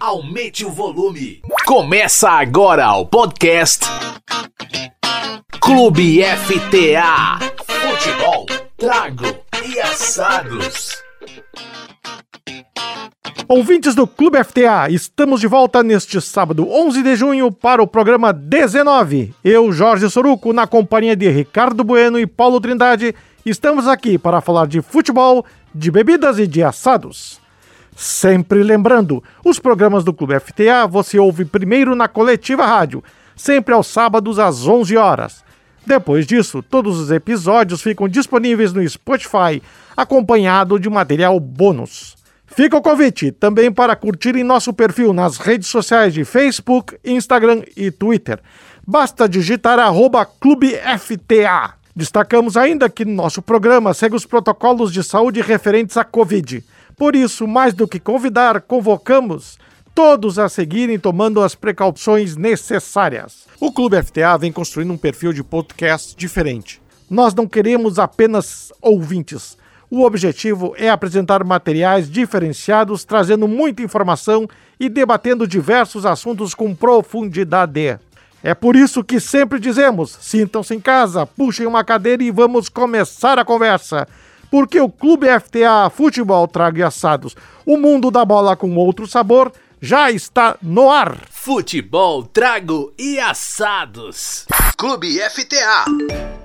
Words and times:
Aumente 0.00 0.64
o 0.64 0.70
volume. 0.70 1.42
Começa 1.66 2.30
agora 2.30 2.92
o 2.92 3.04
podcast 3.04 3.84
Clube 5.60 6.22
FTA. 6.22 7.40
Futebol, 7.64 8.46
trago 8.76 9.24
e 9.66 9.80
assados. 9.80 11.02
Ouvintes 13.48 13.96
do 13.96 14.06
Clube 14.06 14.38
FTA, 14.44 14.88
estamos 14.88 15.40
de 15.40 15.48
volta 15.48 15.82
neste 15.82 16.20
sábado 16.20 16.70
11 16.70 17.02
de 17.02 17.16
junho 17.16 17.50
para 17.50 17.82
o 17.82 17.86
programa 17.88 18.32
19. 18.32 19.34
Eu, 19.42 19.72
Jorge 19.72 20.08
Soruco, 20.08 20.52
na 20.52 20.68
companhia 20.68 21.16
de 21.16 21.28
Ricardo 21.28 21.82
Bueno 21.82 22.20
e 22.20 22.26
Paulo 22.26 22.60
Trindade, 22.60 23.16
estamos 23.44 23.88
aqui 23.88 24.16
para 24.16 24.40
falar 24.40 24.68
de 24.68 24.80
futebol, 24.80 25.44
de 25.74 25.90
bebidas 25.90 26.38
e 26.38 26.46
de 26.46 26.62
assados. 26.62 27.40
Sempre 28.00 28.62
lembrando, 28.62 29.24
os 29.44 29.58
programas 29.58 30.04
do 30.04 30.14
Clube 30.14 30.38
FTA 30.38 30.86
você 30.86 31.18
ouve 31.18 31.44
primeiro 31.44 31.96
na 31.96 32.06
Coletiva 32.06 32.64
Rádio, 32.64 33.02
sempre 33.34 33.74
aos 33.74 33.88
sábados 33.88 34.38
às 34.38 34.68
11 34.68 34.96
horas. 34.96 35.44
Depois 35.84 36.24
disso, 36.24 36.62
todos 36.62 36.96
os 36.96 37.10
episódios 37.10 37.82
ficam 37.82 38.06
disponíveis 38.06 38.72
no 38.72 38.88
Spotify, 38.88 39.60
acompanhado 39.96 40.78
de 40.78 40.88
material 40.88 41.40
bônus. 41.40 42.16
Fica 42.46 42.76
o 42.76 42.80
convite 42.80 43.32
também 43.32 43.72
para 43.72 43.96
curtirem 43.96 44.44
nosso 44.44 44.72
perfil 44.72 45.12
nas 45.12 45.36
redes 45.36 45.66
sociais 45.66 46.14
de 46.14 46.24
Facebook, 46.24 46.96
Instagram 47.04 47.64
e 47.76 47.90
Twitter. 47.90 48.38
Basta 48.86 49.28
digitar 49.28 49.80
arroba 49.80 50.24
Clube 50.24 50.72
FTA. 51.00 51.74
Destacamos 51.96 52.56
ainda 52.56 52.88
que 52.88 53.04
nosso 53.04 53.42
programa 53.42 53.92
segue 53.92 54.14
os 54.14 54.24
protocolos 54.24 54.92
de 54.92 55.02
saúde 55.02 55.40
referentes 55.40 55.96
à 55.96 56.04
Covid. 56.04 56.62
Por 56.98 57.14
isso, 57.14 57.46
mais 57.46 57.72
do 57.72 57.86
que 57.86 58.00
convidar, 58.00 58.60
convocamos 58.62 59.58
todos 59.94 60.38
a 60.38 60.48
seguirem 60.48 60.98
tomando 60.98 61.40
as 61.40 61.54
precauções 61.54 62.36
necessárias. 62.36 63.46
O 63.60 63.72
Clube 63.72 64.02
FTA 64.02 64.36
vem 64.36 64.52
construindo 64.52 64.92
um 64.92 64.98
perfil 64.98 65.32
de 65.32 65.42
podcast 65.42 66.16
diferente. 66.16 66.80
Nós 67.08 67.34
não 67.34 67.46
queremos 67.46 67.98
apenas 67.98 68.72
ouvintes 68.82 69.56
o 69.90 70.04
objetivo 70.04 70.74
é 70.76 70.90
apresentar 70.90 71.42
materiais 71.42 72.10
diferenciados, 72.10 73.04
trazendo 73.04 73.48
muita 73.48 73.82
informação 73.82 74.46
e 74.78 74.86
debatendo 74.86 75.48
diversos 75.48 76.04
assuntos 76.04 76.54
com 76.54 76.74
profundidade. 76.74 77.98
É 78.42 78.54
por 78.54 78.76
isso 78.76 79.02
que 79.02 79.18
sempre 79.18 79.58
dizemos: 79.58 80.16
sintam-se 80.20 80.74
em 80.74 80.80
casa, 80.80 81.24
puxem 81.24 81.66
uma 81.66 81.82
cadeira 81.82 82.22
e 82.22 82.30
vamos 82.30 82.68
começar 82.68 83.38
a 83.38 83.44
conversa. 83.44 84.06
Porque 84.50 84.80
o 84.80 84.88
Clube 84.88 85.26
FTA 85.40 85.90
Futebol 85.90 86.48
Trago 86.48 86.78
e 86.78 86.82
Assados, 86.82 87.36
o 87.66 87.76
mundo 87.76 88.10
da 88.10 88.24
bola 88.24 88.56
com 88.56 88.74
outro 88.76 89.06
sabor, 89.06 89.52
já 89.80 90.10
está 90.10 90.56
no 90.60 90.90
ar. 90.90 91.18
Futebol, 91.30 92.24
trago 92.24 92.92
e 92.98 93.18
assados. 93.18 94.46
Clube 94.76 95.18
FTA. 95.30 95.84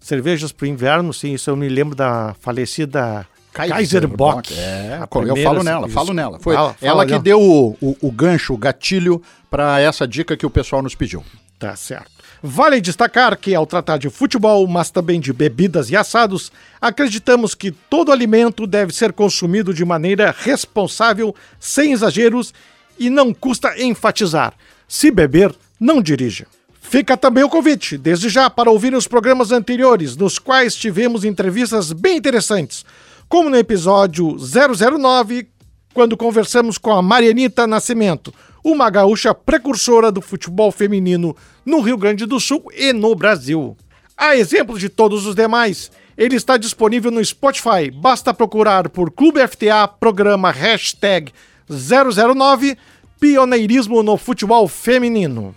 Cervejas 0.00 0.52
para 0.52 0.64
o 0.64 0.68
inverno, 0.68 1.12
sim, 1.12 1.34
isso 1.34 1.50
eu 1.50 1.56
me 1.56 1.68
lembro 1.68 1.94
da 1.94 2.34
falecida 2.40 3.26
Kaiser, 3.52 3.76
Kaiser 3.76 4.08
Bock. 4.08 4.52
É, 4.56 5.00
eu 5.26 5.36
falo 5.36 5.62
nela, 5.62 5.88
falo 5.88 6.14
nela. 6.14 6.38
Foi 6.40 6.54
fala, 6.54 6.74
fala 6.74 6.90
ela 6.90 7.06
que 7.06 7.18
deu 7.18 7.40
o, 7.40 7.76
o, 7.80 7.96
o 8.00 8.10
gancho, 8.10 8.54
o 8.54 8.56
gatilho 8.56 9.20
para 9.50 9.80
essa 9.80 10.06
dica 10.06 10.36
que 10.36 10.46
o 10.46 10.50
pessoal 10.50 10.82
nos 10.82 10.94
pediu. 10.94 11.24
Tá 11.58 11.76
certo. 11.76 12.19
Vale 12.42 12.80
destacar 12.80 13.36
que, 13.36 13.54
ao 13.54 13.66
tratar 13.66 13.98
de 13.98 14.08
futebol, 14.08 14.66
mas 14.66 14.90
também 14.90 15.20
de 15.20 15.32
bebidas 15.32 15.90
e 15.90 15.96
assados, 15.96 16.50
acreditamos 16.80 17.54
que 17.54 17.70
todo 17.70 18.10
alimento 18.10 18.66
deve 18.66 18.94
ser 18.94 19.12
consumido 19.12 19.74
de 19.74 19.84
maneira 19.84 20.34
responsável, 20.36 21.34
sem 21.58 21.92
exageros 21.92 22.54
e 22.98 23.10
não 23.10 23.34
custa 23.34 23.78
enfatizar: 23.82 24.54
se 24.88 25.10
beber, 25.10 25.54
não 25.78 26.00
dirija. 26.00 26.46
Fica 26.80 27.16
também 27.16 27.44
o 27.44 27.48
convite, 27.48 27.98
desde 27.98 28.28
já, 28.28 28.48
para 28.48 28.70
ouvir 28.70 28.94
os 28.94 29.06
programas 29.06 29.52
anteriores, 29.52 30.16
nos 30.16 30.38
quais 30.38 30.74
tivemos 30.74 31.24
entrevistas 31.24 31.92
bem 31.92 32.16
interessantes, 32.16 32.84
como 33.28 33.50
no 33.50 33.56
episódio 33.56 34.36
009, 34.38 35.46
quando 35.92 36.16
conversamos 36.16 36.78
com 36.78 36.92
a 36.92 37.02
Marianita 37.02 37.66
Nascimento 37.66 38.32
uma 38.64 38.90
gaúcha 38.90 39.34
precursora 39.34 40.12
do 40.12 40.20
futebol 40.20 40.70
feminino 40.70 41.34
no 41.64 41.80
Rio 41.80 41.96
Grande 41.96 42.26
do 42.26 42.38
Sul 42.38 42.64
e 42.76 42.92
no 42.92 43.14
Brasil. 43.14 43.76
A 44.16 44.36
exemplo 44.36 44.78
de 44.78 44.88
todos 44.88 45.26
os 45.26 45.34
demais, 45.34 45.90
ele 46.16 46.36
está 46.36 46.56
disponível 46.56 47.10
no 47.10 47.24
Spotify. 47.24 47.90
Basta 47.90 48.34
procurar 48.34 48.88
por 48.90 49.10
Clube 49.10 49.40
FTA, 49.46 49.88
programa 49.88 50.50
hashtag 50.50 51.32
009, 51.68 52.76
pioneirismo 53.18 54.02
no 54.02 54.16
futebol 54.16 54.68
feminino. 54.68 55.54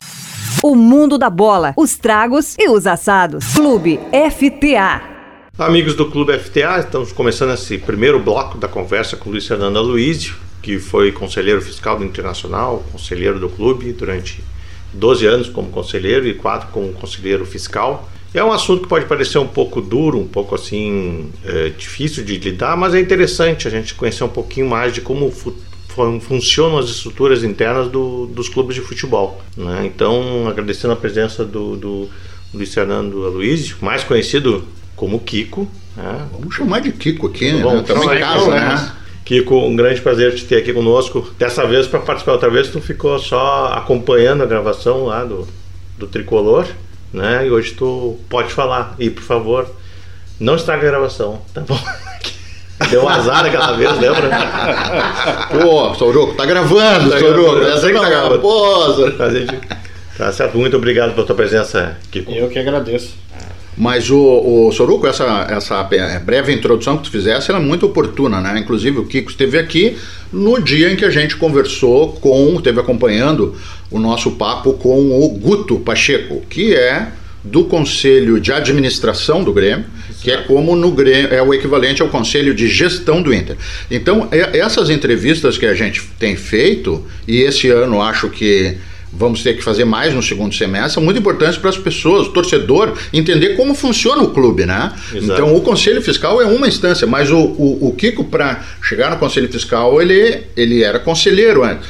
O 0.63 0.75
mundo 0.75 1.17
da 1.17 1.29
bola, 1.29 1.73
os 1.75 1.97
tragos 1.97 2.55
e 2.57 2.69
os 2.69 2.87
assados. 2.87 3.53
Clube 3.53 3.99
FTA. 4.31 5.12
Amigos 5.55 5.93
do 5.93 6.09
Clube 6.09 6.35
FTA, 6.39 6.79
estamos 6.79 7.11
começando 7.11 7.53
esse 7.53 7.77
primeiro 7.77 8.19
bloco 8.19 8.57
da 8.57 8.67
conversa 8.67 9.15
com 9.15 9.29
o 9.29 9.33
Luiz 9.33 9.45
Fernando 9.45 9.77
Aloysio 9.77 10.35
que 10.63 10.79
foi 10.79 11.11
conselheiro 11.11 11.61
fiscal 11.61 11.95
do 11.95 12.03
Internacional, 12.03 12.83
conselheiro 12.91 13.39
do 13.39 13.47
clube 13.47 13.93
durante 13.93 14.43
12 14.93 15.27
anos 15.27 15.49
como 15.49 15.69
conselheiro 15.69 16.27
e 16.27 16.33
4 16.33 16.69
como 16.71 16.91
conselheiro 16.93 17.45
fiscal. 17.45 18.09
É 18.33 18.43
um 18.43 18.51
assunto 18.51 18.81
que 18.81 18.87
pode 18.87 19.05
parecer 19.05 19.37
um 19.37 19.47
pouco 19.47 19.79
duro, 19.79 20.17
um 20.17 20.27
pouco 20.27 20.55
assim 20.55 21.31
é, 21.45 21.69
difícil 21.69 22.23
de 22.23 22.35
lidar, 22.37 22.75
mas 22.75 22.95
é 22.95 22.99
interessante 22.99 23.67
a 23.67 23.71
gente 23.71 23.93
conhecer 23.93 24.23
um 24.23 24.29
pouquinho 24.29 24.67
mais 24.67 24.91
de 24.91 25.01
como 25.01 25.29
fu 25.29 25.55
funcionam 26.21 26.79
as 26.79 26.89
estruturas 26.89 27.43
internas 27.43 27.87
do, 27.89 28.25
dos 28.25 28.49
clubes 28.49 28.73
de 28.73 28.81
futebol. 28.81 29.39
Né? 29.55 29.83
Então, 29.85 30.47
agradecendo 30.47 30.93
a 30.93 30.95
presença 30.95 31.45
do, 31.45 31.77
do 31.77 32.09
Luiz 32.51 32.73
Fernando 32.73 33.23
Aloysio, 33.27 33.77
mais 33.81 34.03
conhecido 34.03 34.67
como 34.95 35.19
Kiko. 35.19 35.67
Né? 35.95 36.27
Vamos 36.31 36.55
chamar 36.55 36.81
de 36.81 36.91
Kiko 36.91 37.27
aqui, 37.27 37.51
né? 37.51 37.61
Bom, 37.61 37.79
Estamos 37.79 38.05
em 38.05 38.19
casa, 38.19 38.51
né? 38.51 38.91
Kiko, 39.25 39.55
um 39.55 39.75
grande 39.75 40.01
prazer 40.01 40.35
te 40.35 40.45
ter 40.45 40.57
aqui 40.57 40.73
conosco. 40.73 41.33
Dessa 41.39 41.65
vez 41.65 41.87
para 41.87 41.99
participar, 41.99 42.33
outra 42.33 42.49
vez 42.49 42.69
tu 42.69 42.81
ficou 42.81 43.17
só 43.19 43.67
acompanhando 43.73 44.43
a 44.43 44.45
gravação 44.45 45.05
lá 45.05 45.23
do, 45.23 45.47
do 45.97 46.07
Tricolor, 46.07 46.65
né? 47.11 47.47
E 47.47 47.51
hoje 47.51 47.71
tu 47.71 48.19
pode 48.29 48.51
falar. 48.51 48.95
E 48.99 49.09
por 49.09 49.23
favor, 49.23 49.69
não 50.39 50.55
estrague 50.55 50.85
a 50.85 50.89
gravação, 50.89 51.41
tá 51.53 51.61
bom? 51.61 51.79
Deu 52.89 53.03
um 53.03 53.07
azar 53.07 53.45
aquela 53.45 53.71
vez, 53.73 53.97
lembra? 53.97 54.29
Pô, 55.51 55.93
Soruco, 55.95 56.35
tá 56.35 56.45
gravando, 56.45 57.11
tá 57.11 57.19
Soruco. 57.19 57.61
Essa 57.61 57.87
aí 57.87 57.93
que 57.93 57.99
tá 57.99 58.09
gravando. 58.09 58.39
Pô, 58.39 58.93
a 59.19 59.29
gente, 59.29 59.59
Tá 60.17 60.31
certo, 60.31 60.57
muito 60.57 60.77
obrigado 60.77 61.13
pela 61.15 61.25
tua 61.25 61.35
presença, 61.35 61.97
Kiko. 62.11 62.31
Eu 62.31 62.49
que 62.49 62.59
agradeço. 62.59 63.15
Mas 63.77 64.09
o, 64.09 64.67
o 64.67 64.71
Soruco, 64.71 65.07
essa, 65.07 65.47
essa 65.49 65.83
breve 66.23 66.53
introdução 66.53 66.97
que 66.97 67.03
tu 67.03 67.11
fizesse 67.11 67.49
era 67.49 67.59
muito 67.59 67.85
oportuna, 67.85 68.39
né? 68.39 68.59
Inclusive 68.59 68.99
o 68.99 69.05
Kiko 69.05 69.31
esteve 69.31 69.57
aqui 69.57 69.97
no 70.31 70.61
dia 70.61 70.91
em 70.91 70.95
que 70.95 71.05
a 71.05 71.09
gente 71.09 71.35
conversou 71.37 72.13
com, 72.13 72.55
esteve 72.55 72.79
acompanhando 72.79 73.55
o 73.89 73.99
nosso 73.99 74.31
papo 74.31 74.73
com 74.73 75.23
o 75.23 75.29
Guto 75.29 75.79
Pacheco, 75.79 76.41
que 76.49 76.73
é 76.75 77.07
do 77.43 77.65
Conselho 77.65 78.39
de 78.39 78.53
Administração 78.53 79.43
do 79.43 79.51
Grêmio, 79.51 79.85
que 80.21 80.31
é 80.31 80.37
como 80.37 80.75
no 80.75 80.91
Grêmio, 80.91 81.33
é 81.33 81.41
o 81.41 81.53
equivalente 81.53 82.01
ao 82.01 82.07
Conselho 82.07 82.53
de 82.55 82.69
Gestão 82.69 83.21
do 83.21 83.33
Inter. 83.33 83.57
Então, 83.91 84.29
é, 84.31 84.57
essas 84.57 84.89
entrevistas 84.89 85.57
que 85.57 85.65
a 85.65 85.73
gente 85.73 86.01
tem 86.17 86.37
feito, 86.37 87.05
e 87.27 87.41
esse 87.41 87.69
ano 87.69 88.01
acho 88.01 88.29
que 88.29 88.77
vamos 89.15 89.43
ter 89.43 89.55
que 89.55 89.63
fazer 89.63 89.85
mais 89.85 90.13
no 90.13 90.21
segundo 90.21 90.53
semestre, 90.53 90.93
são 90.93 91.03
muito 91.03 91.19
importantes 91.19 91.57
para 91.57 91.69
as 91.69 91.77
pessoas, 91.77 92.27
o 92.27 92.31
torcedor, 92.31 92.93
entender 93.13 93.55
como 93.55 93.75
funciona 93.75 94.23
o 94.23 94.31
clube, 94.31 94.65
né? 94.65 94.91
Exato. 95.13 95.31
Então, 95.31 95.55
o 95.55 95.61
Conselho 95.61 96.01
Fiscal 96.01 96.41
é 96.41 96.45
uma 96.45 96.67
instância, 96.67 97.05
mas 97.05 97.29
o, 97.29 97.37
o, 97.37 97.87
o 97.89 97.93
Kiko, 97.93 98.23
para 98.23 98.63
chegar 98.81 99.11
no 99.11 99.17
Conselho 99.17 99.51
Fiscal, 99.51 100.01
ele, 100.01 100.43
ele 100.57 100.83
era 100.83 100.99
conselheiro 100.99 101.63
antes. 101.63 101.87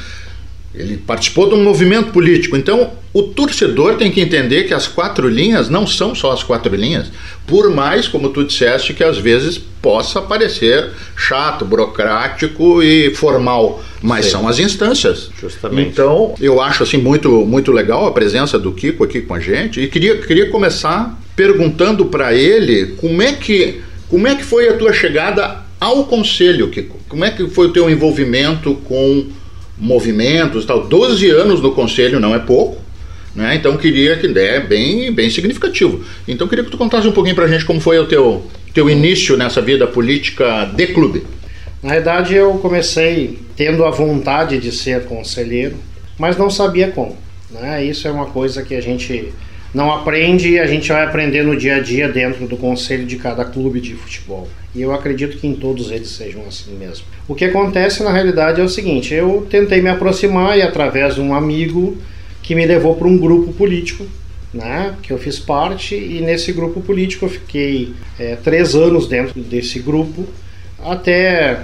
Ele 0.74 0.96
participou 0.96 1.48
de 1.48 1.54
um 1.54 1.62
movimento 1.62 2.10
político. 2.10 2.56
Então, 2.56 2.90
o 3.12 3.22
torcedor 3.22 3.94
tem 3.94 4.10
que 4.10 4.20
entender 4.20 4.64
que 4.64 4.74
as 4.74 4.88
quatro 4.88 5.28
linhas 5.28 5.68
não 5.68 5.86
são 5.86 6.16
só 6.16 6.32
as 6.32 6.42
quatro 6.42 6.74
linhas, 6.74 7.12
por 7.46 7.70
mais, 7.70 8.08
como 8.08 8.28
tu 8.30 8.44
disseste, 8.44 8.92
que 8.92 9.04
às 9.04 9.16
vezes 9.16 9.56
possa 9.56 10.20
parecer 10.20 10.90
chato, 11.16 11.64
burocrático 11.64 12.82
e 12.82 13.14
formal, 13.14 13.80
mas 14.04 14.26
Sim. 14.26 14.32
são 14.32 14.46
as 14.46 14.58
instâncias. 14.58 15.30
Justamente. 15.40 15.88
Então, 15.88 16.34
eu 16.38 16.60
acho 16.60 16.82
assim 16.82 16.98
muito 16.98 17.46
muito 17.46 17.72
legal 17.72 18.06
a 18.06 18.12
presença 18.12 18.58
do 18.58 18.70
Kiko 18.70 19.02
aqui 19.02 19.22
com 19.22 19.32
a 19.32 19.40
gente 19.40 19.80
e 19.80 19.88
queria 19.88 20.18
queria 20.18 20.50
começar 20.50 21.18
perguntando 21.34 22.04
para 22.04 22.34
ele 22.34 22.94
como 22.98 23.22
é 23.22 23.32
que 23.32 23.80
como 24.06 24.28
é 24.28 24.34
que 24.34 24.44
foi 24.44 24.68
a 24.68 24.74
tua 24.76 24.92
chegada 24.92 25.62
ao 25.80 26.04
conselho, 26.04 26.68
Kiko? 26.68 27.00
Como 27.08 27.24
é 27.24 27.30
que 27.30 27.48
foi 27.48 27.68
o 27.68 27.72
teu 27.72 27.88
envolvimento 27.88 28.74
com 28.84 29.26
movimentos 29.78 30.66
tal. 30.66 30.86
12 30.86 31.30
anos 31.30 31.62
no 31.62 31.72
conselho 31.72 32.20
não 32.20 32.34
é 32.34 32.38
pouco. 32.38 32.84
Né? 33.34 33.54
Então 33.54 33.74
queria 33.78 34.18
que 34.18 34.26
é 34.38 34.60
bem, 34.60 35.10
bem 35.12 35.30
significativo. 35.30 36.04
Então 36.28 36.46
queria 36.46 36.62
que 36.62 36.70
tu 36.70 36.76
contasse 36.76 37.08
um 37.08 37.12
pouquinho 37.12 37.34
pra 37.34 37.48
gente 37.48 37.64
como 37.64 37.80
foi 37.80 37.98
o 37.98 38.04
teu, 38.04 38.46
teu 38.74 38.90
início 38.90 39.34
nessa 39.34 39.62
vida 39.62 39.86
política 39.86 40.66
de 40.66 40.88
clube. 40.88 41.24
Na 41.84 41.92
verdade 41.92 42.34
eu 42.34 42.54
comecei 42.54 43.38
tendo 43.54 43.84
a 43.84 43.90
vontade 43.90 44.58
de 44.58 44.72
ser 44.72 45.04
conselheiro, 45.04 45.76
mas 46.18 46.34
não 46.34 46.48
sabia 46.48 46.90
como. 46.90 47.14
Né? 47.50 47.84
Isso 47.84 48.08
é 48.08 48.10
uma 48.10 48.24
coisa 48.24 48.62
que 48.62 48.74
a 48.74 48.80
gente 48.80 49.34
não 49.74 49.92
aprende 49.92 50.48
e 50.48 50.58
a 50.58 50.66
gente 50.66 50.88
vai 50.90 51.04
aprender 51.04 51.44
no 51.44 51.54
dia 51.54 51.76
a 51.76 51.80
dia 51.80 52.08
dentro 52.08 52.46
do 52.46 52.56
conselho 52.56 53.04
de 53.04 53.16
cada 53.16 53.44
clube 53.44 53.82
de 53.82 53.92
futebol. 53.92 54.48
E 54.74 54.80
eu 54.80 54.94
acredito 54.94 55.36
que 55.36 55.46
em 55.46 55.54
todos 55.54 55.90
eles 55.90 56.08
sejam 56.08 56.46
assim 56.48 56.74
mesmo. 56.74 57.04
O 57.28 57.34
que 57.34 57.44
acontece 57.44 58.02
na 58.02 58.10
realidade 58.10 58.62
é 58.62 58.64
o 58.64 58.68
seguinte: 58.68 59.12
eu 59.12 59.46
tentei 59.50 59.82
me 59.82 59.90
aproximar 59.90 60.56
e 60.56 60.62
através 60.62 61.16
de 61.16 61.20
um 61.20 61.34
amigo 61.34 61.98
que 62.42 62.54
me 62.54 62.64
levou 62.64 62.96
para 62.96 63.08
um 63.08 63.18
grupo 63.18 63.52
político, 63.52 64.06
né, 64.54 64.94
que 65.02 65.12
eu 65.12 65.18
fiz 65.18 65.38
parte, 65.38 65.94
e 65.94 66.22
nesse 66.22 66.50
grupo 66.50 66.80
político 66.80 67.26
eu 67.26 67.28
fiquei 67.28 67.92
é, 68.18 68.36
três 68.36 68.74
anos 68.74 69.06
dentro 69.06 69.38
desse 69.38 69.80
grupo 69.80 70.26
até 70.84 71.62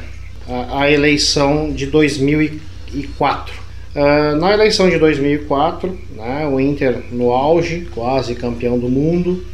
a, 0.50 0.90
eleição 0.90 1.72
de 1.72 1.86
2004. 1.86 3.54
Uh, 3.94 4.36
na 4.36 4.52
eleição 4.52 4.88
de 4.88 4.98
2004, 4.98 5.98
né, 6.16 6.46
o 6.46 6.60
Inter 6.60 7.02
no 7.10 7.32
auge, 7.32 7.88
quase 7.92 8.34
campeão 8.34 8.78
do 8.78 8.88
mundo, 8.88 9.44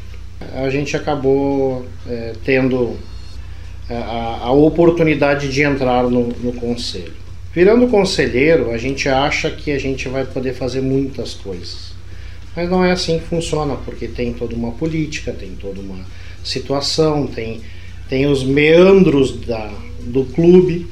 a 0.55 0.69
gente 0.69 0.97
acabou 0.97 1.87
é, 2.07 2.35
tendo 2.45 2.97
a, 3.89 4.41
a, 4.43 4.53
oportunidade 4.53 5.49
de 5.49 5.63
entrar 5.63 6.05
no, 6.05 6.29
no 6.29 6.53
conselho. 6.53 7.15
Virando 7.55 7.87
conselheiro, 7.89 8.71
a 8.71 8.77
gente 8.77 9.09
acha 9.09 9.51
que 9.51 9.73
a 9.73 9.79
gente 9.79 10.09
vai 10.09 10.27
poder 10.27 10.53
fazer 10.53 10.83
muitas 10.83 11.33
coisas. 11.33 11.95
Mas 12.55 12.69
não 12.69 12.85
é 12.85 12.93
assim 12.93 13.19
que 13.19 13.25
funciona, 13.27 13.77
porque 13.77 14.09
tem 14.09 14.35
toda 14.35 14.55
uma 14.55 14.73
política, 14.73 15.33
tem 15.33 15.51
toda 15.61 15.81
uma 15.81 16.05
situação, 16.45 17.27
tem, 17.27 17.63
tem 18.09 18.27
os 18.27 18.45
meandros 18.45 19.41
da, 19.41 19.71
do 20.07 20.25
clube 20.25 20.87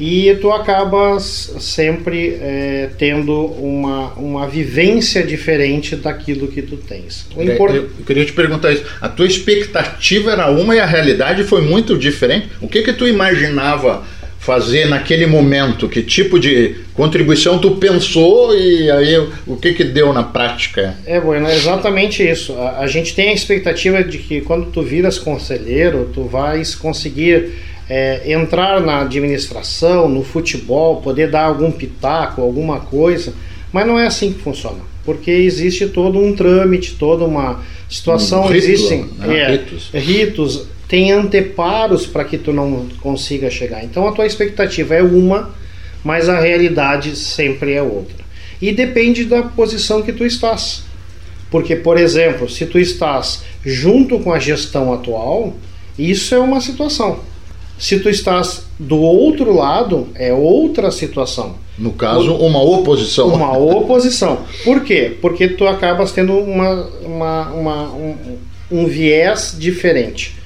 e 0.00 0.36
tu 0.40 0.50
acabas 0.50 1.54
sempre 1.60 2.38
é, 2.40 2.90
tendo 2.98 3.32
uma, 3.32 4.12
uma 4.14 4.48
vivência 4.48 5.22
diferente 5.22 5.94
daquilo 5.94 6.48
que 6.48 6.62
tu 6.62 6.76
tens. 6.76 7.26
O 7.36 7.42
import... 7.42 7.74
Eu 7.74 7.88
queria 8.04 8.24
te 8.24 8.32
perguntar 8.32 8.72
isso. 8.72 8.84
A 9.00 9.08
tua 9.08 9.26
expectativa 9.26 10.32
era 10.32 10.50
uma 10.50 10.74
e 10.74 10.80
a 10.80 10.86
realidade 10.86 11.44
foi 11.44 11.62
muito 11.62 11.96
diferente? 11.96 12.48
O 12.60 12.66
que 12.66 12.82
que 12.82 12.92
tu 12.92 13.06
imaginava 13.06 14.02
fazer 14.40 14.86
naquele 14.86 15.26
momento? 15.26 15.88
Que 15.88 16.02
tipo 16.02 16.40
de 16.40 16.74
contribuição 16.94 17.60
tu 17.60 17.76
pensou 17.76 18.56
e 18.56 18.90
aí 18.90 19.16
o 19.46 19.56
que 19.56 19.72
que 19.72 19.84
deu 19.84 20.12
na 20.12 20.24
prática? 20.24 20.96
É, 21.06 21.20
bueno, 21.20 21.46
é 21.46 21.54
exatamente 21.54 22.28
isso. 22.28 22.54
A, 22.54 22.80
a 22.80 22.86
gente 22.88 23.14
tem 23.14 23.28
a 23.28 23.34
expectativa 23.34 24.02
de 24.02 24.18
que 24.18 24.40
quando 24.40 24.66
tu 24.72 24.82
viras 24.82 25.16
conselheiro, 25.16 26.10
tu 26.12 26.24
vais 26.24 26.74
conseguir 26.74 27.52
é, 27.88 28.32
entrar 28.32 28.80
na 28.80 29.02
administração, 29.02 30.08
no 30.08 30.22
futebol, 30.22 31.00
poder 31.00 31.30
dar 31.30 31.44
algum 31.44 31.70
pitaco, 31.70 32.40
alguma 32.40 32.80
coisa, 32.80 33.34
mas 33.72 33.86
não 33.86 33.98
é 33.98 34.06
assim 34.06 34.32
que 34.32 34.40
funciona, 34.40 34.80
porque 35.04 35.30
existe 35.30 35.88
todo 35.88 36.18
um 36.18 36.34
trâmite, 36.34 36.94
toda 36.94 37.24
uma 37.24 37.60
situação, 37.88 38.44
um 38.44 38.48
rito, 38.48 38.56
existem 38.56 39.08
né? 39.18 39.38
é, 39.38 39.50
ritos. 39.52 39.90
ritos, 39.92 40.66
tem 40.88 41.10
anteparos 41.10 42.06
para 42.06 42.24
que 42.24 42.36
tu 42.36 42.52
não 42.52 42.86
consiga 43.00 43.50
chegar. 43.50 43.82
Então 43.82 44.06
a 44.06 44.12
tua 44.12 44.26
expectativa 44.26 44.94
é 44.94 45.02
uma, 45.02 45.50
mas 46.04 46.28
a 46.28 46.38
realidade 46.38 47.16
sempre 47.16 47.72
é 47.72 47.82
outra. 47.82 48.22
E 48.60 48.72
depende 48.72 49.24
da 49.24 49.42
posição 49.42 50.02
que 50.02 50.12
tu 50.12 50.24
estás. 50.24 50.84
Porque, 51.50 51.76
por 51.76 51.98
exemplo, 51.98 52.48
se 52.48 52.64
tu 52.64 52.78
estás 52.78 53.42
junto 53.64 54.18
com 54.20 54.32
a 54.32 54.38
gestão 54.38 54.92
atual, 54.92 55.54
isso 55.98 56.34
é 56.34 56.38
uma 56.38 56.60
situação. 56.60 57.20
Se 57.82 57.98
tu 57.98 58.08
estás 58.08 58.62
do 58.78 58.96
outro 58.96 59.52
lado, 59.52 60.06
é 60.14 60.32
outra 60.32 60.92
situação. 60.92 61.56
No 61.76 61.90
caso, 61.90 62.32
uma 62.36 62.62
oposição. 62.62 63.26
Uma 63.26 63.58
oposição. 63.58 64.44
Por 64.62 64.84
quê? 64.84 65.16
Porque 65.20 65.48
tu 65.48 65.66
acabas 65.66 66.12
tendo 66.12 66.32
uma, 66.32 66.74
uma, 67.04 67.50
uma 67.50 67.92
um, 67.92 68.38
um 68.70 68.86
viés 68.86 69.56
diferente. 69.58 70.36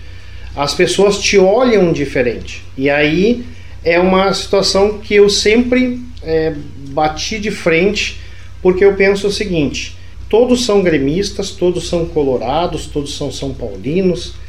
As 0.56 0.72
pessoas 0.72 1.19
te 1.19 1.37
olham 1.37 1.93
diferente. 1.93 2.65
E 2.75 2.89
aí 2.89 3.44
é 3.84 4.01
uma 4.01 4.32
situação 4.32 4.96
que 4.96 5.17
eu 5.17 5.29
sempre 5.29 6.01
é, 6.22 6.55
bati 6.89 7.39
de 7.39 7.51
frente, 7.51 8.19
porque 8.63 8.82
eu 8.82 8.94
penso 8.94 9.27
o 9.27 9.31
seguinte: 9.31 9.94
todos 10.31 10.65
são 10.65 10.81
gremistas, 10.81 11.51
todos 11.51 11.87
são 11.87 12.06
colorados, 12.06 12.87
todos 12.87 13.15
são 13.15 13.31
são 13.31 13.53
paulinos 13.53 14.45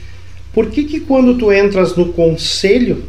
por 0.53 0.69
que, 0.69 0.83
que 0.83 0.99
quando 0.99 1.37
tu 1.37 1.51
entras 1.51 1.95
no 1.95 2.13
conselho, 2.13 3.03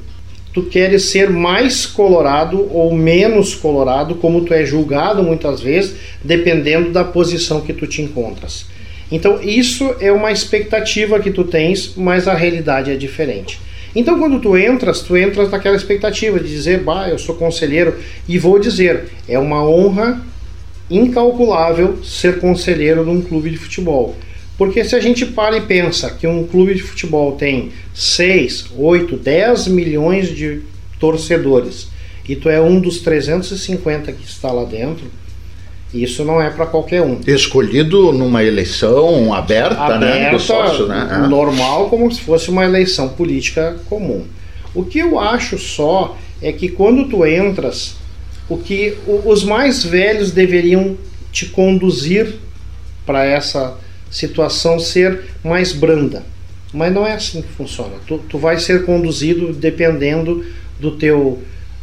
tu 0.53 0.65
queres 0.65 1.05
ser 1.05 1.31
mais 1.31 1.87
colorado 1.87 2.69
ou 2.73 2.93
menos 2.95 3.55
colorado, 3.55 4.17
como 4.17 4.45
tu 4.45 4.53
é 4.53 4.65
julgado 4.65 5.23
muitas 5.23 5.61
vezes, 5.61 5.95
dependendo 6.23 6.91
da 6.91 7.05
posição 7.05 7.61
que 7.61 7.73
tu 7.73 7.87
te 7.87 8.03
encontras? 8.03 8.67
Então, 9.11 9.41
isso 9.41 9.95
é 10.01 10.13
uma 10.13 10.31
expectativa 10.31 11.19
que 11.19 11.31
tu 11.31 11.45
tens, 11.45 11.95
mas 11.97 12.29
a 12.29 12.35
realidade 12.35 12.91
é 12.91 12.97
diferente. 12.97 13.59
Então, 13.97 14.19
quando 14.19 14.39
tu 14.39 14.57
entras, 14.57 15.01
tu 15.01 15.17
entras 15.17 15.51
naquela 15.51 15.77
expectativa 15.77 16.39
de 16.39 16.49
dizer, 16.49 16.81
bah, 16.81 17.09
eu 17.09 17.19
sou 17.19 17.35
conselheiro, 17.35 17.95
e 18.29 18.39
vou 18.39 18.59
dizer, 18.59 19.07
é 19.27 19.39
uma 19.39 19.67
honra 19.67 20.21
incalculável 20.91 22.03
ser 22.05 22.39
conselheiro 22.39 23.05
de 23.05 23.11
um 23.11 23.23
clube 23.23 23.51
de 23.51 23.57
futebol. 23.57 24.15
Porque 24.59 24.85
se 24.85 24.97
a 24.97 25.01
gente 25.01 25.25
para 25.25 25.57
e 25.57 25.61
pensa 25.61 26.11
que 26.11 26.27
um 26.27 26.45
clube 26.45 26.75
de 26.75 26.83
futebol 26.83 27.33
tem 27.33 27.71
6, 27.95 28.73
8, 28.77 29.17
10 29.17 29.69
milhões 29.69 30.35
de 30.35 30.63
torcedores 30.99 31.89
e 32.29 32.35
tu 32.35 32.51
é 32.51 32.61
um 32.61 32.81
dos 32.81 32.99
350 32.99 34.13
que 34.13 34.25
está 34.25 34.51
lá 34.51 34.65
dentro, 34.65 35.07
isso 35.95 36.25
não 36.25 36.43
é 36.43 36.51
para 36.51 36.67
qualquer 36.67 37.03
um. 37.03 37.21
Escolhido 37.25 38.13
numa 38.13 38.43
eleição 38.43 39.33
aberta, 39.33 39.81
aberta 39.81 39.99
né? 40.05 40.31
Do 40.31 40.41
sócio, 40.41 40.87
né? 40.89 41.27
Normal, 41.31 41.89
como 41.89 42.13
se 42.13 42.21
fosse 42.21 42.51
uma 42.51 42.65
eleição 42.65 43.09
política 43.11 43.79
comum. 43.89 44.25
O 44.75 44.85
que 44.85 44.99
eu 44.99 45.19
acho 45.19 45.57
só 45.57 46.19
é 46.43 46.53
que 46.53 46.69
quando 46.69 47.09
tu 47.09 47.25
entras, 47.25 47.97
o 48.49 48.59
que 48.59 48.99
os 49.07 49.45
mais 49.45 49.85
velhos 49.85 50.33
deveriam 50.33 50.97
te 51.33 51.47
conduzir 51.47 52.35
para 53.07 53.25
essa 53.25 53.79
situação 54.11 54.79
ser 54.79 55.21
mais 55.45 55.73
branda. 55.73 56.25
Mas 56.73 56.93
não 56.93 57.07
é 57.07 57.15
assim 57.15 57.43
que 57.43 57.49
funciona. 57.49 57.97
Tu, 58.07 58.19
tu 58.29 58.39
vai 58.39 58.59
ser 58.59 58.85
conduzido 58.85 59.53
dependendo 59.53 60.45
do 60.79 60.93
teu, 60.93 61.43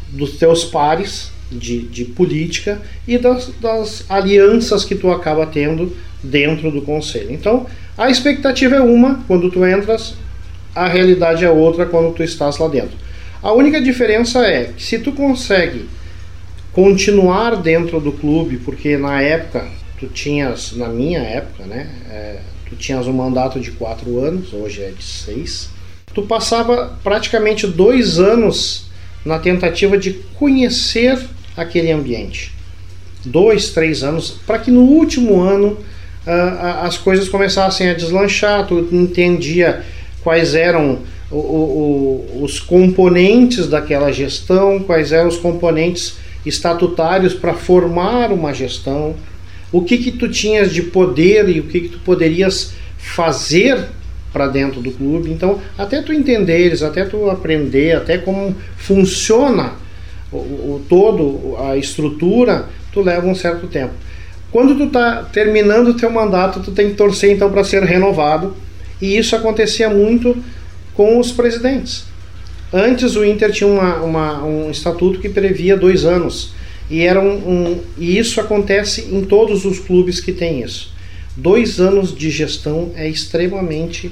dos 0.10 0.38
teus 0.38 0.64
pares 0.64 1.32
de, 1.52 1.82
de 1.82 2.06
política 2.06 2.82
e 3.08 3.18
das, 3.18 3.52
das 3.60 4.06
alianças 4.10 4.86
que 4.86 4.96
tu 4.96 5.12
acaba 5.12 5.46
tendo 5.46 5.96
dentro 6.24 6.72
do 6.72 6.82
conselho. 6.82 7.32
Então, 7.32 7.66
a 7.98 8.10
expectativa 8.10 8.76
é 8.76 8.82
uma 8.82 9.24
quando 9.28 9.50
tu 9.50 9.66
entras, 9.66 10.16
a 10.76 10.88
realidade 10.88 11.46
é 11.46 11.50
outra 11.50 11.86
quando 11.86 12.14
tu 12.14 12.24
estás 12.24 12.58
lá 12.58 12.68
dentro. 12.68 12.98
A 13.42 13.54
única 13.54 13.80
diferença 13.80 14.46
é 14.46 14.72
que 14.76 14.84
se 14.84 15.00
tu 15.00 15.12
consegue 15.12 15.86
continuar 16.74 17.56
dentro 17.56 18.00
do 18.00 18.12
clube, 18.12 18.58
porque 18.58 18.98
na 18.98 19.22
época 19.22 19.66
tu 20.00 20.08
tinhas, 20.08 20.74
na 20.74 20.88
minha 20.88 21.20
época, 21.20 21.66
né, 21.66 21.90
é, 22.10 22.40
tu 22.70 22.76
tinhas 22.76 23.08
um 23.08 23.14
mandato 23.14 23.60
de 23.60 23.72
quatro 23.72 24.20
anos, 24.20 24.54
hoje 24.54 24.82
é 24.82 24.90
de 24.90 25.04
seis, 25.04 25.70
tu 26.14 26.24
passava 26.24 26.98
praticamente 27.04 27.68
dois 27.68 28.20
anos 28.20 28.86
na 29.26 29.40
tentativa 29.40 29.98
de 29.98 30.14
conhecer 30.36 31.20
aquele 31.58 31.92
ambiente. 31.92 32.54
Dois, 33.24 33.72
três 33.72 34.04
anos, 34.04 34.32
para 34.46 34.60
que 34.60 34.70
no 34.70 34.82
último 34.82 35.42
ano 35.42 35.78
uh, 36.28 36.84
as 36.84 36.98
coisas 36.98 37.28
começassem 37.28 37.90
a 37.90 37.94
deslanchar, 37.94 38.68
tu 38.68 38.88
entendia 38.92 39.84
quais 40.24 40.54
eram 40.54 41.00
o, 41.32 41.38
o, 41.38 42.44
os 42.44 42.60
componentes 42.60 43.68
daquela 43.68 44.12
gestão, 44.12 44.80
quais 44.80 45.12
eram 45.12 45.28
os 45.28 45.38
componentes 45.38 46.18
estatutários 46.46 47.34
para 47.34 47.54
formar 47.54 48.32
uma 48.32 48.54
gestão, 48.54 49.16
o 49.76 49.82
que 49.82 49.98
que 49.98 50.12
tu 50.14 50.30
tinhas 50.30 50.72
de 50.72 50.82
poder 50.82 51.50
e 51.50 51.60
o 51.60 51.64
que 51.64 51.82
que 51.82 51.90
tu 51.90 52.00
poderias 52.00 52.74
fazer 52.98 53.78
para 54.32 54.48
dentro 54.48 54.80
do 54.80 54.90
clube. 54.90 55.30
Então, 55.30 55.60
até 55.78 56.02
tu 56.02 56.14
entenderes, 56.14 56.82
até 56.82 57.04
tu 57.04 57.30
aprender, 57.30 57.94
até 57.94 58.18
como 58.18 58.56
funciona 58.78 59.74
o, 60.32 60.38
o 60.38 60.86
todo 60.88 61.58
a 61.60 61.76
estrutura, 61.76 62.70
tu 62.94 63.02
leva 63.02 63.28
um 63.28 63.36
certo 63.36 63.68
tempo. 63.68 63.92
Quando 64.50 64.78
tu 64.78 64.88
tá 64.90 65.24
terminando 65.24 65.90
o 65.90 65.94
teu 65.94 66.10
mandato, 66.10 66.62
tu 66.62 66.72
tem 66.72 66.92
que 66.92 66.96
torcer 66.96 67.32
então 67.34 67.52
para 67.52 67.66
ser 67.66 67.84
renovado, 67.84 68.56
e 69.02 69.18
isso 69.18 69.36
acontecia 69.36 69.90
muito 69.90 70.38
com 70.94 71.20
os 71.20 71.34
presidentes. 71.34 72.06
Antes 72.72 73.18
o 73.18 73.26
Inter 73.26 73.52
tinha 73.52 73.70
uma, 73.70 73.98
uma, 73.98 74.44
um 74.46 74.72
estatuto 74.72 75.20
que 75.20 75.28
previa 75.28 75.76
dois 75.76 76.06
anos. 76.06 76.54
E, 76.90 77.02
era 77.02 77.20
um, 77.20 77.34
um, 77.34 77.82
e 77.98 78.18
isso 78.18 78.40
acontece 78.40 79.08
em 79.12 79.22
todos 79.24 79.66
os 79.66 79.80
clubes 79.80 80.20
que 80.20 80.32
tem 80.32 80.62
isso. 80.62 80.94
Dois 81.36 81.80
anos 81.80 82.16
de 82.16 82.30
gestão 82.30 82.92
é 82.96 83.10
extremamente 83.10 84.12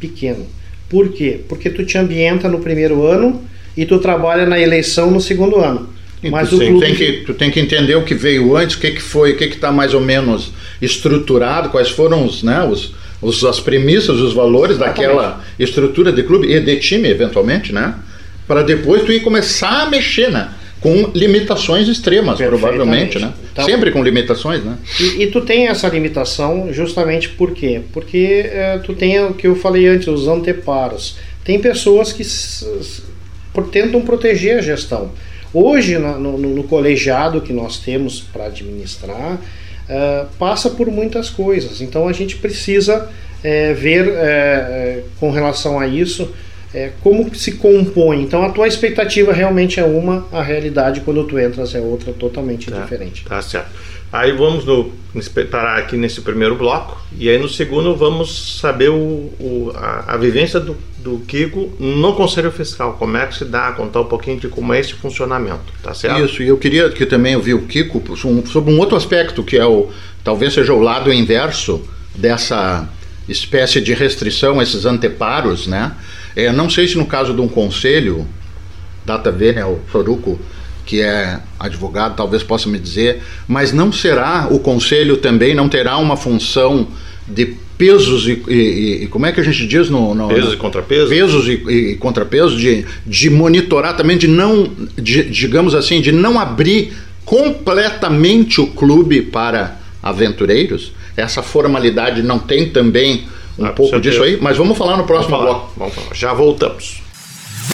pequeno. 0.00 0.46
Por 0.88 1.10
quê? 1.10 1.40
Porque 1.48 1.70
tu 1.70 1.84
te 1.84 1.98
ambienta 1.98 2.48
no 2.48 2.60
primeiro 2.60 3.06
ano 3.06 3.42
e 3.76 3.84
tu 3.84 3.98
trabalha 3.98 4.46
na 4.46 4.58
eleição 4.58 5.10
no 5.10 5.20
segundo 5.20 5.56
ano. 5.56 5.88
Mas 6.30 6.48
tu, 6.48 6.56
o 6.56 6.58
clube... 6.58 6.80
tem 6.80 6.94
que, 6.94 7.12
tu 7.24 7.34
tem 7.34 7.50
que 7.50 7.60
entender 7.60 7.96
o 7.96 8.04
que 8.04 8.14
veio 8.14 8.56
antes, 8.56 8.76
o 8.76 8.80
que, 8.80 8.92
que 8.92 9.02
foi, 9.02 9.32
o 9.32 9.36
que 9.36 9.44
está 9.44 9.70
mais 9.70 9.92
ou 9.92 10.00
menos 10.00 10.52
estruturado, 10.80 11.68
quais 11.68 11.90
foram 11.90 12.24
os, 12.24 12.42
né, 12.42 12.62
os, 12.64 12.94
os, 13.20 13.44
as 13.44 13.60
premissas, 13.60 14.18
os 14.20 14.32
valores 14.32 14.76
Exatamente. 14.76 15.00
daquela 15.00 15.44
estrutura 15.58 16.12
de 16.12 16.22
clube 16.22 16.50
e 16.50 16.60
de 16.60 16.76
time, 16.76 17.08
eventualmente, 17.08 17.72
né? 17.72 17.94
Para 18.46 18.62
depois 18.62 19.02
tu 19.02 19.12
ir 19.12 19.20
começar 19.20 19.82
a 19.82 19.90
mexer, 19.90 20.30
né? 20.30 20.48
Com 20.84 21.10
limitações 21.14 21.88
extremas, 21.88 22.36
provavelmente, 22.36 23.18
né? 23.18 23.32
Então, 23.50 23.64
Sempre 23.64 23.90
com 23.90 24.04
limitações, 24.04 24.62
né? 24.62 24.76
E, 25.00 25.22
e, 25.22 25.26
tu 25.28 25.40
tem 25.40 25.68
essa 25.68 25.88
limitação 25.88 26.68
justamente 26.74 27.30
por 27.30 27.52
quê? 27.52 27.80
Porque 27.90 28.50
é, 28.52 28.78
tu 28.84 28.92
tem 28.92 29.18
o 29.24 29.32
que 29.32 29.46
eu 29.46 29.56
falei 29.56 29.88
antes, 29.88 30.06
os 30.08 30.28
anteparos. 30.28 31.16
Tem 31.42 31.58
pessoas 31.58 32.12
que 32.12 32.22
tentam 33.72 34.02
proteger 34.02 34.58
a 34.58 34.60
gestão. 34.60 35.12
Hoje, 35.54 35.96
no, 35.96 36.18
no, 36.18 36.36
no 36.36 36.64
colegiado 36.64 37.40
que 37.40 37.54
nós 37.54 37.78
temos 37.78 38.20
para 38.20 38.44
administrar, 38.44 39.40
uh, 39.88 40.26
passa 40.38 40.68
por 40.68 40.88
muitas 40.88 41.30
coisas. 41.30 41.80
Então 41.80 42.06
a 42.06 42.12
gente 42.12 42.36
precisa 42.36 43.08
é, 43.42 43.72
ver 43.72 44.06
é, 44.08 45.02
com 45.18 45.30
relação 45.30 45.80
a 45.80 45.86
isso 45.86 46.30
é, 46.74 46.90
como 47.00 47.32
se 47.34 47.52
compõe. 47.52 48.22
Então 48.22 48.44
a 48.44 48.50
tua 48.50 48.66
expectativa 48.66 49.32
realmente 49.32 49.78
é 49.78 49.84
uma, 49.84 50.26
a 50.32 50.42
realidade 50.42 51.00
quando 51.02 51.24
tu 51.24 51.38
entras 51.38 51.74
é 51.74 51.80
outra 51.80 52.12
totalmente 52.12 52.70
tá, 52.70 52.80
diferente. 52.80 53.24
Tá 53.24 53.40
certo. 53.40 53.70
Aí 54.12 54.30
vamos 54.32 54.64
no, 54.64 54.92
parar 55.50 55.78
aqui 55.78 55.96
nesse 55.96 56.20
primeiro 56.20 56.54
bloco 56.54 57.00
e 57.18 57.28
aí 57.28 57.36
no 57.38 57.48
segundo 57.48 57.96
vamos 57.96 58.58
saber 58.60 58.88
o, 58.88 58.94
o 58.94 59.72
a, 59.74 60.14
a, 60.14 60.16
vivência 60.16 60.60
do, 60.60 60.76
do 60.98 61.18
Kiko 61.26 61.72
no 61.80 62.14
Conselho 62.14 62.52
Fiscal, 62.52 62.92
como 62.92 63.16
é 63.16 63.26
que 63.26 63.36
se 63.36 63.44
dá, 63.44 63.72
contar 63.72 64.02
um 64.02 64.04
pouquinho 64.04 64.38
de 64.38 64.46
como 64.46 64.72
é 64.72 64.78
esse 64.78 64.94
funcionamento, 64.94 65.72
tá 65.82 65.92
certo? 65.94 66.24
Isso, 66.24 66.44
e 66.44 66.48
eu 66.48 66.56
queria 66.56 66.90
que 66.90 67.06
também 67.06 67.34
ouvir 67.34 67.54
o 67.54 67.62
Kiko 67.62 68.16
sobre 68.46 68.72
um 68.72 68.78
outro 68.78 68.96
aspecto 68.96 69.42
que 69.42 69.56
é 69.56 69.66
o, 69.66 69.90
talvez 70.22 70.52
seja 70.52 70.72
o 70.72 70.80
lado 70.80 71.12
inverso 71.12 71.82
dessa 72.14 72.88
espécie 73.28 73.80
de 73.80 73.94
restrição, 73.94 74.62
esses 74.62 74.84
anteparos, 74.84 75.66
né? 75.66 75.92
É, 76.36 76.50
não 76.52 76.68
sei 76.68 76.88
se 76.88 76.96
no 76.96 77.06
caso 77.06 77.32
de 77.32 77.40
um 77.40 77.48
conselho, 77.48 78.26
data 79.04 79.30
vênia, 79.30 79.66
o 79.66 79.80
Soruco, 79.90 80.40
que 80.84 81.00
é 81.00 81.40
advogado, 81.58 82.16
talvez 82.16 82.42
possa 82.42 82.68
me 82.68 82.78
dizer, 82.78 83.22
mas 83.48 83.72
não 83.72 83.92
será 83.92 84.48
o 84.50 84.58
conselho 84.58 85.16
também, 85.16 85.54
não 85.54 85.68
terá 85.68 85.96
uma 85.96 86.16
função 86.16 86.88
de 87.26 87.56
pesos 87.78 88.28
e, 88.28 88.42
e, 88.48 89.04
e 89.04 89.06
como 89.08 89.26
é 89.26 89.32
que 89.32 89.40
a 89.40 89.42
gente 89.42 89.66
diz 89.66 89.88
no, 89.88 90.14
no 90.14 90.28
pesos 90.28 90.54
e 90.54 90.56
contrapesos? 90.56 91.08
Pesos 91.08 91.48
e, 91.48 91.52
e 91.52 91.96
contrapesos 91.96 92.60
de, 92.60 92.84
de 93.06 93.30
monitorar 93.30 93.96
também 93.96 94.16
de 94.16 94.28
não 94.28 94.70
de, 94.96 95.24
digamos 95.24 95.74
assim 95.74 96.00
de 96.00 96.12
não 96.12 96.38
abrir 96.38 96.92
completamente 97.24 98.60
o 98.60 98.66
clube 98.66 99.22
para 99.22 99.78
aventureiros? 100.02 100.92
Essa 101.16 101.42
formalidade 101.42 102.22
não 102.22 102.38
tem 102.38 102.68
também 102.68 103.24
um 103.58 103.66
ah, 103.66 103.72
pouco 103.72 104.00
disso 104.00 104.22
aí 104.22 104.38
mas 104.40 104.56
vamos 104.56 104.76
falar 104.76 104.96
no 104.96 105.04
próximo 105.04 105.36
vamos 105.36 105.46
falar, 105.46 105.58
bloco 105.58 105.72
vamos 105.76 105.94
falar. 105.94 106.14
já 106.14 106.32
voltamos 106.32 107.04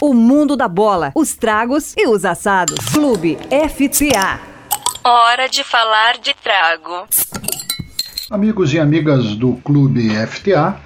o 0.01 0.15
mundo 0.15 0.57
da 0.57 0.67
bola, 0.67 1.13
os 1.15 1.35
tragos 1.35 1.95
e 1.97 2.09
os 2.09 2.25
assados. 2.25 2.79
Clube 2.87 3.37
FTA. 3.69 4.41
Hora 5.05 5.47
de 5.47 5.63
falar 5.63 6.19
de 6.19 6.35
trago. 6.35 7.07
Amigos 8.31 8.73
e 8.73 8.79
amigas 8.79 9.35
do 9.35 9.55
Clube 9.65 10.09
FTA, 10.27 10.77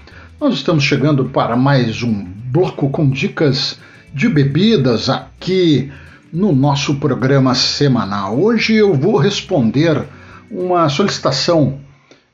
nós 0.40 0.54
estamos 0.54 0.82
chegando 0.82 1.26
para 1.26 1.54
mais 1.54 2.02
um 2.02 2.24
bloco 2.24 2.88
com 2.90 3.08
dicas 3.08 3.78
de 4.12 4.28
bebidas 4.28 5.08
aqui 5.08 5.92
no 6.32 6.52
nosso 6.52 6.96
programa 6.96 7.54
semanal. 7.54 8.40
Hoje 8.40 8.74
eu 8.74 8.94
vou 8.94 9.16
responder 9.16 10.02
uma 10.50 10.88
solicitação 10.88 11.78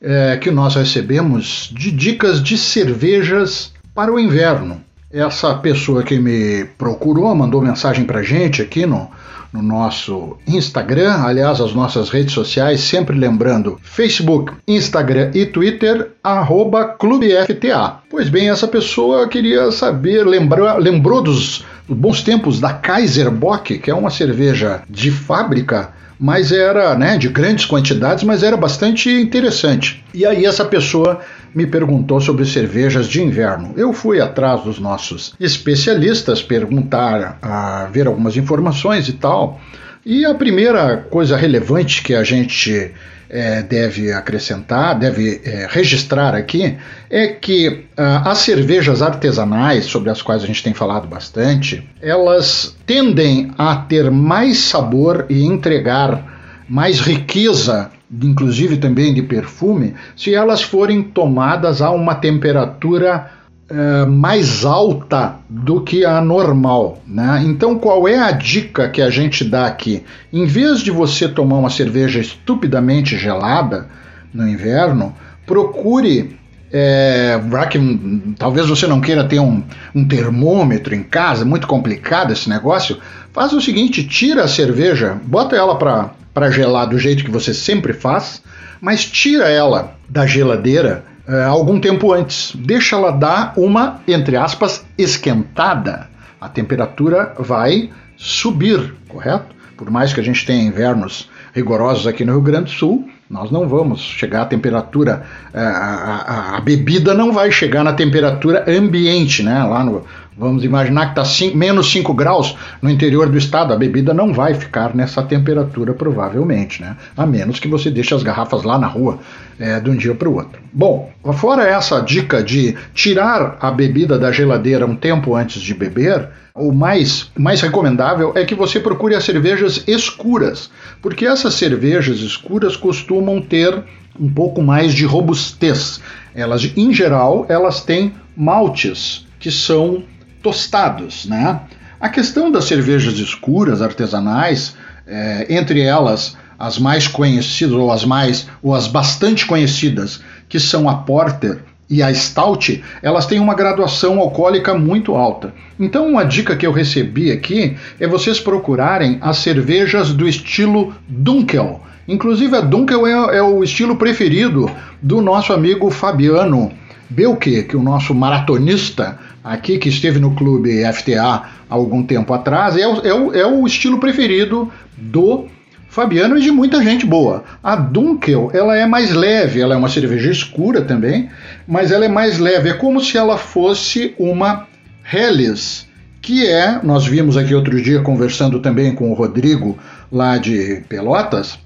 é, 0.01 0.37
que 0.37 0.51
nós 0.51 0.75
recebemos 0.75 1.71
de 1.73 1.91
dicas 1.91 2.43
de 2.43 2.57
cervejas 2.57 3.73
para 3.95 4.13
o 4.13 4.19
inverno. 4.19 4.83
Essa 5.13 5.55
pessoa 5.55 6.03
que 6.03 6.19
me 6.19 6.65
procurou 6.79 7.35
mandou 7.35 7.61
mensagem 7.61 8.05
para 8.05 8.23
gente 8.23 8.63
aqui 8.63 8.87
no, 8.87 9.11
no 9.53 9.61
nosso 9.61 10.37
Instagram, 10.47 11.25
aliás, 11.25 11.61
as 11.61 11.75
nossas 11.75 12.09
redes 12.09 12.33
sociais, 12.33 12.81
sempre 12.81 13.19
lembrando, 13.19 13.79
Facebook, 13.83 14.53
Instagram 14.67 15.33
e 15.35 15.45
Twitter, 15.45 16.13
arroba 16.23 16.85
ClubeFTA. 16.85 17.97
Pois 18.09 18.29
bem, 18.29 18.49
essa 18.49 18.69
pessoa 18.69 19.29
queria 19.29 19.73
saber, 19.73 20.25
lembrou 20.25 21.23
dos 21.23 21.65
bons 21.89 22.23
tempos 22.23 22.61
da 22.61 22.73
Kaiser 22.73 23.31
Bock, 23.31 23.79
que 23.79 23.91
é 23.91 23.95
uma 23.95 24.11
cerveja 24.11 24.83
de 24.89 25.11
fábrica 25.11 25.91
mas 26.21 26.53
era 26.53 26.95
né, 26.95 27.17
de 27.17 27.29
grandes 27.29 27.65
quantidades, 27.65 28.23
mas 28.25 28.43
era 28.43 28.55
bastante 28.55 29.11
interessante. 29.11 30.05
E 30.13 30.27
aí 30.27 30.45
essa 30.45 30.67
pessoa 30.67 31.21
me 31.55 31.67
perguntou 31.67 32.21
sobre 32.21 32.45
cervejas 32.45 33.09
de 33.09 33.23
inverno. 33.23 33.73
Eu 33.75 33.95
fui 33.95 34.21
atrás 34.21 34.63
dos 34.63 34.79
nossos 34.79 35.33
especialistas 35.41 36.43
perguntar, 36.43 37.39
a 37.41 37.89
ver 37.91 38.07
algumas 38.07 38.37
informações 38.37 39.09
e 39.09 39.15
tal. 39.15 39.59
E 40.05 40.27
a 40.27 40.35
primeira 40.35 40.99
coisa 40.99 41.39
relevante 41.39 42.03
que 42.03 42.15
a 42.15 42.23
gente 42.23 42.93
é, 43.31 43.63
deve 43.63 44.13
acrescentar, 44.13 44.99
deve 44.99 45.41
é, 45.45 45.67
registrar 45.71 46.35
aqui, 46.35 46.77
é 47.09 47.29
que 47.29 47.87
ah, 47.97 48.31
as 48.31 48.39
cervejas 48.39 49.01
artesanais, 49.01 49.85
sobre 49.85 50.11
as 50.11 50.21
quais 50.21 50.43
a 50.43 50.47
gente 50.47 50.63
tem 50.63 50.75
falado 50.75 51.07
bastante, 51.07 51.89
elas 52.03 52.77
tendem 52.85 53.53
a 53.57 53.77
ter 53.77 54.11
mais 54.11 54.59
sabor 54.59 55.27
e 55.31 55.45
entregar 55.45 56.65
mais 56.69 57.01
riqueza 57.01 57.91
inclusive 58.13 58.77
também 58.77 59.15
de 59.15 59.23
perfume, 59.23 59.95
se 60.17 60.35
elas 60.35 60.63
forem 60.63 61.03
tomadas 61.03 61.81
a 61.81 61.91
uma 61.91 62.15
temperatura 62.17 63.31
uh, 63.71 64.11
mais 64.11 64.65
alta 64.65 65.37
do 65.49 65.81
que 65.81 66.05
a 66.05 66.21
normal. 66.21 67.01
Né? 67.07 67.43
Então, 67.47 67.79
qual 67.79 68.07
é 68.09 68.19
a 68.19 68.33
dica 68.33 68.89
que 68.89 69.01
a 69.01 69.11
gente 69.11 69.45
dá 69.45 69.67
aqui? 69.67 70.03
Em 70.33 70.45
vez 70.45 70.81
de 70.81 70.91
você 70.91 71.29
tomar 71.29 71.59
uma 71.59 71.71
cerveja 71.71 72.21
estupidamente 72.21 73.17
gelada 73.17 73.89
no 74.33 74.49
inverno, 74.49 75.15
procure 75.47 76.39
é, 76.73 77.41
que 77.69 78.35
talvez 78.39 78.69
você 78.69 78.87
não 78.87 79.01
queira 79.01 79.25
ter 79.25 79.41
um, 79.41 79.63
um 79.95 80.07
termômetro 80.07 80.95
em 80.95 81.03
casa, 81.03 81.45
muito 81.45 81.67
complicado 81.67 82.33
esse 82.33 82.49
negócio, 82.49 82.99
faz 83.33 83.53
o 83.53 83.61
seguinte: 83.61 84.07
tira 84.07 84.45
a 84.45 84.49
cerveja, 84.49 85.21
bota 85.25 85.57
ela 85.57 85.77
para 85.77 86.51
gelar 86.51 86.89
do 86.89 86.99
jeito 86.99 87.25
que 87.25 87.31
você 87.31 87.53
sempre 87.53 87.93
faz, 87.93 88.41
mas 88.81 89.05
tira 89.05 89.49
ela 89.49 89.97
da 90.09 90.27
geladeira 90.27 91.05
é, 91.27 91.45
algum 91.45 91.81
tempo 91.81 92.13
antes. 92.13 92.53
Deixa 92.55 92.97
ela 92.97 93.11
dar 93.11 93.53
uma, 93.57 94.01
entre 94.07 94.37
aspas, 94.37 94.85
esquentada. 94.97 96.09
A 96.41 96.49
temperatura 96.49 97.35
vai 97.39 97.91
subir, 98.17 98.95
correto? 99.09 99.55
Por 99.77 99.91
mais 99.91 100.13
que 100.13 100.21
a 100.21 100.23
gente 100.23 100.45
tenha 100.45 100.63
invernos 100.63 101.29
rigorosos 101.55 102.07
aqui 102.07 102.25
no 102.25 102.33
Rio 102.33 102.43
Grande 102.43 102.65
do 102.65 102.71
Sul, 102.71 103.09
nós 103.31 103.51
não 103.51 103.69
vamos 103.69 104.01
chegar 104.01 104.43
à 104.43 104.45
temperatura, 104.45 105.23
é, 105.55 105.61
a, 105.61 106.53
a, 106.53 106.57
a, 106.57 106.61
bebida 106.61 107.15
não 107.15 107.33
vai 107.33 107.53
chegar 107.53 107.85
na 107.85 107.93
temperatura 107.93 108.65
ambiente, 108.69 109.43
né? 109.43 109.63
Lá 109.63 109.85
no, 109.85 110.05
vamos 110.37 110.65
imaginar 110.65 111.15
que 111.15 111.21
está 111.21 111.57
menos 111.57 111.93
5 111.93 112.13
graus 112.13 112.57
no 112.83 112.91
interior 112.91 113.29
do 113.29 113.39
estado, 113.39 113.73
a 113.73 113.77
bebida 113.77 114.13
não 114.13 114.33
vai 114.33 114.55
ficar 114.55 114.97
nessa 114.97 115.23
temperatura 115.23 115.95
provavelmente, 115.95 116.83
né? 116.83 116.97
A 117.17 117.25
menos 117.25 117.61
que 117.61 117.69
você 117.69 117.89
deixe 117.89 118.13
as 118.13 118.25
garrafas 118.25 118.65
lá 118.65 118.79
na 118.79 118.89
rua 118.89 119.21
é, 119.61 119.79
de 119.79 119.91
um 119.91 119.97
dia 119.97 120.15
para 120.15 120.29
o 120.29 120.35
outro. 120.35 120.61
Bom, 120.73 121.13
fora 121.35 121.65
essa 121.65 122.01
dica 122.01 122.43
de 122.43 122.75
tirar 122.95 123.59
a 123.61 123.71
bebida 123.71 124.19
da 124.19 124.33
geladeira 124.33 124.87
um 124.87 124.97
tempo 124.97 125.37
antes 125.37 125.61
de 125.61 125.75
beber, 125.75 126.29
o 126.55 126.73
mais, 126.73 127.31
mais 127.37 127.61
recomendável 127.61 128.33
é 128.35 128.45
que 128.45 128.55
você 128.55 128.81
procure 128.81 129.15
as 129.15 129.23
cervejas 129.23 129.85
escuras, 129.87 130.71
porque 131.03 131.27
essas 131.27 131.55
cervejas 131.55 132.19
escuras 132.19 132.75
costumam 132.75 133.41
ter 133.41 133.85
um 134.19 134.29
pouco 134.29 134.63
mais 134.63 134.95
de 134.95 135.05
robustez. 135.05 136.01
Elas, 136.35 136.65
em 136.77 136.93
geral, 136.93 137.47
elas 137.49 137.83
têm 137.83 138.15
maltes 138.37 139.27
que 139.39 139.51
são 139.51 140.03
tostados, 140.43 141.27
né? 141.27 141.61
A 142.01 142.09
questão 142.09 142.51
das 142.51 142.65
cervejas 142.65 143.19
escuras 143.19 143.83
artesanais, 143.83 144.75
é, 145.07 145.47
entre 145.51 145.83
elas 145.83 146.37
as 146.61 146.79
mais 146.79 147.09
conhecidas 147.09 147.75
ou 147.75 147.91
as 147.91 148.05
mais 148.05 148.47
ou 148.63 148.75
as 148.75 148.87
bastante 148.87 149.47
conhecidas, 149.47 150.23
que 150.47 150.61
são 150.61 150.91
a 150.91 150.95
Porter 150.95 151.61
e 151.89 152.03
a 152.03 152.15
Stout, 152.15 152.85
elas 153.03 153.27
têm 153.27 153.41
uma 153.41 153.55
graduação 153.55 154.21
alcoólica 154.21 154.75
muito 154.75 155.15
alta. 155.17 155.55
Então, 155.79 156.07
uma 156.07 156.23
dica 156.23 156.55
que 156.55 156.67
eu 156.67 156.71
recebi 156.71 157.33
aqui 157.33 157.77
é 157.99 158.07
vocês 158.07 158.39
procurarem 158.39 159.19
as 159.23 159.39
cervejas 159.39 160.13
do 160.13 160.29
estilo 160.29 160.95
Dunkel. 161.09 161.81
Inclusive, 162.07 162.57
a 162.57 162.61
Dunkel 162.61 163.07
é, 163.07 163.39
é 163.39 163.43
o 163.43 163.65
estilo 163.65 163.97
preferido 163.97 164.71
do 165.01 165.23
nosso 165.23 165.53
amigo 165.53 165.91
Fabiano 165.91 166.71
Belke, 167.09 167.65
que 167.65 167.75
é 167.75 167.79
o 167.79 167.83
nosso 167.83 168.15
maratonista 168.15 169.19
aqui, 169.43 169.79
que 169.79 169.89
esteve 169.89 170.21
no 170.21 170.35
clube 170.35 170.85
FTA 170.93 171.23
há 171.23 171.49
algum 171.69 172.05
tempo 172.05 172.33
atrás, 172.33 172.77
é 172.77 172.87
o, 172.87 173.01
é 173.01 173.15
o, 173.15 173.35
é 173.35 173.47
o 173.47 173.67
estilo 173.67 173.99
preferido 173.99 174.71
do 174.97 175.47
Fabiano 175.91 176.39
e 176.39 176.41
de 176.41 176.53
muita 176.53 176.81
gente 176.85 177.05
boa. 177.05 177.43
A 177.61 177.75
Dunkel, 177.75 178.49
ela 178.55 178.77
é 178.77 178.87
mais 178.87 179.13
leve, 179.13 179.61
ela 179.61 179.75
é 179.75 179.77
uma 179.77 179.89
cerveja 179.89 180.31
escura 180.31 180.83
também, 180.83 181.29
mas 181.67 181.91
ela 181.91 182.05
é 182.05 182.09
mais 182.09 182.39
leve. 182.39 182.71
É 182.71 182.75
como 182.75 183.01
se 183.01 183.19
ela 183.19 183.37
fosse 183.37 184.15
uma 184.17 184.69
Helles, 185.13 185.89
que 186.23 186.47
é, 186.47 186.79
nós 186.85 187.05
vimos 187.05 187.37
aqui 187.37 187.57
outro 187.57 187.83
dia 187.83 188.01
conversando 188.03 188.61
também 188.61 188.95
com 188.95 189.11
o 189.11 189.15
Rodrigo 189.15 189.77
lá 190.13 190.39
de 190.39 190.85
Pelotas, 190.89 191.59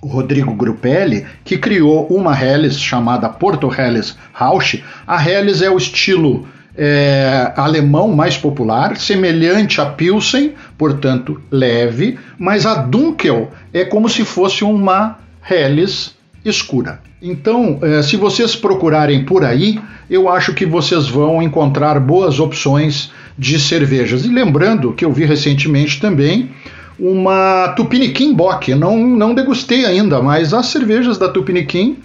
o 0.00 0.06
Rodrigo 0.06 0.54
Grupelli, 0.54 1.26
que 1.44 1.58
criou 1.58 2.06
uma 2.06 2.40
Helles 2.40 2.78
chamada 2.78 3.28
Porto 3.28 3.68
Helles 3.76 4.16
Rausch. 4.32 4.84
A 5.04 5.28
Helles 5.28 5.62
é 5.62 5.68
o 5.68 5.76
estilo 5.76 6.46
é, 6.78 7.52
alemão 7.56 8.14
mais 8.14 8.38
popular, 8.38 8.96
semelhante 8.96 9.80
à 9.80 9.86
Pilsen, 9.86 10.52
portanto 10.78 11.42
leve, 11.50 12.16
mas 12.38 12.64
a 12.64 12.76
Dunkel 12.76 13.50
é 13.74 13.84
como 13.84 14.08
se 14.08 14.24
fosse 14.24 14.62
uma 14.62 15.18
Helles 15.50 16.14
escura. 16.44 17.00
Então, 17.20 17.80
é, 17.82 18.00
se 18.00 18.16
vocês 18.16 18.54
procurarem 18.54 19.24
por 19.24 19.44
aí, 19.44 19.80
eu 20.08 20.28
acho 20.28 20.54
que 20.54 20.64
vocês 20.64 21.08
vão 21.08 21.42
encontrar 21.42 21.98
boas 21.98 22.38
opções 22.38 23.10
de 23.36 23.58
cervejas. 23.58 24.24
E 24.24 24.28
lembrando 24.28 24.92
que 24.92 25.04
eu 25.04 25.12
vi 25.12 25.24
recentemente 25.24 26.00
também 26.00 26.50
uma 26.98 27.68
Tupiniquim 27.76 28.32
Bock. 28.32 28.72
Não, 28.74 28.96
não 28.96 29.34
degustei 29.34 29.84
ainda, 29.84 30.22
mas 30.22 30.54
as 30.54 30.66
cervejas 30.66 31.18
da 31.18 31.28
Tupiniquim 31.28 31.96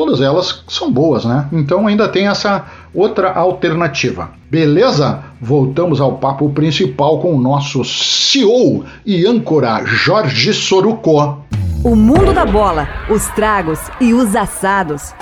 todas 0.00 0.22
elas 0.22 0.64
são 0.66 0.90
boas, 0.90 1.26
né? 1.26 1.46
Então 1.52 1.86
ainda 1.86 2.08
tem 2.08 2.26
essa 2.26 2.64
outra 2.94 3.34
alternativa. 3.34 4.30
Beleza? 4.50 5.22
Voltamos 5.38 6.00
ao 6.00 6.16
papo 6.16 6.48
principal 6.48 7.20
com 7.20 7.34
o 7.34 7.38
nosso 7.38 7.84
CEO 7.84 8.82
e 9.04 9.26
âncora 9.26 9.84
Jorge 9.84 10.54
Soruco. 10.54 11.44
O 11.84 11.94
mundo 11.94 12.32
da 12.32 12.46
bola, 12.46 12.88
os 13.10 13.26
tragos 13.28 13.78
e 14.00 14.14
os 14.14 14.34
assados. 14.34 15.12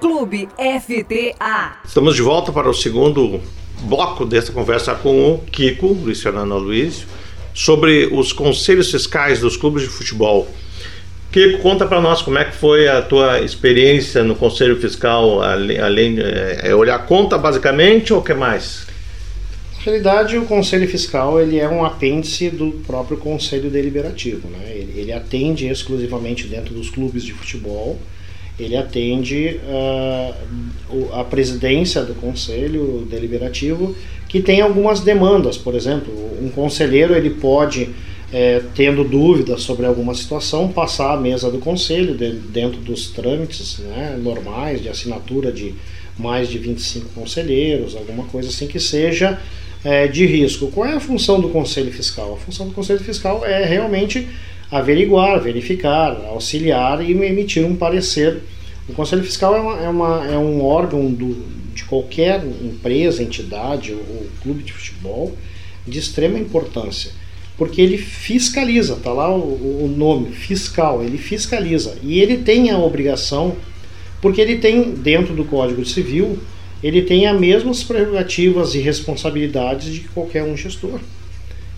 Clube 0.00 0.48
FTA. 0.56 1.72
Estamos 1.84 2.16
de 2.16 2.22
volta 2.22 2.50
para 2.50 2.70
o 2.70 2.72
segundo 2.72 3.42
bloco 3.82 4.24
dessa 4.24 4.52
conversa 4.52 4.94
com 4.94 5.34
o 5.34 5.38
Kiko, 5.38 5.88
Luciano 5.88 6.56
Luiz, 6.56 7.06
sobre 7.52 8.06
os 8.06 8.32
conselhos 8.32 8.90
fiscais 8.90 9.40
dos 9.40 9.54
clubes 9.54 9.82
de 9.82 9.88
futebol. 9.90 10.48
Kiko, 11.34 11.58
conta 11.58 11.84
para 11.84 12.00
nós 12.00 12.22
como 12.22 12.38
é 12.38 12.44
que 12.44 12.54
foi 12.54 12.86
a 12.86 13.02
tua 13.02 13.40
experiência 13.40 14.22
no 14.22 14.36
Conselho 14.36 14.76
Fiscal, 14.80 15.42
além 15.42 16.20
é, 16.20 16.68
é 16.68 16.74
olhar 16.76 16.96
conta 17.06 17.36
basicamente 17.36 18.12
ou 18.12 18.20
o 18.20 18.22
que 18.22 18.32
mais? 18.32 18.86
Na 19.78 19.82
realidade, 19.82 20.38
o 20.38 20.44
Conselho 20.44 20.88
Fiscal 20.88 21.40
ele 21.40 21.58
é 21.58 21.68
um 21.68 21.84
apêndice 21.84 22.50
do 22.50 22.70
próprio 22.86 23.16
Conselho 23.16 23.68
Deliberativo. 23.68 24.46
Né? 24.48 24.76
Ele, 24.76 24.92
ele 24.94 25.12
atende 25.12 25.66
exclusivamente 25.66 26.46
dentro 26.46 26.72
dos 26.72 26.88
clubes 26.88 27.24
de 27.24 27.32
futebol, 27.32 27.98
ele 28.56 28.76
atende 28.76 29.58
uh, 29.64 31.14
a 31.14 31.24
presidência 31.24 32.02
do 32.02 32.14
Conselho 32.14 33.08
Deliberativo, 33.10 33.96
que 34.28 34.40
tem 34.40 34.60
algumas 34.60 35.00
demandas. 35.00 35.58
Por 35.58 35.74
exemplo, 35.74 36.14
um 36.40 36.48
conselheiro 36.48 37.12
ele 37.12 37.30
pode 37.30 37.90
é, 38.34 38.60
tendo 38.74 39.04
dúvidas 39.04 39.62
sobre 39.62 39.86
alguma 39.86 40.12
situação, 40.12 40.68
passar 40.68 41.14
à 41.14 41.16
mesa 41.16 41.48
do 41.52 41.58
conselho, 41.58 42.16
de, 42.16 42.32
dentro 42.32 42.80
dos 42.80 43.10
trâmites 43.10 43.78
né, 43.78 44.18
normais 44.20 44.82
de 44.82 44.88
assinatura 44.88 45.52
de 45.52 45.72
mais 46.18 46.48
de 46.48 46.58
25 46.58 47.10
conselheiros, 47.10 47.94
alguma 47.94 48.24
coisa 48.24 48.48
assim 48.48 48.66
que 48.66 48.80
seja 48.80 49.40
é, 49.84 50.08
de 50.08 50.26
risco. 50.26 50.66
Qual 50.72 50.84
é 50.84 50.94
a 50.94 51.00
função 51.00 51.40
do 51.40 51.48
conselho 51.50 51.92
fiscal? 51.92 52.34
A 52.34 52.36
função 52.36 52.66
do 52.66 52.74
conselho 52.74 52.98
fiscal 52.98 53.44
é 53.44 53.64
realmente 53.64 54.26
averiguar, 54.68 55.40
verificar, 55.40 56.20
auxiliar 56.26 57.08
e 57.08 57.12
emitir 57.12 57.64
um 57.64 57.76
parecer. 57.76 58.42
O 58.88 58.94
conselho 58.94 59.22
fiscal 59.22 59.54
é, 59.54 59.60
uma, 59.60 59.80
é, 59.80 59.88
uma, 59.88 60.26
é 60.26 60.38
um 60.38 60.64
órgão 60.64 61.08
do, 61.12 61.36
de 61.72 61.84
qualquer 61.84 62.44
empresa, 62.44 63.22
entidade 63.22 63.92
ou, 63.92 64.00
ou 64.00 64.26
clube 64.42 64.64
de 64.64 64.72
futebol 64.72 65.36
de 65.86 66.00
extrema 66.00 66.36
importância 66.36 67.12
porque 67.56 67.80
ele 67.80 67.98
fiscaliza, 67.98 68.96
tá 68.96 69.12
lá 69.12 69.32
o, 69.32 69.84
o, 69.84 69.94
nome, 69.96 70.32
fiscal, 70.32 71.02
ele 71.02 71.18
fiscaliza. 71.18 71.96
E 72.02 72.20
ele 72.20 72.38
tem 72.38 72.70
a 72.70 72.78
obrigação, 72.78 73.56
porque 74.20 74.40
ele 74.40 74.56
tem, 74.56 74.90
dentro 74.90 75.34
do 75.34 75.44
Código 75.44 75.84
Civil, 75.84 76.38
ele 76.82 77.02
tem 77.02 77.26
as 77.26 77.38
mesmas 77.38 77.82
prerrogativas 77.82 78.74
e 78.74 78.78
responsabilidades 78.80 79.92
de 79.92 80.00
qualquer 80.00 80.42
um 80.42 80.56
gestor. 80.56 80.98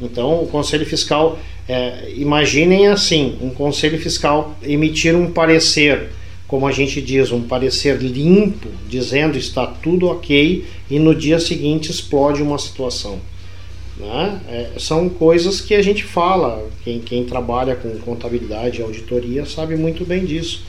Então, 0.01 0.43
o 0.43 0.47
Conselho 0.47 0.87
Fiscal, 0.87 1.39
é, 1.69 2.11
imaginem 2.17 2.89
assim, 2.89 3.37
um 3.41 3.51
Conselho 3.51 3.99
Fiscal 3.99 4.57
emitir 4.63 5.15
um 5.15 5.31
parecer, 5.31 6.09
como 6.49 6.67
a 6.67 6.73
gente 6.73 7.03
diz, 7.03 7.31
um 7.33 7.43
parecer 7.43 7.99
limpo, 7.99 8.69
dizendo 8.89 9.37
está 9.37 9.67
tudo 9.67 10.07
ok, 10.07 10.65
e 10.91 10.99
no 10.99 11.15
dia 11.15 11.39
seguinte 11.39 11.91
explode 11.91 12.43
uma 12.43 12.59
situação. 12.59 13.21
Né? 13.99 14.41
É, 14.49 14.79
são 14.79 15.09
coisas 15.09 15.61
que 15.61 15.75
a 15.75 15.83
gente 15.83 16.05
fala, 16.05 16.69
quem, 16.85 17.01
quem 17.01 17.25
trabalha 17.25 17.75
com 17.75 17.97
contabilidade 17.99 18.81
e 18.81 18.83
auditoria 18.83 19.47
sabe 19.47 19.75
muito 19.75 20.05
bem 20.05 20.25
disso. 20.25 20.65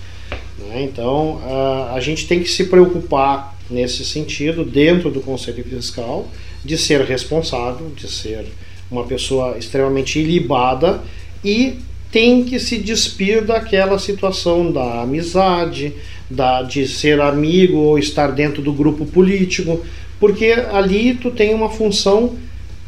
Né? 0.59 0.83
Então 0.83 1.41
a, 1.43 1.93
a 1.95 1.99
gente 1.99 2.27
tem 2.27 2.41
que 2.41 2.49
se 2.49 2.65
preocupar 2.65 3.57
nesse 3.69 4.05
sentido, 4.05 4.63
dentro 4.63 5.11
do 5.11 5.19
Conselho 5.19 5.63
Fiscal, 5.63 6.27
de 6.63 6.77
ser 6.77 7.01
responsável, 7.01 7.91
de 7.95 8.09
ser 8.09 8.45
uma 8.89 9.03
pessoa 9.03 9.57
extremamente 9.57 10.19
ilibada 10.19 11.01
e 11.43 11.75
tem 12.09 12.45
que 12.45 12.59
se 12.59 12.77
despir 12.77 13.43
daquela 13.43 13.99
situação 13.99 14.71
da 14.71 15.01
amizade, 15.01 15.93
da, 16.29 16.63
de 16.63 16.87
ser 16.87 17.19
amigo 17.19 17.77
ou 17.77 17.99
estar 17.99 18.31
dentro 18.31 18.61
do 18.61 18.71
grupo 18.71 19.05
político, 19.05 19.85
porque 20.17 20.53
ali 20.71 21.13
tu 21.13 21.29
tem 21.29 21.53
uma 21.53 21.69
função 21.69 22.37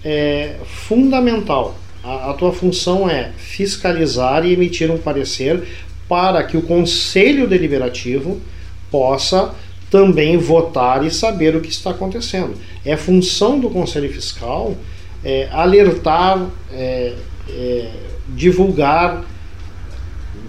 é 0.03 0.55
fundamental. 0.65 1.75
A, 2.03 2.31
a 2.31 2.33
tua 2.33 2.53
função 2.53 3.09
é 3.09 3.31
fiscalizar 3.38 4.45
e 4.45 4.53
emitir 4.53 4.89
um 4.91 4.97
parecer 4.97 5.63
para 6.07 6.43
que 6.43 6.57
o 6.57 6.62
Conselho 6.62 7.47
Deliberativo 7.47 8.41
possa 8.89 9.53
também 9.89 10.38
votar 10.38 11.05
e 11.05 11.12
saber 11.12 11.55
o 11.55 11.62
que 11.62 11.69
está 11.69 11.91
acontecendo. 11.91 12.55
É 12.85 12.95
função 12.95 13.59
do 13.59 13.69
Conselho 13.69 14.12
Fiscal 14.12 14.75
é, 15.23 15.49
alertar, 15.51 16.49
é, 16.71 17.13
é, 17.49 17.91
divulgar 18.29 19.25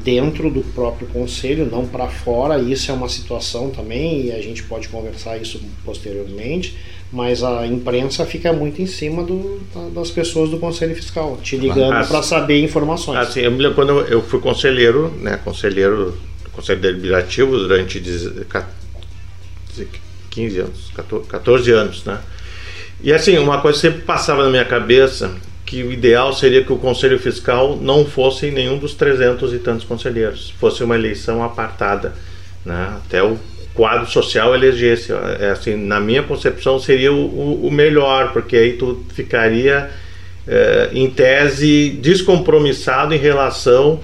dentro 0.04 0.50
do 0.50 0.62
próprio 0.62 1.06
conselho, 1.08 1.68
não 1.70 1.86
para 1.86 2.08
fora. 2.08 2.58
Isso 2.58 2.90
é 2.90 2.94
uma 2.94 3.08
situação 3.08 3.70
também 3.70 4.26
e 4.26 4.32
a 4.32 4.40
gente 4.40 4.62
pode 4.62 4.88
conversar 4.88 5.36
isso 5.38 5.60
posteriormente. 5.84 6.76
Mas 7.12 7.42
a 7.42 7.66
imprensa 7.66 8.24
fica 8.24 8.52
muito 8.52 8.80
em 8.80 8.86
cima 8.86 9.24
do, 9.24 9.60
das 9.92 10.10
pessoas 10.10 10.48
do 10.48 10.58
Conselho 10.58 10.94
Fiscal, 10.94 11.38
te 11.42 11.56
ligando 11.56 11.94
ah, 11.94 12.04
para 12.04 12.22
saber 12.22 12.62
informações. 12.62 13.18
Assim, 13.18 13.40
eu 13.40 13.50
me 13.50 13.58
lembro 13.58 13.74
quando 13.74 14.00
eu 14.02 14.22
fui 14.22 14.38
conselheiro, 14.40 15.12
né, 15.20 15.36
conselheiro 15.42 16.16
do 16.44 16.50
Conselho 16.50 16.80
Deliberativo 16.80 17.50
durante 17.50 18.00
15 20.30 20.58
anos, 20.60 20.92
14 21.28 21.70
anos, 21.72 22.04
né? 22.04 22.20
E 23.02 23.12
assim, 23.12 23.38
uma 23.38 23.60
coisa 23.60 23.78
sempre 23.78 24.02
passava 24.02 24.44
na 24.44 24.50
minha 24.50 24.64
cabeça 24.64 25.34
que 25.64 25.82
o 25.82 25.92
ideal 25.92 26.32
seria 26.32 26.64
que 26.64 26.72
o 26.72 26.78
Conselho 26.78 27.18
Fiscal 27.18 27.76
não 27.76 28.04
fosse 28.04 28.50
nenhum 28.50 28.78
dos 28.78 28.94
300 28.94 29.52
e 29.54 29.58
tantos 29.58 29.84
conselheiros, 29.84 30.50
fosse 30.58 30.82
uma 30.82 30.96
eleição 30.96 31.42
apartada, 31.42 32.14
né? 32.64 32.94
Até 32.96 33.22
o 33.22 33.38
quadro 33.74 34.10
social 34.10 34.54
elegesse, 34.54 35.12
é 35.38 35.50
assim, 35.50 35.76
na 35.76 36.00
minha 36.00 36.22
concepção 36.22 36.78
seria 36.78 37.12
o, 37.12 37.66
o 37.66 37.70
melhor, 37.70 38.32
porque 38.32 38.56
aí 38.56 38.72
tu 38.74 39.04
ficaria 39.14 39.90
é, 40.46 40.90
em 40.92 41.08
tese 41.10 41.98
descompromissado 42.00 43.14
em 43.14 43.18
relação 43.18 44.00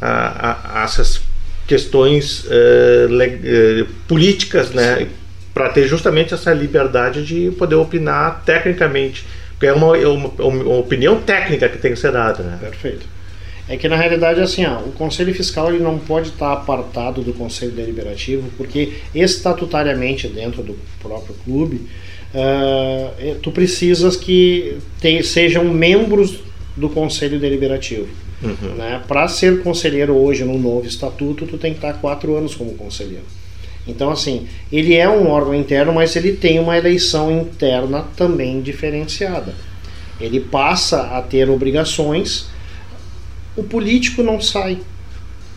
a, 0.00 0.50
a, 0.50 0.80
a 0.80 0.84
essas 0.84 1.20
questões 1.66 2.46
é, 2.50 3.06
le, 3.08 3.84
políticas, 4.08 4.70
né? 4.70 5.06
Para 5.52 5.68
ter 5.68 5.86
justamente 5.86 6.32
essa 6.32 6.52
liberdade 6.52 7.24
de 7.24 7.50
poder 7.52 7.74
opinar 7.74 8.42
tecnicamente 8.46 9.24
porque 9.60 9.66
é 9.66 9.74
uma, 9.74 9.92
uma, 9.92 10.28
uma, 10.38 10.78
opinião 10.78 11.20
técnica 11.20 11.68
que 11.68 11.76
tem 11.76 11.92
que 11.92 11.98
ser 11.98 12.10
dada, 12.12 12.42
né? 12.42 12.56
Perfeito. 12.58 13.06
É 13.70 13.76
que 13.76 13.88
na 13.88 13.94
realidade 13.94 14.40
assim, 14.40 14.66
ó, 14.66 14.80
o 14.80 14.90
Conselho 14.90 15.32
Fiscal 15.32 15.72
ele 15.72 15.82
não 15.82 15.96
pode 15.96 16.30
estar 16.30 16.52
apartado 16.52 17.22
do 17.22 17.32
Conselho 17.32 17.70
Deliberativo, 17.70 18.50
porque 18.56 18.94
estatutariamente 19.14 20.26
dentro 20.26 20.60
do 20.60 20.76
próprio 21.00 21.36
clube, 21.44 21.86
uh, 22.34 23.36
tu 23.40 23.52
precisas 23.52 24.16
que 24.16 24.76
te, 25.00 25.22
sejam 25.22 25.64
membros 25.64 26.40
do 26.76 26.88
Conselho 26.88 27.38
Deliberativo. 27.38 28.08
Uhum. 28.42 28.74
Né? 28.74 29.02
Para 29.06 29.28
ser 29.28 29.62
conselheiro 29.62 30.16
hoje 30.16 30.42
no 30.44 30.58
novo 30.58 30.84
estatuto, 30.84 31.46
tu 31.46 31.56
tem 31.56 31.72
que 31.72 31.78
estar 31.78 31.92
quatro 31.94 32.36
anos 32.36 32.56
como 32.56 32.74
conselheiro. 32.74 33.24
Então, 33.86 34.10
assim, 34.10 34.48
ele 34.72 34.96
é 34.96 35.08
um 35.08 35.28
órgão 35.28 35.54
interno, 35.54 35.92
mas 35.92 36.16
ele 36.16 36.32
tem 36.32 36.58
uma 36.58 36.76
eleição 36.76 37.30
interna 37.30 38.04
também 38.16 38.60
diferenciada. 38.60 39.54
Ele 40.20 40.40
passa 40.40 41.02
a 41.16 41.22
ter 41.22 41.48
obrigações. 41.48 42.48
O 43.56 43.64
político 43.64 44.22
não 44.22 44.40
sai. 44.40 44.78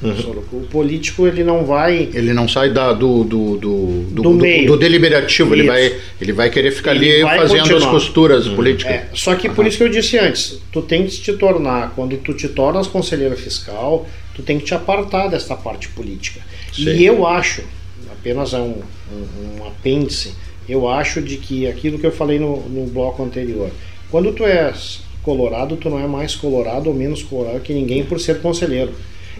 Uhum. 0.03 0.43
O 0.51 0.67
político 0.67 1.25
ele 1.25 1.45
não 1.45 1.63
vai. 1.63 2.09
Ele 2.13 2.33
não 2.33 2.45
sai 2.47 2.69
da, 2.71 2.91
do, 2.91 3.23
do, 3.23 3.57
do, 3.57 4.03
do, 4.11 4.21
do, 4.21 4.33
meio. 4.33 4.67
do 4.67 4.77
deliberativo, 4.77 5.55
ele 5.55 5.63
vai, 5.63 5.95
ele 6.19 6.33
vai 6.33 6.49
querer 6.49 6.71
ficar 6.71 6.93
ele 6.93 7.23
ali 7.23 7.37
fazendo 7.37 7.61
continuar. 7.61 7.77
as 7.77 7.85
costuras 7.85 8.47
uhum. 8.47 8.55
políticas. 8.55 8.91
É, 8.91 9.07
só 9.13 9.33
que 9.35 9.47
uhum. 9.47 9.55
por 9.55 9.65
isso 9.65 9.77
que 9.77 9.83
eu 9.83 9.89
disse 9.89 10.17
antes, 10.17 10.59
tu 10.73 10.81
tem 10.81 11.05
que 11.05 11.11
te 11.11 11.31
tornar, 11.33 11.93
quando 11.95 12.17
tu 12.17 12.33
te 12.33 12.49
tornas 12.49 12.85
conselheiro 12.85 13.37
fiscal, 13.37 14.05
tu 14.35 14.41
tem 14.41 14.59
que 14.59 14.65
te 14.65 14.73
apartar 14.73 15.29
dessa 15.29 15.55
parte 15.55 15.87
política. 15.89 16.41
Sim. 16.73 16.89
E 16.95 17.05
eu 17.05 17.25
acho, 17.25 17.63
apenas 18.11 18.53
é 18.53 18.57
um, 18.57 18.81
um, 19.11 19.61
um, 19.61 19.67
apêndice, 19.67 20.33
eu 20.67 20.89
acho 20.89 21.21
de 21.21 21.37
que 21.37 21.65
aquilo 21.65 21.97
que 21.97 22.05
eu 22.05 22.11
falei 22.11 22.39
no, 22.39 22.67
no 22.67 22.87
bloco 22.87 23.23
anterior, 23.23 23.71
quando 24.11 24.33
tu 24.33 24.43
és 24.43 25.02
colorado, 25.23 25.77
tu 25.77 25.89
não 25.89 25.99
é 25.99 26.07
mais 26.07 26.35
colorado 26.35 26.89
ou 26.89 26.95
menos 26.95 27.23
colorado 27.23 27.61
que 27.61 27.73
ninguém 27.73 28.03
por 28.03 28.19
ser 28.19 28.41
conselheiro. 28.41 28.91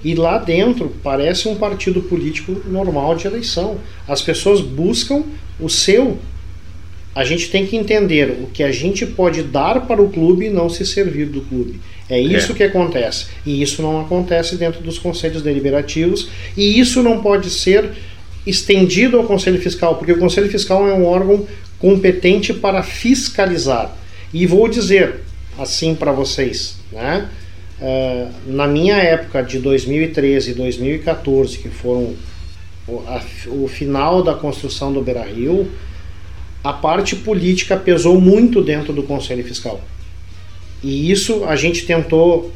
E 0.03 0.15
lá 0.15 0.37
dentro 0.37 0.91
parece 1.01 1.47
um 1.47 1.55
partido 1.55 2.01
político 2.01 2.61
normal 2.65 3.15
de 3.15 3.27
eleição. 3.27 3.77
As 4.07 4.21
pessoas 4.21 4.59
buscam 4.59 5.23
o 5.59 5.69
seu. 5.69 6.17
A 7.15 7.23
gente 7.23 7.49
tem 7.49 7.65
que 7.65 7.77
entender 7.77 8.37
o 8.41 8.47
que 8.47 8.63
a 8.63 8.71
gente 8.71 9.05
pode 9.05 9.43
dar 9.43 9.85
para 9.85 10.01
o 10.01 10.09
clube 10.09 10.47
e 10.47 10.49
não 10.49 10.69
se 10.69 10.85
servir 10.85 11.27
do 11.27 11.41
clube. 11.41 11.79
É 12.09 12.19
isso 12.19 12.51
é. 12.51 12.55
que 12.55 12.63
acontece. 12.63 13.27
E 13.45 13.61
isso 13.61 13.81
não 13.81 14.01
acontece 14.01 14.57
dentro 14.57 14.81
dos 14.81 14.99
conselhos 14.99 15.41
deliberativos. 15.41 16.27
E 16.57 16.79
isso 16.79 17.01
não 17.01 17.21
pode 17.21 17.49
ser 17.49 17.91
estendido 18.45 19.17
ao 19.17 19.23
Conselho 19.23 19.61
Fiscal, 19.61 19.95
porque 19.95 20.11
o 20.11 20.19
Conselho 20.19 20.49
Fiscal 20.49 20.85
é 20.87 20.93
um 20.93 21.05
órgão 21.05 21.47
competente 21.79 22.53
para 22.53 22.83
fiscalizar. 22.83 23.95
E 24.33 24.45
vou 24.45 24.67
dizer 24.67 25.21
assim 25.57 25.95
para 25.95 26.11
vocês, 26.11 26.77
né? 26.91 27.29
Uh, 27.79 28.51
na 28.51 28.67
minha 28.67 28.95
época 28.95 29.41
de 29.41 29.59
2013 29.59 30.51
e 30.51 30.53
2014, 30.53 31.57
que 31.57 31.69
foram 31.69 32.15
o, 32.87 33.03
a, 33.07 33.21
o 33.47 33.67
final 33.67 34.23
da 34.23 34.33
construção 34.33 34.93
do 34.93 35.01
Beira 35.01 35.23
Rio, 35.23 35.69
a 36.63 36.71
parte 36.71 37.15
política 37.15 37.75
pesou 37.75 38.21
muito 38.21 38.61
dentro 38.61 38.93
do 38.93 39.03
Conselho 39.03 39.43
Fiscal. 39.43 39.81
E 40.81 41.11
isso 41.11 41.43
a 41.45 41.55
gente 41.55 41.85
tentou 41.85 42.53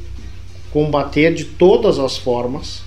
combater 0.71 1.33
de 1.33 1.45
todas 1.45 1.97
as 1.99 2.17
formas, 2.17 2.81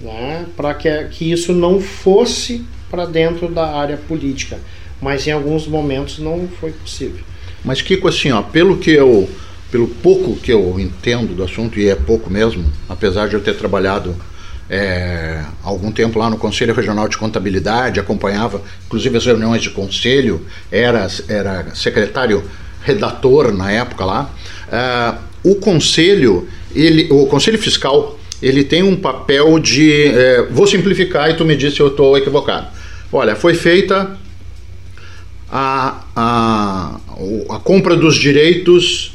né, 0.00 0.46
para 0.56 0.74
que, 0.74 1.04
que 1.08 1.30
isso 1.30 1.52
não 1.52 1.80
fosse 1.80 2.64
para 2.90 3.04
dentro 3.04 3.48
da 3.48 3.66
área 3.76 3.96
política. 3.96 4.58
Mas 5.00 5.26
em 5.26 5.32
alguns 5.32 5.66
momentos 5.66 6.18
não 6.18 6.48
foi 6.48 6.72
possível. 6.72 7.24
Mas 7.64 7.82
Kiko, 7.82 8.08
assim, 8.08 8.30
ó, 8.30 8.42
pelo 8.42 8.78
que 8.78 8.90
eu, 8.90 9.28
pelo 9.70 9.88
pouco 9.88 10.36
que 10.36 10.52
eu 10.52 10.78
entendo 10.78 11.34
do 11.34 11.42
assunto 11.44 11.78
e 11.78 11.88
é 11.88 11.94
pouco 11.94 12.30
mesmo, 12.30 12.64
apesar 12.88 13.28
de 13.28 13.34
eu 13.34 13.40
ter 13.40 13.54
trabalhado 13.54 14.14
é, 14.70 15.42
algum 15.62 15.90
tempo 15.90 16.18
lá 16.18 16.28
no 16.28 16.36
Conselho 16.36 16.74
Regional 16.74 17.08
de 17.08 17.16
Contabilidade, 17.16 17.98
acompanhava 17.98 18.62
inclusive 18.86 19.16
as 19.16 19.26
reuniões 19.26 19.62
de 19.62 19.70
conselho, 19.70 20.44
era, 20.70 21.06
era 21.28 21.74
secretário 21.74 22.44
redator 22.82 23.52
na 23.52 23.70
época 23.70 24.04
lá. 24.04 24.30
É, 24.70 25.14
o 25.42 25.54
conselho, 25.56 26.48
ele, 26.74 27.08
o 27.10 27.26
conselho 27.26 27.58
fiscal 27.58 28.18
ele 28.40 28.62
tem 28.64 28.82
um 28.82 28.96
papel 28.96 29.58
de. 29.58 30.04
É, 30.06 30.42
vou 30.50 30.66
simplificar 30.66 31.30
e 31.30 31.34
tu 31.34 31.44
me 31.44 31.56
diz 31.56 31.74
se 31.74 31.80
eu 31.80 31.88
estou 31.88 32.16
equivocado. 32.16 32.68
Olha, 33.12 33.34
foi 33.34 33.54
feita 33.54 34.16
a, 35.50 36.04
a, 36.14 37.00
a 37.50 37.58
compra 37.58 37.96
dos 37.96 38.16
direitos 38.16 39.12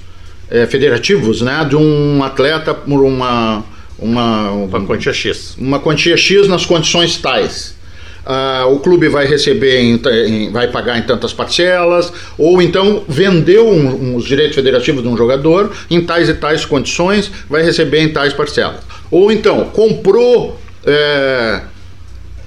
é, 0.49 0.65
federativos 0.65 1.41
né, 1.41 1.65
de 1.67 1.75
um 1.75 2.23
atleta 2.23 2.73
por 2.73 3.03
uma, 3.03 3.63
uma, 3.97 4.51
uma 4.51 4.85
quantia 4.85 5.13
X. 5.13 5.55
Uma 5.57 5.79
quantia 5.79 6.17
X 6.17 6.47
nas 6.47 6.65
condições 6.65 7.17
tais. 7.17 7.75
Uh, 8.25 8.73
o 8.73 8.79
clube 8.79 9.09
vai 9.09 9.25
receber, 9.25 9.81
em, 9.81 9.99
em, 10.25 10.49
vai 10.49 10.69
pagar 10.69 10.97
em 10.97 11.01
tantas 11.01 11.33
parcelas, 11.33 12.11
ou 12.37 12.61
então 12.61 13.03
vendeu 13.05 13.67
um, 13.67 14.11
um, 14.11 14.15
os 14.15 14.23
direitos 14.23 14.55
federativos 14.55 15.03
de 15.03 15.09
um 15.09 15.17
jogador 15.17 15.73
em 15.89 15.99
tais 15.99 16.29
e 16.29 16.33
tais 16.33 16.63
condições, 16.63 17.29
vai 17.49 17.63
receber 17.63 17.99
em 17.99 18.13
tais 18.13 18.31
parcelas. 18.31 18.79
Ou 19.11 19.29
então 19.29 19.65
comprou 19.65 20.57
é, 20.85 21.61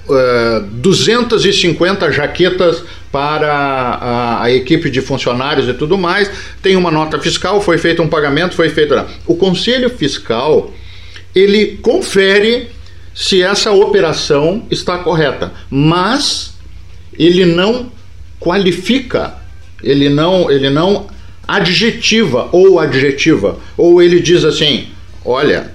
é, 0.09 0.61
250 0.73 2.11
jaquetas 2.11 2.83
para 3.11 3.53
a, 3.53 4.43
a, 4.43 4.51
equipe 4.51 4.89
de 4.89 5.01
funcionários 5.01 5.67
e 5.67 5.73
tudo 5.73 5.97
mais, 5.97 6.29
tem 6.61 6.75
uma 6.75 6.91
nota 6.91 7.19
fiscal, 7.19 7.61
foi 7.61 7.77
feito 7.77 8.01
um 8.01 8.07
pagamento, 8.07 8.55
foi 8.55 8.69
feito. 8.69 8.93
O 9.25 9.35
conselho 9.35 9.89
fiscal 9.89 10.73
ele 11.33 11.77
confere 11.81 12.69
se 13.13 13.41
essa 13.41 13.71
operação 13.71 14.65
está 14.69 14.97
correta, 14.99 15.51
mas 15.69 16.53
ele 17.17 17.45
não 17.45 17.91
qualifica, 18.39 19.35
ele 19.83 20.09
não, 20.09 20.51
ele 20.51 20.69
não 20.69 21.07
adjetiva 21.47 22.49
ou 22.51 22.79
adjetiva, 22.79 23.57
ou 23.75 24.01
ele 24.01 24.19
diz 24.19 24.43
assim: 24.43 24.87
olha, 25.23 25.71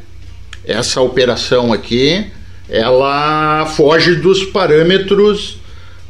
essa 0.64 1.00
operação 1.00 1.72
aqui 1.72 2.26
ela 2.72 3.66
foge 3.66 4.14
dos 4.14 4.44
parâmetros 4.44 5.58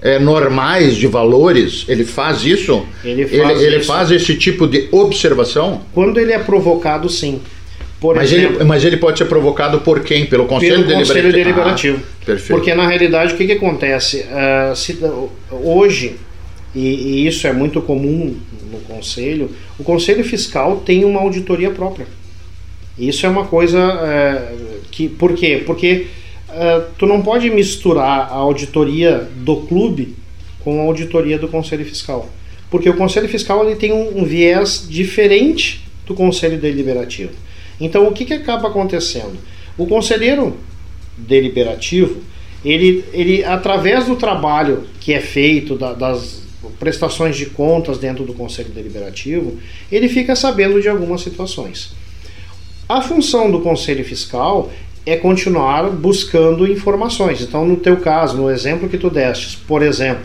é, 0.00 0.20
normais 0.20 0.96
de 0.96 1.08
valores. 1.08 1.84
Ele 1.88 2.04
faz 2.04 2.44
isso? 2.44 2.86
Ele 3.04 3.26
faz, 3.26 3.60
ele, 3.60 3.74
ele 3.74 3.84
faz 3.84 4.10
esse 4.12 4.36
tipo 4.36 4.68
de 4.68 4.88
observação? 4.92 5.82
Quando 5.92 6.20
ele 6.20 6.32
é 6.32 6.38
provocado, 6.38 7.08
sim. 7.08 7.40
Por 8.00 8.14
mas, 8.14 8.32
exemplo, 8.32 8.56
ele, 8.58 8.64
mas 8.64 8.84
ele 8.84 8.96
pode 8.96 9.18
ser 9.18 9.24
provocado 9.24 9.80
por 9.80 10.00
quem? 10.00 10.26
Pelo 10.26 10.46
Conselho 10.46 10.84
pelo 10.84 10.86
Deliberativo? 10.86 11.14
Conselho 11.14 11.32
Deliberativo. 11.32 11.98
Ah, 12.00 12.24
perfeito. 12.26 12.58
Porque 12.58 12.74
na 12.74 12.86
realidade 12.86 13.34
o 13.34 13.36
que, 13.36 13.46
que 13.46 13.52
acontece? 13.52 14.24
Uh, 14.24 14.76
se, 14.76 14.98
hoje, 15.50 16.16
e, 16.74 16.80
e, 16.80 17.26
isso 17.26 17.46
é 17.48 17.52
muito 17.52 17.82
comum 17.82 18.36
no 18.70 18.78
Conselho, 18.80 19.50
o 19.78 19.84
Conselho 19.84 20.24
Fiscal 20.24 20.82
tem 20.86 21.04
uma 21.04 21.20
auditoria 21.20 21.70
própria. 21.70 22.06
Isso 22.96 23.26
é 23.26 23.28
uma 23.28 23.46
coisa 23.46 23.78
uh, 23.78 24.80
que. 24.90 25.08
Por 25.08 25.34
quê? 25.34 25.62
Porque 25.64 26.06
uh, 26.52 26.90
tu 26.98 27.06
não 27.06 27.22
pode 27.22 27.50
misturar 27.50 28.28
a 28.30 28.34
auditoria 28.34 29.28
do 29.36 29.56
clube 29.62 30.16
com 30.60 30.80
a 30.80 30.84
auditoria 30.84 31.38
do 31.38 31.48
Conselho 31.48 31.84
Fiscal. 31.84 32.28
Porque 32.70 32.88
o 32.88 32.96
Conselho 32.96 33.28
Fiscal 33.28 33.64
ele 33.66 33.76
tem 33.76 33.92
um, 33.92 34.20
um 34.20 34.24
viés 34.24 34.86
diferente 34.88 35.84
do 36.06 36.14
Conselho 36.14 36.58
Deliberativo. 36.58 37.32
Então, 37.80 38.06
o 38.06 38.12
que, 38.12 38.24
que 38.24 38.34
acaba 38.34 38.68
acontecendo? 38.68 39.38
O 39.76 39.86
conselheiro 39.86 40.56
deliberativo, 41.16 42.20
ele, 42.64 43.04
ele 43.12 43.44
através 43.44 44.06
do 44.06 44.16
trabalho 44.16 44.84
que 45.00 45.12
é 45.12 45.20
feito, 45.20 45.76
da, 45.76 45.92
das 45.92 46.42
prestações 46.78 47.36
de 47.36 47.46
contas 47.46 47.98
dentro 47.98 48.24
do 48.24 48.34
Conselho 48.34 48.70
Deliberativo, 48.70 49.58
ele 49.90 50.08
fica 50.08 50.36
sabendo 50.36 50.80
de 50.80 50.88
algumas 50.88 51.22
situações. 51.22 51.92
A 52.88 53.00
função 53.00 53.50
do 53.50 53.60
Conselho 53.60 54.04
Fiscal 54.04 54.70
é 55.04 55.16
continuar 55.16 55.90
buscando 55.90 56.66
informações. 56.66 57.40
Então, 57.40 57.66
no 57.66 57.76
teu 57.76 57.96
caso, 57.98 58.36
no 58.36 58.50
exemplo 58.50 58.88
que 58.88 58.98
tu 58.98 59.10
destes, 59.10 59.54
por 59.54 59.82
exemplo, 59.82 60.22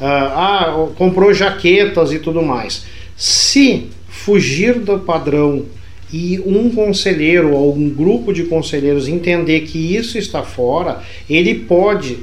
ah, 0.00 0.66
ah 0.66 0.86
comprou 0.96 1.32
jaquetas 1.32 2.12
e 2.12 2.18
tudo 2.18 2.42
mais. 2.42 2.84
Se 3.16 3.88
fugir 4.08 4.78
do 4.78 4.98
padrão 4.98 5.64
e 6.12 6.40
um 6.40 6.70
conselheiro 6.70 7.54
ou 7.54 7.74
um 7.74 7.88
grupo 7.88 8.32
de 8.32 8.44
conselheiros 8.44 9.08
entender 9.08 9.60
que 9.60 9.96
isso 9.96 10.18
está 10.18 10.42
fora, 10.42 11.02
ele 11.28 11.54
pode 11.54 12.18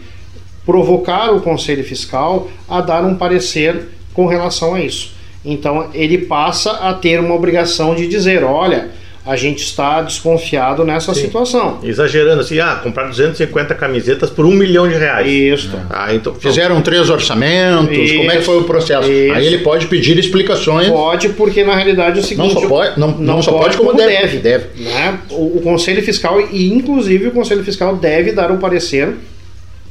provocar 0.66 1.32
o 1.32 1.42
conselho 1.42 1.84
fiscal 1.84 2.50
a 2.68 2.82
dar 2.82 3.06
um 3.06 3.16
parecer 3.16 3.90
com 4.14 4.26
relação 4.26 4.74
a 4.76 4.82
isso. 4.82 5.14
Então 5.44 5.90
ele 5.94 6.18
passa 6.20 6.72
a 6.72 6.94
ter 6.94 7.20
uma 7.20 7.36
obrigação 7.36 7.94
de 7.94 8.08
dizer, 8.08 8.44
olha, 8.44 8.90
a 9.26 9.36
gente 9.36 9.64
está 9.64 10.04
desconfiado 10.04 10.86
nessa 10.86 11.12
Sim. 11.14 11.22
situação. 11.22 11.80
Exagerando 11.84 12.42
assim, 12.42 12.60
ah, 12.60 12.80
comprar 12.84 13.08
250 13.08 13.74
camisetas 13.74 14.30
por 14.30 14.46
um 14.46 14.52
milhão 14.52 14.88
de 14.88 14.96
reais. 14.96 15.28
Isso. 15.28 15.72
Ah, 15.90 16.14
então, 16.14 16.36
Fizeram 16.36 16.80
três 16.82 17.10
orçamentos, 17.10 17.98
Isso. 17.98 18.18
como 18.18 18.32
é 18.32 18.38
que 18.38 18.44
foi 18.44 18.58
o 18.60 18.64
processo? 18.66 19.12
Isso. 19.12 19.34
Aí 19.34 19.48
ele 19.48 19.58
pode 19.60 19.88
pedir 19.88 20.18
explicações. 20.20 20.90
Pode, 20.90 21.30
porque 21.30 21.64
na 21.64 21.76
realidade 21.76 22.20
é 22.20 22.22
o 22.22 22.24
seguinte... 22.24 22.54
Não 22.54 22.62
só 22.62 22.68
pode, 22.68 23.00
não, 23.00 23.08
não, 23.08 23.18
não 23.18 23.42
só 23.42 23.52
pode, 23.52 23.76
como, 23.78 23.90
como 23.90 24.02
deve. 24.02 24.38
deve. 24.38 24.84
Né? 24.84 25.20
O, 25.32 25.58
o 25.58 25.62
Conselho 25.64 26.04
Fiscal, 26.04 26.40
e 26.40 26.72
inclusive 26.72 27.28
o 27.28 27.32
Conselho 27.32 27.64
Fiscal 27.64 27.96
deve 27.96 28.32
dar 28.32 28.52
um 28.52 28.58
parecer 28.58 29.10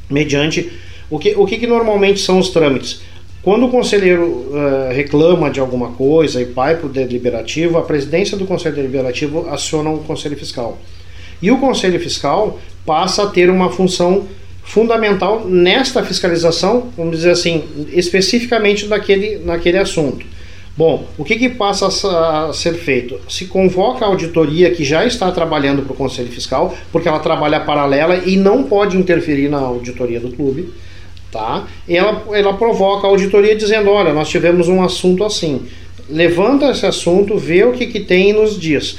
mediante... 0.09 0.71
O 1.09 1.19
que, 1.19 1.35
o 1.37 1.45
que, 1.45 1.57
que 1.57 1.67
normalmente 1.67 2.19
são 2.19 2.39
os 2.39 2.49
trâmites? 2.49 3.01
Quando 3.45 3.67
o 3.67 3.69
conselheiro 3.69 4.23
uh, 4.23 4.91
reclama 4.91 5.51
de 5.51 5.59
alguma 5.59 5.91
coisa 5.91 6.41
e 6.41 6.45
vai 6.45 6.77
para 6.77 6.87
o 6.87 6.89
deliberativo, 6.89 7.77
a 7.77 7.83
presidência 7.83 8.35
do 8.35 8.43
conselho 8.43 8.75
deliberativo 8.75 9.47
aciona 9.47 9.91
o 9.91 9.99
conselho 9.99 10.35
fiscal. 10.35 10.79
E 11.39 11.51
o 11.51 11.59
conselho 11.59 11.99
fiscal 11.99 12.59
passa 12.83 13.21
a 13.21 13.27
ter 13.27 13.47
uma 13.51 13.69
função 13.69 14.25
fundamental 14.63 15.45
nesta 15.45 16.03
fiscalização, 16.03 16.87
vamos 16.97 17.17
dizer 17.17 17.29
assim, 17.29 17.63
especificamente 17.93 18.87
naquele, 18.87 19.37
naquele 19.37 19.77
assunto. 19.77 20.25
Bom, 20.75 21.05
o 21.15 21.23
que, 21.23 21.35
que 21.35 21.49
passa 21.49 21.85
a 21.85 22.51
ser 22.51 22.73
feito? 22.73 23.19
Se 23.29 23.45
convoca 23.45 24.05
a 24.05 24.07
auditoria 24.07 24.71
que 24.71 24.83
já 24.83 25.05
está 25.05 25.31
trabalhando 25.31 25.83
para 25.83 25.93
o 25.93 25.95
Conselho 25.95 26.31
Fiscal, 26.31 26.75
porque 26.91 27.07
ela 27.07 27.19
trabalha 27.19 27.59
paralela 27.59 28.23
e 28.25 28.37
não 28.37 28.63
pode 28.63 28.97
interferir 28.97 29.49
na 29.49 29.59
auditoria 29.59 30.19
do 30.19 30.31
clube 30.31 30.73
tá? 31.35 31.67
E 31.85 31.97
ela, 31.97 32.23
ela 32.31 32.53
provoca 32.53 33.05
a 33.05 33.09
auditoria 33.09 33.53
dizendo, 33.57 33.89
olha, 33.89 34.13
nós 34.13 34.29
tivemos 34.29 34.69
um 34.69 34.81
assunto 34.81 35.25
assim. 35.25 35.63
Levanta 36.09 36.71
esse 36.71 36.85
assunto, 36.85 37.37
vê 37.37 37.65
o 37.65 37.73
que, 37.73 37.87
que 37.87 37.99
tem 37.99 38.29
e 38.29 38.33
nos 38.33 38.57
diz. 38.57 38.97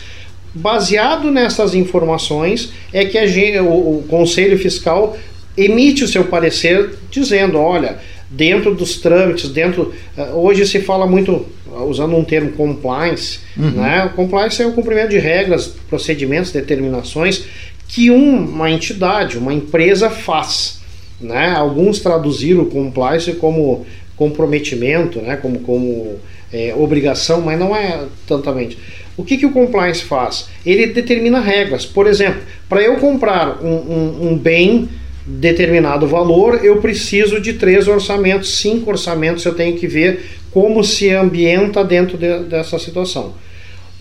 Baseado 0.52 1.30
nessas 1.30 1.74
informações, 1.74 2.72
é 2.92 3.06
que 3.06 3.16
a, 3.16 3.62
o, 3.62 4.00
o 4.00 4.04
Conselho 4.06 4.58
Fiscal 4.58 5.16
emite 5.56 6.04
o 6.04 6.08
seu 6.08 6.24
parecer 6.24 6.90
dizendo, 7.10 7.58
olha, 7.58 7.98
dentro 8.28 8.74
dos 8.74 8.98
trâmites, 8.98 9.48
dentro. 9.48 9.94
Eh, 10.14 10.30
hoje 10.34 10.66
se 10.66 10.80
fala 10.80 11.06
muito, 11.06 11.46
usando 11.88 12.14
um 12.16 12.24
termo 12.24 12.52
compliance, 12.52 13.38
uhum. 13.56 13.70
né? 13.70 14.10
Compliance 14.14 14.60
é 14.60 14.66
o 14.66 14.72
cumprimento 14.72 15.10
de 15.10 15.18
regras, 15.18 15.68
procedimentos, 15.88 16.52
determinações 16.52 17.44
que 17.88 18.10
uma 18.10 18.70
entidade, 18.70 19.38
uma 19.38 19.54
empresa 19.54 20.10
faz. 20.10 20.80
Né? 21.20 21.50
Alguns 21.50 22.00
traduziram 22.00 22.62
o 22.62 22.66
compliance 22.66 23.32
como 23.34 23.86
comprometimento, 24.16 25.20
né? 25.20 25.36
como, 25.36 25.60
como 25.60 26.16
é, 26.52 26.74
obrigação, 26.76 27.40
mas 27.40 27.58
não 27.58 27.74
é 27.74 28.04
tantamente. 28.26 28.78
O 29.16 29.24
que, 29.24 29.38
que 29.38 29.46
o 29.46 29.52
compliance 29.52 30.04
faz? 30.04 30.48
Ele 30.64 30.86
determina 30.88 31.40
regras. 31.40 31.86
Por 31.86 32.06
exemplo, 32.06 32.42
para 32.68 32.82
eu 32.82 32.96
comprar 32.96 33.62
um, 33.64 33.68
um, 33.68 34.28
um, 34.28 34.38
bem 34.38 34.88
determinado 35.26 36.06
valor, 36.06 36.64
eu 36.64 36.76
preciso 36.80 37.40
de 37.40 37.54
três 37.54 37.88
orçamentos, 37.88 38.58
cinco 38.58 38.90
orçamentos, 38.90 39.44
eu 39.44 39.54
tenho 39.54 39.76
que 39.76 39.86
ver 39.86 40.24
como 40.52 40.84
se 40.84 41.10
ambienta 41.10 41.82
dentro 41.82 42.16
de, 42.16 42.40
dessa 42.44 42.78
situação. 42.78 43.34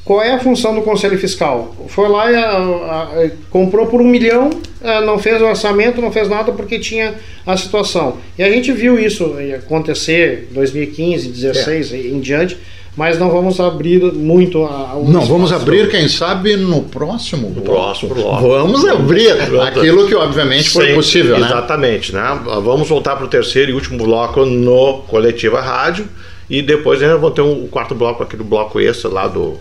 Qual 0.05 0.21
é 0.21 0.33
a 0.33 0.39
função 0.39 0.75
do 0.75 0.83
Conselho 0.83 1.17
Fiscal? 1.17 1.75
Foi 1.87 2.07
lá 2.07 2.31
e 2.31 2.35
a, 2.35 2.57
a, 2.57 3.29
comprou 3.49 3.87
por 3.87 3.99
um 3.99 4.07
milhão, 4.07 4.51
a, 4.83 5.01
não 5.01 5.17
fez 5.17 5.41
o 5.41 5.45
orçamento, 5.45 5.99
não 5.99 6.11
fez 6.11 6.29
nada 6.29 6.51
porque 6.51 6.77
tinha 6.77 7.15
a 7.43 7.57
situação. 7.57 8.17
E 8.37 8.43
a 8.43 8.51
gente 8.51 8.71
viu 8.71 8.99
isso 8.99 9.35
acontecer 9.57 10.47
em 10.51 10.53
2015, 10.53 11.29
2016 11.29 11.93
é. 11.93 11.97
em 11.97 12.19
diante, 12.19 12.55
mas 12.95 13.17
não 13.17 13.31
vamos 13.31 13.59
abrir 13.59 13.99
muito 14.13 14.63
a, 14.63 14.91
a 14.91 14.95
Não, 14.95 15.21
vamos 15.21 15.51
abrir, 15.51 15.89
quem 15.89 16.07
sabe, 16.07 16.55
no 16.55 16.83
próximo 16.83 17.49
bloco. 17.49 17.71
Próximo 17.71 18.13
bloco. 18.13 18.47
Vamos 18.47 18.85
abrir 18.85 19.31
aquilo 19.31 20.07
que 20.07 20.13
obviamente 20.13 20.69
foi 20.69 20.89
Sim, 20.89 20.93
possível, 20.93 21.39
né? 21.39 21.47
Exatamente, 21.47 22.13
né? 22.13 22.39
Vamos 22.63 22.87
voltar 22.87 23.15
para 23.15 23.25
o 23.25 23.27
terceiro 23.27 23.71
e 23.71 23.73
último 23.73 23.97
bloco 24.03 24.45
no 24.45 24.99
Coletiva 25.07 25.59
Rádio. 25.61 26.07
E 26.47 26.61
depois 26.61 27.01
ainda 27.01 27.17
vamos 27.17 27.33
ter 27.33 27.41
um, 27.41 27.63
o 27.63 27.67
quarto 27.67 27.95
bloco 27.95 28.21
aqui 28.21 28.37
do 28.37 28.43
bloco 28.43 28.79
extra 28.79 29.09
lá 29.09 29.27
do 29.27 29.57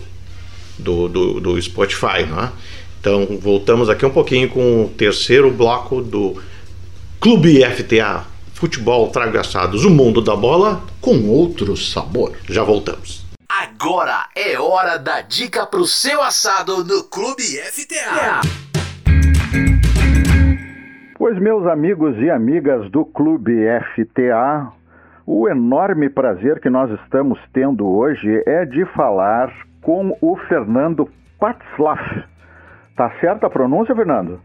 do, 0.78 1.08
do, 1.08 1.40
do 1.40 1.62
Spotify. 1.62 2.24
Né? 2.28 2.52
Então, 3.00 3.38
voltamos 3.40 3.88
aqui 3.88 4.04
um 4.04 4.10
pouquinho 4.10 4.48
com 4.48 4.84
o 4.84 4.88
terceiro 4.88 5.50
bloco 5.50 6.00
do 6.00 6.40
Clube 7.20 7.62
FTA 7.64 8.24
Futebol 8.54 9.10
Tragaçados, 9.10 9.84
o 9.84 9.90
mundo 9.90 10.22
da 10.22 10.34
bola 10.36 10.82
com 11.00 11.28
outro 11.28 11.76
sabor. 11.76 12.32
Já 12.48 12.62
voltamos. 12.62 13.24
Agora 13.48 14.26
é 14.34 14.58
hora 14.58 14.96
da 14.98 15.20
dica 15.20 15.66
pro 15.66 15.84
seu 15.86 16.22
assado 16.22 16.84
no 16.84 17.04
Clube 17.04 17.42
FTA. 17.42 18.40
Pois, 21.16 21.38
meus 21.38 21.66
amigos 21.66 22.16
e 22.18 22.30
amigas 22.30 22.90
do 22.90 23.04
Clube 23.04 23.52
FTA, 23.94 24.72
o 25.26 25.48
enorme 25.48 26.08
prazer 26.10 26.60
que 26.60 26.68
nós 26.68 26.90
estamos 27.02 27.38
tendo 27.52 27.86
hoje 27.86 28.42
é 28.46 28.64
de 28.64 28.84
falar 28.94 29.50
com 29.84 30.16
o 30.20 30.36
Fernando 30.48 31.08
Patzlaff. 31.38 32.24
Tá 32.96 33.10
certa 33.20 33.46
a 33.46 33.50
pronúncia, 33.50 33.94
Fernando? 33.94 34.40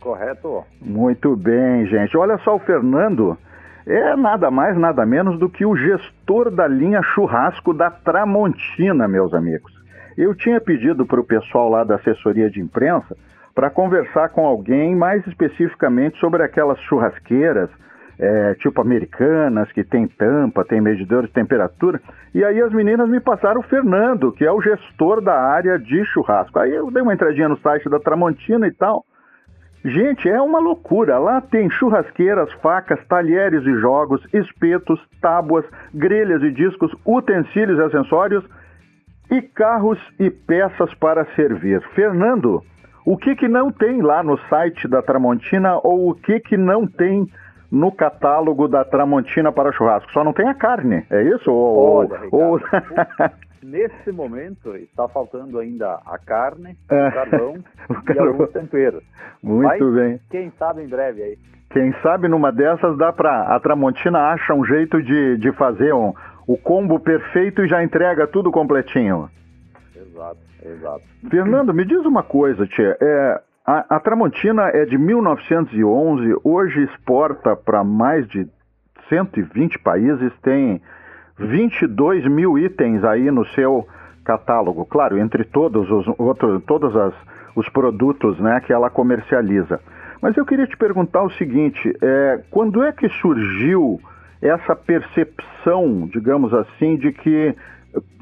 Correto. 0.00 0.64
Muito 0.80 1.36
bem, 1.36 1.86
gente. 1.86 2.16
Olha 2.16 2.36
só, 2.38 2.56
o 2.56 2.60
Fernando 2.60 3.38
é 3.86 4.16
nada 4.16 4.50
mais, 4.50 4.76
nada 4.76 5.06
menos 5.06 5.38
do 5.38 5.48
que 5.48 5.64
o 5.64 5.76
gestor 5.76 6.50
da 6.50 6.66
linha 6.66 7.02
churrasco 7.02 7.72
da 7.72 7.90
Tramontina, 7.90 9.06
meus 9.06 9.32
amigos. 9.32 9.72
Eu 10.18 10.34
tinha 10.34 10.60
pedido 10.60 11.06
para 11.06 11.20
o 11.20 11.24
pessoal 11.24 11.68
lá 11.70 11.84
da 11.84 11.94
assessoria 11.94 12.50
de 12.50 12.60
imprensa 12.60 13.16
para 13.54 13.70
conversar 13.70 14.30
com 14.30 14.44
alguém 14.44 14.94
mais 14.96 15.26
especificamente 15.26 16.18
sobre 16.18 16.42
aquelas 16.42 16.78
churrasqueiras 16.80 17.70
é, 18.20 18.54
tipo 18.56 18.82
americanas, 18.82 19.72
que 19.72 19.82
tem 19.82 20.06
tampa, 20.06 20.64
tem 20.64 20.80
medidor 20.80 21.26
de 21.26 21.32
temperatura. 21.32 22.00
E 22.34 22.44
aí 22.44 22.60
as 22.60 22.70
meninas 22.70 23.08
me 23.08 23.18
passaram 23.18 23.60
o 23.60 23.64
Fernando, 23.64 24.30
que 24.30 24.44
é 24.44 24.52
o 24.52 24.60
gestor 24.60 25.22
da 25.22 25.34
área 25.34 25.78
de 25.78 26.04
churrasco. 26.04 26.58
Aí 26.58 26.74
eu 26.74 26.90
dei 26.90 27.02
uma 27.02 27.14
entradinha 27.14 27.48
no 27.48 27.58
site 27.58 27.88
da 27.88 27.98
Tramontina 27.98 28.66
e 28.66 28.72
tal. 28.72 29.04
Gente, 29.82 30.28
é 30.28 30.38
uma 30.38 30.58
loucura. 30.58 31.18
Lá 31.18 31.40
tem 31.40 31.70
churrasqueiras, 31.70 32.52
facas, 32.62 33.02
talheres 33.08 33.64
e 33.64 33.74
jogos, 33.80 34.22
espetos, 34.34 35.00
tábuas, 35.22 35.64
grelhas 35.94 36.42
e 36.42 36.50
discos, 36.50 36.94
utensílios 37.06 37.78
e 37.78 37.82
acessórios 37.82 38.44
e 39.30 39.40
carros 39.40 39.98
e 40.18 40.28
peças 40.28 40.92
para 40.94 41.24
servir. 41.34 41.80
Fernando, 41.94 42.62
o 43.06 43.16
que 43.16 43.34
que 43.34 43.48
não 43.48 43.72
tem 43.72 44.02
lá 44.02 44.22
no 44.22 44.36
site 44.48 44.86
da 44.86 45.00
Tramontina 45.00 45.78
ou 45.82 46.10
o 46.10 46.14
que 46.14 46.38
que 46.40 46.58
não 46.58 46.86
tem 46.86 47.26
no 47.70 47.92
catálogo 47.92 48.66
da 48.66 48.84
Tramontina 48.84 49.52
para 49.52 49.72
churrasco. 49.72 50.12
Só 50.12 50.24
não 50.24 50.32
tem 50.32 50.48
a 50.48 50.54
carne, 50.54 51.04
é 51.10 51.22
isso? 51.22 51.52
Ou, 51.52 51.96
Olha, 51.98 52.20
ou... 52.32 52.60
Nesse 53.62 54.10
momento 54.10 54.74
está 54.74 55.06
faltando 55.06 55.58
ainda 55.58 56.00
a 56.06 56.18
carne, 56.18 56.76
é. 56.90 57.08
o 57.08 57.12
carvão 57.12 57.54
e 58.14 58.18
alguns 58.18 58.50
temperos. 58.50 59.04
Muito 59.42 59.84
Mas, 59.84 59.94
bem. 59.94 60.20
Quem 60.30 60.50
sabe 60.58 60.82
em 60.82 60.88
breve 60.88 61.22
aí. 61.22 61.38
Quem 61.70 61.92
sabe 62.02 62.26
numa 62.26 62.50
dessas 62.50 62.96
dá 62.96 63.12
para 63.12 63.54
a 63.54 63.60
Tramontina 63.60 64.32
acha 64.32 64.54
um 64.54 64.64
jeito 64.64 65.00
de, 65.02 65.36
de 65.36 65.52
fazer 65.52 65.94
um, 65.94 66.12
o 66.46 66.56
combo 66.56 66.98
perfeito 66.98 67.62
e 67.62 67.68
já 67.68 67.84
entrega 67.84 68.26
tudo 68.26 68.50
completinho. 68.50 69.30
Exato, 69.94 70.40
exato. 70.64 71.02
Fernando, 71.30 71.72
me 71.72 71.84
diz 71.84 72.04
uma 72.04 72.22
coisa, 72.22 72.66
tia. 72.66 72.96
É, 73.00 73.40
a, 73.70 73.96
a 73.96 74.00
Tramontina 74.00 74.64
é 74.74 74.84
de 74.84 74.98
1911, 74.98 76.34
hoje 76.42 76.82
exporta 76.82 77.54
para 77.54 77.84
mais 77.84 78.26
de 78.26 78.48
120 79.08 79.78
países, 79.78 80.32
tem 80.42 80.82
22 81.38 82.26
mil 82.26 82.58
itens 82.58 83.04
aí 83.04 83.30
no 83.30 83.46
seu 83.46 83.86
catálogo. 84.24 84.84
Claro, 84.86 85.18
entre 85.18 85.44
todos 85.44 85.88
os 85.88 86.04
outros, 86.18 86.60
todos 86.64 86.96
as, 86.96 87.14
os 87.54 87.68
produtos 87.68 88.40
né, 88.40 88.60
que 88.60 88.72
ela 88.72 88.90
comercializa. 88.90 89.78
Mas 90.20 90.36
eu 90.36 90.44
queria 90.44 90.66
te 90.66 90.76
perguntar 90.76 91.22
o 91.22 91.30
seguinte: 91.30 91.96
é, 92.02 92.40
quando 92.50 92.82
é 92.82 92.90
que 92.90 93.08
surgiu 93.20 94.00
essa 94.42 94.74
percepção, 94.74 96.08
digamos 96.12 96.52
assim, 96.52 96.96
de 96.96 97.12
que 97.12 97.54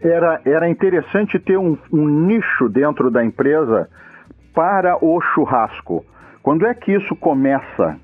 era, 0.03 0.43
era 0.45 0.69
interessante 0.69 1.39
ter 1.39 1.57
um, 1.57 1.79
um 1.91 2.07
nicho 2.07 2.69
dentro 2.69 3.11
da 3.11 3.25
empresa 3.25 3.89
para 4.55 5.03
o 5.05 5.21
churrasco? 5.21 6.05
Quando 6.43 6.67
é 6.67 6.75
que 6.75 6.93
isso 6.93 7.15
começa? 7.17 7.99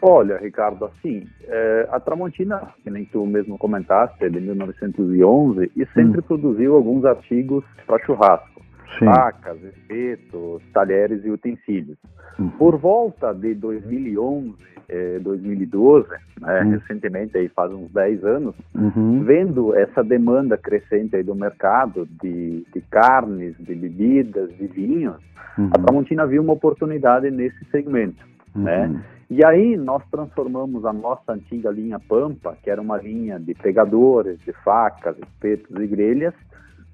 Olha, 0.00 0.38
Ricardo, 0.38 0.84
assim, 0.84 1.26
é, 1.44 1.88
a 1.90 1.98
Tramontina, 1.98 2.68
que 2.82 2.90
nem 2.90 3.04
tu 3.04 3.24
mesmo 3.26 3.58
comentaste, 3.58 4.24
é 4.24 4.28
de 4.28 4.40
1911 4.40 5.70
e 5.76 5.86
sempre 5.86 6.20
hum. 6.20 6.22
produziu 6.22 6.74
alguns 6.74 7.04
artigos 7.04 7.64
para 7.86 8.04
churrasco. 8.04 8.51
Sim. 8.98 9.06
Facas, 9.06 9.58
espetos, 9.62 10.62
talheres 10.72 11.24
e 11.24 11.30
utensílios. 11.30 11.98
Hum. 12.38 12.48
Por 12.58 12.76
volta 12.76 13.32
de 13.32 13.54
2011, 13.54 14.54
eh, 14.88 15.18
2012, 15.20 16.08
né, 16.40 16.62
hum. 16.62 16.70
recentemente, 16.70 17.36
aí 17.36 17.48
faz 17.48 17.72
uns 17.72 17.90
10 17.92 18.24
anos, 18.24 18.54
uhum. 18.74 19.22
vendo 19.24 19.74
essa 19.74 20.02
demanda 20.02 20.56
crescente 20.56 21.16
aí 21.16 21.22
do 21.22 21.34
mercado 21.34 22.06
de, 22.22 22.66
de 22.72 22.80
carnes, 22.90 23.54
de 23.58 23.74
bebidas, 23.74 24.50
de 24.56 24.66
vinhos, 24.66 25.16
uhum. 25.56 25.70
a 25.72 25.78
Tramontina 25.78 26.26
viu 26.26 26.42
uma 26.42 26.52
oportunidade 26.52 27.30
nesse 27.30 27.64
segmento. 27.70 28.24
Né? 28.54 28.86
Uhum. 28.86 29.00
E 29.30 29.42
aí 29.42 29.78
nós 29.78 30.02
transformamos 30.10 30.84
a 30.84 30.92
nossa 30.92 31.32
antiga 31.32 31.70
linha 31.70 31.98
Pampa, 31.98 32.54
que 32.62 32.68
era 32.68 32.82
uma 32.82 32.98
linha 32.98 33.40
de 33.40 33.54
pegadores, 33.54 34.38
de 34.40 34.52
facas, 34.62 35.16
espetos 35.18 35.74
e 35.80 35.86
grelhas, 35.86 36.34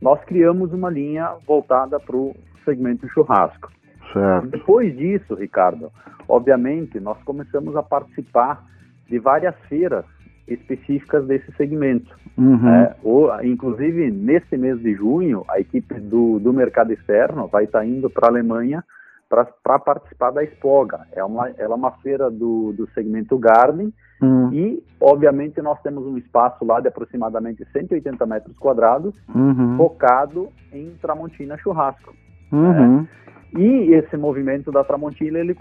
nós 0.00 0.22
criamos 0.24 0.72
uma 0.72 0.90
linha 0.90 1.34
voltada 1.46 1.98
para 1.98 2.16
o 2.16 2.34
segmento 2.64 3.08
churrasco. 3.08 3.70
Certo. 4.12 4.48
Depois 4.48 4.96
disso, 4.96 5.34
Ricardo, 5.34 5.90
obviamente 6.28 6.98
nós 7.00 7.22
começamos 7.24 7.76
a 7.76 7.82
participar 7.82 8.64
de 9.08 9.18
várias 9.18 9.54
feiras 9.68 10.04
específicas 10.46 11.26
desse 11.26 11.52
segmento. 11.52 12.16
Uhum. 12.36 12.68
É, 12.68 12.96
ou, 13.02 13.30
inclusive, 13.44 14.10
nesse 14.10 14.56
mês 14.56 14.80
de 14.80 14.94
junho, 14.94 15.44
a 15.48 15.60
equipe 15.60 15.94
do, 16.00 16.38
do 16.38 16.52
mercado 16.52 16.92
externo 16.92 17.48
vai 17.48 17.64
estar 17.64 17.84
indo 17.84 18.08
para 18.08 18.28
a 18.28 18.30
Alemanha 18.30 18.82
para 19.28 19.78
participar 19.78 20.30
da 20.30 20.42
Expoga. 20.42 21.06
É 21.12 21.22
uma, 21.22 21.50
ela 21.50 21.74
é 21.74 21.76
uma 21.76 21.92
feira 21.98 22.30
do, 22.30 22.72
do 22.72 22.88
segmento 22.92 23.38
Garden 23.38 23.92
uhum. 24.22 24.52
e, 24.52 24.82
obviamente, 25.00 25.60
nós 25.60 25.80
temos 25.82 26.06
um 26.06 26.16
espaço 26.16 26.64
lá 26.64 26.80
de 26.80 26.88
aproximadamente 26.88 27.64
180 27.72 28.24
metros 28.26 28.58
quadrados 28.58 29.14
uhum. 29.34 29.76
focado 29.76 30.48
em 30.72 30.94
Tramontina 31.00 31.58
Churrasco. 31.58 32.14
Uhum. 32.50 33.00
É. 33.02 33.18
E 33.56 33.94
esse 33.94 34.16
movimento 34.16 34.70
da 34.70 34.84
Tramontina 34.84 35.38
ele 35.38 35.54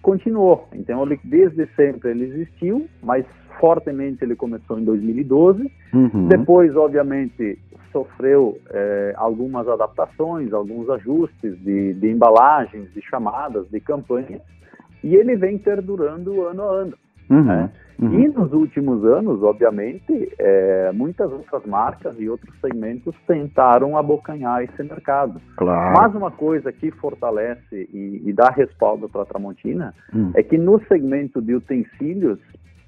continuou. 0.00 0.68
Então, 0.72 1.02
ele, 1.04 1.20
desde 1.22 1.66
sempre 1.76 2.10
ele 2.10 2.24
existiu, 2.24 2.88
mas 3.02 3.26
fortemente 3.60 4.24
ele 4.24 4.34
começou 4.34 4.78
em 4.78 4.84
2012. 4.84 5.70
Uhum. 5.92 6.28
Depois, 6.28 6.74
obviamente, 6.74 7.58
sofreu 7.92 8.58
é, 8.70 9.14
algumas 9.16 9.68
adaptações, 9.68 10.52
alguns 10.52 10.90
ajustes 10.90 11.56
de, 11.60 11.94
de, 11.94 12.10
embalagens, 12.10 12.92
de 12.92 13.00
chamadas, 13.02 13.68
de 13.70 13.78
campanhas, 13.78 14.42
e 15.02 15.14
ele 15.14 15.36
vem 15.36 15.58
perdurando 15.58 16.44
ano 16.44 16.62
a 16.62 16.72
ano. 16.72 16.94
Uhum. 17.30 17.44
Né? 17.44 17.70
Uhum. 18.00 18.20
E 18.20 18.28
nos 18.28 18.52
últimos 18.52 19.04
anos, 19.04 19.42
obviamente, 19.42 20.32
é, 20.38 20.90
muitas 20.92 21.30
outras 21.30 21.64
marcas 21.64 22.14
e 22.18 22.28
outros 22.28 22.52
segmentos 22.60 23.14
tentaram 23.26 23.96
abocanhar 23.96 24.62
esse 24.62 24.82
mercado. 24.82 25.40
Claro. 25.56 25.96
Mas 25.96 26.14
uma 26.14 26.30
coisa 26.30 26.72
que 26.72 26.90
fortalece 26.90 27.88
e, 27.92 28.22
e 28.24 28.32
dá 28.32 28.50
respaldo 28.50 29.08
para 29.08 29.22
a 29.22 29.26
Tramontina 29.26 29.94
uhum. 30.12 30.32
é 30.34 30.42
que 30.42 30.58
no 30.58 30.80
segmento 30.86 31.40
de 31.40 31.54
utensílios, 31.54 32.38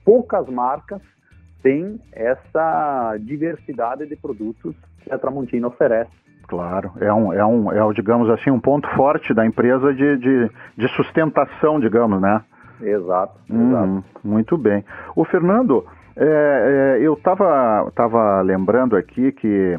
poucas 0.05 0.49
marcas 0.49 1.01
têm 1.63 2.01
essa 2.13 3.17
diversidade 3.21 4.07
de 4.07 4.17
produtos 4.17 4.75
que 5.03 5.13
a 5.13 5.19
Tramontina 5.19 5.69
oferece. 5.69 6.11
Claro, 6.49 6.93
é 7.01 7.13
um, 7.13 7.33
é 7.33 7.45
um, 7.45 7.73
é, 7.73 7.93
digamos 7.93 8.31
assim, 8.31 8.51
um 8.51 8.61
ponto 8.61 8.89
forte 8.91 9.35
da 9.35 9.45
empresa 9.45 9.93
de, 9.93 10.17
de, 10.17 10.51
de 10.77 10.89
sustentação, 10.95 11.81
digamos, 11.81 12.21
né? 12.21 12.41
Exato, 12.81 13.35
hum, 13.51 13.69
exato. 13.69 14.05
Muito 14.25 14.57
bem. 14.59 14.85
O 15.15 15.25
Fernando, 15.25 15.85
é, 16.17 16.97
é, 16.99 17.07
eu 17.07 17.15
estava 17.15 17.91
tava 17.95 18.41
lembrando 18.43 18.97
aqui 18.97 19.33
que 19.33 19.77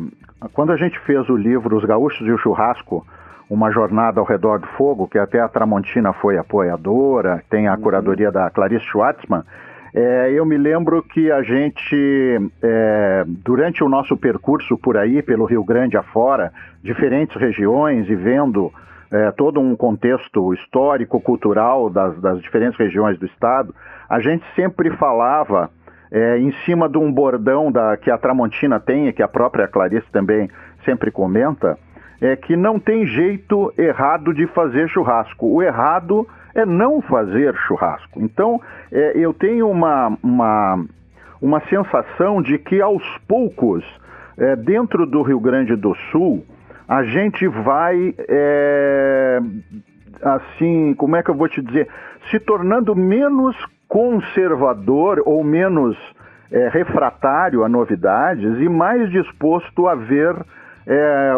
quando 0.54 0.72
a 0.72 0.78
gente 0.78 1.00
fez 1.00 1.28
o 1.30 1.36
livro 1.36 1.76
Os 1.76 1.86
Gaúchos 1.86 2.28
e 2.28 2.32
o 2.32 2.38
Churrasco, 2.38 3.06
uma 3.50 3.72
jornada 3.72 4.20
ao 4.20 4.26
redor 4.26 4.60
do 4.60 4.68
fogo, 4.68 5.08
que 5.08 5.18
até 5.18 5.40
a 5.40 5.48
Tramontina 5.48 6.14
foi 6.14 6.38
apoiadora, 6.38 7.44
tem 7.50 7.68
a 7.68 7.74
uhum. 7.74 7.82
curadoria 7.82 8.32
da 8.32 8.50
Clarice 8.50 8.86
Schwartzman, 8.86 9.44
é, 9.94 10.32
eu 10.32 10.46
me 10.46 10.58
lembro 10.58 11.02
que 11.02 11.32
a 11.32 11.42
gente, 11.42 12.52
é, 12.62 13.24
durante 13.26 13.84
o 13.84 13.90
nosso 13.90 14.16
percurso 14.16 14.78
por 14.78 14.96
aí, 14.98 15.24
pelo 15.24 15.46
Rio 15.46 15.64
Grande 15.64 15.98
afora, 15.98 16.52
diferentes 16.84 17.36
regiões 17.36 18.08
e 18.10 18.16
vendo 18.16 18.72
é, 19.12 19.32
todo 19.32 19.60
um 19.60 19.76
contexto 19.76 20.54
histórico, 20.54 21.20
cultural 21.20 21.89
das, 21.89 22.20
das, 22.20 22.41
diferentes 22.41 22.78
regiões 22.78 23.17
do 23.17 23.26
estado, 23.26 23.74
a 24.10 24.20
gente 24.20 24.46
sempre 24.56 24.89
falava 24.98 25.70
é, 26.12 26.38
em 26.38 26.52
cima 26.65 26.89
de 26.89 26.98
um 26.98 27.12
bordão 27.12 27.72
da, 27.72 27.98
que 27.98 28.12
a 28.12 28.17
Tramontina 28.17 28.80
tem, 28.80 29.08
e 29.08 29.13
que 29.13 29.24
a 29.24 29.28
própria 29.28 29.67
Clarice 29.67 30.08
também 30.12 30.50
sempre 30.84 31.12
comenta, 31.12 31.78
é 32.20 32.36
que 32.36 32.56
não 32.56 32.80
tem 32.80 33.06
jeito 33.06 33.74
errado 33.78 34.34
de 34.34 34.48
fazer 34.48 34.89
churrasco. 34.89 35.48
O 35.48 35.62
errado 35.62 36.28
é 36.56 36.65
não 36.65 37.02
fazer 37.02 37.56
churrasco. 37.67 38.20
Então, 38.22 38.60
é, 38.91 39.13
eu 39.15 39.34
tenho 39.34 39.70
uma, 39.70 40.17
uma, 40.24 40.86
uma 41.41 41.62
sensação 41.70 42.41
de 42.41 42.58
que 42.58 42.82
aos 42.82 43.04
poucos, 43.28 43.86
é, 44.38 44.56
dentro 44.56 45.06
do 45.06 45.22
Rio 45.22 45.39
Grande 45.39 45.76
do 45.76 45.93
Sul, 46.12 46.43
a 46.88 47.04
gente 47.04 47.47
vai, 47.47 48.15
é, 48.17 49.39
assim, 50.21 50.93
como 50.93 51.15
é 51.15 51.23
que 51.23 51.30
eu 51.30 51.36
vou 51.36 51.50
te 51.50 51.62
dizer, 51.62 51.88
se 52.32 52.39
tornando 52.39 52.95
menos 52.95 53.56
conservador 53.88 55.21
ou 55.26 55.43
menos 55.43 55.97
é, 56.52 56.69
refratário 56.69 57.63
a 57.63 57.69
novidades 57.69 58.60
e 58.60 58.69
mais 58.69 59.10
disposto 59.10 59.88
a 59.88 59.95
ver 59.95 60.36
é, 60.86 61.34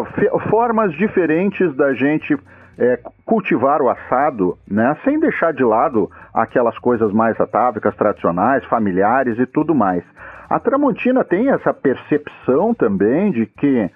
formas 0.49 0.93
diferentes 0.93 1.75
da 1.75 1.93
gente 1.93 2.38
é, 2.77 2.99
cultivar 3.25 3.81
o 3.81 3.89
assado, 3.89 4.57
né, 4.69 4.95
sem 5.03 5.19
deixar 5.19 5.51
de 5.51 5.63
lado 5.63 6.09
aquelas 6.33 6.77
coisas 6.77 7.12
mais 7.12 7.39
atávicas, 7.41 7.95
tradicionais, 7.95 8.63
familiares 8.65 9.38
e 9.38 9.45
tudo 9.45 9.75
mais. 9.75 10.03
A 10.49 10.59
Tramontina 10.59 11.23
tem 11.23 11.49
essa 11.49 11.73
percepção 11.73 12.73
também 12.73 13.31
de 13.31 13.45
que 13.45 13.89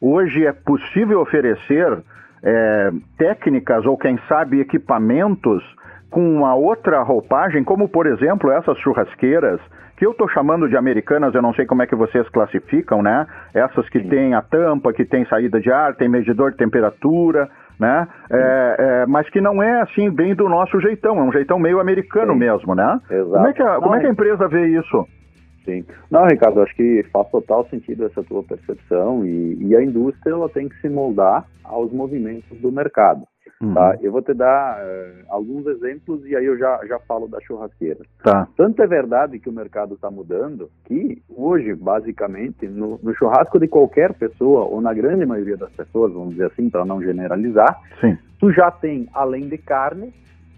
hoje 0.00 0.46
é 0.46 0.52
possível 0.52 1.20
oferecer 1.20 1.98
é, 2.42 2.90
técnicas 3.18 3.84
ou, 3.86 3.96
quem 3.96 4.18
sabe, 4.28 4.60
equipamentos 4.60 5.62
com 6.10 6.36
uma 6.36 6.54
outra 6.54 7.02
roupagem, 7.02 7.64
como 7.64 7.88
por 7.88 8.06
exemplo 8.06 8.50
essas 8.50 8.78
churrasqueiras 8.78 9.60
que 9.96 10.04
eu 10.04 10.10
estou 10.10 10.28
chamando 10.28 10.68
de 10.68 10.76
americanas, 10.76 11.34
eu 11.34 11.40
não 11.40 11.54
sei 11.54 11.64
como 11.64 11.82
é 11.82 11.86
que 11.86 11.94
vocês 11.94 12.28
classificam, 12.28 13.02
né? 13.02 13.26
Essas 13.54 13.88
que 13.88 14.00
têm 14.00 14.34
a 14.34 14.42
tampa, 14.42 14.92
que 14.92 15.06
tem 15.06 15.24
saída 15.24 15.58
de 15.58 15.72
ar, 15.72 15.94
tem 15.94 16.06
medidor 16.06 16.50
de 16.50 16.58
temperatura, 16.58 17.48
né? 17.80 18.06
É, 18.30 18.76
é, 18.78 19.06
mas 19.06 19.28
que 19.30 19.40
não 19.40 19.62
é 19.62 19.80
assim 19.80 20.10
bem 20.10 20.34
do 20.34 20.48
nosso 20.48 20.78
jeitão, 20.80 21.18
é 21.18 21.22
um 21.22 21.32
jeitão 21.32 21.58
meio 21.58 21.80
americano 21.80 22.34
Sim. 22.34 22.38
mesmo, 22.38 22.74
né? 22.74 23.00
Exato. 23.10 23.30
Como 23.30 23.46
é 23.46 23.52
que 23.54 23.62
a, 23.62 23.76
como 23.76 23.94
é 23.94 24.00
que 24.00 24.06
a 24.06 24.10
empresa 24.10 24.46
vê 24.48 24.66
isso? 24.66 25.06
Sim. 25.66 25.84
Não, 26.10 26.24
Ricardo, 26.24 26.62
acho 26.62 26.74
que 26.76 27.04
faz 27.12 27.28
total 27.28 27.68
sentido 27.68 28.06
essa 28.06 28.22
tua 28.22 28.42
percepção 28.44 29.26
e, 29.26 29.58
e 29.60 29.76
a 29.76 29.82
indústria 29.82 30.32
ela 30.32 30.48
tem 30.48 30.68
que 30.68 30.80
se 30.80 30.88
moldar 30.88 31.44
aos 31.64 31.92
movimentos 31.92 32.56
do 32.60 32.70
mercado. 32.70 33.26
Uhum. 33.60 33.74
Tá? 33.74 33.96
Eu 34.00 34.12
vou 34.12 34.22
te 34.22 34.34
dar 34.34 34.78
uh, 34.78 35.24
alguns 35.28 35.66
exemplos 35.66 36.24
e 36.26 36.36
aí 36.36 36.44
eu 36.44 36.58
já, 36.58 36.78
já 36.86 36.98
falo 37.00 37.26
da 37.26 37.40
churrasqueira. 37.40 38.00
Tá. 38.22 38.46
Tanto 38.56 38.82
é 38.82 38.86
verdade 38.86 39.38
que 39.38 39.48
o 39.48 39.52
mercado 39.52 39.94
está 39.94 40.10
mudando 40.10 40.70
que 40.84 41.22
hoje, 41.28 41.74
basicamente, 41.74 42.68
no, 42.68 43.00
no, 43.02 43.14
churrasco 43.14 43.58
de 43.58 43.66
qualquer 43.66 44.12
pessoa, 44.14 44.64
ou 44.64 44.80
na 44.80 44.92
grande 44.92 45.24
maioria 45.24 45.56
das 45.56 45.72
pessoas, 45.72 46.12
vamos 46.12 46.30
dizer 46.30 46.46
assim, 46.46 46.68
para 46.68 46.84
não 46.84 47.02
generalizar, 47.02 47.80
Sim. 48.00 48.16
tu 48.38 48.52
já 48.52 48.70
tem, 48.70 49.08
além 49.12 49.48
de 49.48 49.58
carne, 49.58 50.12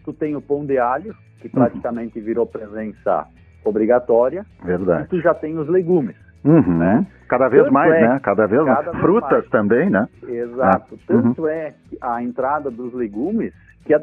tu 0.05 0.13
tem 0.13 0.35
o 0.35 0.43
pão 0.43 0.67
de 0.67 0.79
alho, 0.79 1.15
que 1.41 1.47
uhum. 1.47 1.53
praticamente 1.53 2.19
uhum. 2.19 2.25
virou 2.25 2.47
presença 2.47 3.27
obrigatória. 3.65 4.45
Verdade. 4.65 5.05
E 5.05 5.09
tu 5.09 5.21
já 5.21 5.35
tem 5.35 5.59
os 5.59 5.69
legumes. 5.69 6.17
Uhum. 6.45 6.79
Né? 6.79 7.07
Cada 7.29 7.49
vez 7.49 7.65
tanto 7.65 7.75
mais, 7.75 7.93
é, 7.93 8.09
né? 8.09 8.21
Cada 8.23 8.47
vez 8.47 8.65
cada 8.65 8.93
mais. 8.93 9.03
Frutas 9.03 9.31
mais. 9.31 9.51
também, 9.51 9.91
né? 9.91 10.09
Exato. 10.27 10.95
Ah. 10.95 11.05
Tanto 11.07 11.43
uhum. 11.43 11.49
é 11.49 11.75
a 12.01 12.23
entrada 12.23 12.71
dos 12.71 12.95
legumes 12.95 13.53
que 13.85 13.95
a, 13.95 14.01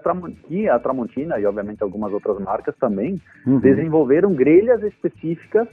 que 0.48 0.70
a 0.70 0.80
Tramontina 0.80 1.40
e 1.40 1.46
obviamente 1.46 1.82
algumas 1.82 2.12
outras 2.12 2.40
marcas 2.40 2.76
também 2.78 3.22
uhum. 3.46 3.60
desenvolveram 3.60 4.34
grelhas 4.34 4.82
específicas 4.84 5.68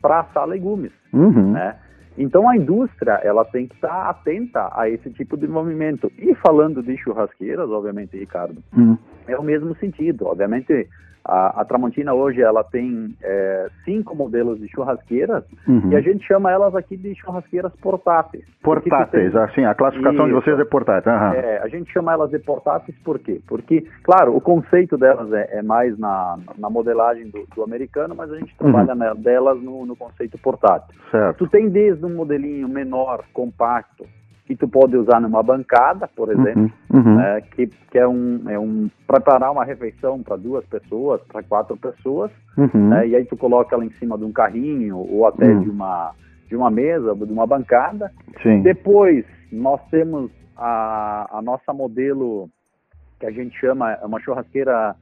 para 0.00 0.20
assar 0.20 0.46
legumes, 0.46 0.92
uhum. 1.12 1.52
né? 1.52 1.76
Então 2.16 2.48
a 2.48 2.56
indústria 2.56 3.20
ela 3.22 3.44
tem 3.44 3.68
que 3.68 3.74
estar 3.74 4.08
atenta 4.10 4.70
a 4.72 4.88
esse 4.88 5.08
tipo 5.10 5.36
de 5.36 5.46
movimento. 5.46 6.10
E 6.18 6.34
falando 6.36 6.82
de 6.82 6.96
churrasqueiras, 6.96 7.70
obviamente, 7.70 8.16
Ricardo, 8.16 8.60
uhum. 8.76 8.98
é 9.28 9.38
o 9.38 9.42
mesmo 9.42 9.76
sentido. 9.76 10.26
Obviamente 10.26 10.88
a, 11.24 11.60
a, 11.60 11.64
Tramontina 11.64 12.14
hoje 12.14 12.40
ela 12.40 12.64
tem 12.64 13.14
é, 13.22 13.68
cinco 13.84 14.14
modelos 14.14 14.58
de 14.58 14.68
churrasqueiras 14.68 15.44
uhum. 15.66 15.90
e 15.90 15.96
a 15.96 16.00
gente 16.00 16.26
chama 16.26 16.50
elas 16.50 16.74
aqui 16.74 16.96
de 16.96 17.14
churrasqueiras 17.14 17.72
portáteis. 17.82 18.44
Portáteis, 18.62 19.32
tem... 19.32 19.42
assim, 19.42 19.64
a 19.64 19.74
classificação 19.74 20.26
Isso. 20.26 20.34
de 20.34 20.44
vocês 20.44 20.60
é 20.60 20.64
portátil. 20.64 21.12
Uhum. 21.12 21.32
É, 21.34 21.58
a 21.58 21.68
gente 21.68 21.92
chama 21.92 22.12
elas 22.12 22.30
de 22.30 22.38
portáteis 22.38 22.96
por 23.04 23.18
quê? 23.18 23.40
Porque, 23.46 23.86
claro, 24.02 24.36
o 24.36 24.40
conceito 24.40 24.96
delas 24.96 25.32
é, 25.32 25.58
é 25.58 25.62
mais 25.62 25.98
na, 25.98 26.38
na 26.58 26.70
modelagem 26.70 27.28
do, 27.28 27.46
do, 27.54 27.62
americano, 27.62 28.14
mas 28.14 28.32
a 28.32 28.38
gente 28.38 28.56
trabalha 28.56 28.94
uhum. 28.94 29.20
delas 29.20 29.60
no, 29.60 29.86
no 29.86 29.96
conceito 29.96 30.38
portátil. 30.38 30.94
Certo. 31.10 31.38
Tu 31.38 31.48
tem 31.48 31.68
desde 31.68 32.04
um 32.04 32.14
modelinho 32.14 32.68
menor, 32.68 33.24
compacto, 33.32 34.06
que 34.48 34.56
tu 34.56 34.66
pode 34.66 34.96
usar 34.96 35.20
numa 35.20 35.42
bancada, 35.42 36.08
por 36.08 36.32
exemplo, 36.32 36.72
uhum, 36.90 37.00
uhum. 37.00 37.16
Né, 37.16 37.42
que, 37.54 37.66
que 37.66 37.98
é 37.98 38.08
um, 38.08 38.48
é 38.48 38.58
um 38.58 38.88
preparar 39.06 39.52
uma 39.52 39.62
refeição 39.62 40.22
para 40.22 40.36
duas 40.36 40.64
pessoas, 40.64 41.20
para 41.30 41.42
quatro 41.42 41.76
pessoas, 41.76 42.30
uhum. 42.56 42.88
né, 42.88 43.06
e 43.08 43.14
aí 43.14 43.26
tu 43.26 43.36
coloca 43.36 43.76
ela 43.76 43.84
em 43.84 43.90
cima 43.98 44.16
de 44.16 44.24
um 44.24 44.32
carrinho 44.32 44.96
ou 44.96 45.26
até 45.26 45.44
uhum. 45.46 45.60
de 45.60 45.70
uma 45.70 46.12
de 46.48 46.56
uma 46.56 46.70
mesa, 46.70 47.14
de 47.14 47.30
uma 47.30 47.46
bancada. 47.46 48.10
Sim. 48.42 48.62
Depois 48.62 49.26
nós 49.52 49.82
temos 49.90 50.30
a, 50.56 51.28
a 51.30 51.42
nossa 51.42 51.74
modelo 51.74 52.48
que 53.20 53.26
a 53.26 53.30
gente 53.30 53.54
chama 53.60 53.92
é 53.92 54.06
uma 54.06 54.18
churrasqueira 54.18 54.96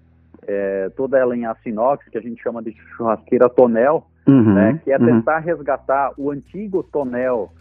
é, 0.45 0.91
toda 0.97 1.17
ela 1.17 1.37
em 1.37 1.47
aço 1.47 1.69
inox, 1.69 2.05
que 2.09 2.19
a 2.19 2.21
gente 2.21 2.43
chama 2.43 2.61
de 2.61 2.75
churrasqueira 2.97 3.49
tonel, 3.49 4.05
uhum, 4.27 4.55
né, 4.55 4.81
que 4.83 4.91
é 4.91 4.99
uhum. 4.99 5.07
tentar 5.07 5.39
resgatar 5.39 6.11
o 6.19 6.33
antigo 6.33 6.83
tonel 6.83 7.53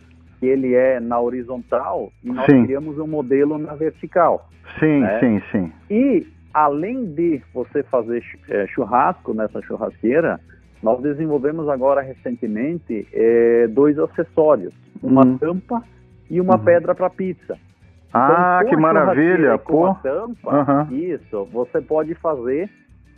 que 0.46 0.50
ele 0.50 0.76
é 0.76 1.00
na 1.00 1.20
horizontal 1.20 2.12
e 2.24 2.32
nós 2.32 2.46
sim. 2.46 2.66
criamos 2.66 3.00
um 3.00 3.08
modelo 3.08 3.58
na 3.58 3.74
vertical. 3.74 4.48
Sim, 4.80 5.00
né? 5.00 5.20
sim, 5.20 5.42
sim. 5.52 5.74
E 5.90 6.28
além 6.54 7.06
de 7.14 7.42
você 7.52 7.82
fazer 7.84 8.24
é, 8.48 8.68
churrasco 8.68 9.34
nessa 9.34 9.60
churrasqueira, 9.64 10.40
nós 10.84 11.02
desenvolvemos 11.02 11.68
agora 11.68 12.02
recentemente 12.02 13.08
é, 13.12 13.68
dois 13.68 13.98
acessórios, 13.98 14.74
uma 15.02 15.26
hum. 15.26 15.38
tampa 15.40 15.82
e 16.30 16.40
uma 16.40 16.58
uhum. 16.58 16.64
pedra 16.64 16.94
para 16.94 17.10
pizza. 17.10 17.58
Ah, 18.14 18.60
então, 18.62 18.70
que 18.70 18.78
maravilha! 18.78 19.58
Com 19.58 19.88
a 19.88 19.96
tampa, 19.96 20.86
uhum. 20.90 20.96
isso, 20.96 21.46
você 21.52 21.82
pode 21.82 22.14
fazer 22.16 22.70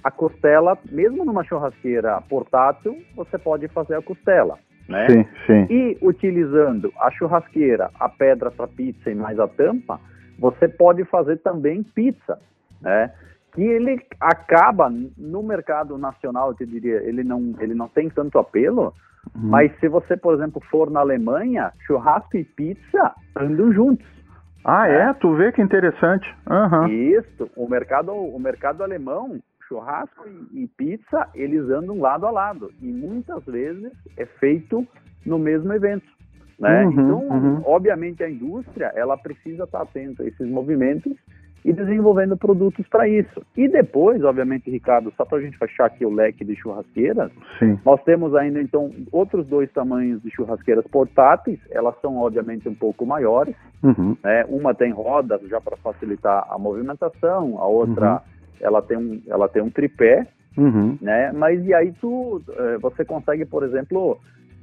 a 0.02 0.10
costela, 0.10 0.78
mesmo 0.90 1.26
numa 1.26 1.44
churrasqueira 1.44 2.22
portátil, 2.30 2.98
você 3.16 3.38
pode 3.38 3.68
fazer 3.68 3.96
a 3.96 4.02
costela 4.02 4.58
né? 4.88 5.08
Sim, 5.08 5.26
sim. 5.46 5.68
E 5.70 5.98
utilizando 6.02 6.94
a 7.00 7.12
churrasqueira, 7.12 7.90
a 8.00 8.08
pedra 8.08 8.50
para 8.50 8.68
pizza 8.68 9.10
e 9.12 9.16
mais 9.16 9.40
a 9.40 9.48
tampa, 9.48 10.00
você 10.40 10.68
pode 10.68 11.04
fazer 11.06 11.38
também 11.38 11.84
pizza, 11.84 12.40
né? 12.82 13.12
Que 13.54 13.64
ele 13.64 14.00
acaba 14.20 14.92
no 15.18 15.42
mercado 15.42 15.98
nacional, 15.98 16.50
eu 16.50 16.56
te 16.56 16.66
diria, 16.66 16.98
ele 17.04 17.24
não, 17.24 17.56
ele 17.60 17.74
não 17.74 17.88
tem 17.88 18.10
tanto 18.10 18.38
apelo, 18.38 18.94
uhum. 19.36 19.50
mas 19.50 19.72
se 19.80 19.88
você, 19.88 20.16
por 20.16 20.36
exemplo, 20.36 20.62
for 20.70 20.92
na 20.92 21.00
Alemanha, 21.00 21.74
churrasco 21.86 22.38
e 22.38 22.44
pizza 22.44 23.14
andam 23.36 23.74
juntos. 23.74 24.06
Ah, 24.64 24.88
é? 24.88 25.10
é? 25.10 25.14
Tu 25.14 25.34
vê 25.34 25.52
que 25.52 25.62
interessante. 25.62 26.28
Uhum. 26.48 26.88
Isso, 26.88 27.50
o 27.56 27.68
mercado, 27.68 28.12
o 28.12 28.40
mercado 28.40 28.84
alemão 28.84 29.40
churrasco 29.68 30.28
e, 30.28 30.64
e, 30.64 30.68
pizza, 30.68 31.28
eles 31.36 31.70
andam 31.70 32.00
lado 32.00 32.26
a 32.26 32.32
lado. 32.32 32.72
E 32.82 32.86
muitas 32.86 33.44
vezes 33.46 33.92
é 34.16 34.26
feito 34.26 34.88
no 35.26 35.38
mesmo 35.38 35.72
evento. 35.74 36.08
Né? 36.60 36.86
Uhum, 36.86 36.92
então, 36.92 37.28
uhum. 37.28 37.62
obviamente, 37.66 38.24
a 38.24 38.30
indústria 38.30 38.92
ela 38.96 39.16
precisa 39.16 39.66
estar 39.66 39.82
atenta 39.82 40.24
a 40.24 40.28
esses 40.28 40.48
movimentos 40.48 41.14
e 41.64 41.74
desenvolvendo 41.74 42.38
produtos 42.38 42.88
para 42.88 43.08
isso. 43.08 43.46
E 43.56 43.68
depois, 43.68 44.24
obviamente, 44.24 44.72
Ricardo, 44.72 45.12
só 45.18 45.26
para 45.26 45.40
a 45.40 45.42
gente 45.42 45.58
fechar 45.58 45.86
aqui 45.86 46.06
o 46.06 46.10
leque 46.10 46.46
de 46.46 46.56
churrasqueiras, 46.56 47.30
Sim. 47.60 47.78
nós 47.86 48.02
temos 48.04 48.34
ainda, 48.34 48.62
então, 48.62 48.90
outros 49.12 49.46
dois 49.48 49.70
tamanhos 49.72 50.22
de 50.24 50.32
churrasqueiras 50.32 50.88
portáteis. 50.88 51.60
Elas 51.70 51.94
são, 52.02 52.18
obviamente, 52.18 52.70
um 52.70 52.74
pouco 52.74 53.06
maiores. 53.06 53.56
Uhum. 53.84 54.16
Né? 54.24 54.46
Uma 54.48 54.74
tem 54.74 54.92
rodas 54.92 55.42
já 55.48 55.60
para 55.60 55.78
facilitar 55.78 56.48
a 56.50 56.58
movimentação, 56.58 57.60
a 57.60 57.68
outra 57.68 58.14
uhum 58.14 58.37
ela 58.62 58.82
tem 58.82 58.98
um, 58.98 59.22
ela 59.28 59.48
tem 59.48 59.62
um 59.62 59.70
tripé, 59.70 60.28
uhum. 60.58 60.98
né? 61.02 61.32
Mas 61.34 61.64
e 61.66 61.74
aí 61.74 61.92
tu, 62.00 62.42
eh, 62.50 62.78
você 62.80 63.06
consegue, 63.06 63.46
por 63.46 63.64
exemplo, 63.64 64.20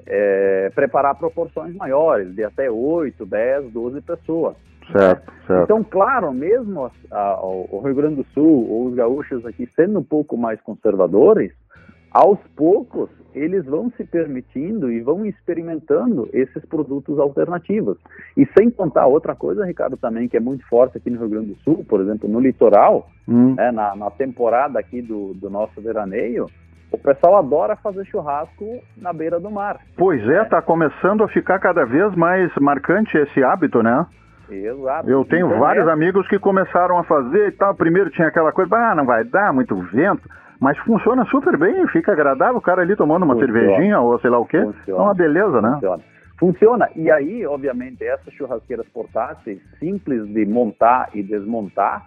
é, 0.06 0.70
preparar 0.74 1.14
proporções 1.14 1.74
maiores, 1.74 2.34
de 2.34 2.44
até 2.44 2.70
8, 2.70 3.24
10, 3.24 3.72
12 3.72 4.00
pessoas. 4.02 4.56
Certo, 4.92 5.32
certo. 5.46 5.64
Então, 5.64 5.82
claro, 5.82 6.32
mesmo 6.32 6.90
a, 7.10 7.16
a, 7.16 7.40
o 7.42 7.80
Rio 7.82 7.94
Grande 7.94 8.16
do 8.16 8.26
Sul 8.34 8.68
ou 8.70 8.86
os 8.86 8.94
gaúchos 8.94 9.44
aqui 9.46 9.68
sendo 9.74 9.98
um 9.98 10.02
pouco 10.02 10.36
mais 10.36 10.60
conservadores, 10.60 11.52
aos 12.14 12.38
poucos 12.54 13.10
eles 13.34 13.64
vão 13.66 13.90
se 13.96 14.04
permitindo 14.04 14.92
e 14.92 15.00
vão 15.00 15.26
experimentando 15.26 16.28
esses 16.32 16.64
produtos 16.64 17.18
alternativos. 17.18 17.98
E 18.36 18.46
sem 18.56 18.70
contar 18.70 19.06
outra 19.06 19.34
coisa, 19.34 19.66
Ricardo, 19.66 19.96
também 19.96 20.28
que 20.28 20.36
é 20.36 20.40
muito 20.40 20.64
forte 20.68 20.96
aqui 20.96 21.10
no 21.10 21.18
Rio 21.18 21.28
Grande 21.28 21.46
do 21.48 21.56
Sul, 21.56 21.84
por 21.88 22.00
exemplo, 22.00 22.28
no 22.28 22.38
litoral, 22.38 23.08
hum. 23.26 23.54
né, 23.56 23.72
na, 23.72 23.96
na, 23.96 24.10
temporada 24.12 24.78
aqui 24.78 25.02
do, 25.02 25.34
do 25.34 25.50
nosso 25.50 25.80
veraneio, 25.80 26.46
o 26.92 26.98
pessoal 26.98 27.38
adora 27.38 27.74
fazer 27.74 28.04
churrasco 28.06 28.80
na 28.96 29.12
beira 29.12 29.40
do 29.40 29.50
mar. 29.50 29.80
Pois 29.96 30.22
é, 30.28 30.42
está 30.42 30.62
começando 30.62 31.24
a 31.24 31.28
ficar 31.28 31.58
cada 31.58 31.84
vez 31.84 32.14
mais 32.14 32.54
marcante 32.60 33.18
esse 33.18 33.42
hábito, 33.42 33.82
né? 33.82 34.06
Exato. 34.48 35.10
Eu 35.10 35.24
tenho 35.24 35.48
então, 35.48 35.58
vários 35.58 35.88
é... 35.88 35.90
amigos 35.90 36.28
que 36.28 36.38
começaram 36.38 36.98
a 36.98 37.02
fazer 37.02 37.48
e 37.48 37.52
tal. 37.52 37.74
Primeiro 37.74 38.10
tinha 38.10 38.28
aquela 38.28 38.52
coisa, 38.52 38.76
ah, 38.76 38.94
não 38.94 39.04
vai 39.04 39.24
dar 39.24 39.52
muito 39.52 39.74
vento. 39.92 40.28
Mas 40.64 40.78
funciona 40.78 41.26
super 41.26 41.58
bem, 41.58 41.86
fica 41.88 42.12
agradável 42.12 42.56
o 42.56 42.60
cara 42.62 42.80
ali 42.80 42.96
tomando 42.96 43.24
uma 43.24 43.34
funciona. 43.34 43.52
cervejinha 43.52 44.00
ou 44.00 44.18
sei 44.18 44.30
lá 44.30 44.38
o 44.38 44.46
quê. 44.46 44.62
Funciona. 44.62 44.98
É 44.98 45.04
uma 45.04 45.12
beleza, 45.12 45.60
né? 45.60 45.72
Funciona. 45.74 46.02
Funciona. 46.38 46.88
E 46.96 47.10
aí, 47.10 47.46
obviamente, 47.46 48.02
essas 48.02 48.32
churrasqueiras 48.32 48.88
portáteis, 48.88 49.60
simples 49.78 50.26
de 50.26 50.46
montar 50.46 51.10
e 51.12 51.22
desmontar, 51.22 52.06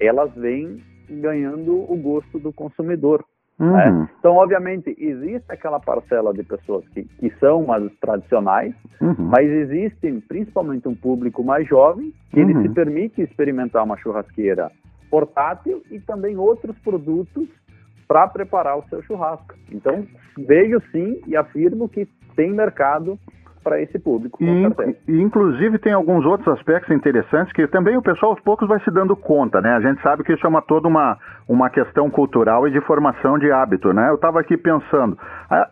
elas 0.00 0.34
vêm 0.34 0.82
ganhando 1.06 1.84
o 1.86 1.94
gosto 1.98 2.38
do 2.38 2.50
consumidor. 2.50 3.22
Uhum. 3.58 3.72
Né? 3.72 4.08
Então, 4.18 4.36
obviamente, 4.36 4.96
existe 4.98 5.52
aquela 5.52 5.78
parcela 5.78 6.32
de 6.32 6.42
pessoas 6.44 6.88
que, 6.88 7.04
que 7.04 7.30
são 7.38 7.66
mais 7.66 7.92
tradicionais, 8.00 8.74
uhum. 9.02 9.16
mas 9.18 9.46
existe 9.50 10.10
principalmente 10.26 10.88
um 10.88 10.94
público 10.94 11.44
mais 11.44 11.68
jovem 11.68 12.10
que 12.30 12.40
uhum. 12.40 12.48
ele 12.48 12.68
se 12.68 12.74
permite 12.74 13.20
experimentar 13.20 13.84
uma 13.84 13.98
churrasqueira 13.98 14.72
portátil 15.10 15.82
e 15.90 16.00
também 16.00 16.38
outros 16.38 16.74
produtos 16.78 17.46
para 18.08 18.26
preparar 18.26 18.78
o 18.78 18.84
seu 18.88 19.02
churrasco. 19.02 19.54
Então, 19.70 20.04
vejo 20.36 20.80
sim 20.90 21.20
e 21.26 21.36
afirmo 21.36 21.88
que 21.88 22.08
tem 22.34 22.50
mercado 22.50 23.18
para 23.62 23.82
esse 23.82 23.98
público. 23.98 24.42
E, 24.42 25.12
e, 25.12 25.20
inclusive 25.20 25.78
tem 25.78 25.92
alguns 25.92 26.24
outros 26.24 26.48
aspectos 26.56 26.94
interessantes 26.96 27.52
que 27.52 27.66
também 27.66 27.98
o 27.98 28.02
pessoal 28.02 28.32
aos 28.32 28.40
poucos 28.40 28.66
vai 28.66 28.80
se 28.80 28.90
dando 28.90 29.14
conta, 29.14 29.60
né? 29.60 29.74
A 29.74 29.80
gente 29.80 30.00
sabe 30.00 30.24
que 30.24 30.32
isso 30.32 30.46
é 30.46 30.48
uma, 30.48 30.62
toda 30.62 30.88
uma, 30.88 31.18
uma 31.46 31.68
questão 31.68 32.08
cultural 32.08 32.66
e 32.66 32.70
de 32.70 32.80
formação 32.80 33.38
de 33.38 33.50
hábito, 33.50 33.92
né? 33.92 34.08
Eu 34.08 34.14
estava 34.14 34.40
aqui 34.40 34.56
pensando, 34.56 35.18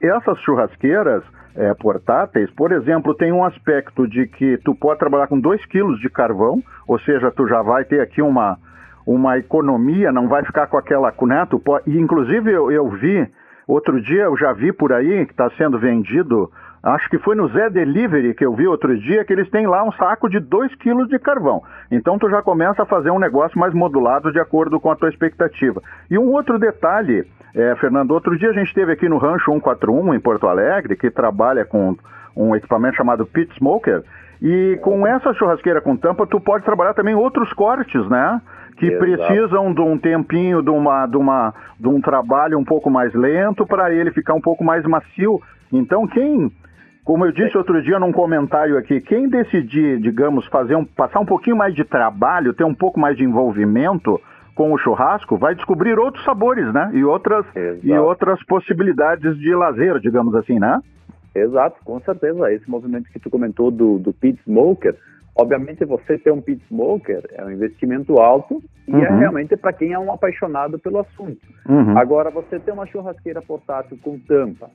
essas 0.03 0.39
churrasqueiras 0.41 1.23
é, 1.55 1.73
portáteis, 1.75 2.51
por 2.51 2.71
exemplo, 2.71 3.15
tem 3.15 3.33
um 3.33 3.45
aspecto 3.45 4.07
de 4.07 4.27
que 4.27 4.59
tu 4.59 4.75
pode 4.75 4.99
trabalhar 4.99 5.27
com 5.27 5.41
2 5.41 5.65
quilos 5.67 5.99
de 6.01 6.11
carvão, 6.11 6.63
ou 6.87 6.99
seja, 7.01 7.31
tu 7.31 7.49
já 7.49 7.63
vai 7.63 7.85
ter 7.85 8.01
aqui 8.01 8.21
uma, 8.21 8.59
uma 9.07 9.39
economia, 9.39 10.11
não 10.11 10.27
vai 10.27 10.45
ficar 10.45 10.67
com 10.67 10.77
aquela 10.77 11.13
cuneto. 11.13 11.63
E 11.87 11.97
inclusive 11.97 12.51
eu, 12.51 12.73
eu 12.73 12.89
vi, 12.91 13.27
outro 13.67 14.01
dia 14.01 14.25
eu 14.25 14.37
já 14.37 14.53
vi 14.53 14.73
por 14.73 14.93
aí 14.93 15.25
que 15.25 15.33
está 15.33 15.49
sendo 15.51 15.79
vendido, 15.79 16.51
acho 16.83 17.09
que 17.09 17.19
foi 17.19 17.37
no 17.37 17.49
Zé 17.49 17.71
Delivery 17.71 18.35
que 18.35 18.45
eu 18.45 18.55
vi 18.55 18.67
outro 18.67 18.99
dia, 18.99 19.25
que 19.25 19.33
eles 19.33 19.49
têm 19.49 19.67
lá 19.67 19.85
um 19.85 19.93
saco 19.93 20.29
de 20.29 20.41
2 20.41 20.75
quilos 20.75 21.09
de 21.09 21.19
carvão. 21.19 21.63
Então 21.91 22.19
tu 22.19 22.29
já 22.29 22.43
começa 22.43 22.83
a 22.83 22.87
fazer 22.87 23.13
um 23.13 23.19
negócio 23.19 23.59
mais 23.59 23.73
modulado 23.73 24.33
de 24.33 24.41
acordo 24.41 24.81
com 24.81 24.91
a 24.91 24.97
tua 24.97 25.09
expectativa. 25.09 25.81
E 26.11 26.19
um 26.19 26.33
outro 26.33 26.59
detalhe, 26.59 27.25
é, 27.55 27.77
Fernando, 27.77 28.11
outro 28.11 28.37
dia 28.37 28.51
a 28.51 28.55
gente 28.55 28.69
esteve 28.69 28.93
aqui 28.93 29.09
no 29.09 29.19
Rancho 29.19 29.53
141 29.53 30.15
em 30.15 30.21
Porto 30.21 30.49
Alegre, 30.49 30.97
que 30.97 31.11
trabalha 31.11 31.65
com 31.65 31.97
um 32.35 32.55
equipamento 32.55 32.97
chamado 32.97 33.25
Pit 33.25 33.55
Smoker, 33.57 34.03
e 34.43 34.79
com 34.83 35.07
essa 35.07 35.33
churrasqueira 35.33 35.81
com 35.81 35.97
tampa, 35.97 36.27
tu 36.27 36.39
pode 36.39 36.65
trabalhar 36.65 36.93
também 36.93 37.15
outros 37.15 37.53
cortes, 37.55 38.07
né? 38.09 38.41
Que 38.77 38.87
Exato. 38.87 38.99
precisam 38.99 39.73
de 39.73 39.81
um 39.81 39.99
tempinho, 39.99 40.63
de, 40.63 40.71
uma, 40.71 41.07
de, 41.07 41.17
uma, 41.17 41.55
de 41.79 41.89
um 41.89 42.01
trabalho 42.01 42.59
um 42.59 42.65
pouco 42.65 42.91
mais 42.91 43.13
lento 43.15 43.67
para 43.67 43.93
ele 43.93 44.11
ficar 44.11 44.35
um 44.35 44.41
pouco 44.41 44.63
mais 44.63 44.85
macio. 44.85 45.41
Então, 45.73 46.07
quem, 46.07 46.53
como 47.05 47.25
eu 47.25 47.33
disse 47.33 47.57
outro 47.57 47.83
dia 47.83 47.99
num 47.99 48.13
comentário 48.13 48.77
aqui, 48.77 49.01
quem 49.01 49.29
decidir, 49.29 50.01
digamos, 50.01 50.47
fazer 50.47 50.77
um, 50.77 50.85
passar 50.85 51.21
um 51.21 51.27
pouquinho 51.27 51.57
mais 51.57 51.75
de 51.75 51.85
trabalho, 51.85 52.53
ter 52.53 52.65
um 52.65 52.75
pouco 52.75 53.01
mais 53.01 53.17
de 53.17 53.25
envolvimento 53.25 54.21
com 54.55 54.73
o 54.73 54.79
churrasco, 54.79 55.37
vai 55.37 55.55
descobrir 55.55 55.99
outros 55.99 56.25
sabores, 56.25 56.73
né? 56.73 56.91
E 56.95 57.05
outras, 57.05 57.45
e 57.83 57.93
outras 57.93 58.43
possibilidades 58.45 59.39
de 59.39 59.55
lazer, 59.55 60.01
digamos 60.01 60.35
assim, 60.35 60.59
né? 60.59 60.81
Exato, 61.35 61.77
com 61.85 62.01
certeza. 62.01 62.51
Esse 62.51 62.69
movimento 62.69 63.11
que 63.13 63.21
tu 63.21 63.29
comentou 63.29 63.71
do, 63.71 63.99
do 63.99 64.13
pit 64.15 64.41
smoker, 64.45 64.97
obviamente 65.37 65.85
você 65.85 66.19
ter 66.19 66.33
um 66.33 66.41
pit 66.41 66.63
smoker 66.69 67.23
é 67.33 67.45
um 67.45 67.51
investimento 67.51 68.19
alto 68.19 68.63
e 68.89 68.95
é 68.95 69.11
Uhum. 69.11 69.19
realmente 69.19 69.57
para 69.57 69.73
quem 69.73 69.93
é 69.93 69.99
um 69.99 70.13
apaixonado 70.13 70.79
pelo 70.79 70.99
assunto. 70.99 71.39
Uhum. 71.69 71.97
Agora, 71.99 72.31
você 72.31 72.59
ter 72.59 72.73
uma 72.73 72.87
churrasqueira 72.87 73.43
portátil 73.43 73.99
com 74.03 74.19
tampa, 74.21 74.71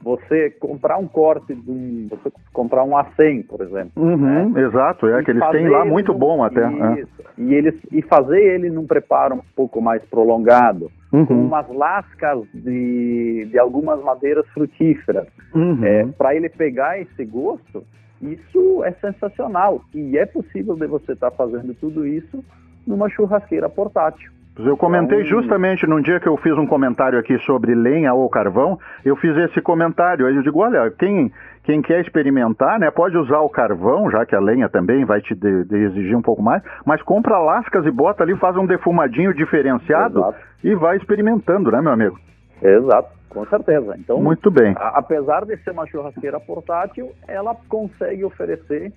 você 0.00 0.50
comprar 0.60 0.96
um 0.98 1.08
corte 1.08 1.54
de 1.54 1.70
um, 1.70 2.06
você 2.08 2.30
comprar 2.52 2.84
um 2.84 2.90
A100, 2.90 3.46
por 3.46 3.60
exemplo, 3.60 3.90
Uhum, 3.96 4.56
Exato, 4.56 5.06
é 5.08 5.20
e 5.20 5.24
que 5.24 5.30
eles 5.32 5.48
têm 5.50 5.68
lá 5.68 5.84
muito 5.84 6.12
num- 6.12 6.18
bom 6.18 6.44
até. 6.44 6.62
é. 6.62 7.00
Isso. 7.00 7.22
E 7.36 7.52
eles 7.54 7.74
e 7.90 8.00
fazer 8.02 8.40
ele 8.40 8.70
num 8.70 8.86
preparo 8.86 9.34
um 9.36 9.40
pouco 9.56 9.80
mais 9.82 10.02
prolongado, 10.04 10.90
com 11.10 11.16
Uhum. 11.18 11.46
umas 11.46 11.68
lascas 11.68 12.44
de, 12.54 13.46
de 13.50 13.58
algumas 13.58 14.00
madeiras 14.04 14.46
frutíferas, 14.50 15.26
Uhum. 15.54 15.84
é, 15.84 16.06
para 16.16 16.34
ele 16.34 16.48
pegar 16.48 17.00
esse 17.00 17.24
gosto, 17.24 17.82
isso 18.22 18.82
é 18.84 18.92
sensacional. 18.92 19.80
E 19.94 20.16
é 20.18 20.26
possível 20.26 20.74
de 20.76 20.86
você 20.86 21.12
estar 21.12 21.30
fazendo 21.30 21.74
tudo 21.74 22.06
isso 22.06 22.44
numa 22.86 23.08
churrasqueira 23.08 23.68
portátil. 23.68 24.30
Eu 24.58 24.76
comentei 24.76 25.20
Então- 25.22 25.40
justamente 25.40 25.86
num 25.86 26.00
dia 26.02 26.18
que 26.18 26.26
eu 26.26 26.36
fiz 26.36 26.52
um 26.58 26.66
comentário 26.66 27.16
aqui 27.16 27.38
sobre 27.46 27.76
lenha 27.76 28.12
ou 28.12 28.28
carvão, 28.28 28.76
eu 29.04 29.14
fiz 29.14 29.36
esse 29.36 29.60
comentário. 29.60 30.26
Aí 30.26 30.34
eu 30.34 30.42
digo, 30.42 30.58
olha, 30.58 30.90
quem, 30.90 31.30
quem 31.62 31.80
quer 31.80 32.00
experimentar, 32.00 32.76
né, 32.80 32.90
pode 32.90 33.16
usar 33.16 33.38
o 33.38 33.48
carvão, 33.48 34.10
já 34.10 34.26
que 34.26 34.34
a 34.34 34.40
lenha 34.40 34.68
também 34.68 35.04
vai 35.04 35.20
te 35.20 35.32
de- 35.32 35.62
de 35.64 35.76
exigir 35.76 36.16
um 36.16 36.22
pouco 36.22 36.42
mais, 36.42 36.60
mas 36.84 37.00
compra 37.02 37.38
lascas 37.38 37.86
e 37.86 37.90
bota 37.92 38.24
ali, 38.24 38.34
faz 38.36 38.56
um 38.56 38.66
defumadinho 38.66 39.32
diferenciado 39.32 40.18
Exato. 40.18 40.38
e 40.64 40.74
vai 40.74 40.96
experimentando, 40.96 41.70
né, 41.70 41.80
meu 41.80 41.92
amigo? 41.92 42.18
Exato, 42.62 43.08
com 43.28 43.44
certeza. 43.46 43.94
Então, 43.98 44.20
Muito 44.22 44.50
bem. 44.50 44.74
a- 44.76 44.98
apesar 44.98 45.44
de 45.44 45.56
ser 45.58 45.70
uma 45.70 45.86
churrasqueira 45.86 46.40
portátil, 46.40 47.10
ela 47.26 47.54
consegue 47.68 48.24
oferecer 48.24 48.92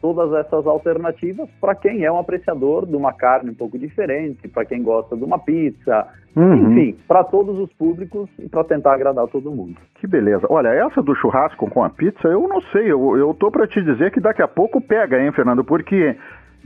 todas 0.00 0.32
essas 0.34 0.66
alternativas 0.66 1.48
para 1.58 1.74
quem 1.74 2.04
é 2.04 2.12
um 2.12 2.18
apreciador 2.18 2.84
de 2.84 2.94
uma 2.94 3.10
carne 3.14 3.50
um 3.50 3.54
pouco 3.54 3.78
diferente, 3.78 4.46
para 4.48 4.64
quem 4.66 4.82
gosta 4.82 5.16
de 5.16 5.24
uma 5.24 5.38
pizza, 5.38 6.06
Uhum. 6.36 6.72
enfim, 6.72 6.98
para 7.08 7.24
todos 7.24 7.58
os 7.58 7.72
públicos 7.72 8.28
e 8.38 8.46
para 8.48 8.64
tentar 8.64 8.92
agradar 8.92 9.26
todo 9.28 9.50
mundo. 9.50 9.76
Que 9.94 10.06
beleza. 10.06 10.46
Olha, 10.50 10.68
essa 10.68 11.00
do 11.00 11.14
churrasco 11.14 11.70
com 11.70 11.82
a 11.82 11.88
pizza, 11.88 12.28
eu 12.28 12.46
não 12.48 12.60
sei. 12.60 12.90
Eu, 12.92 13.16
eu 13.16 13.32
tô 13.32 13.50
para 13.50 13.66
te 13.66 13.80
dizer 13.80 14.10
que 14.10 14.20
daqui 14.20 14.42
a 14.42 14.48
pouco 14.48 14.78
pega, 14.80 15.18
hein, 15.22 15.32
Fernando? 15.32 15.64
Porque 15.64 16.14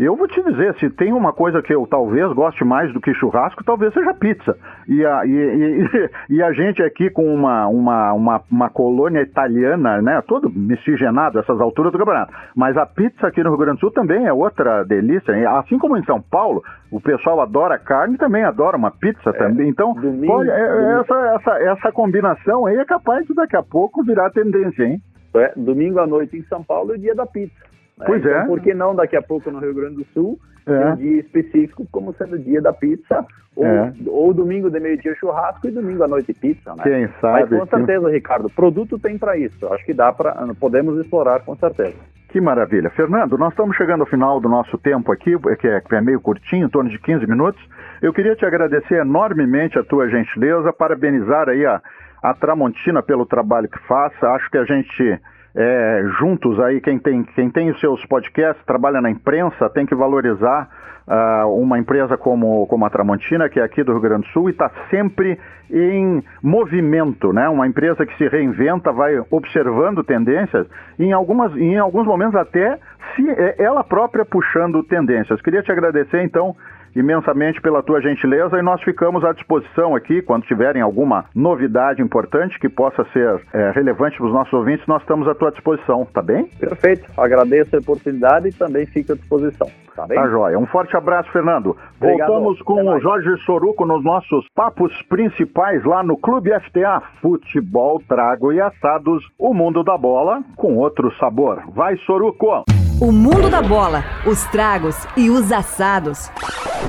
eu 0.05 0.15
vou 0.17 0.29
te 0.29 0.43
dizer, 0.43 0.75
se 0.79 0.89
tem 0.91 1.13
uma 1.13 1.33
coisa 1.33 1.61
que 1.61 1.75
eu 1.75 1.87
talvez 1.87 2.33
goste 2.33 2.65
mais 2.65 2.93
do 2.93 3.01
que 3.01 3.13
churrasco, 3.15 3.65
talvez 3.65 3.93
seja 3.93 4.15
pizza. 4.15 4.57
E 4.89 5.05
a, 5.05 5.27
e, 5.27 5.31
e- 5.31 6.11
e 6.37 6.43
a 6.43 6.53
gente 6.53 6.83
aqui 6.83 7.11
com 7.11 7.27
uma, 7.35 7.67
uma, 7.67 8.13
uma, 8.13 8.41
uma 8.51 8.71
colônia 8.71 9.21
italiana, 9.23 10.01
né? 10.01 10.23
Todo 10.27 10.49
miscigenado, 10.51 11.39
essas 11.39 11.61
alturas 11.61 11.91
do 11.93 11.99
campeonato. 11.99 12.33
Mas 12.55 12.77
a 12.77 12.87
pizza 12.87 13.27
aqui 13.27 13.43
no 13.43 13.51
Rio 13.51 13.59
Grande 13.59 13.77
do 13.79 13.81
Sul 13.81 13.91
também 13.91 14.27
é 14.27 14.33
outra 14.33 14.85
delícia. 14.85 15.35
Assim 15.59 15.79
como 15.79 15.97
em 15.97 16.05
São 16.05 16.21
Paulo, 16.23 16.63
o 16.91 17.01
pessoal 17.01 17.41
adora 17.41 17.79
carne 17.79 18.15
e 18.15 18.19
também 18.19 18.45
adora 18.45 18.77
uma 18.77 18.91
pizza 18.91 19.33
também. 19.33 19.69
Então, 19.69 19.95
domingo- 19.95 20.27
pode- 20.33 20.51
é- 20.51 20.55
é 20.55 21.01
essa, 21.01 21.15
essa, 21.35 21.63
essa 21.73 21.93
combinação 21.93 22.67
aí 22.67 22.77
é 22.77 22.85
capaz 22.85 23.27
de 23.27 23.35
daqui 23.35 23.57
a 23.57 23.63
pouco 23.63 24.03
virar 24.05 24.31
tendência, 24.31 24.85
hein? 24.85 24.99
É, 25.35 25.53
domingo 25.57 25.99
à 25.99 26.07
noite 26.07 26.37
em 26.37 26.43
São 26.45 26.63
Paulo 26.65 26.93
é 26.93 26.95
o 26.95 26.99
dia 26.99 27.15
da 27.15 27.27
pizza. 27.27 27.55
Né? 27.99 28.05
Pois 28.07 28.21
Então, 28.25 28.33
é. 28.41 28.47
Por 28.47 28.61
que 28.61 28.75
não 28.75 28.95
daqui 28.95 29.17
a 29.17 29.23
pouco 29.23 29.51
no 29.51 29.59
Rio 29.59 29.75
Grande 29.75 29.97
do 29.97 30.05
Sul, 30.15 30.39
É. 30.67 30.93
um 30.93 30.97
dia 30.97 31.21
específico 31.21 31.87
como 31.91 32.13
sendo 32.15 32.37
o 32.37 32.39
dia 32.39 32.61
da 32.61 32.73
pizza, 32.73 33.25
ou, 33.57 33.65
É. 33.67 33.93
ou 34.07 34.33
domingo 34.35 34.71
de 34.71 34.79
meio-dia 34.79 35.15
churrasco 35.17 35.67
e 35.67 35.71
domingo 35.71 36.03
à 36.05 36.09
noite 36.09 36.33
pizza, 36.35 36.75
né? 36.77 36.83
Quem 36.83 37.03
Mas 37.07 37.21
sabe? 37.21 37.59
com 37.59 37.67
certeza, 37.67 38.11
Ricardo, 38.11 38.51
produto 38.51 38.99
tem 38.99 39.17
para 39.19 39.37
isso. 39.37 39.67
Acho 39.73 39.85
que 39.85 39.95
dá 39.95 40.13
para, 40.13 40.35
podemos 40.61 40.99
explorar 41.01 41.41
com 41.45 41.57
certeza. 41.57 41.97
Que 42.29 42.41
maravilha. 42.43 42.91
Fernando, 42.91 43.39
nós 43.39 43.53
estamos 43.53 43.75
chegando 43.77 44.03
ao 44.03 44.07
final 44.07 44.39
do 44.39 44.51
nosso 44.51 44.77
tempo 44.77 45.11
aqui, 45.11 45.35
que 45.59 45.67
é, 45.67 45.81
que 45.81 45.95
é 45.95 46.01
meio 46.03 46.21
curtinho, 46.21 46.67
em 46.67 46.71
torno 46.71 46.91
de 46.91 46.99
15 46.99 47.27
minutos. 47.27 47.59
Eu 48.03 48.13
queria 48.13 48.37
te 48.37 48.45
agradecer 48.45 48.97
enormemente 49.01 49.79
a 49.79 49.83
tua 49.83 50.09
gentileza, 50.11 50.71
parabenizar 50.71 51.49
aí 51.49 51.65
a, 51.65 51.81
a 52.23 52.35
Tramontina 52.35 53.03
pelo 53.03 53.25
trabalho 53.25 53.67
que 53.69 53.79
faz. 53.89 54.13
Acho 54.23 54.51
que 54.51 54.59
a 54.59 54.65
gente, 54.65 55.19
é, 55.61 56.05
juntos 56.21 56.61
aí, 56.61 56.81
quem 56.81 57.01
tem, 57.01 57.25
quem 57.25 57.51
tem 57.51 57.69
os 57.69 57.81
seus 57.81 58.05
podcasts, 58.07 58.65
trabalha 58.65 59.01
na 59.01 59.11
imprensa, 59.11 59.69
tem 59.69 59.85
que 59.85 59.95
valorizar 59.95 60.69
ah, 61.05 61.47
uma 61.47 61.81
empresa 61.81 62.17
como, 62.17 62.65
como 62.69 62.87
a 62.87 62.91
Tramontina, 62.91 63.49
que 63.49 63.59
é 63.59 63.65
aqui 63.65 63.83
do 63.83 63.91
Rio 63.91 64.01
Grande 64.01 64.29
do 64.29 64.33
Sul, 64.33 64.49
e 64.49 64.53
está 64.53 64.71
sempre 64.89 65.37
em 65.69 66.23
movimento, 66.41 67.33
né? 67.33 67.49
Uma 67.49 67.67
empresa 67.67 68.07
que 68.07 68.17
se 68.17 68.29
reinventa, 68.29 68.93
vai 68.93 69.21
observando 69.33 70.05
tendências, 70.05 70.65
e 70.97 71.07
em, 71.07 71.13
algumas, 71.13 71.53
em 71.57 71.77
alguns 71.77 72.07
momentos 72.07 72.37
até 72.37 72.79
se 73.17 73.29
é 73.29 73.57
ela 73.59 73.83
própria 73.83 74.25
puxando 74.25 74.85
tendências. 74.85 75.43
Queria 75.43 75.63
te 75.63 75.73
agradecer, 75.73 76.23
então, 76.23 76.55
imensamente 76.95 77.61
pela 77.61 77.83
tua 77.83 78.01
gentileza 78.01 78.59
e 78.59 78.63
nós 78.63 78.83
ficamos 78.83 79.25
à 79.25 79.33
disposição 79.33 79.95
aqui, 79.95 80.23
quando 80.23 80.45
tiverem 80.45 80.83
alguma 80.83 81.25
novidade 81.35 82.03
importante 82.03 82.59
que 82.59 82.69
possa 82.69 83.05
ser 83.13 83.41
é, 83.53 83.71
relevante 83.71 84.17
para 84.17 84.27
os 84.27 84.33
nossos 84.33 84.53
ouvintes, 84.53 84.87
nós 84.87 85.03
estamos 85.03 85.29
à 85.29 85.35
tua 85.35 85.51
disposição, 85.51 86.05
tá 86.07 86.23
bem? 86.23 86.47
Perfeito. 86.59 87.11
Agradeço 87.17 87.77
a 87.77 87.79
oportunidade 87.79 88.49
e 88.49 88.53
também 88.53 88.87
fico 88.87 89.13
à 89.13 89.15
disposição. 89.15 89.69
Tá 89.99 90.07
bem? 90.07 90.17
Tá 90.17 90.29
joia. 90.29 90.57
Um 90.57 90.67
forte 90.67 90.97
abraço, 90.97 91.29
Fernando. 91.33 91.77
Obrigado. 92.01 92.29
Voltamos 92.29 92.63
com 92.63 92.75
Até 92.75 92.83
o 92.83 92.87
mais. 92.87 93.03
Jorge 93.03 93.37
Soruco 93.45 93.85
nos 93.85 94.05
nossos 94.05 94.47
papos 94.55 94.93
principais 95.09 95.85
lá 95.85 96.05
no 96.05 96.17
Clube 96.17 96.51
FTA. 96.61 97.03
Futebol, 97.21 98.01
trago 98.09 98.53
e 98.53 98.61
assados. 98.61 99.25
O 99.37 99.53
mundo 99.53 99.83
da 99.83 99.99
bola 99.99 100.41
com 100.55 100.77
outro 100.77 101.13
sabor. 101.19 101.65
Vai, 101.75 101.97
Soruco! 102.07 102.63
O 103.01 103.11
mundo 103.11 103.51
da 103.51 103.61
bola, 103.61 104.05
os 104.25 104.45
tragos 104.47 104.97
e 105.17 105.31
os 105.31 105.51
assados. 105.51 106.31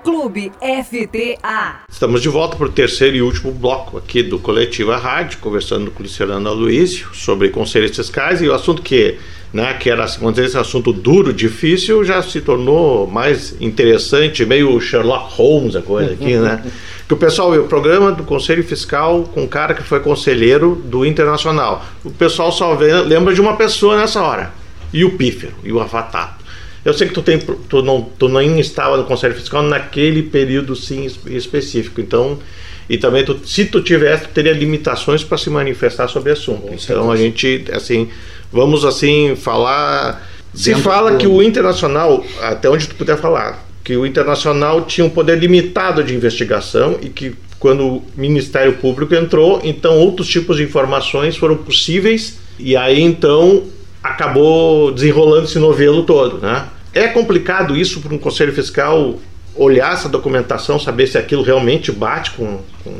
Clube 0.04 0.52
FTA. 0.60 1.82
Estamos 1.90 2.22
de 2.22 2.30
volta 2.30 2.58
para 2.58 2.68
o 2.68 2.72
terceiro 2.72 3.16
e 3.16 3.22
último 3.24 3.52
bloco 3.52 3.98
aqui 3.98 4.22
do 4.22 4.40
Coletiva 4.40 4.98
Rádio, 4.98 5.40
conversando 5.40 5.90
com 5.90 6.00
o 6.00 6.04
Luciano 6.04 6.48
Aloysio 6.48 7.14
sobre 7.14 7.50
conselhos 7.50 7.96
fiscais 7.96 8.42
e 8.42 8.48
o 8.48 8.54
assunto 8.54 8.82
que, 8.82 9.20
né, 9.54 9.74
que 9.80 9.90
era 9.90 10.06
vamos 10.06 10.34
dizer, 10.36 10.48
esse 10.48 10.58
assunto 10.58 10.94
duro, 10.94 11.34
difícil, 11.34 12.04
já 12.04 12.22
se 12.22 12.40
tornou 12.42 13.08
mais 13.08 13.56
interessante, 13.60 14.46
meio 14.46 14.80
Sherlock 14.80 15.34
Holmes 15.34 15.76
a 15.76 15.82
coisa 15.82 16.14
aqui, 16.14 16.36
né? 16.36 16.64
Que 17.10 17.14
o 17.16 17.18
pessoal 17.18 17.52
o 17.56 17.64
programa 17.68 18.12
do 18.12 18.24
Conselho 18.24 18.64
Fiscal 18.64 19.24
com 19.34 19.42
um 19.42 19.48
cara 19.48 19.74
que 19.74 19.82
foi 19.82 20.00
conselheiro 20.00 20.80
do 20.86 21.04
Internacional. 21.04 21.84
O 22.06 22.12
pessoal 22.12 22.52
só 22.52 22.76
vê, 22.76 22.94
lembra 23.02 23.34
de 23.34 23.42
uma 23.42 23.56
pessoa 23.58 23.98
nessa 24.00 24.22
hora. 24.22 24.54
E 24.94 25.04
o 25.04 25.18
pífero, 25.18 25.54
e 25.64 25.72
o 25.72 25.80
avatato. 25.80 26.46
Eu 26.86 26.94
sei 26.94 27.08
que 27.08 27.14
tu, 27.16 27.24
tem, 27.24 27.40
tu, 27.40 27.82
não, 27.82 28.04
tu 28.04 28.30
nem 28.30 28.60
estava 28.60 28.96
no 28.96 29.06
Conselho 29.06 29.34
Fiscal 29.34 29.64
naquele 29.64 30.22
período 30.22 30.76
sim 30.76 31.06
es- 31.06 31.20
específico, 31.26 32.00
então 32.00 32.38
e 32.88 32.96
também 32.96 33.24
tu, 33.26 33.40
se 33.44 33.66
tu 33.66 33.82
tivesse 33.82 34.26
tu 34.26 34.30
teria 34.30 34.54
limitações 34.54 35.24
para 35.24 35.38
se 35.40 35.50
manifestar 35.50 36.08
sobre 36.10 36.30
o 36.30 36.34
assunto. 36.34 36.72
Então 36.74 37.12
a 37.12 37.16
gente 37.18 37.66
assim 37.72 38.08
vamos 38.52 38.86
assim 38.86 39.36
falar. 39.36 40.28
Se 40.54 40.74
fala 40.76 41.12
do- 41.12 41.18
que 41.18 41.28
o 41.28 41.42
internacional 41.44 42.24
até 42.42 42.70
onde 42.70 42.88
tu 42.88 42.96
puder 42.96 43.18
falar 43.18 43.68
que 43.84 43.96
o 43.98 44.06
internacional 44.06 44.82
tinha 44.86 45.04
um 45.04 45.10
poder 45.10 45.40
limitado 45.40 46.04
de 46.04 46.14
investigação 46.14 47.00
e 47.02 47.10
que 47.10 47.34
quando 47.58 47.84
o 47.88 48.04
Ministério 48.16 48.74
Público 48.74 49.16
entrou, 49.16 49.60
então 49.64 49.98
outros 49.98 50.28
tipos 50.28 50.58
de 50.58 50.64
informações 50.64 51.36
foram 51.36 51.56
possíveis 51.58 52.38
e 52.60 52.78
aí 52.78 53.02
então 53.02 53.64
acabou 54.04 54.92
desenrolando 54.92 55.46
esse 55.46 55.58
novelo 55.58 56.04
todo, 56.04 56.38
né? 56.38 56.66
É 56.94 57.08
complicado 57.08 57.76
isso 57.76 58.00
para 58.00 58.14
um 58.14 58.18
conselho 58.20 58.54
fiscal 58.54 59.16
olhar 59.56 59.94
essa 59.94 60.08
documentação, 60.08 60.80
saber 60.80 61.08
se 61.08 61.18
aquilo 61.18 61.42
realmente 61.42 61.92
bate 61.92 62.32
com, 62.32 62.60
com, 62.84 62.94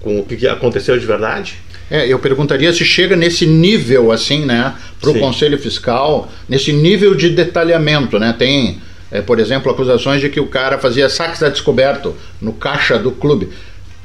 com 0.00 0.20
o 0.20 0.24
que 0.24 0.46
aconteceu 0.48 0.98
de 0.98 1.04
verdade? 1.04 1.58
É, 1.90 2.06
eu 2.06 2.18
perguntaria 2.20 2.72
se 2.72 2.84
chega 2.84 3.16
nesse 3.16 3.46
nível, 3.46 4.12
assim, 4.12 4.44
né, 4.46 4.74
para 5.00 5.10
o. 5.10 5.18
Conselho 5.18 5.58
Fiscal, 5.58 6.30
nesse 6.48 6.72
nível 6.72 7.14
de 7.14 7.30
detalhamento, 7.30 8.18
né? 8.18 8.32
Tem, 8.38 8.78
é, 9.10 9.20
por 9.20 9.40
exemplo, 9.40 9.72
acusações 9.72 10.20
de 10.20 10.28
que 10.28 10.38
o 10.38 10.46
cara 10.46 10.78
fazia 10.78 11.08
saques 11.08 11.42
a 11.42 11.48
descoberto 11.48 12.14
no 12.40 12.52
caixa 12.52 12.96
do 12.98 13.10
clube. 13.10 13.48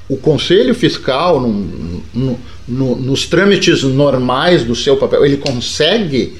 O 0.10 0.18
Conselho 0.18 0.74
Fiscal, 0.74 1.40
num- 1.40 2.02
no- 2.14 2.40
no- 2.68 2.96
nos 2.96 3.26
trâmites 3.28 3.84
normais 3.84 4.64
do 4.64 4.76
seu 4.76 4.98
papel, 4.98 5.24
ele 5.26 5.38
consegue 5.38 6.38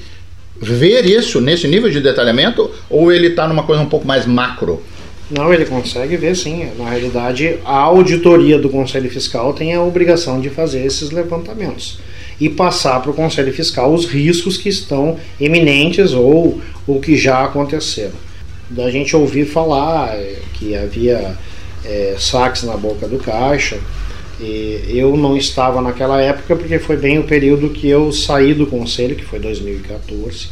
ver 0.60 1.04
isso 1.04 1.40
nesse 1.40 1.68
nível 1.68 1.90
de 1.90 2.00
detalhamento 2.00 2.70
ou 2.88 3.12
ele 3.12 3.28
está 3.28 3.46
numa 3.46 3.62
coisa 3.62 3.82
um 3.82 3.88
pouco 3.88 4.06
mais 4.06 4.24
macro? 4.26 4.82
Não, 5.30 5.52
ele 5.52 5.64
consegue 5.64 6.16
ver 6.16 6.36
sim. 6.36 6.70
Na 6.78 6.90
realidade, 6.90 7.58
a 7.64 7.76
auditoria 7.76 8.58
do 8.58 8.68
Conselho 8.68 9.10
Fiscal 9.10 9.52
tem 9.52 9.74
a 9.74 9.82
obrigação 9.82 10.40
de 10.40 10.48
fazer 10.50 10.84
esses 10.84 11.10
levantamentos 11.10 11.98
e 12.40 12.48
passar 12.48 13.00
para 13.00 13.10
o 13.10 13.14
Conselho 13.14 13.52
Fiscal 13.52 13.92
os 13.92 14.06
riscos 14.06 14.56
que 14.56 14.68
estão 14.68 15.18
eminentes 15.40 16.12
ou 16.12 16.60
o 16.86 17.00
que 17.00 17.16
já 17.16 17.44
aconteceram. 17.44 18.14
Da 18.70 18.90
gente 18.90 19.16
ouvir 19.16 19.46
falar 19.46 20.14
eh, 20.16 20.38
que 20.54 20.76
havia 20.76 21.36
eh, 21.84 22.16
saques 22.18 22.62
na 22.64 22.76
boca 22.76 23.08
do 23.08 23.18
caixa, 23.18 23.78
E 24.38 24.82
eu 24.88 25.16
não 25.16 25.34
estava 25.34 25.80
naquela 25.80 26.20
época 26.20 26.54
porque 26.56 26.78
foi 26.78 26.96
bem 26.98 27.18
o 27.18 27.24
período 27.24 27.70
que 27.70 27.88
eu 27.88 28.12
saí 28.12 28.52
do 28.52 28.66
conselho, 28.66 29.16
que 29.16 29.24
foi 29.24 29.38
2014. 29.38 30.48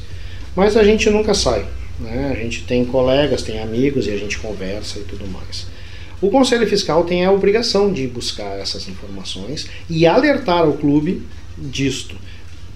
Mas 0.56 0.74
a 0.74 0.82
gente 0.82 1.10
nunca 1.10 1.34
sai. 1.34 1.66
Né? 1.99 2.32
A 2.32 2.42
gente 2.42 2.64
tem 2.64 2.84
colegas, 2.84 3.42
tem 3.42 3.61
amigos 3.61 4.07
e 4.07 4.11
a 4.11 4.16
gente 4.16 4.38
conversa 4.38 4.99
e 4.99 5.03
tudo 5.03 5.26
mais. 5.26 5.66
O 6.20 6.30
Conselho 6.30 6.66
Fiscal 6.66 7.05
tem 7.05 7.24
a 7.24 7.32
obrigação 7.32 7.92
de 7.92 8.07
buscar 8.07 8.59
essas 8.59 8.88
informações 8.88 9.66
e 9.90 10.07
alertar 10.07 10.68
o 10.68 10.78
clube 10.78 11.22
disto. 11.59 12.16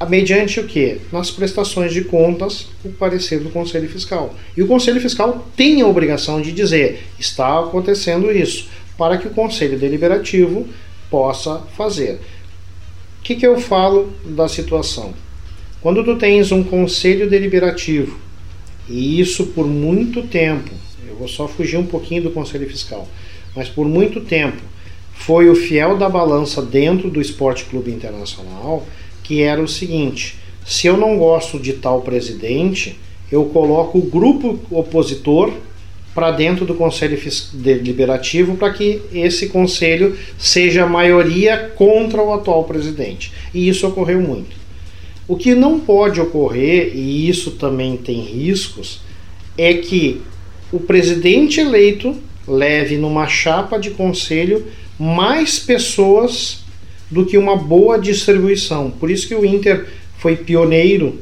Mediante 0.09 0.61
o 0.61 0.66
que? 0.66 1.01
Nas 1.11 1.31
prestações 1.31 1.93
de 1.93 2.05
contas, 2.05 2.69
o 2.85 2.91
parecer 2.91 3.41
do 3.41 3.51
Conselho 3.51 3.89
Fiscal. 3.89 4.35
E 4.57 4.62
o 4.62 4.66
Conselho 4.66 5.01
Fiscal 5.01 5.49
tem 5.57 5.81
a 5.81 5.87
obrigação 5.87 6.41
de 6.41 6.53
dizer: 6.53 7.05
está 7.19 7.59
acontecendo 7.59 8.31
isso, 8.31 8.69
para 8.97 9.19
que 9.19 9.27
o 9.27 9.31
Conselho 9.31 9.79
Deliberativo 9.79 10.69
possa 11.11 11.61
fazer. 11.77 12.21
O 13.19 13.23
que, 13.23 13.35
que 13.35 13.47
eu 13.47 13.59
falo 13.59 14.12
da 14.25 14.47
situação? 14.47 15.12
Quando 15.81 16.05
tu 16.05 16.16
tens 16.16 16.53
um 16.53 16.62
conselho 16.62 17.29
deliberativo, 17.29 18.19
e 18.89 19.20
isso 19.20 19.47
por 19.49 19.66
muito 19.66 20.22
tempo, 20.22 20.70
eu 21.09 21.16
vou 21.16 21.28
só 21.28 21.47
fugir 21.47 21.76
um 21.76 21.86
pouquinho 21.86 22.22
do 22.22 22.30
conselho 22.30 22.68
fiscal, 22.68 23.09
mas 23.55 23.68
por 23.68 23.86
muito 23.86 24.20
tempo 24.20 24.62
foi 25.12 25.49
o 25.51 25.55
fiel 25.55 25.97
da 25.97 26.09
balança 26.09 26.62
dentro 26.62 27.11
do 27.11 27.20
Esporte 27.20 27.64
Clube 27.64 27.91
Internacional, 27.91 28.86
que 29.22 29.43
era 29.43 29.61
o 29.61 29.68
seguinte: 29.68 30.36
se 30.64 30.86
eu 30.86 30.97
não 30.97 31.18
gosto 31.18 31.59
de 31.59 31.74
tal 31.74 32.03
presidente, 32.03 32.99
eu 33.30 33.45
coloco 33.47 33.99
o 33.99 34.03
grupo 34.03 34.59
opositor 34.70 35.53
para 36.14 36.30
dentro 36.30 36.64
do 36.64 36.74
Conselho 36.74 37.16
Deliberativo 37.53 38.57
para 38.57 38.72
que 38.72 39.01
esse 39.12 39.49
conselho 39.51 40.18
seja 40.36 40.84
maioria 40.84 41.72
contra 41.76 42.20
o 42.20 42.32
atual 42.32 42.64
presidente. 42.64 43.32
E 43.55 43.68
isso 43.68 43.86
ocorreu 43.86 44.20
muito. 44.20 44.58
O 45.29 45.37
que 45.37 45.55
não 45.55 45.79
pode 45.79 46.20
ocorrer, 46.20 46.91
e 46.97 47.29
isso 47.29 47.53
também 47.53 47.99
tem 47.99 48.20
riscos, 48.22 49.01
é 49.59 49.74
que 49.74 50.22
o 50.72 50.81
presidente 50.81 51.61
eleito 51.61 52.16
leve 52.47 52.97
numa 52.97 53.29
chapa 53.29 53.79
de 53.79 53.91
conselho 53.91 54.66
mais 54.99 55.59
pessoas 55.59 56.64
do 57.11 57.26
que 57.26 57.37
uma 57.37 57.57
boa 57.57 57.99
distribuição. 57.99 58.91
Por 58.91 59.11
isso 59.11 59.29
que 59.29 59.35
o 59.35 59.45
Inter 59.45 59.87
foi 60.16 60.35
pioneiro 60.37 61.18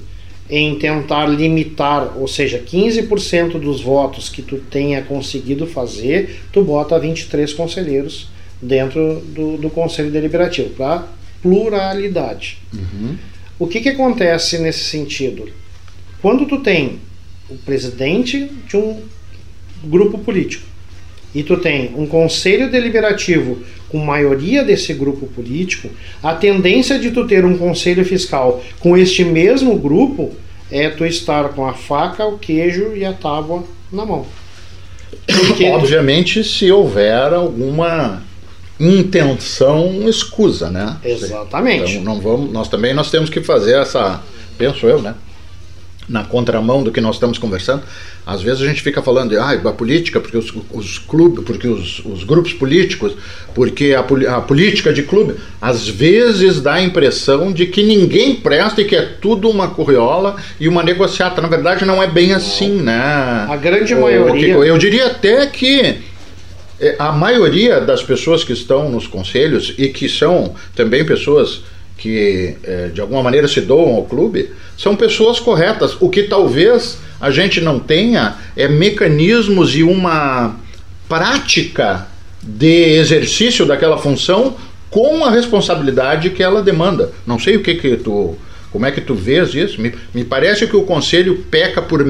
em 0.48 0.76
tentar 0.76 1.26
limitar, 1.26 2.16
ou 2.16 2.28
seja, 2.28 2.58
15% 2.58 3.58
dos 3.58 3.80
votos 3.80 4.28
que 4.28 4.42
tu 4.42 4.58
tenha 4.58 5.02
conseguido 5.02 5.66
fazer, 5.66 6.42
tu 6.52 6.62
bota 6.62 6.98
23 6.98 7.52
conselheiros 7.52 8.28
dentro 8.62 9.20
do, 9.34 9.56
do 9.56 9.68
Conselho 9.68 10.10
Deliberativo, 10.10 10.70
para 10.70 11.08
pluralidade. 11.42 12.58
Uhum. 12.72 13.16
O 13.58 13.66
que, 13.66 13.80
que 13.80 13.88
acontece 13.88 14.58
nesse 14.58 14.84
sentido? 14.84 15.48
Quando 16.20 16.46
tu 16.46 16.58
tem 16.58 16.98
o 17.48 17.54
presidente 17.54 18.50
de 18.68 18.76
um 18.76 19.02
grupo 19.84 20.18
político 20.18 20.66
e 21.34 21.42
tu 21.42 21.56
tem 21.56 21.92
um 21.96 22.06
conselho 22.06 22.70
deliberativo 22.70 23.58
com 23.88 23.98
maioria 23.98 24.64
desse 24.64 24.92
grupo 24.92 25.26
político, 25.26 25.88
a 26.22 26.34
tendência 26.34 26.98
de 26.98 27.10
tu 27.10 27.26
ter 27.26 27.44
um 27.44 27.56
conselho 27.56 28.04
fiscal 28.04 28.62
com 28.80 28.96
este 28.96 29.24
mesmo 29.24 29.78
grupo 29.78 30.34
é 30.70 30.88
tu 30.88 31.06
estar 31.06 31.50
com 31.50 31.66
a 31.66 31.72
faca, 31.72 32.26
o 32.26 32.38
queijo 32.38 32.94
e 32.96 33.04
a 33.04 33.12
tábua 33.12 33.64
na 33.92 34.04
mão. 34.04 34.26
Porque 35.26 35.66
Obviamente, 35.66 36.42
se 36.42 36.70
houver 36.70 37.32
alguma 37.32 38.22
intenção 38.78 40.08
escusa, 40.08 40.70
né? 40.70 40.96
Exatamente. 41.04 41.96
Então, 41.96 42.14
não 42.14 42.20
vamos, 42.20 42.52
nós 42.52 42.68
também 42.68 42.92
nós 42.94 43.10
temos 43.10 43.30
que 43.30 43.40
fazer 43.40 43.78
essa, 43.78 44.22
penso 44.58 44.86
eu, 44.86 45.00
né? 45.00 45.14
na 46.08 46.22
contramão 46.24 46.82
do 46.82 46.92
que 46.92 47.00
nós 47.00 47.16
estamos 47.16 47.36
conversando, 47.36 47.82
às 48.24 48.40
vezes 48.42 48.62
a 48.62 48.66
gente 48.66 48.82
fica 48.82 49.02
falando 49.02 49.30
de 49.30 49.38
ah, 49.38 49.50
a 49.52 49.72
política, 49.72 50.20
porque 50.20 50.36
os, 50.36 50.52
os 50.72 50.98
clubes, 50.98 51.44
porque 51.44 51.66
os, 51.66 52.00
os, 52.04 52.22
grupos 52.22 52.52
políticos, 52.52 53.12
porque 53.54 53.94
a, 53.94 54.00
a, 54.00 54.40
política 54.40 54.92
de 54.92 55.02
clube, 55.02 55.34
às 55.60 55.88
vezes 55.88 56.60
dá 56.60 56.74
a 56.74 56.82
impressão 56.82 57.52
de 57.52 57.66
que 57.66 57.82
ninguém 57.82 58.36
presta 58.36 58.80
e 58.80 58.84
que 58.84 58.94
é 58.94 59.02
tudo 59.02 59.48
uma 59.48 59.68
corriola 59.68 60.36
e 60.60 60.68
uma 60.68 60.82
negociata. 60.82 61.40
Na 61.40 61.48
verdade, 61.48 61.84
não 61.84 62.02
é 62.02 62.06
bem 62.06 62.32
assim, 62.32 62.80
né? 62.82 63.46
A 63.48 63.56
grande 63.56 63.94
maioria. 63.94 64.54
Eu 64.54 64.78
diria 64.78 65.06
até 65.06 65.46
que 65.46 65.98
a 66.98 67.12
maioria 67.12 67.80
das 67.80 68.02
pessoas 68.02 68.44
que 68.44 68.52
estão 68.52 68.90
nos 68.90 69.06
conselhos 69.06 69.74
e 69.78 69.88
que 69.88 70.08
são 70.08 70.54
também 70.74 71.04
pessoas 71.04 71.62
que 71.96 72.56
é, 72.62 72.88
de 72.88 73.00
alguma 73.00 73.22
maneira 73.22 73.48
se 73.48 73.60
doam 73.60 73.94
ao 73.94 74.04
clube 74.04 74.50
são 74.76 74.94
pessoas 74.94 75.40
corretas. 75.40 75.96
O 76.00 76.10
que 76.10 76.24
talvez 76.24 76.98
a 77.20 77.30
gente 77.30 77.60
não 77.60 77.78
tenha 77.78 78.36
é 78.54 78.68
mecanismos 78.68 79.74
e 79.74 79.82
uma 79.82 80.56
prática 81.08 82.06
de 82.42 82.96
exercício 82.96 83.64
daquela 83.64 83.96
função 83.96 84.56
com 84.90 85.24
a 85.24 85.30
responsabilidade 85.30 86.30
que 86.30 86.42
ela 86.42 86.62
demanda. 86.62 87.10
Não 87.26 87.38
sei 87.38 87.56
o 87.56 87.62
que 87.62 87.74
que 87.74 87.96
tu, 87.96 88.36
como 88.70 88.86
é 88.86 88.90
que 88.90 89.00
tu 89.00 89.14
vês 89.14 89.54
isso. 89.54 89.80
Me, 89.80 89.94
me 90.14 90.24
parece 90.24 90.66
que 90.66 90.76
o 90.76 90.82
conselho 90.82 91.44
peca 91.50 91.80
por 91.80 92.04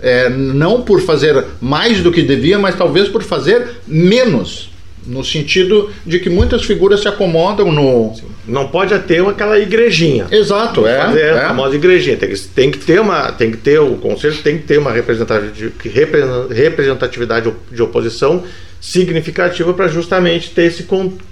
é, 0.00 0.28
não 0.28 0.82
por 0.82 1.00
fazer 1.00 1.44
mais 1.60 2.00
do 2.00 2.12
que 2.12 2.22
devia, 2.22 2.56
mas 2.58 2.76
talvez 2.76 3.08
por 3.08 3.22
fazer 3.22 3.66
menos 3.86 4.70
no 5.06 5.24
sentido 5.24 5.90
de 6.04 6.18
que 6.20 6.28
muitas 6.28 6.64
figuras 6.64 7.00
se 7.00 7.08
acomodam 7.08 7.72
no. 7.72 8.12
Não 8.46 8.68
pode 8.68 8.96
ter 9.00 9.26
aquela 9.26 9.58
igrejinha. 9.58 10.26
Exato, 10.30 10.86
é. 10.86 10.98
Fazer 10.98 11.20
é. 11.20 11.32
a 11.32 11.48
famosa 11.48 11.74
igrejinha. 11.76 12.16
Tem 12.16 12.28
que, 12.28 12.38
tem 12.40 12.70
que 12.70 12.78
ter 12.78 13.00
uma. 13.00 13.32
Tem 13.32 13.50
que 13.50 13.56
ter, 13.56 13.80
o 13.80 13.96
conselho 13.96 14.36
tem 14.42 14.58
que 14.58 14.64
ter 14.64 14.78
uma 14.78 14.92
representatividade 14.92 17.52
de 17.72 17.82
oposição 17.82 18.44
significativa 18.80 19.74
para 19.74 19.88
justamente 19.88 20.50
ter 20.50 20.62
esse 20.64 20.86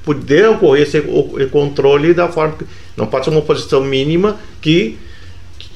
poder 0.05 0.49
ocorrer 0.49 0.83
esse 0.83 1.01
controle 1.51 2.13
da 2.13 2.29
forma 2.29 2.57
que 2.59 2.67
não 2.97 3.07
pode 3.07 3.25
ser 3.25 3.31
uma 3.31 3.39
oposição 3.39 3.85
mínima 3.85 4.37
que 4.61 4.99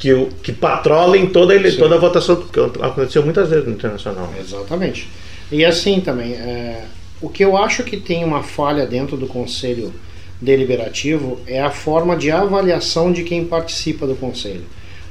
que, 0.00 0.28
que 0.42 0.50
patrolem 0.50 1.26
toda, 1.26 1.54
ele, 1.54 1.70
toda 1.72 1.94
a 1.94 1.98
votação 1.98 2.36
que 2.36 2.58
aconteceu 2.58 3.22
muitas 3.22 3.50
vezes 3.50 3.66
no 3.66 3.72
internacional. 3.72 4.32
Exatamente. 4.40 5.08
E 5.52 5.62
assim 5.62 6.00
também, 6.00 6.32
é, 6.32 6.84
o 7.20 7.28
que 7.28 7.44
eu 7.44 7.56
acho 7.56 7.84
que 7.84 7.98
tem 7.98 8.24
uma 8.24 8.42
falha 8.42 8.86
dentro 8.86 9.16
do 9.16 9.26
Conselho 9.26 9.92
Deliberativo 10.40 11.38
é 11.46 11.60
a 11.60 11.70
forma 11.70 12.16
de 12.16 12.30
avaliação 12.30 13.12
de 13.12 13.24
quem 13.24 13.44
participa 13.44 14.06
do 14.06 14.14
Conselho. 14.14 14.64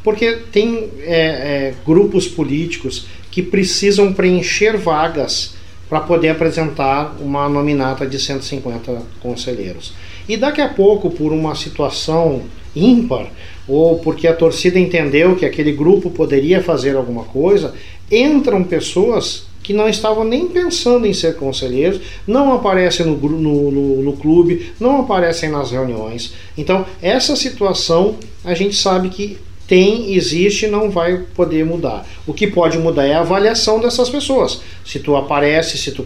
Porque 0.04 0.38
tem 0.52 0.90
é, 1.02 1.14
é, 1.14 1.74
grupos 1.86 2.28
políticos 2.28 3.06
que 3.30 3.44
precisam 3.44 4.12
preencher 4.12 4.76
vagas 4.76 5.54
para 5.88 6.00
poder 6.00 6.30
apresentar 6.30 7.16
uma 7.20 7.48
nominata 7.48 8.08
de 8.08 8.18
150 8.18 9.04
conselheiros. 9.22 9.94
E 10.28 10.36
daqui 10.36 10.62
a 10.62 10.70
pouco, 10.70 11.12
por 11.12 11.32
uma 11.32 11.54
situação 11.54 12.44
ímpar, 12.76 13.28
ou 13.70 14.00
porque 14.00 14.28
a 14.28 14.36
torcida 14.36 14.80
entendeu 14.80 15.36
que 15.36 15.46
aquele 15.46 15.72
grupo 15.72 16.10
poderia 16.10 16.62
fazer 16.62 16.96
alguma 16.96 17.24
coisa, 17.24 17.74
entram 18.12 18.64
pessoas 18.64 19.48
que 19.62 19.74
não 19.74 19.88
estavam 19.88 20.24
nem 20.24 20.48
pensando 20.48 21.06
em 21.06 21.14
ser 21.14 21.36
conselheiros, 21.36 22.02
não 22.26 22.54
aparecem 22.54 23.06
no, 23.06 23.16
no, 23.16 23.72
no, 23.72 24.04
no 24.04 24.14
clube, 24.14 24.72
não 24.80 25.02
aparecem 25.02 25.50
nas 25.50 25.70
reuniões. 25.70 26.34
Então, 26.58 26.86
essa 27.02 27.36
situação 27.36 28.16
a 28.44 28.56
gente 28.56 28.76
sabe 28.76 29.10
que 29.10 29.38
tem, 29.70 30.16
existe 30.16 30.66
não 30.68 30.90
vai 30.90 31.26
poder 31.36 31.64
mudar. 31.64 32.04
O 32.26 32.34
que 32.34 32.48
pode 32.48 32.80
mudar 32.80 33.06
é 33.06 33.14
a 33.14 33.20
avaliação 33.20 33.80
dessas 33.80 34.10
pessoas. 34.10 34.62
Se 34.84 35.00
tu 35.00 35.16
aparece, 35.16 35.78
se 35.78 35.92
tu, 35.92 36.04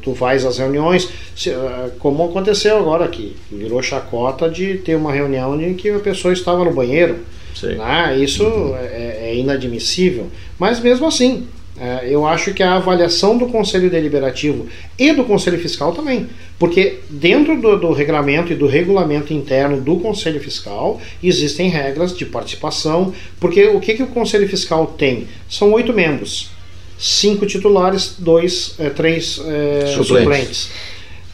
tu 0.00 0.12
vais 0.12 0.44
às 0.44 0.58
reuniões, 0.58 1.08
se, 1.34 1.50
ah, 1.50 1.90
como 1.98 2.24
aconteceu 2.24 2.78
agora 2.78 3.04
aqui, 3.04 3.34
virou 3.50 3.82
chacota 3.82 4.48
de 4.48 4.78
ter 4.78 4.94
uma 4.94 5.12
reunião 5.12 5.60
em 5.60 5.74
que 5.74 5.90
a 5.90 5.98
pessoa 5.98 6.32
estava 6.32 6.64
no 6.64 6.72
banheiro. 6.72 7.18
Né? 7.60 8.18
Isso 8.18 8.44
uhum. 8.44 8.76
é, 8.76 9.30
é 9.30 9.34
inadmissível. 9.34 10.28
Mas 10.56 10.78
mesmo 10.78 11.06
assim, 11.06 11.48
é, 11.78 12.08
eu 12.08 12.24
acho 12.24 12.54
que 12.54 12.62
a 12.62 12.74
avaliação 12.74 13.36
do 13.36 13.46
Conselho 13.46 13.90
Deliberativo 13.90 14.66
e 14.98 15.12
do 15.12 15.24
Conselho 15.24 15.58
Fiscal 15.58 15.92
também, 15.92 16.28
porque 16.58 17.00
dentro 17.10 17.60
do, 17.60 17.78
do, 17.78 17.92
regulamento 17.92 18.52
e 18.52 18.56
do 18.56 18.66
regulamento 18.66 19.32
interno 19.32 19.80
do 19.80 19.96
Conselho 19.96 20.40
Fiscal 20.40 21.00
existem 21.22 21.68
regras 21.68 22.16
de 22.16 22.24
participação, 22.24 23.12
porque 23.38 23.66
o 23.66 23.80
que, 23.80 23.94
que 23.94 24.02
o 24.02 24.06
Conselho 24.06 24.48
Fiscal 24.48 24.86
tem? 24.98 25.28
São 25.48 25.72
oito 25.72 25.92
membros, 25.92 26.50
cinco 26.98 27.44
titulares, 27.44 28.16
dois, 28.18 28.74
é, 28.78 28.88
três 28.88 29.38
é, 29.44 29.86
suplentes. 29.86 30.06
suplentes. 30.06 30.70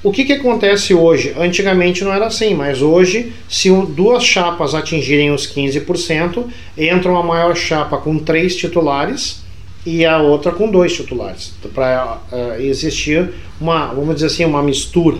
O 0.04 0.10
que, 0.10 0.24
que 0.24 0.32
acontece 0.32 0.92
hoje? 0.92 1.32
Antigamente 1.38 2.02
não 2.02 2.12
era 2.12 2.26
assim, 2.26 2.54
mas 2.54 2.82
hoje, 2.82 3.32
se 3.48 3.70
duas 3.70 4.24
chapas 4.24 4.74
atingirem 4.74 5.30
os 5.30 5.46
15%, 5.46 6.44
entram 6.76 7.16
a 7.16 7.22
maior 7.22 7.54
chapa 7.54 7.96
com 7.98 8.18
três 8.18 8.56
titulares 8.56 9.41
e 9.84 10.04
a 10.04 10.18
outra 10.18 10.52
com 10.52 10.70
dois 10.70 10.92
titulares, 10.92 11.52
para 11.74 12.18
uh, 12.30 12.60
existir 12.60 13.32
uma, 13.60 13.88
vamos 13.88 14.14
dizer 14.14 14.26
assim, 14.26 14.44
uma 14.44 14.62
mistura. 14.62 15.18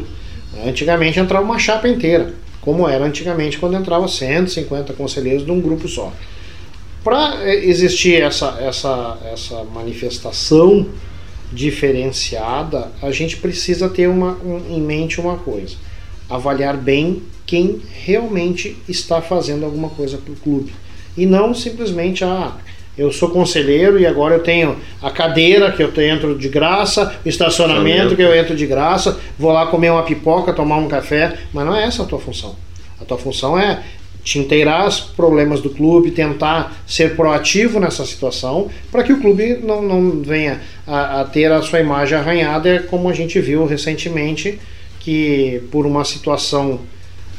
Antigamente 0.64 1.18
entrava 1.18 1.44
uma 1.44 1.58
chapa 1.58 1.88
inteira, 1.88 2.34
como 2.60 2.88
era 2.88 3.04
antigamente 3.04 3.58
quando 3.58 3.76
entrava 3.76 4.06
150 4.06 4.92
conselheiros 4.92 5.44
de 5.44 5.50
um 5.50 5.60
grupo 5.60 5.88
só. 5.88 6.12
Para 7.02 7.42
eh, 7.42 7.64
existir 7.66 8.22
essa, 8.22 8.58
essa, 8.60 9.18
essa 9.32 9.64
manifestação 9.64 10.86
diferenciada, 11.52 12.92
a 13.02 13.10
gente 13.10 13.36
precisa 13.38 13.88
ter 13.88 14.08
uma, 14.08 14.38
um, 14.44 14.62
em 14.70 14.80
mente 14.80 15.20
uma 15.20 15.36
coisa: 15.36 15.74
avaliar 16.30 16.76
bem 16.76 17.22
quem 17.44 17.80
realmente 18.04 18.76
está 18.88 19.20
fazendo 19.20 19.64
alguma 19.64 19.90
coisa 19.90 20.16
para 20.16 20.32
o 20.32 20.36
clube. 20.36 20.72
E 21.16 21.26
não 21.26 21.52
simplesmente, 21.52 22.24
ah, 22.24 22.56
eu 22.96 23.10
sou 23.10 23.30
conselheiro 23.30 23.98
e 23.98 24.06
agora 24.06 24.34
eu 24.34 24.40
tenho 24.40 24.76
a 25.00 25.10
cadeira 25.10 25.72
que 25.72 25.82
eu 25.82 25.90
entro 26.02 26.36
de 26.36 26.48
graça, 26.48 27.14
o 27.24 27.28
estacionamento 27.28 28.14
que 28.14 28.22
eu 28.22 28.34
entro 28.34 28.54
de 28.54 28.66
graça, 28.66 29.18
vou 29.38 29.52
lá 29.52 29.66
comer 29.66 29.90
uma 29.90 30.02
pipoca, 30.02 30.52
tomar 30.52 30.76
um 30.76 30.88
café, 30.88 31.38
mas 31.52 31.64
não 31.64 31.74
é 31.74 31.84
essa 31.84 32.02
a 32.02 32.06
tua 32.06 32.18
função. 32.18 32.54
A 33.00 33.04
tua 33.04 33.18
função 33.18 33.58
é 33.58 33.82
te 34.22 34.38
inteirar 34.38 34.86
os 34.86 35.00
problemas 35.00 35.60
do 35.60 35.70
clube, 35.70 36.12
tentar 36.12 36.76
ser 36.86 37.16
proativo 37.16 37.80
nessa 37.80 38.06
situação, 38.06 38.70
para 38.90 39.02
que 39.02 39.12
o 39.12 39.20
clube 39.20 39.58
não, 39.62 39.82
não 39.82 40.22
venha 40.22 40.60
a, 40.86 41.22
a, 41.22 41.24
ter 41.24 41.50
a 41.50 41.60
sua 41.62 41.80
imagem 41.80 42.16
arranhada, 42.16 42.84
como 42.88 43.08
a 43.08 43.12
gente 43.12 43.40
viu 43.40 43.66
recentemente, 43.66 44.60
que 45.00 45.62
por 45.72 45.86
uma 45.86 46.04
situação 46.04 46.80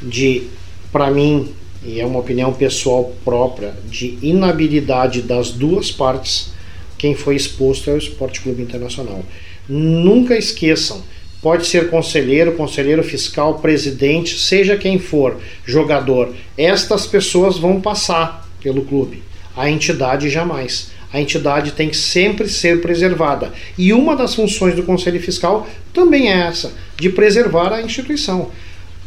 de, 0.02 0.48
para 0.92 1.10
mim, 1.10 1.54
e 1.86 2.00
é 2.00 2.06
uma 2.06 2.20
opinião 2.20 2.54
pessoal 2.54 3.14
própria, 3.24 3.74
de 3.90 4.18
inabilidade 4.22 5.22
das 5.22 5.52
duas 5.52 5.92
partes, 5.92 6.52
quem 6.98 7.14
foi 7.14 7.36
exposto 7.36 7.90
é 7.90 7.94
o 7.94 7.98
Esporte 7.98 8.40
Clube 8.42 8.62
Internacional. 8.64 9.24
Nunca 9.68 10.38
esqueçam, 10.38 11.04
pode 11.42 11.66
ser 11.66 11.90
conselheiro, 11.90 12.54
conselheiro 12.54 13.04
fiscal, 13.04 13.60
presidente, 13.60 14.40
seja 14.40 14.78
quem 14.78 14.98
for, 14.98 15.38
jogador. 15.66 16.34
Estas 16.58 17.06
pessoas 17.06 17.58
vão 17.58 17.82
passar 17.82 18.50
pelo 18.62 18.86
clube. 18.86 19.22
A 19.56 19.70
entidade 19.70 20.30
jamais. 20.30 20.92
A 21.12 21.22
entidade 21.22 21.74
tem 21.74 21.90
que 21.90 21.98
sempre 21.98 22.50
ser 22.50 22.82
preservada. 22.82 23.54
E 23.78 23.94
uma 23.94 24.16
das 24.16 24.34
funções 24.34 24.74
do 24.74 24.82
Conselho 24.82 25.22
Fiscal 25.22 25.68
também 25.94 26.32
é 26.32 26.48
essa, 26.48 26.74
de 26.98 27.10
preservar 27.10 27.72
a 27.72 27.82
instituição. 27.82 28.50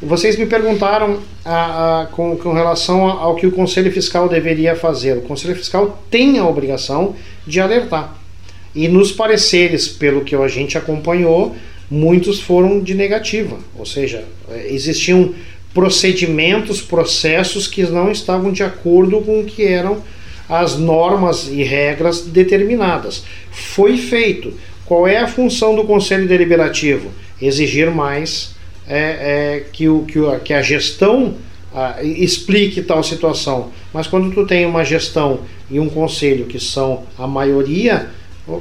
Vocês 0.00 0.36
me 0.36 0.44
perguntaram 0.44 1.20
a, 1.42 2.02
a, 2.02 2.06
com, 2.06 2.36
com, 2.36 2.52
relação 2.52 3.06
ao 3.06 3.34
que 3.34 3.46
o 3.46 3.52
Conselho 3.52 3.90
Fiscal 3.90 4.28
deveria 4.28 4.76
fazer. 4.76 5.16
O 5.16 5.22
Conselho 5.22 5.56
Fiscal 5.56 6.02
tem 6.10 6.38
a 6.38 6.46
obrigação 6.46 7.16
de 7.46 7.60
alertar. 7.60 8.14
E 8.74 8.88
nos 8.88 9.10
pareceres, 9.10 9.88
pelo 9.88 10.22
que 10.22 10.36
a 10.36 10.48
gente 10.48 10.76
acompanhou, 10.76 11.56
muitos 11.90 12.40
foram 12.40 12.80
de 12.80 12.94
negativa, 12.94 13.56
ou 13.78 13.86
seja, 13.86 14.24
é, 14.50 14.66
existiam 14.70 15.34
procedimentos, 15.72 16.82
processos 16.82 17.66
que 17.66 17.82
não 17.84 18.10
estavam 18.10 18.52
de 18.52 18.62
acordo 18.62 19.20
com 19.22 19.40
o 19.40 19.44
que 19.44 19.64
eram 19.64 20.02
as 20.48 20.78
normas 20.78 21.48
e 21.48 21.62
regras 21.62 22.20
determinadas. 22.20 23.24
Foi 23.50 23.96
feito. 23.96 24.52
Qual 24.84 25.08
é 25.08 25.18
a 25.18 25.26
função 25.26 25.74
do 25.74 25.84
Conselho 25.84 26.28
Deliberativo? 26.28 27.10
Exigir 27.40 27.90
mais 27.90 28.55
é, 28.88 29.56
é, 29.56 29.64
que, 29.72 29.88
o, 29.88 30.02
que, 30.02 30.18
o, 30.18 30.38
que 30.40 30.52
a 30.52 30.62
gestão 30.62 31.34
ah, 31.74 31.96
explique 32.02 32.82
tal 32.82 33.02
situação. 33.02 33.70
Mas 33.92 34.06
quando 34.06 34.32
tu 34.32 34.46
tem 34.46 34.64
uma 34.66 34.84
gestão 34.84 35.40
e 35.70 35.78
um 35.80 35.88
conselho 35.88 36.46
que 36.46 36.60
são 36.60 37.02
a 37.18 37.26
maioria, 37.26 38.10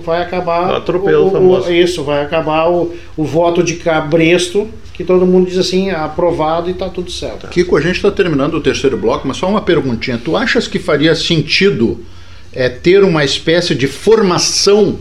vai 0.03 0.21
acabar 0.21 0.75
Atropelo 0.75 1.27
o, 1.27 1.61
o, 1.61 1.71
isso 1.71 2.03
vai 2.03 2.23
acabar 2.23 2.69
o, 2.69 2.93
o 3.15 3.23
voto 3.23 3.61
de 3.61 3.75
cabresto 3.75 4.67
que 4.93 5.03
todo 5.03 5.25
mundo 5.25 5.47
diz 5.47 5.57
assim 5.57 5.91
aprovado 5.91 6.69
e 6.69 6.71
está 6.71 6.89
tudo 6.89 7.11
certo. 7.11 7.47
Kiko 7.47 7.75
a 7.75 7.81
gente 7.81 7.97
está 7.97 8.09
terminando 8.09 8.55
o 8.55 8.61
terceiro 8.61 8.97
bloco 8.97 9.27
mas 9.27 9.37
só 9.37 9.47
uma 9.47 9.61
perguntinha. 9.61 10.17
Tu 10.17 10.35
achas 10.35 10.67
que 10.67 10.79
faria 10.79 11.13
sentido 11.13 12.03
é, 12.51 12.69
ter 12.69 13.03
uma 13.03 13.23
espécie 13.23 13.75
de 13.75 13.87
formação 13.87 14.97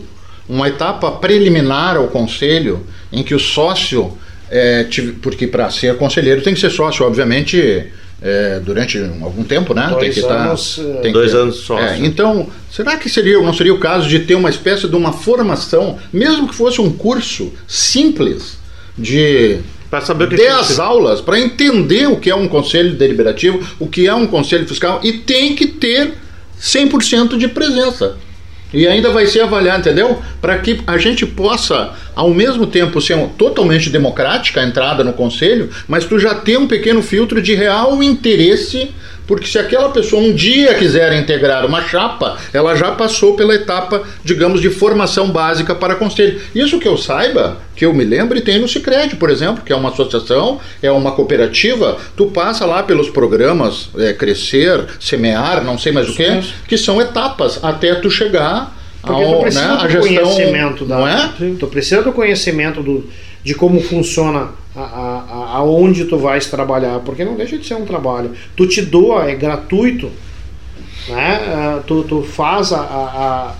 uma 0.47 0.67
etapa 0.67 1.11
preliminar 1.11 1.97
ao 1.97 2.07
conselho 2.07 2.85
em 3.11 3.23
que 3.23 3.33
o 3.33 3.39
sócio 3.39 4.13
é, 4.49 4.83
tive, 4.83 5.13
porque 5.13 5.47
para 5.47 5.69
ser 5.69 5.95
conselheiro 5.97 6.41
tem 6.41 6.53
que 6.53 6.59
ser 6.59 6.69
sócio 6.69 7.05
obviamente 7.05 7.91
é, 8.21 8.59
durante 8.59 8.97
algum 9.21 9.43
tempo, 9.43 9.73
né? 9.73 9.87
Dois 9.89 10.01
tem 10.01 10.11
que 10.11 10.21
tá 10.21 10.45
anos, 10.45 10.77
estar, 10.77 11.01
tem 11.01 11.11
dois 11.11 11.31
que, 11.31 11.37
anos 11.37 11.55
só. 11.57 11.79
É, 11.79 11.97
então, 11.99 12.47
será 12.71 12.97
que 12.97 13.09
seria, 13.09 13.39
não 13.41 13.53
seria 13.53 13.73
o 13.73 13.79
caso 13.79 14.07
de 14.07 14.19
ter 14.19 14.35
uma 14.35 14.49
espécie 14.49 14.87
de 14.87 14.95
uma 14.95 15.11
formação, 15.11 15.99
mesmo 16.11 16.47
que 16.47 16.55
fosse 16.55 16.79
um 16.81 16.91
curso 16.91 17.53
simples 17.67 18.57
de 18.97 19.59
para 19.89 20.01
saber 20.01 20.25
o 20.25 20.29
que 20.29 20.37
10 20.37 20.79
aulas 20.79 21.21
para 21.21 21.39
entender 21.39 22.07
o 22.07 22.17
que 22.17 22.29
é 22.29 22.35
um 22.35 22.47
conselho 22.47 22.95
deliberativo, 22.95 23.65
o 23.79 23.87
que 23.87 24.07
é 24.07 24.13
um 24.13 24.25
conselho 24.25 24.67
fiscal 24.67 24.99
e 25.03 25.13
tem 25.13 25.55
que 25.55 25.67
ter 25.67 26.13
100% 26.59 27.37
de 27.37 27.47
presença. 27.47 28.17
E 28.75 28.85
ainda 28.85 29.09
vai 29.09 29.25
ser 29.25 29.39
avaliado, 29.39 29.79
entendeu? 29.79 30.21
Para 30.41 30.57
que 30.57 30.81
a 30.85 30.97
gente 30.97 31.25
possa, 31.25 31.91
ao 32.13 32.29
mesmo 32.29 32.67
tempo, 32.67 32.99
ser 32.99 33.17
totalmente 33.37 33.89
democrática 33.89 34.59
a 34.59 34.65
entrada 34.65 35.01
no 35.01 35.13
conselho, 35.13 35.69
mas 35.87 36.03
tu 36.03 36.19
já 36.19 36.35
ter 36.35 36.57
um 36.57 36.67
pequeno 36.67 37.01
filtro 37.01 37.41
de 37.41 37.55
real 37.55 38.03
interesse 38.03 38.91
porque 39.27 39.47
se 39.47 39.57
aquela 39.57 39.89
pessoa 39.89 40.21
um 40.21 40.33
dia 40.33 40.73
quiser 40.75 41.13
integrar 41.13 41.65
uma 41.65 41.81
chapa, 41.81 42.37
ela 42.53 42.75
já 42.75 42.91
passou 42.91 43.35
pela 43.35 43.55
etapa, 43.55 44.03
digamos, 44.23 44.61
de 44.61 44.69
formação 44.69 45.29
básica 45.29 45.73
para 45.73 45.95
conselho. 45.95 46.39
Isso 46.53 46.79
que 46.79 46.87
eu 46.87 46.97
saiba, 46.97 47.57
que 47.75 47.85
eu 47.85 47.93
me 47.93 48.03
lembre, 48.03 48.41
tem 48.41 48.59
no 48.59 48.67
Sicredi, 48.67 49.15
por 49.15 49.29
exemplo, 49.29 49.63
que 49.63 49.73
é 49.73 49.75
uma 49.75 49.89
associação, 49.89 50.59
é 50.81 50.91
uma 50.91 51.11
cooperativa, 51.11 51.97
tu 52.15 52.27
passa 52.27 52.65
lá 52.65 52.83
pelos 52.83 53.09
programas 53.09 53.89
é, 53.97 54.13
Crescer, 54.13 54.85
Semear, 54.99 55.63
não 55.63 55.77
sei 55.77 55.91
mais 55.91 56.09
o 56.09 56.13
que, 56.13 56.41
que 56.67 56.77
são 56.77 57.01
etapas 57.01 57.63
até 57.63 57.95
tu 57.95 58.09
chegar 58.09 58.75
porque 59.05 59.23
ao, 59.23 59.35
tu 59.35 59.41
precisa 59.41 59.67
né, 59.67 59.83
do 59.83 59.89
gestão, 59.89 60.23
conhecimento 60.23 60.85
da, 60.85 60.97
não 60.97 61.07
é? 61.07 61.31
Tu 61.59 61.67
precisa 61.67 62.01
do 62.01 62.11
conhecimento 62.11 62.81
do, 62.81 63.07
de 63.43 63.53
como 63.53 63.79
funciona 63.81 64.49
a, 64.75 64.81
a, 64.81 65.57
aonde 65.57 66.05
tu 66.05 66.17
vais 66.17 66.45
trabalhar, 66.47 66.99
porque 66.99 67.23
não 67.23 67.35
deixa 67.35 67.57
de 67.57 67.65
ser 67.65 67.75
um 67.75 67.85
trabalho. 67.85 68.31
Tu 68.55 68.67
te 68.67 68.81
doa, 68.81 69.29
é 69.29 69.35
gratuito, 69.35 70.11
né? 71.07 71.41
Ah, 71.47 71.79
tu, 71.85 72.03
tu 72.03 72.21
faz 72.23 72.73
a, 72.73 72.79
a, 72.79 73.55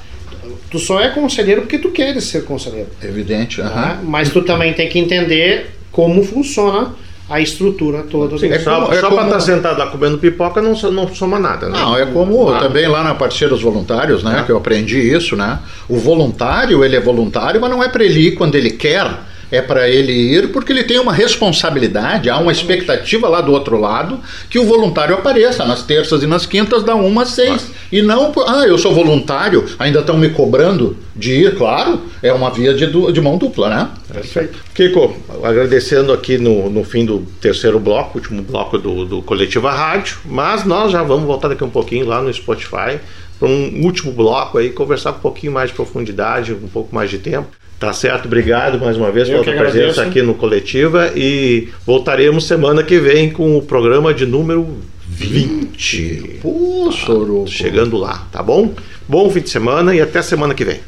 tu 0.69 0.79
só 0.79 0.99
é 0.99 1.09
conselheiro 1.09 1.61
porque 1.61 1.77
tu 1.77 1.89
queres 1.89 2.25
ser 2.25 2.43
conselheiro. 2.45 2.89
Evidente, 3.01 3.61
uh 3.61 3.65
-huh. 3.65 3.75
né? 3.75 3.99
mas 4.03 4.29
tu 4.29 4.41
também 4.41 4.73
tem 4.73 4.89
que 4.89 4.99
entender 4.99 5.71
como 5.91 6.23
funciona 6.23 6.93
a 7.29 7.39
estrutura 7.39 8.03
toda. 8.03 8.37
Sim, 8.37 8.49
do... 8.49 8.59
só, 8.59 8.91
é 8.91 8.99
só 8.99 9.09
como... 9.09 9.15
para 9.15 9.25
estar 9.25 9.39
sentado 9.39 9.79
lá 9.79 9.87
comendo 9.87 10.17
pipoca 10.17 10.61
não, 10.61 10.73
não 10.91 11.07
soma 11.07 11.39
nada, 11.39 11.69
né? 11.69 11.79
Não, 11.79 11.97
é 11.97 12.05
como 12.05 12.49
ah. 12.49 12.59
também 12.59 12.87
lá 12.87 13.03
na 13.03 13.15
Parceiros 13.15 13.61
Voluntários, 13.61 14.23
né? 14.23 14.37
Ah. 14.39 14.43
Que 14.43 14.51
eu 14.51 14.57
aprendi 14.57 14.99
isso, 14.99 15.35
né? 15.35 15.59
O 15.89 15.97
voluntário, 15.97 16.83
ele 16.83 16.95
é 16.95 16.99
voluntário, 16.99 17.59
mas 17.59 17.69
não 17.69 17.83
é 17.83 17.89
para 17.89 18.03
ele 18.03 18.27
ir 18.27 18.31
quando 18.35 18.55
ele 18.55 18.71
quer 18.71 19.09
é 19.51 19.61
para 19.61 19.89
ele 19.89 20.11
ir 20.11 20.51
porque 20.51 20.71
ele 20.71 20.83
tem 20.83 20.99
uma 20.99 21.13
responsabilidade, 21.13 22.29
há 22.29 22.37
uma 22.37 22.51
expectativa 22.51 23.27
lá 23.27 23.41
do 23.41 23.51
outro 23.51 23.79
lado 23.79 24.19
que 24.49 24.59
o 24.59 24.65
voluntário 24.65 25.15
apareça 25.15 25.65
nas 25.65 25.83
terças 25.83 26.23
e 26.23 26.27
nas 26.27 26.45
quintas 26.45 26.83
da 26.83 26.95
1 26.95 27.19
às 27.19 27.29
6. 27.29 27.71
E 27.91 28.01
não, 28.01 28.31
ah, 28.47 28.65
eu 28.65 28.77
sou 28.77 28.93
voluntário, 28.93 29.65
ainda 29.77 29.99
estão 29.99 30.17
me 30.17 30.29
cobrando 30.29 30.97
de 31.15 31.33
ir, 31.33 31.55
claro, 31.55 32.01
é 32.21 32.33
uma 32.33 32.49
via 32.49 32.73
de, 32.73 32.85
de 32.85 33.21
mão 33.21 33.37
dupla, 33.37 33.69
né? 33.69 33.89
Perfeito. 34.11 34.57
Kiko, 34.73 35.15
agradecendo 35.43 36.11
aqui 36.11 36.37
no, 36.37 36.69
no 36.69 36.83
fim 36.83 37.05
do 37.05 37.19
terceiro 37.39 37.79
bloco, 37.79 38.17
último 38.17 38.41
bloco 38.41 38.77
do, 38.77 39.05
do 39.05 39.21
Coletiva 39.21 39.71
Rádio, 39.71 40.17
mas 40.25 40.65
nós 40.65 40.91
já 40.91 41.03
vamos 41.03 41.25
voltar 41.25 41.47
daqui 41.47 41.63
um 41.63 41.69
pouquinho 41.69 42.05
lá 42.05 42.21
no 42.21 42.33
Spotify 42.33 42.99
para 43.39 43.47
um 43.47 43.83
último 43.83 44.11
bloco 44.11 44.57
aí, 44.57 44.69
conversar 44.69 45.11
com 45.13 45.19
um 45.19 45.21
pouquinho 45.21 45.51
mais 45.51 45.69
de 45.69 45.75
profundidade, 45.75 46.53
um 46.53 46.67
pouco 46.67 46.93
mais 46.93 47.09
de 47.09 47.17
tempo. 47.17 47.47
Tá 47.79 47.91
certo, 47.91 48.25
obrigado 48.25 48.79
mais 48.79 48.95
uma 48.95 49.11
vez 49.11 49.27
Eu 49.27 49.43
pela 49.43 49.57
presença 49.57 50.01
aqui 50.01 50.21
no 50.21 50.33
Coletiva 50.33 51.11
e 51.13 51.69
voltaremos 51.85 52.47
semana 52.47 52.81
que 52.83 52.99
vem 52.99 53.29
com 53.29 53.57
o 53.57 53.61
programa 53.61 54.13
de 54.13 54.25
número 54.25 54.77
20. 55.07 56.39
Pô, 56.41 56.89
ah, 56.89 57.47
chegando 57.47 57.97
lá, 57.97 58.27
tá 58.31 58.41
bom? 58.41 58.73
Bom 59.07 59.29
fim 59.29 59.41
de 59.41 59.49
semana 59.49 59.93
e 59.93 60.01
até 60.01 60.21
semana 60.21 60.53
que 60.53 60.63
vem. 60.63 60.79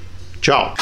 Tchau. 0.42 0.74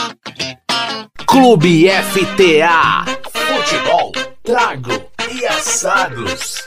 Clube 1.26 1.90
FTA. 1.90 3.06
Futebol, 3.32 4.12
trago 4.44 4.92
e 5.32 5.46
assados. 5.48 6.64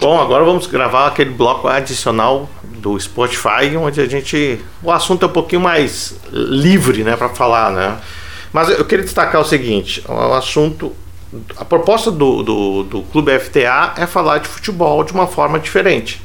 Bom, 0.00 0.20
agora 0.20 0.44
vamos 0.44 0.66
gravar 0.66 1.08
aquele 1.08 1.30
bloco 1.30 1.66
adicional 1.68 2.48
do 2.82 2.98
Spotify, 2.98 3.76
onde 3.78 4.00
a 4.00 4.06
gente. 4.06 4.58
O 4.82 4.90
assunto 4.90 5.24
é 5.24 5.28
um 5.28 5.32
pouquinho 5.32 5.62
mais 5.62 6.16
livre, 6.32 7.04
né, 7.04 7.16
para 7.16 7.28
falar, 7.28 7.70
né? 7.70 7.96
Mas 8.52 8.68
eu 8.68 8.84
queria 8.84 9.04
destacar 9.04 9.40
o 9.40 9.44
seguinte: 9.44 10.02
o 10.08 10.34
assunto. 10.34 10.92
A 11.56 11.64
proposta 11.64 12.10
do, 12.10 12.42
do, 12.42 12.82
do 12.82 13.02
Clube 13.04 13.38
FTA 13.38 13.94
é 13.96 14.06
falar 14.06 14.36
de 14.36 14.48
futebol 14.48 15.02
de 15.02 15.14
uma 15.14 15.26
forma 15.26 15.58
diferente. 15.58 16.20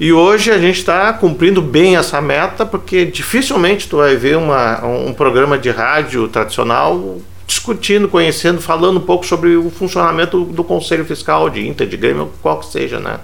E 0.00 0.12
hoje 0.12 0.50
a 0.50 0.58
gente 0.58 0.78
está 0.78 1.12
cumprindo 1.12 1.60
bem 1.60 1.96
essa 1.96 2.22
meta, 2.22 2.64
porque 2.64 3.04
dificilmente 3.04 3.86
tu 3.86 3.98
vai 3.98 4.16
ver 4.16 4.38
uma, 4.38 4.82
um 4.86 5.12
programa 5.12 5.58
de 5.58 5.68
rádio 5.68 6.26
tradicional 6.28 7.18
discutindo, 7.46 8.08
conhecendo, 8.08 8.60
falando 8.60 8.96
um 8.98 9.04
pouco 9.04 9.26
sobre 9.26 9.56
o 9.56 9.70
funcionamento 9.70 10.44
do, 10.44 10.64
Conselho 10.64 11.04
Fiscal 11.04 11.50
de 11.50 11.66
Inter, 11.66 11.86
de 11.86 11.96
Grêmio, 11.96 12.32
qual 12.42 12.60
que 12.60 12.66
seja, 12.66 12.98
né? 12.98 13.20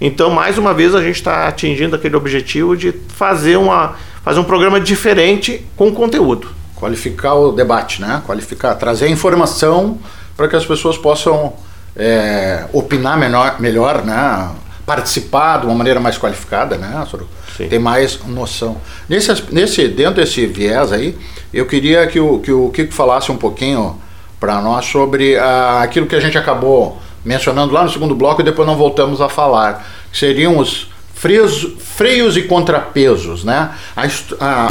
Então, 0.00 0.30
mais 0.30 0.58
uma 0.58 0.74
vez, 0.74 0.94
a 0.94 1.02
gente 1.02 1.16
está 1.16 1.48
atingindo 1.48 1.96
aquele 1.96 2.16
objetivo 2.16 2.76
de 2.76 2.92
fazer, 3.08 3.56
uma, 3.56 3.96
fazer 4.22 4.40
um 4.40 4.44
programa 4.44 4.80
diferente 4.80 5.64
com 5.76 5.92
conteúdo. 5.92 6.48
Qualificar 6.74 7.34
o 7.34 7.52
debate, 7.52 8.00
né? 8.00 8.22
Qualificar, 8.26 8.74
trazer 8.74 9.08
informação 9.08 9.98
para 10.36 10.48
que 10.48 10.56
as 10.56 10.66
pessoas 10.66 10.98
possam 10.98 11.54
é, 11.96 12.66
opinar 12.72 13.18
menor, 13.18 13.58
melhor, 13.58 14.04
né? 14.04 14.50
Participar 14.84 15.60
de 15.60 15.66
uma 15.66 15.74
maneira 15.74 15.98
mais 15.98 16.18
qualificada, 16.18 16.76
né, 16.76 17.04
Soro? 17.10 17.28
Ter 17.56 17.78
mais 17.78 18.20
noção. 18.26 18.76
Nesse, 19.08 19.32
nesse, 19.50 19.88
dentro 19.88 20.16
desse 20.16 20.46
viés 20.46 20.92
aí, 20.92 21.16
eu 21.52 21.64
queria 21.64 22.06
que 22.06 22.20
o, 22.20 22.38
que 22.38 22.52
o 22.52 22.68
Kiko 22.68 22.92
falasse 22.92 23.32
um 23.32 23.36
pouquinho 23.36 23.98
para 24.38 24.60
nós 24.60 24.84
sobre 24.84 25.36
ah, 25.38 25.80
aquilo 25.82 26.06
que 26.06 26.14
a 26.14 26.20
gente 26.20 26.36
acabou 26.36 27.00
mencionando 27.26 27.74
lá 27.74 27.82
no 27.82 27.90
segundo 27.90 28.14
bloco 28.14 28.40
e 28.40 28.44
depois 28.44 28.66
não 28.66 28.76
voltamos 28.76 29.20
a 29.20 29.28
falar, 29.28 29.84
que 30.12 30.16
seriam 30.16 30.56
os 30.58 30.88
freios, 31.12 31.74
freios 31.80 32.36
e 32.36 32.42
contrapesos, 32.42 33.42
né? 33.42 33.70
A, 33.96 34.06
a, 34.38 34.68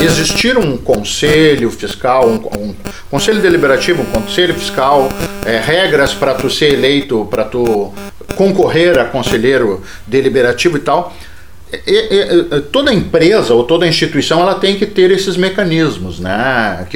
existir 0.00 0.56
um 0.56 0.76
conselho 0.76 1.68
fiscal, 1.72 2.28
um, 2.28 2.36
um, 2.36 2.74
conselho 3.10 3.42
deliberativo, 3.42 4.02
um 4.02 4.06
conselho 4.06 4.54
fiscal, 4.54 5.08
é, 5.44 5.58
regras 5.58 6.14
para 6.14 6.34
tu 6.34 6.48
ser 6.48 6.74
eleito, 6.74 7.26
para 7.28 7.44
tu 7.44 7.92
concorrer 8.36 8.96
a 8.96 9.06
conselheiro 9.06 9.82
deliberativo 10.06 10.76
e 10.76 10.80
tal. 10.80 11.12
E, 11.72 12.56
e, 12.56 12.60
toda 12.72 12.94
empresa 12.94 13.52
ou 13.52 13.64
toda 13.64 13.86
instituição 13.86 14.40
ela 14.40 14.54
tem 14.54 14.76
que 14.76 14.86
ter 14.86 15.10
esses 15.10 15.36
mecanismos, 15.36 16.20
né? 16.20 16.86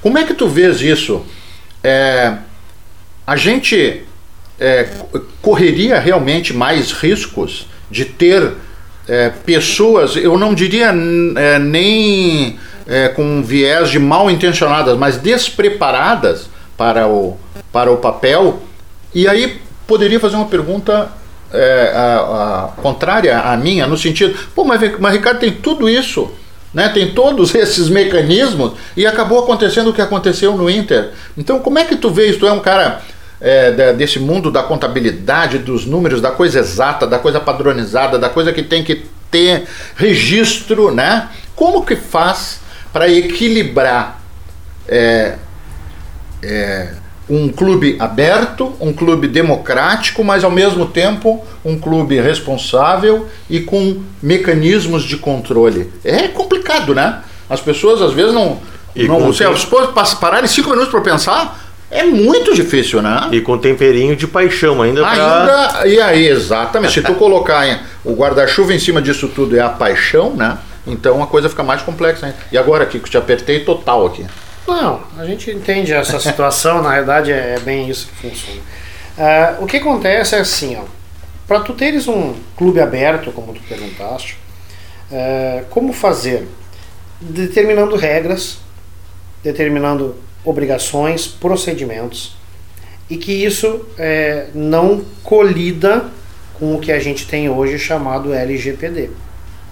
Como 0.00 0.16
é 0.16 0.22
que 0.22 0.34
tu 0.34 0.46
vês 0.46 0.80
isso? 0.80 1.24
É, 1.82 2.34
a 3.26 3.36
gente 3.36 4.04
é, 4.64 4.88
correria 5.42 5.98
realmente 5.98 6.54
mais 6.54 6.90
riscos 6.90 7.66
de 7.90 8.06
ter 8.06 8.52
é, 9.06 9.28
pessoas, 9.28 10.16
eu 10.16 10.38
não 10.38 10.54
diria 10.54 10.86
é, 11.36 11.58
nem 11.58 12.58
é, 12.86 13.08
com 13.08 13.42
viés 13.42 13.90
de 13.90 13.98
mal 13.98 14.30
intencionadas, 14.30 14.96
mas 14.96 15.18
despreparadas 15.18 16.48
para 16.78 17.06
o, 17.06 17.36
para 17.70 17.92
o 17.92 17.98
papel. 17.98 18.62
E 19.14 19.28
aí 19.28 19.60
poderia 19.86 20.18
fazer 20.18 20.36
uma 20.36 20.46
pergunta 20.46 21.12
é, 21.52 21.92
a, 21.94 22.16
a, 22.16 22.80
contrária 22.80 23.38
à 23.38 23.54
minha, 23.58 23.86
no 23.86 23.98
sentido, 23.98 24.34
pô, 24.54 24.64
mas, 24.64 24.80
mas 24.98 25.12
Ricardo 25.12 25.40
tem 25.40 25.52
tudo 25.52 25.90
isso. 25.90 26.30
Né, 26.72 26.88
tem 26.88 27.14
todos 27.14 27.54
esses 27.54 27.88
mecanismos 27.88 28.72
e 28.96 29.06
acabou 29.06 29.38
acontecendo 29.38 29.90
o 29.90 29.92
que 29.92 30.02
aconteceu 30.02 30.56
no 30.56 30.68
Inter. 30.68 31.12
Então, 31.38 31.60
como 31.60 31.78
é 31.78 31.84
que 31.84 31.94
tu 31.94 32.10
vês? 32.10 32.36
Tu 32.36 32.48
é 32.48 32.52
um 32.52 32.58
cara 32.58 33.00
é, 33.44 33.92
desse 33.92 34.18
mundo 34.18 34.50
da 34.50 34.62
contabilidade, 34.62 35.58
dos 35.58 35.84
números, 35.84 36.22
da 36.22 36.30
coisa 36.30 36.60
exata, 36.60 37.06
da 37.06 37.18
coisa 37.18 37.38
padronizada, 37.38 38.18
da 38.18 38.30
coisa 38.30 38.54
que 38.54 38.62
tem 38.62 38.82
que 38.82 39.04
ter 39.30 39.64
registro, 39.96 40.90
né? 40.90 41.28
Como 41.54 41.84
que 41.84 41.94
faz 41.94 42.60
para 42.90 43.06
equilibrar 43.06 44.18
é, 44.88 45.34
é, 46.42 46.94
um 47.28 47.50
clube 47.50 47.96
aberto, 48.00 48.74
um 48.80 48.94
clube 48.94 49.28
democrático, 49.28 50.24
mas 50.24 50.42
ao 50.42 50.50
mesmo 50.50 50.86
tempo 50.86 51.44
um 51.62 51.78
clube 51.78 52.18
responsável 52.18 53.28
e 53.50 53.60
com 53.60 54.02
mecanismos 54.22 55.02
de 55.02 55.18
controle? 55.18 55.92
É 56.02 56.28
complicado, 56.28 56.94
né? 56.94 57.20
As 57.50 57.60
pessoas 57.60 58.00
às 58.00 58.14
vezes 58.14 58.32
não. 58.32 58.58
E 58.96 59.06
não 59.06 59.34
se 59.34 59.44
as 59.44 59.66
pessoas 59.66 60.14
pararem 60.14 60.48
cinco 60.48 60.70
minutos 60.70 60.90
para 60.90 61.00
pensar, 61.02 61.63
é 61.94 62.02
muito 62.02 62.52
difícil, 62.52 63.00
né? 63.00 63.28
E 63.30 63.40
com 63.40 63.56
temperinho 63.56 64.16
de 64.16 64.26
paixão 64.26 64.82
ainda. 64.82 65.06
Ainda, 65.06 65.68
pra... 65.68 65.86
e 65.86 66.00
aí, 66.00 66.26
exatamente. 66.26 66.92
Se 66.92 67.00
tu 67.00 67.14
colocar 67.16 67.68
hein, 67.68 67.78
o 68.04 68.14
guarda-chuva 68.14 68.74
em 68.74 68.80
cima 68.80 69.00
disso 69.00 69.28
tudo 69.28 69.56
é 69.56 69.60
a 69.60 69.68
paixão, 69.68 70.34
né? 70.34 70.58
Então 70.84 71.22
a 71.22 71.26
coisa 71.28 71.48
fica 71.48 71.62
mais 71.62 71.82
complexa. 71.82 72.26
Hein? 72.26 72.34
E 72.50 72.58
agora, 72.58 72.84
Kiko, 72.84 73.08
te 73.08 73.16
apertei 73.16 73.60
total 73.60 74.06
aqui. 74.06 74.26
Não, 74.66 75.02
a 75.16 75.24
gente 75.24 75.52
entende 75.52 75.92
essa 75.92 76.18
situação, 76.20 76.82
na 76.82 76.90
realidade 76.90 77.30
é, 77.30 77.54
é 77.54 77.60
bem 77.60 77.88
isso 77.88 78.08
que 78.08 78.28
funciona. 78.28 78.60
Uh, 79.16 79.62
o 79.62 79.66
que 79.66 79.76
acontece 79.76 80.34
é 80.34 80.40
assim, 80.40 80.76
ó. 80.76 80.82
Para 81.46 81.60
tu 81.60 81.74
teres 81.74 82.08
um 82.08 82.34
clube 82.56 82.80
aberto, 82.80 83.30
como 83.30 83.52
tu 83.52 83.60
perguntaste, 83.68 84.36
uh, 85.12 85.64
como 85.70 85.92
fazer? 85.92 86.48
Determinando 87.20 87.94
regras, 87.94 88.58
determinando 89.44 90.16
obrigações, 90.44 91.26
procedimentos 91.26 92.36
e 93.08 93.16
que 93.16 93.32
isso 93.32 93.86
é, 93.98 94.48
não 94.54 95.04
colida 95.22 96.06
com 96.54 96.74
o 96.74 96.80
que 96.80 96.92
a 96.92 96.98
gente 96.98 97.26
tem 97.26 97.48
hoje 97.48 97.78
chamado 97.78 98.32
LGPD, 98.32 99.10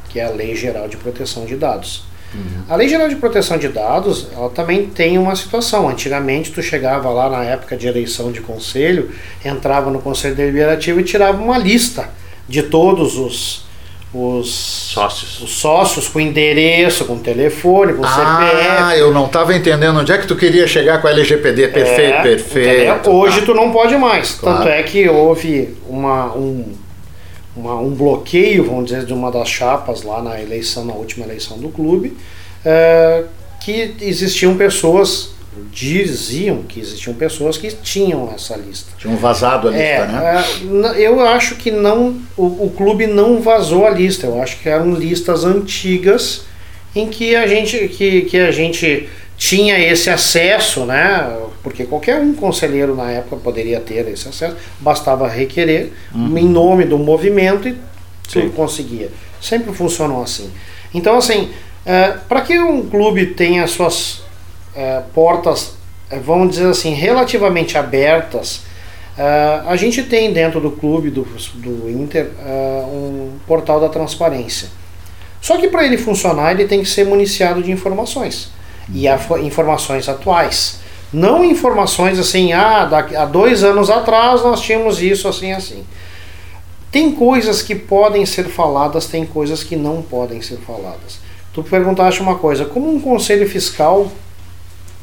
que 0.09 0.19
é 0.19 0.25
a 0.25 0.31
Lei 0.31 0.55
Geral 0.55 0.89
de 0.89 0.97
Proteção 0.97 1.45
de 1.45 1.57
Dados. 1.57 2.05
Uhum. 2.35 2.63
A 2.69 2.77
Lei 2.77 2.89
Geral 2.89 3.09
de 3.09 3.17
Proteção 3.17 3.59
de 3.59 3.69
Dados, 3.69 4.29
ela 4.35 4.51
também 4.51 4.87
tem 4.87 5.19
uma 5.19 5.37
situação. 5.37 5.89
Antigamente, 5.89 6.51
tu 6.51 6.63
chegava 6.63 7.11
lá 7.11 7.29
na 7.29 7.45
época 7.45 7.77
de 7.77 7.87
eleição 7.87 8.33
de 8.33 8.41
conselho, 8.41 9.11
entrava 9.45 9.91
no 9.91 10.01
conselho 10.01 10.35
deliberativo 10.35 11.01
e 11.01 11.05
tirava 11.05 11.43
uma 11.43 11.59
lista 11.59 12.09
de 12.49 12.63
todos 12.63 13.17
os 13.17 13.65
os 14.15 14.53
sócios. 14.53 15.41
Os 15.41 15.51
sócios 15.59 16.09
com 16.09 16.21
endereço, 16.21 17.07
com 17.07 17.19
telefone, 17.19 17.95
com 17.95 18.05
ah, 18.05 18.09
CPF. 18.09 18.69
Ah, 18.83 18.97
eu 18.97 19.13
não 19.13 19.27
estava 19.27 19.55
entendendo 19.55 19.99
onde 19.99 20.13
é 20.13 20.19
que 20.19 20.27
tu 20.27 20.37
queria 20.37 20.67
chegar 20.67 21.01
com 21.01 21.09
a 21.09 21.11
LGPD. 21.11 21.69
Perfeito, 21.69 22.15
é, 22.15 22.23
perfeito. 22.23 23.11
Hoje 23.11 23.41
tá. 23.41 23.47
tu 23.47 23.55
não 23.55 23.73
pode 23.73 23.97
mais. 23.97 24.33
Claro. 24.33 24.59
Tanto 24.59 24.69
é 24.69 24.83
que 24.83 25.09
houve 25.09 25.75
uma, 25.89 26.37
um, 26.37 26.65
uma, 27.57 27.81
um 27.81 27.91
bloqueio, 27.91 28.65
vamos 28.65 28.87
dizer, 28.87 29.07
de 29.07 29.15
uma 29.15 29.31
das 29.31 29.49
chapas 29.49 30.03
lá 30.03 30.23
na 30.23 30.41
eleição, 30.41 30.85
na 30.85 30.93
última 30.93 31.25
eleição 31.25 31.57
do 31.59 31.71
clube, 31.71 32.15
é, 32.65 33.25
que 33.61 33.97
existiam 34.03 34.57
pessoas 34.57 35.32
diziam 35.71 36.63
que 36.63 36.81
existiam 36.81 37.15
pessoas 37.15 37.59
que 37.59 37.71
tinham 37.71 38.33
essa 38.35 38.57
lista. 38.57 38.93
Tinham 38.99 39.17
vazado 39.17 39.69
a 39.69 39.71
lista, 39.71 39.85
é, 39.85 40.07
né? 40.07 40.45
É, 40.97 41.01
eu 41.01 41.21
acho 41.21 41.57
que 41.57 41.71
não, 41.71 42.17
o, 42.37 42.67
o, 42.67 42.73
clube 42.77 43.07
não 43.07 43.41
vazou 43.41 43.87
a 43.87 43.91
lista. 43.91 44.27
Eu 44.27 44.41
acho 44.41 44.59
que 44.61 44.69
eram 44.69 44.95
listas 44.95 45.45
antigas 45.45 46.45
em 46.95 47.09
que 47.09 47.37
a 47.37 47.47
gente, 47.47 47.89
que, 47.89 48.23
que 48.23 48.39
a 48.39 48.51
gente 48.51 49.09
tinha 49.37 49.79
esse 49.79 50.09
acesso, 50.09 50.87
né? 50.87 51.37
Porque 51.63 51.85
qualquer 51.85 52.19
um 52.19 52.35
conselheiro 52.35 52.95
na 52.95 53.11
época 53.11 53.37
poderia 53.37 53.81
ter 53.81 54.09
esse 54.09 54.29
acesso, 54.29 54.57
bastava 54.81 55.29
requerer 55.29 55.93
uhum. 56.15 56.39
em 56.39 56.49
nome 56.49 56.85
do 56.85 56.99
movimento 56.99 57.69
e 57.69 57.77
tudo 58.31 58.51
conseguia. 58.51 59.11
Sempre 59.41 59.73
funcionou 59.75 60.23
assim. 60.23 60.51
Então, 60.95 61.17
assim, 61.17 61.51
é, 61.85 62.15
para 62.29 62.41
que 62.43 62.59
um 62.59 62.89
clube 62.89 63.27
tenha 63.27 63.67
suas 63.67 64.22
é, 64.75 65.03
portas, 65.15 65.75
é, 66.11 66.19
vamos 66.19 66.51
dizer 66.51 66.69
assim, 66.69 66.95
relativamente 66.95 67.77
abertas, 67.77 68.63
é, 69.17 69.63
a 69.67 69.77
gente 69.77 70.03
tem 70.03 70.33
dentro 70.33 70.61
do 70.61 70.71
clube 70.71 71.11
do, 71.11 71.23
do 71.55 71.91
Inter 71.91 72.31
é, 72.45 72.85
um 72.87 73.33
portal 73.47 73.81
da 73.81 73.89
transparência. 73.89 74.69
Só 75.41 75.59
que 75.59 75.69
para 75.69 75.85
ele 75.85 75.99
funcionar, 75.99 76.53
ele 76.53 76.67
tem 76.67 76.83
que 76.83 76.89
ser 76.89 77.05
municiado 77.05 77.63
de 77.63 77.71
informações. 77.73 78.51
E 78.93 79.07
informações 79.45 80.09
atuais. 80.09 80.81
Não 81.13 81.45
informações 81.45 82.19
assim, 82.19 82.53
ah, 82.53 82.89
há 83.17 83.25
dois 83.27 83.63
anos 83.63 83.91
atrás 83.91 84.43
nós 84.43 84.61
tínhamos 84.61 85.03
isso, 85.03 85.29
assim, 85.29 85.53
assim. 85.53 85.85
Tem 86.91 87.13
coisas 87.13 87.61
que 87.61 87.75
podem 87.75 88.25
ser 88.25 88.45
faladas, 88.45 89.07
tem 89.07 89.27
coisas 89.27 89.63
que 89.63 89.77
não 89.77 90.01
podem 90.01 90.41
ser 90.41 90.57
faladas. 90.59 91.21
Tu 91.53 91.63
perguntaste 91.63 92.21
uma 92.23 92.37
coisa, 92.37 92.65
como 92.65 92.91
um 92.91 93.01
conselho 93.01 93.49
fiscal 93.49 94.11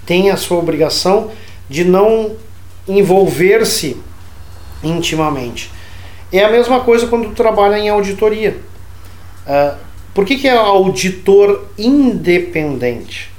tem 0.10 0.32
a 0.32 0.38
sua 0.38 0.58
obrigação 0.58 1.30
de 1.70 1.86
não 1.86 2.32
envolver-se 2.88 3.96
intimamente. 4.84 5.72
É 6.34 6.44
a 6.44 6.50
mesma 6.50 6.80
coisa 6.80 7.06
quando 7.06 7.36
trabalha 7.36 7.78
em 7.78 7.90
auditoria. 7.90 8.58
Uh, 9.46 9.78
por 10.12 10.26
que, 10.26 10.38
que 10.38 10.48
é 10.48 10.58
auditor 10.58 11.68
independente? 11.78 13.30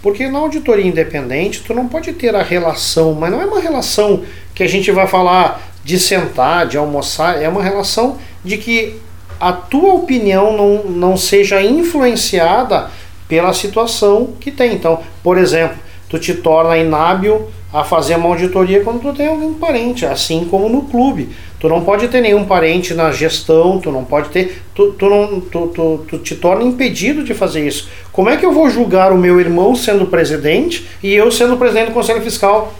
Porque 0.00 0.28
na 0.28 0.38
auditoria 0.38 0.86
independente 0.86 1.64
tu 1.66 1.74
não 1.74 1.88
pode 1.88 2.12
ter 2.12 2.32
a 2.36 2.44
relação, 2.44 3.12
mas 3.14 3.32
não 3.32 3.42
é 3.42 3.46
uma 3.46 3.58
relação 3.58 4.22
que 4.54 4.62
a 4.62 4.68
gente 4.68 4.92
vai 4.92 5.08
falar 5.08 5.68
de 5.82 5.98
sentar, 5.98 6.68
de 6.68 6.78
almoçar, 6.78 7.42
é 7.42 7.48
uma 7.48 7.62
relação 7.62 8.18
de 8.44 8.56
que 8.56 9.00
a 9.40 9.52
tua 9.52 9.94
opinião 9.94 10.56
não, 10.56 10.84
não 10.84 11.16
seja 11.16 11.60
influenciada 11.60 12.88
pela 13.26 13.52
situação 13.52 14.34
que 14.38 14.52
tem. 14.52 14.74
Então, 14.74 15.02
por 15.20 15.36
exemplo, 15.36 15.82
tu 16.08 16.18
te 16.18 16.34
torna 16.34 16.76
inábil 16.76 17.48
a 17.72 17.82
fazer 17.82 18.16
uma 18.16 18.28
auditoria 18.28 18.84
quando 18.84 19.00
tu 19.00 19.12
tem 19.12 19.26
algum 19.26 19.54
parente, 19.54 20.06
assim 20.06 20.44
como 20.44 20.68
no 20.68 20.82
clube. 20.82 21.30
Tu 21.58 21.68
não 21.68 21.82
pode 21.82 22.08
ter 22.08 22.20
nenhum 22.20 22.44
parente 22.44 22.94
na 22.94 23.10
gestão, 23.10 23.80
tu 23.80 23.90
não 23.90 24.04
pode 24.04 24.28
ter. 24.28 24.62
Tu, 24.74 24.92
tu, 24.92 25.08
não, 25.08 25.40
tu, 25.40 25.66
tu, 25.68 26.04
tu 26.08 26.18
te 26.18 26.36
torna 26.36 26.62
impedido 26.62 27.24
de 27.24 27.34
fazer 27.34 27.66
isso. 27.66 27.88
Como 28.12 28.28
é 28.28 28.36
que 28.36 28.46
eu 28.46 28.52
vou 28.52 28.70
julgar 28.70 29.12
o 29.12 29.18
meu 29.18 29.40
irmão 29.40 29.74
sendo 29.74 30.06
presidente 30.06 30.86
e 31.02 31.12
eu 31.12 31.30
sendo 31.32 31.56
presidente 31.56 31.88
do 31.88 31.94
Conselho 31.94 32.20
Fiscal? 32.20 32.72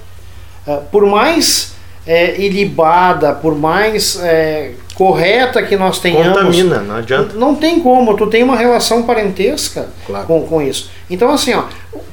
Uh, 0.67 0.83
por 0.93 1.05
mais 1.07 1.74
é, 2.07 2.41
ilibada, 2.41 3.33
por 3.33 3.57
mais 3.57 4.19
é, 4.23 4.73
correta 4.95 5.63
que 5.63 5.77
nós 5.77 5.99
tenhamos. 5.99 6.39
Contamina, 6.39 6.81
não 6.81 6.97
adianta. 6.97 7.35
Não 7.35 7.55
tem 7.55 7.81
como, 7.81 8.17
tu 8.17 8.27
tem 8.27 8.43
uma 8.43 8.57
relação 8.57 9.03
parentesca 9.03 9.89
claro. 10.07 10.27
com, 10.27 10.47
com 10.47 10.63
isso. 10.63 10.91
Então, 11.09 11.31
assim, 11.31 11.55
ó, 11.55 11.65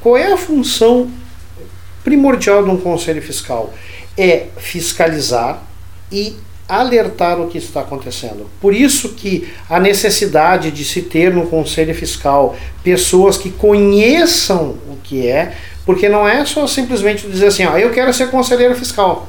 qual 0.02 0.18
é 0.18 0.32
a 0.32 0.38
função 0.38 1.10
primordial 2.04 2.64
de 2.64 2.70
um 2.70 2.78
conselho 2.78 3.22
fiscal? 3.22 3.74
É 4.18 4.48
fiscalizar 4.58 5.64
e 6.12 6.36
alertar 6.68 7.40
o 7.40 7.48
que 7.48 7.58
está 7.58 7.82
acontecendo. 7.82 8.50
Por 8.62 8.74
isso 8.74 9.10
que 9.10 9.52
a 9.70 9.78
necessidade 9.78 10.72
de 10.72 10.86
se 10.86 11.02
ter 11.02 11.34
no 11.34 11.48
conselho 11.48 11.94
fiscal 11.94 12.56
pessoas 12.82 13.38
que 13.38 13.50
conheçam 13.50 14.78
o 14.90 14.98
que 15.04 15.28
é, 15.28 15.54
porque 15.86 16.08
não 16.08 16.26
é 16.26 16.46
só 16.46 16.66
simplesmente 16.68 17.28
dizer 17.28 17.48
assim, 17.48 17.66
ó, 17.66 17.78
eu 17.78 17.92
quero 17.92 18.14
ser 18.14 18.30
conselheiro 18.32 18.74
fiscal. 18.74 19.28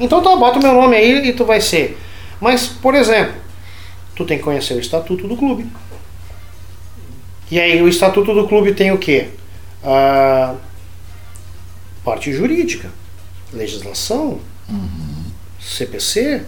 Então 0.00 0.22
tá, 0.22 0.34
bota 0.34 0.58
o 0.58 0.62
meu 0.62 0.72
nome 0.72 0.96
aí 0.96 1.28
e 1.28 1.32
tu 1.34 1.44
vai 1.44 1.60
ser. 1.60 1.98
Mas, 2.40 2.66
por 2.66 2.94
exemplo, 2.94 3.34
tu 4.16 4.24
tem 4.24 4.38
que 4.38 4.44
conhecer 4.44 4.74
o 4.74 4.80
estatuto 4.80 5.28
do 5.28 5.36
clube. 5.36 5.66
E 7.50 7.60
aí 7.60 7.82
o 7.82 7.88
estatuto 7.88 8.32
do 8.32 8.48
clube 8.48 8.72
tem 8.72 8.90
o 8.92 8.98
quê? 8.98 9.28
A 9.84 10.54
parte 12.02 12.32
jurídica, 12.32 12.90
legislação, 13.52 14.40
uhum. 14.68 15.24
CPC, 15.60 16.42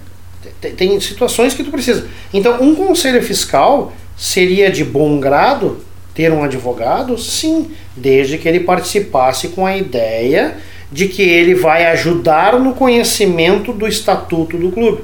tem, 0.61 0.75
tem, 0.75 1.01
situações 1.01 1.55
que 1.55 1.63
tu 1.63 1.71
precisa. 1.71 2.09
Então, 2.33 2.63
um 2.63 2.75
conselho 2.75 3.23
fiscal 3.23 3.93
seria 4.17 4.71
de 4.71 4.85
bom 4.85 5.21
grado 5.21 5.85
ter 6.15 6.33
um 6.33 6.43
advogado? 6.43 7.19
Sim, 7.19 7.71
desde 7.97 8.39
que 8.39 8.49
ele 8.49 8.61
participasse 8.61 9.49
com 9.49 9.67
a 9.67 9.77
ideia 9.77 10.57
de 10.93 11.09
que 11.09 11.23
ele 11.23 11.55
vai 11.55 11.87
ajudar 11.87 12.61
no 12.61 12.75
conhecimento 12.75 13.73
do 13.73 13.89
estatuto 13.89 14.59
do 14.59 14.71
clube. 14.71 15.03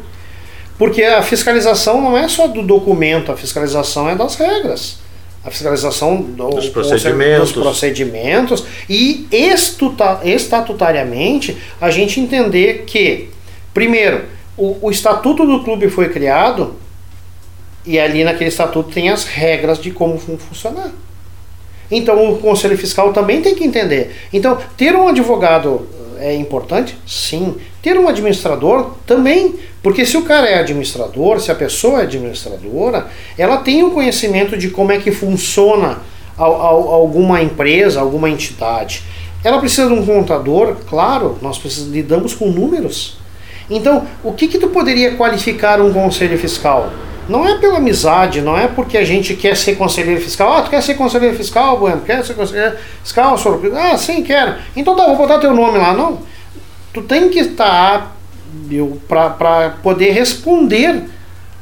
Porque 0.76 1.02
a 1.02 1.22
fiscalização 1.22 2.00
não 2.00 2.16
é 2.16 2.28
só 2.28 2.46
do 2.46 2.62
documento, 2.62 3.32
a 3.32 3.36
fiscalização 3.36 4.08
é 4.08 4.14
das 4.14 4.36
regras. 4.36 4.98
A 5.44 5.50
fiscalização 5.50 6.20
do, 6.20 6.50
dos, 6.50 6.68
procedimentos. 6.68 7.52
dos 7.52 7.62
procedimentos 7.62 8.64
e 8.88 9.26
estatutariamente 10.22 11.56
a 11.80 11.90
gente 11.90 12.20
entender 12.20 12.84
que, 12.86 13.30
primeiro, 13.72 14.26
o, 14.56 14.76
o 14.82 14.90
estatuto 14.90 15.46
do 15.46 15.64
clube 15.64 15.88
foi 15.88 16.10
criado 16.10 16.76
e 17.86 17.98
ali 17.98 18.22
naquele 18.24 18.50
estatuto 18.50 18.90
tem 18.92 19.08
as 19.08 19.24
regras 19.24 19.80
de 19.80 19.90
como 19.90 20.18
funcionar. 20.18 20.92
Então 21.90 22.32
o 22.32 22.38
conselho 22.38 22.76
fiscal 22.76 23.12
também 23.12 23.40
tem 23.40 23.54
que 23.54 23.64
entender. 23.64 24.14
Então, 24.32 24.58
ter 24.76 24.94
um 24.94 25.08
advogado 25.08 25.86
eh, 26.18 26.32
é 26.32 26.34
importante? 26.34 26.96
Sim. 27.06 27.56
Ter 27.82 27.98
um 27.98 28.08
administrador 28.08 28.92
também. 29.06 29.54
Porque 29.82 30.04
se 30.04 30.16
o 30.16 30.22
cara 30.22 30.48
é 30.48 30.58
administrador, 30.58 31.40
se 31.40 31.50
a 31.50 31.54
pessoa 31.54 32.00
é 32.00 32.02
administradora, 32.02 33.06
ela 33.38 33.58
tem 33.58 33.82
o 33.82 33.86
um 33.86 33.90
conhecimento 33.90 34.56
de 34.56 34.70
como 34.70 34.92
é 34.92 34.98
que 34.98 35.12
funciona 35.12 35.98
alguma 36.36 37.42
empresa, 37.42 38.00
alguma 38.00 38.28
entidade. 38.28 39.02
Ela 39.42 39.58
precisa 39.58 39.86
de 39.86 39.94
um 39.94 40.04
contador, 40.04 40.76
claro, 40.88 41.38
nós 41.40 41.58
precisamos, 41.58 41.94
lidamos 41.94 42.34
com 42.34 42.46
números. 42.46 43.18
Então, 43.70 44.06
o 44.24 44.32
que, 44.32 44.48
que 44.48 44.58
tu 44.58 44.68
poderia 44.68 45.14
qualificar 45.14 45.80
um 45.80 45.92
conselho 45.92 46.38
fiscal? 46.38 46.90
Não 47.28 47.46
é 47.46 47.58
pela 47.58 47.76
amizade, 47.76 48.40
não 48.40 48.56
é 48.56 48.66
porque 48.66 48.96
a 48.96 49.04
gente 49.04 49.34
quer 49.34 49.56
ser 49.56 49.76
conselheiro 49.76 50.20
fiscal. 50.20 50.52
Ah, 50.52 50.62
tu 50.62 50.70
quer 50.70 50.82
ser 50.82 50.94
conselheiro 50.94 51.36
fiscal, 51.36 51.78
Bueno? 51.78 52.00
Quer 52.00 52.24
ser 52.24 52.34
conselheiro 52.34 52.76
fiscal, 53.02 53.36
Soro? 53.36 53.60
Ah, 53.76 53.96
sim, 53.98 54.22
quero. 54.22 54.54
Então 54.74 54.96
tá, 54.96 55.06
vou 55.06 55.16
botar 55.16 55.38
teu 55.38 55.54
nome 55.54 55.78
lá. 55.78 55.92
Não. 55.92 56.20
Tu 56.92 57.02
tem 57.02 57.28
que 57.28 57.38
estar 57.40 58.16
para 59.06 59.70
poder 59.82 60.12
responder 60.12 61.04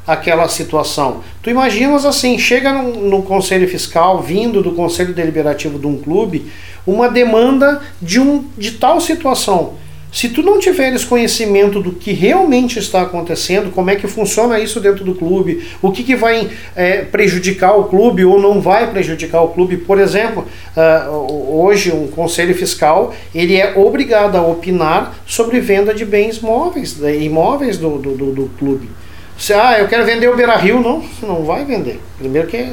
aquela 0.07 0.49
situação. 0.49 1.23
Tu 1.43 1.51
imaginas 1.51 2.05
assim, 2.05 2.39
chega 2.39 2.73
no, 2.73 3.09
no, 3.09 3.23
conselho 3.23 3.69
fiscal, 3.69 4.23
vindo 4.23 4.63
do 4.63 4.73
conselho 4.73 5.13
deliberativo 5.13 5.81
de 5.81 5.87
um 5.87 5.99
clube, 5.99 6.51
uma 6.87 7.09
demanda 7.09 7.83
de, 8.01 8.21
um, 8.21 8.45
de 8.57 8.73
tal 8.73 9.01
situação 9.01 9.75
se 10.17 10.31
tu 10.31 10.43
não 10.43 10.59
tiveres 10.59 11.05
conhecimento 11.05 11.79
do 11.79 11.93
que 11.93 12.11
realmente 12.11 12.79
está 12.79 13.03
acontecendo, 13.03 13.71
como 13.71 13.91
é 13.91 13.97
que 13.97 14.09
funciona 14.09 14.59
isso 14.59 14.81
dentro 14.81 15.05
do 15.05 15.15
clube, 15.15 15.69
o 15.83 15.93
que, 15.93 16.03
que 16.03 16.17
vai 16.17 16.49
é, 16.75 17.03
prejudicar 17.03 17.79
o 17.79 17.85
clube 17.85 18.25
ou 18.25 18.41
não 18.41 18.59
vai 18.59 18.91
prejudicar 18.91 19.43
o 19.43 19.49
clube, 19.49 19.77
por 19.77 19.99
exemplo, 20.01 20.47
uh, 20.75 21.61
hoje 21.63 21.93
um 21.93 22.07
conselho 22.07 22.55
fiscal 22.55 23.15
ele 23.35 23.57
é 23.61 23.75
obrigado 23.77 24.37
a 24.37 24.41
opinar 24.41 25.15
sobre 25.27 25.61
venda 25.61 25.93
de 25.93 26.07
bens 26.07 26.41
móveis, 26.41 26.99
imóveis 27.21 27.77
do, 27.77 27.99
do, 27.99 28.13
do, 28.13 28.33
do 28.33 28.51
clube. 28.59 28.89
Se, 29.37 29.53
ah, 29.53 29.79
eu 29.79 29.87
quero 29.87 30.07
vender 30.07 30.31
o 30.31 30.35
Beira 30.35 30.57
Rio, 30.57 30.81
não, 30.81 31.05
não 31.21 31.45
vai 31.45 31.63
vender. 31.67 32.01
Primeiro 32.19 32.49
que 32.49 32.57
é 32.57 32.73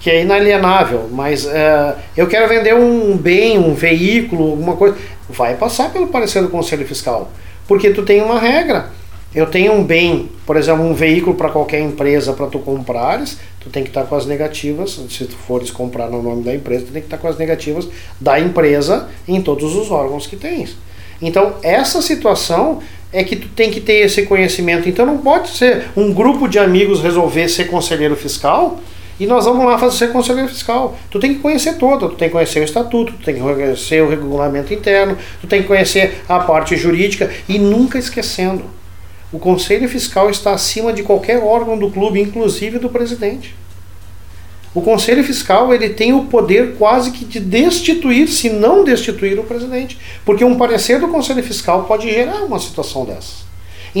que 0.00 0.10
é 0.10 0.22
inalienável, 0.22 1.08
mas 1.10 1.44
uh, 1.44 1.96
eu 2.16 2.28
quero 2.28 2.48
vender 2.48 2.74
um 2.74 3.16
bem, 3.16 3.58
um 3.58 3.74
veículo, 3.74 4.50
alguma 4.50 4.76
coisa, 4.76 4.96
vai 5.28 5.56
passar 5.56 5.92
pelo 5.92 6.08
parecer 6.08 6.42
do 6.42 6.48
Conselho 6.48 6.86
Fiscal, 6.86 7.30
porque 7.66 7.90
tu 7.90 8.02
tem 8.02 8.22
uma 8.22 8.38
regra. 8.38 8.90
Eu 9.34 9.46
tenho 9.46 9.74
um 9.74 9.84
bem, 9.84 10.30
por 10.46 10.56
exemplo, 10.56 10.82
um 10.84 10.94
veículo 10.94 11.36
para 11.36 11.50
qualquer 11.50 11.80
empresa 11.80 12.32
para 12.32 12.46
tu 12.46 12.58
comprares, 12.58 13.38
tu 13.60 13.68
tem 13.68 13.82
que 13.82 13.90
estar 13.90 14.02
tá 14.02 14.06
com 14.06 14.16
as 14.16 14.24
negativas, 14.24 14.98
se 15.10 15.24
tu 15.26 15.36
fores 15.36 15.70
comprar 15.70 16.08
no 16.08 16.22
nome 16.22 16.42
da 16.42 16.54
empresa, 16.54 16.86
tu 16.86 16.92
tem 16.92 17.02
que 17.02 17.06
estar 17.06 17.18
tá 17.18 17.22
com 17.22 17.28
as 17.28 17.36
negativas 17.36 17.88
da 18.18 18.40
empresa 18.40 19.08
em 19.26 19.42
todos 19.42 19.76
os 19.76 19.90
órgãos 19.90 20.26
que 20.26 20.36
tens. 20.36 20.76
Então, 21.20 21.56
essa 21.62 22.00
situação 22.00 22.80
é 23.12 23.24
que 23.24 23.36
tu 23.36 23.48
tem 23.48 23.70
que 23.70 23.80
ter 23.80 24.04
esse 24.04 24.22
conhecimento. 24.22 24.88
Então 24.88 25.06
não 25.06 25.18
pode 25.18 25.48
ser 25.50 25.86
um 25.96 26.12
grupo 26.12 26.48
de 26.48 26.58
amigos 26.58 27.02
resolver 27.02 27.48
ser 27.48 27.64
conselheiro 27.64 28.16
fiscal 28.16 28.80
e 29.18 29.26
nós 29.26 29.44
vamos 29.44 29.64
lá 29.64 29.78
fazer 29.78 30.08
conselheiro 30.08 30.48
fiscal. 30.48 30.96
Tu 31.10 31.18
tem 31.18 31.34
que 31.34 31.40
conhecer 31.40 31.76
todo, 31.76 32.08
tu 32.08 32.16
tem 32.16 32.28
que 32.28 32.32
conhecer 32.32 32.60
o 32.60 32.64
estatuto, 32.64 33.12
tu 33.12 33.24
tem 33.24 33.34
que 33.34 33.40
conhecer 33.40 34.02
o 34.02 34.08
regulamento 34.08 34.72
interno, 34.72 35.16
tu 35.40 35.46
tem 35.46 35.62
que 35.62 35.68
conhecer 35.68 36.22
a 36.28 36.38
parte 36.38 36.76
jurídica 36.76 37.30
e 37.48 37.58
nunca 37.58 37.98
esquecendo, 37.98 38.64
o 39.30 39.38
conselho 39.38 39.88
fiscal 39.88 40.30
está 40.30 40.52
acima 40.52 40.92
de 40.92 41.02
qualquer 41.02 41.38
órgão 41.38 41.78
do 41.78 41.90
clube, 41.90 42.20
inclusive 42.20 42.78
do 42.78 42.88
presidente. 42.88 43.54
O 44.74 44.80
conselho 44.80 45.22
fiscal 45.24 45.74
ele 45.74 45.90
tem 45.90 46.12
o 46.12 46.26
poder 46.26 46.76
quase 46.76 47.10
que 47.10 47.24
de 47.24 47.40
destituir, 47.40 48.28
se 48.28 48.48
não 48.48 48.84
destituir 48.84 49.38
o 49.38 49.44
presidente, 49.44 49.98
porque 50.24 50.44
um 50.44 50.56
parecer 50.56 50.98
do 51.00 51.08
conselho 51.08 51.42
fiscal 51.42 51.84
pode 51.84 52.10
gerar 52.10 52.42
uma 52.44 52.58
situação 52.58 53.04
dessa. 53.04 53.47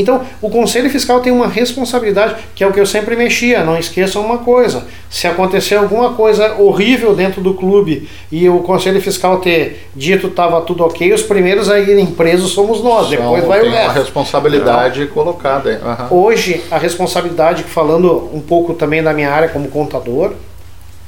Então, 0.00 0.22
o 0.40 0.48
Conselho 0.48 0.88
Fiscal 0.88 1.20
tem 1.20 1.32
uma 1.32 1.48
responsabilidade, 1.48 2.36
que 2.54 2.62
é 2.62 2.66
o 2.66 2.72
que 2.72 2.78
eu 2.78 2.86
sempre 2.86 3.16
mexia. 3.16 3.64
Não 3.64 3.76
esqueçam 3.76 4.24
uma 4.24 4.38
coisa: 4.38 4.84
se 5.10 5.26
acontecer 5.26 5.74
alguma 5.74 6.14
coisa 6.14 6.54
horrível 6.54 7.14
dentro 7.14 7.40
do 7.40 7.54
clube 7.54 8.08
e 8.30 8.48
o 8.48 8.60
Conselho 8.60 9.00
Fiscal 9.00 9.38
ter 9.40 9.88
dito 9.94 10.28
estava 10.28 10.60
tudo 10.60 10.84
ok, 10.84 11.12
os 11.12 11.22
primeiros 11.22 11.68
a 11.68 11.80
irem 11.80 12.06
presos 12.06 12.52
somos 12.52 12.82
nós. 12.82 13.08
depois 13.08 13.44
vai 13.44 13.60
tem 13.60 13.68
o 13.68 13.72
resto. 13.72 13.86
uma 13.86 13.92
responsabilidade 13.94 15.00
Não. 15.00 15.06
colocada. 15.08 16.08
Uhum. 16.10 16.24
Hoje, 16.24 16.62
a 16.70 16.78
responsabilidade, 16.78 17.64
falando 17.64 18.30
um 18.32 18.40
pouco 18.40 18.74
também 18.74 19.02
da 19.02 19.12
minha 19.12 19.30
área 19.30 19.48
como 19.48 19.68
contador, 19.68 20.32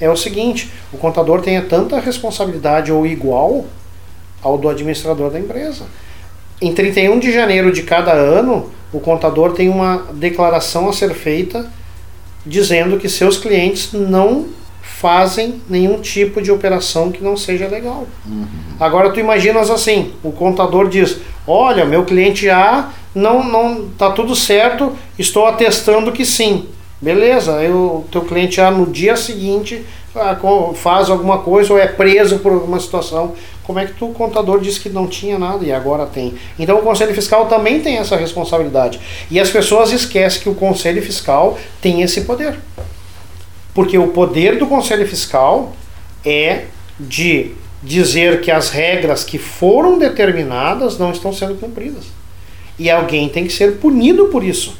é 0.00 0.10
o 0.10 0.16
seguinte: 0.16 0.70
o 0.92 0.98
contador 0.98 1.40
tem 1.40 1.60
tanta 1.62 2.00
responsabilidade 2.00 2.90
ou 2.90 3.06
igual 3.06 3.64
ao 4.42 4.58
do 4.58 4.68
administrador 4.68 5.30
da 5.30 5.38
empresa 5.38 5.84
em 6.60 6.72
31 6.72 7.18
de 7.18 7.32
janeiro 7.32 7.72
de 7.72 7.82
cada 7.82 8.12
ano, 8.12 8.70
o 8.92 9.00
contador 9.00 9.52
tem 9.52 9.68
uma 9.68 10.06
declaração 10.12 10.88
a 10.88 10.92
ser 10.92 11.14
feita 11.14 11.70
dizendo 12.44 12.98
que 12.98 13.08
seus 13.08 13.36
clientes 13.36 13.92
não 13.92 14.46
fazem 14.82 15.62
nenhum 15.68 16.00
tipo 16.00 16.42
de 16.42 16.50
operação 16.50 17.10
que 17.10 17.22
não 17.22 17.36
seja 17.36 17.66
legal. 17.68 18.06
Uhum. 18.26 18.46
Agora 18.78 19.10
tu 19.10 19.20
imaginas 19.20 19.70
assim, 19.70 20.12
o 20.22 20.32
contador 20.32 20.88
diz: 20.88 21.18
"Olha, 21.46 21.84
meu 21.84 22.04
cliente 22.04 22.48
A 22.48 22.90
não 23.14 23.42
não 23.42 23.88
tá 23.96 24.10
tudo 24.10 24.34
certo, 24.34 24.92
estou 25.18 25.46
atestando 25.46 26.12
que 26.12 26.24
sim". 26.24 26.66
Beleza, 27.00 27.58
o 27.70 28.04
teu 28.12 28.22
cliente 28.22 28.60
A 28.60 28.70
no 28.70 28.84
dia 28.84 29.16
seguinte 29.16 29.82
faz 30.74 31.08
alguma 31.08 31.38
coisa 31.38 31.72
ou 31.72 31.78
é 31.78 31.86
preso 31.86 32.38
por 32.40 32.52
alguma 32.52 32.80
situação 32.80 33.34
como 33.70 33.78
é 33.78 33.86
que 33.86 33.92
tu, 33.92 34.06
o 34.06 34.12
contador, 34.12 34.58
disse 34.58 34.80
que 34.80 34.88
não 34.88 35.06
tinha 35.06 35.38
nada 35.38 35.64
e 35.64 35.70
agora 35.70 36.04
tem? 36.04 36.34
Então 36.58 36.76
o 36.78 36.82
Conselho 36.82 37.14
Fiscal 37.14 37.46
também 37.46 37.78
tem 37.78 37.98
essa 37.98 38.16
responsabilidade. 38.16 38.98
E 39.30 39.38
as 39.38 39.48
pessoas 39.48 39.92
esquecem 39.92 40.42
que 40.42 40.48
o 40.48 40.56
Conselho 40.56 41.00
Fiscal 41.00 41.56
tem 41.80 42.02
esse 42.02 42.22
poder. 42.22 42.58
Porque 43.72 43.96
o 43.96 44.08
poder 44.08 44.58
do 44.58 44.66
Conselho 44.66 45.06
Fiscal 45.06 45.72
é 46.26 46.64
de 46.98 47.52
dizer 47.80 48.40
que 48.40 48.50
as 48.50 48.70
regras 48.70 49.22
que 49.22 49.38
foram 49.38 50.00
determinadas 50.00 50.98
não 50.98 51.12
estão 51.12 51.32
sendo 51.32 51.54
cumpridas. 51.54 52.06
E 52.76 52.90
alguém 52.90 53.28
tem 53.28 53.46
que 53.46 53.52
ser 53.52 53.76
punido 53.76 54.26
por 54.30 54.42
isso. 54.42 54.76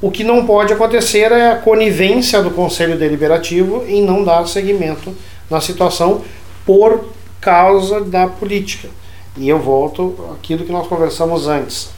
O 0.00 0.10
que 0.10 0.22
não 0.22 0.44
pode 0.44 0.72
acontecer 0.72 1.32
é 1.32 1.52
a 1.52 1.56
conivência 1.56 2.42
do 2.42 2.50
Conselho 2.50 2.98
Deliberativo 2.98 3.84
em 3.86 4.02
não 4.02 4.22
dar 4.22 4.46
seguimento 4.46 5.14
na 5.48 5.60
situação 5.60 6.22
por 6.66 7.08
causa 7.40 8.02
da 8.02 8.26
política. 8.26 8.88
E 9.36 9.48
eu 9.48 9.58
volto 9.58 10.14
àquilo 10.34 10.64
que 10.64 10.72
nós 10.72 10.86
conversamos 10.86 11.48
antes. 11.48 11.90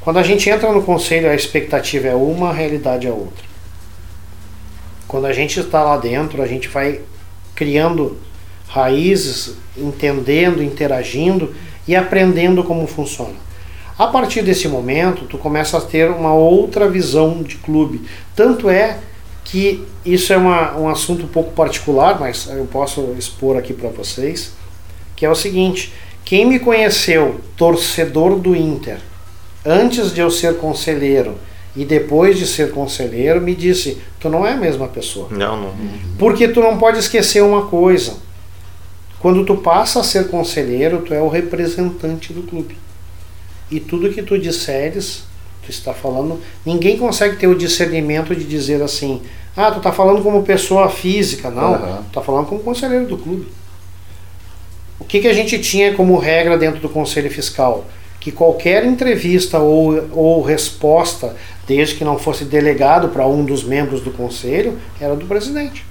Quando 0.00 0.18
a 0.18 0.22
gente 0.22 0.48
entra 0.50 0.72
no 0.72 0.82
conselho, 0.82 1.30
a 1.30 1.34
expectativa 1.34 2.08
é 2.08 2.14
uma, 2.14 2.50
a 2.50 2.52
realidade 2.52 3.06
é 3.06 3.10
outra. 3.10 3.44
Quando 5.08 5.26
a 5.26 5.32
gente 5.32 5.58
está 5.58 5.82
lá 5.82 5.96
dentro, 5.96 6.42
a 6.42 6.46
gente 6.46 6.68
vai 6.68 7.00
criando 7.54 8.18
raízes, 8.68 9.56
entendendo, 9.76 10.62
interagindo 10.62 11.54
e 11.86 11.94
aprendendo 11.94 12.64
como 12.64 12.86
funciona. 12.86 13.34
A 14.02 14.08
partir 14.08 14.42
desse 14.42 14.66
momento, 14.66 15.26
tu 15.26 15.38
começa 15.38 15.78
a 15.78 15.80
ter 15.80 16.10
uma 16.10 16.34
outra 16.34 16.90
visão 16.90 17.40
de 17.40 17.54
clube. 17.54 18.02
Tanto 18.34 18.68
é 18.68 18.98
que 19.44 19.86
isso 20.04 20.32
é 20.32 20.36
uma, 20.36 20.76
um 20.76 20.88
assunto 20.88 21.24
um 21.24 21.28
pouco 21.28 21.52
particular, 21.52 22.18
mas 22.18 22.48
eu 22.48 22.64
posso 22.64 23.14
expor 23.16 23.56
aqui 23.56 23.72
para 23.72 23.90
vocês, 23.90 24.54
que 25.14 25.24
é 25.24 25.30
o 25.30 25.36
seguinte: 25.36 25.92
quem 26.24 26.44
me 26.44 26.58
conheceu 26.58 27.40
torcedor 27.56 28.40
do 28.40 28.56
Inter 28.56 28.98
antes 29.64 30.12
de 30.12 30.20
eu 30.20 30.32
ser 30.32 30.56
conselheiro 30.56 31.38
e 31.76 31.84
depois 31.84 32.36
de 32.36 32.46
ser 32.48 32.72
conselheiro 32.72 33.40
me 33.40 33.54
disse: 33.54 33.98
tu 34.18 34.28
não 34.28 34.44
é 34.44 34.54
a 34.54 34.56
mesma 34.56 34.88
pessoa. 34.88 35.28
Não, 35.30 35.56
não. 35.56 35.74
Porque 36.18 36.48
tu 36.48 36.60
não 36.60 36.76
pode 36.76 36.98
esquecer 36.98 37.40
uma 37.40 37.66
coisa. 37.66 38.14
Quando 39.20 39.44
tu 39.44 39.58
passa 39.58 40.00
a 40.00 40.02
ser 40.02 40.26
conselheiro, 40.26 41.02
tu 41.02 41.14
é 41.14 41.22
o 41.22 41.28
representante 41.28 42.32
do 42.32 42.42
clube. 42.42 42.76
E 43.72 43.80
tudo 43.80 44.12
que 44.12 44.22
tu 44.22 44.38
disseres, 44.38 45.24
tu 45.64 45.70
está 45.70 45.92
falando, 45.92 46.40
ninguém 46.64 46.96
consegue 46.96 47.36
ter 47.36 47.46
o 47.46 47.56
discernimento 47.56 48.36
de 48.36 48.44
dizer 48.44 48.82
assim: 48.82 49.22
"Ah, 49.56 49.70
tu 49.70 49.78
está 49.78 49.90
falando 49.90 50.22
como 50.22 50.42
pessoa 50.42 50.88
física". 50.88 51.50
Não, 51.50 51.72
uhum. 51.72 51.96
tu 51.96 52.08
está 52.08 52.20
falando 52.20 52.46
como 52.46 52.60
conselheiro 52.60 53.06
do 53.06 53.16
clube. 53.16 53.48
O 55.00 55.04
que 55.04 55.20
que 55.20 55.28
a 55.28 55.32
gente 55.32 55.58
tinha 55.58 55.94
como 55.94 56.16
regra 56.18 56.56
dentro 56.56 56.80
do 56.80 56.88
conselho 56.88 57.30
fiscal? 57.30 57.84
que 58.22 58.30
qualquer 58.30 58.86
entrevista 58.86 59.58
ou, 59.58 60.08
ou 60.12 60.42
resposta, 60.42 61.34
desde 61.66 61.96
que 61.96 62.04
não 62.04 62.16
fosse 62.16 62.44
delegado 62.44 63.08
para 63.08 63.26
um 63.26 63.44
dos 63.44 63.64
membros 63.64 64.00
do 64.00 64.12
conselho, 64.12 64.78
era 65.00 65.16
do 65.16 65.26
presidente. 65.26 65.84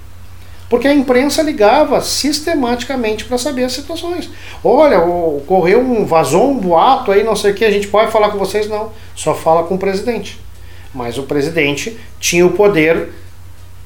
Porque 0.72 0.88
a 0.88 0.94
imprensa 0.94 1.42
ligava 1.42 2.00
sistematicamente 2.00 3.26
para 3.26 3.36
saber 3.36 3.64
as 3.64 3.74
situações. 3.74 4.30
Olha, 4.64 5.00
ocorreu 5.02 5.80
um, 5.82 6.06
vazou 6.06 6.50
um 6.50 6.58
boato 6.58 7.12
aí, 7.12 7.22
não 7.22 7.36
sei 7.36 7.50
o 7.50 7.54
que, 7.54 7.62
a 7.62 7.70
gente 7.70 7.88
pode 7.88 8.10
falar 8.10 8.30
com 8.30 8.38
vocês? 8.38 8.66
Não, 8.66 8.90
só 9.14 9.34
fala 9.34 9.64
com 9.64 9.74
o 9.74 9.78
presidente. 9.78 10.40
Mas 10.94 11.18
o 11.18 11.24
presidente 11.24 12.00
tinha 12.18 12.46
o 12.46 12.52
poder, 12.52 13.10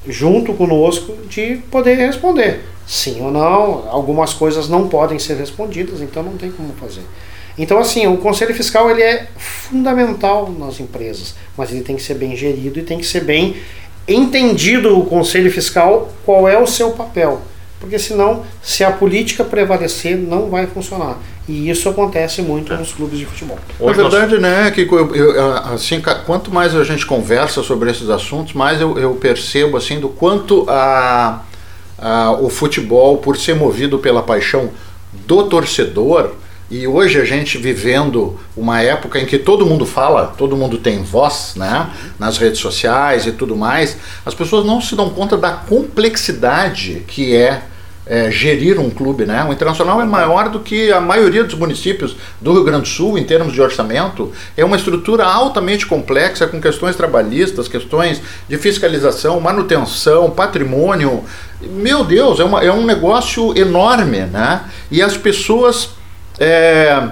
junto 0.07 0.53
conosco, 0.53 1.11
de 1.27 1.57
poder 1.69 1.95
responder. 1.95 2.61
Sim 2.87 3.19
ou 3.19 3.31
não, 3.31 3.89
algumas 3.89 4.33
coisas 4.33 4.69
não 4.69 4.87
podem 4.87 5.19
ser 5.19 5.35
respondidas, 5.35 5.99
então 5.99 6.23
não 6.23 6.37
tem 6.37 6.49
como 6.49 6.71
fazer. 6.79 7.03
Então, 7.57 7.79
assim, 7.79 8.07
o 8.07 8.15
conselho 8.15 8.55
fiscal 8.55 8.89
ele 8.89 9.01
é 9.01 9.27
fundamental 9.35 10.49
nas 10.57 10.79
empresas, 10.79 11.35
mas 11.57 11.69
ele 11.69 11.81
tem 11.81 11.97
que 11.97 12.01
ser 12.03 12.13
bem 12.13 12.33
gerido 12.33 12.79
e 12.79 12.83
tem 12.83 12.97
que 12.97 13.05
ser 13.05 13.25
bem 13.25 13.57
entendido 14.07 14.97
o 14.97 15.05
conselho 15.05 15.51
fiscal 15.51 16.11
qual 16.25 16.47
é 16.47 16.57
o 16.57 16.67
seu 16.67 16.91
papel. 16.91 17.41
Porque 17.79 17.99
senão, 17.99 18.43
se 18.61 18.83
a 18.83 18.91
política 18.91 19.43
prevalecer, 19.43 20.17
não 20.17 20.49
vai 20.49 20.65
funcionar. 20.65 21.17
E 21.47 21.69
isso 21.69 21.87
acontece 21.87 22.41
muito 22.41 22.73
nos 22.73 22.91
clubes 22.91 23.19
de 23.19 23.25
futebol. 23.25 23.57
Na 23.79 23.93
verdade, 23.93 24.37
né, 24.37 24.71
que 24.71 24.81
eu, 24.81 25.15
eu, 25.15 25.53
assim, 25.73 26.01
quanto 26.25 26.51
mais 26.51 26.75
a 26.75 26.83
gente 26.83 27.05
conversa 27.05 27.63
sobre 27.63 27.89
esses 27.89 28.09
assuntos, 28.09 28.53
mais 28.53 28.81
eu, 28.81 28.97
eu 28.97 29.13
percebo 29.13 29.77
assim 29.77 29.99
do 29.99 30.09
quanto 30.09 30.65
a, 30.67 31.43
a, 31.97 32.31
o 32.31 32.49
futebol, 32.49 33.17
por 33.17 33.37
ser 33.37 33.55
movido 33.55 33.99
pela 33.99 34.21
paixão 34.21 34.71
do 35.25 35.43
torcedor, 35.43 36.31
e 36.69 36.85
hoje 36.85 37.19
a 37.19 37.23
gente 37.23 37.57
vivendo 37.57 38.37
uma 38.55 38.81
época 38.81 39.19
em 39.19 39.25
que 39.25 39.37
todo 39.37 39.65
mundo 39.65 39.85
fala, 39.85 40.33
todo 40.37 40.57
mundo 40.57 40.77
tem 40.77 41.01
voz, 41.01 41.53
né? 41.55 41.89
Nas 42.19 42.37
redes 42.37 42.59
sociais 42.59 43.25
e 43.25 43.31
tudo 43.31 43.55
mais, 43.55 43.95
as 44.25 44.35
pessoas 44.35 44.65
não 44.65 44.81
se 44.81 44.93
dão 44.93 45.09
conta 45.09 45.37
da 45.37 45.51
complexidade 45.51 47.05
que 47.07 47.33
é, 47.33 47.61
é 48.05 48.29
gerir 48.29 48.81
um 48.81 48.89
clube, 48.89 49.25
né? 49.25 49.45
O 49.45 49.53
Internacional 49.53 50.01
é 50.01 50.05
maior 50.05 50.49
do 50.49 50.59
que 50.59 50.91
a 50.91 50.99
maioria 50.99 51.45
dos 51.45 51.55
municípios 51.55 52.17
do 52.41 52.51
Rio 52.51 52.65
Grande 52.65 52.81
do 52.81 52.87
Sul 52.89 53.17
em 53.17 53.23
termos 53.23 53.53
de 53.53 53.61
orçamento. 53.61 54.33
É 54.57 54.65
uma 54.65 54.75
estrutura 54.75 55.23
altamente 55.23 55.85
complexa 55.85 56.47
com 56.47 56.59
questões 56.59 56.97
trabalhistas, 56.97 57.69
questões 57.69 58.21
de 58.49 58.57
fiscalização, 58.57 59.39
manutenção, 59.39 60.29
patrimônio. 60.31 61.23
Meu 61.61 62.03
Deus, 62.03 62.41
é, 62.41 62.43
uma, 62.43 62.61
é 62.61 62.71
um 62.73 62.85
negócio 62.85 63.57
enorme, 63.57 64.19
né? 64.25 64.65
E 64.91 65.01
as 65.01 65.15
pessoas 65.15 65.95
é, 66.39 67.09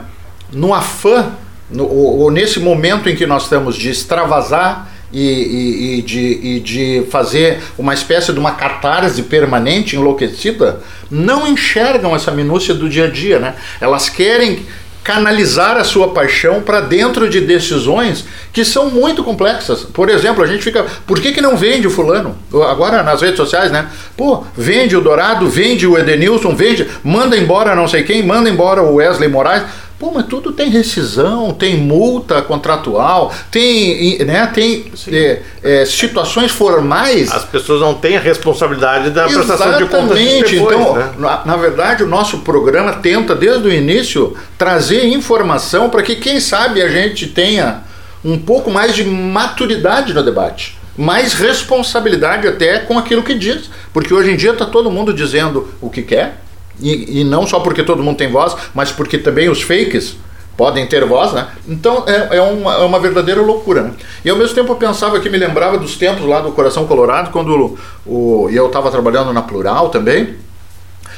no 0.52 0.74
afã, 0.74 1.32
no, 1.70 1.86
ou, 1.88 2.32
nesse 2.32 2.60
momento 2.60 3.10
em 3.10 3.16
que 3.16 3.26
nós 3.26 3.44
estamos 3.44 3.76
de 3.76 3.90
extravasar 3.90 4.92
e, 5.12 5.22
e, 5.22 6.00
e, 6.00 6.02
de, 6.02 6.20
e 6.20 6.60
de 6.60 7.08
fazer 7.10 7.62
uma 7.78 7.94
espécie 7.94 8.34
de 8.34 8.40
uma 8.40 8.52
catarse 8.52 9.24
permanente, 9.24 9.96
enlouquecida, 9.96 10.82
não 11.10 11.48
enxergam 11.48 12.16
essa 12.16 12.32
minúcia 12.32 12.74
do 12.74 12.90
dia 12.90 13.06
a 13.06 13.10
dia. 13.10 13.40
Né? 13.40 13.56
Elas 13.80 14.10
querem 14.10 14.66
canalizar 15.06 15.78
a 15.78 15.84
sua 15.84 16.10
paixão 16.10 16.62
para 16.62 16.82
dentro 16.82 17.30
de 17.30 17.40
decisões 17.40 18.26
que 18.52 18.66
são 18.66 18.90
muito 18.90 19.24
complexas. 19.24 19.84
Por 19.84 20.10
exemplo, 20.10 20.44
a 20.44 20.48
gente 20.48 20.64
fica, 20.64 20.84
por 21.06 21.22
que, 21.22 21.32
que 21.32 21.40
não 21.40 21.56
vende 21.56 21.86
o 21.86 21.92
fulano? 21.92 22.36
Agora 22.68 23.04
nas 23.04 23.22
redes 23.22 23.38
sociais, 23.38 23.72
né? 23.72 23.88
Pô, 24.18 24.44
vende 24.58 24.98
o 24.98 25.02
Dourado, 25.02 25.48
vende 25.48 25.86
o 25.86 25.96
Edenilson, 25.96 26.56
vende, 26.56 26.90
manda 27.04 27.38
embora 27.38 27.76
não 27.76 27.88
sei 27.88 28.02
quem, 28.02 28.24
manda 28.24 28.50
embora 28.50 28.82
o 28.82 28.96
Wesley 28.96 29.30
Moraes. 29.30 29.64
Pô, 29.98 30.12
mas 30.12 30.26
tudo 30.26 30.52
tem 30.52 30.70
rescisão, 30.70 31.54
tem 31.54 31.78
multa 31.78 32.42
contratual, 32.42 33.34
tem, 33.50 34.18
né, 34.26 34.46
tem 34.54 34.92
é, 35.08 35.42
é, 35.64 35.86
situações 35.86 36.52
formais. 36.52 37.32
As 37.32 37.46
pessoas 37.46 37.80
não 37.80 37.94
têm 37.94 38.18
a 38.18 38.20
responsabilidade 38.20 39.12
da 39.12 39.26
Exatamente. 39.26 39.48
prestação 39.48 39.78
de 39.78 39.86
contas 39.86 40.18
depois, 40.18 40.76
Então, 40.76 40.96
né? 40.96 41.12
na, 41.18 41.46
na, 41.46 41.56
verdade, 41.56 42.04
o 42.04 42.08
nosso 42.08 42.40
programa 42.40 42.92
tenta, 42.94 43.34
desde 43.34 43.66
o 43.66 43.72
início, 43.72 44.36
trazer 44.58 45.06
informação 45.06 45.90
para 45.90 46.04
que, 46.04 46.18
quem 46.18 46.42
sabe, 46.42 46.82
a 46.82 46.90
gente 46.90 47.28
tenha 47.28 47.82
um 48.24 48.38
pouco 48.38 48.70
mais 48.70 48.94
de 48.94 49.06
maturidade 49.06 50.14
no 50.14 50.22
debate. 50.22 50.78
Mais 50.98 51.34
responsabilidade 51.34 52.48
até 52.48 52.80
com 52.80 52.98
aquilo 52.98 53.24
que 53.24 53.34
diz. 53.34 53.70
Porque 53.94 54.14
hoje 54.14 54.32
em 54.32 54.36
dia 54.36 54.52
está 54.52 54.66
todo 54.66 54.92
mundo 54.92 55.14
dizendo 55.14 55.70
o 55.80 55.90
que 55.90 56.02
quer, 56.02 56.42
e, 56.80 57.22
e 57.22 57.24
não 57.24 57.46
só 57.48 57.60
porque 57.60 57.84
todo 57.84 58.04
mundo 58.04 58.18
tem 58.18 58.32
voz, 58.32 58.56
mas 58.74 58.92
porque 58.92 59.18
também 59.18 59.50
os 59.50 59.62
fakes 59.62 60.18
podem 60.58 60.86
ter 60.88 61.06
voz, 61.06 61.34
né? 61.34 61.48
Então 61.68 62.06
é, 62.08 62.38
é, 62.38 62.42
uma, 62.42 62.74
é 62.76 62.86
uma 62.86 63.00
verdadeira 63.00 63.42
loucura. 63.42 63.84
Né? 63.84 63.92
E 64.24 64.30
ao 64.30 64.38
mesmo 64.38 64.56
tempo 64.56 64.72
eu 64.72 64.76
pensava 64.78 65.20
que 65.20 65.30
me 65.30 65.38
lembrava 65.38 65.78
dos 65.78 65.98
tempos 65.98 66.26
lá 66.26 66.40
do 66.40 66.52
Coração 66.52 66.88
Colorado, 66.88 67.32
quando 67.32 67.78
o, 68.06 68.50
e 68.50 68.56
eu 68.56 68.68
estava 68.68 68.90
trabalhando 68.90 69.34
na 69.34 69.42
Plural 69.42 69.90
também, 69.90 70.36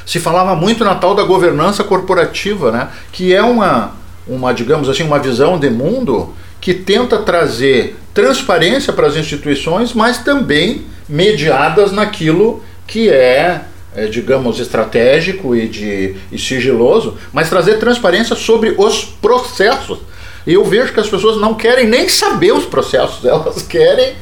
se 0.04 0.18
falava 0.18 0.56
muito 0.56 0.84
na 0.84 0.94
tal 0.94 1.14
da 1.14 1.22
governança 1.22 1.84
corporativa, 1.84 2.72
né? 2.72 2.88
Que 3.12 3.34
é 3.34 3.42
uma, 3.42 3.92
uma 4.26 4.52
digamos 4.52 4.88
assim, 4.88 5.02
uma 5.02 5.18
visão 5.18 5.58
de 5.58 5.70
mundo 5.70 6.34
que 6.60 6.74
tenta 6.74 7.18
trazer 7.18 7.96
transparência 8.12 8.92
para 8.92 9.06
as 9.06 9.16
instituições, 9.16 9.94
mas 9.94 10.18
também 10.18 10.86
mediadas 11.08 11.92
naquilo 11.92 12.62
que 12.86 13.08
é 13.08 13.62
é, 13.94 14.06
digamos, 14.06 14.60
estratégico 14.60 15.54
e, 15.54 15.68
de, 15.68 16.16
e 16.30 16.38
sigiloso, 16.38 17.16
mas 17.32 17.48
trazer 17.48 17.78
transparência 17.78 18.36
sobre 18.36 18.74
os 18.76 19.04
processos. 19.04 19.98
E 20.46 20.54
eu 20.54 20.64
vejo 20.64 20.92
que 20.92 21.00
as 21.00 21.08
pessoas 21.08 21.36
não 21.36 21.54
querem 21.54 21.86
nem 21.86 22.08
saber 22.08 22.52
os 22.52 22.64
processos, 22.64 23.24
elas 23.26 23.62
querem 23.62 24.14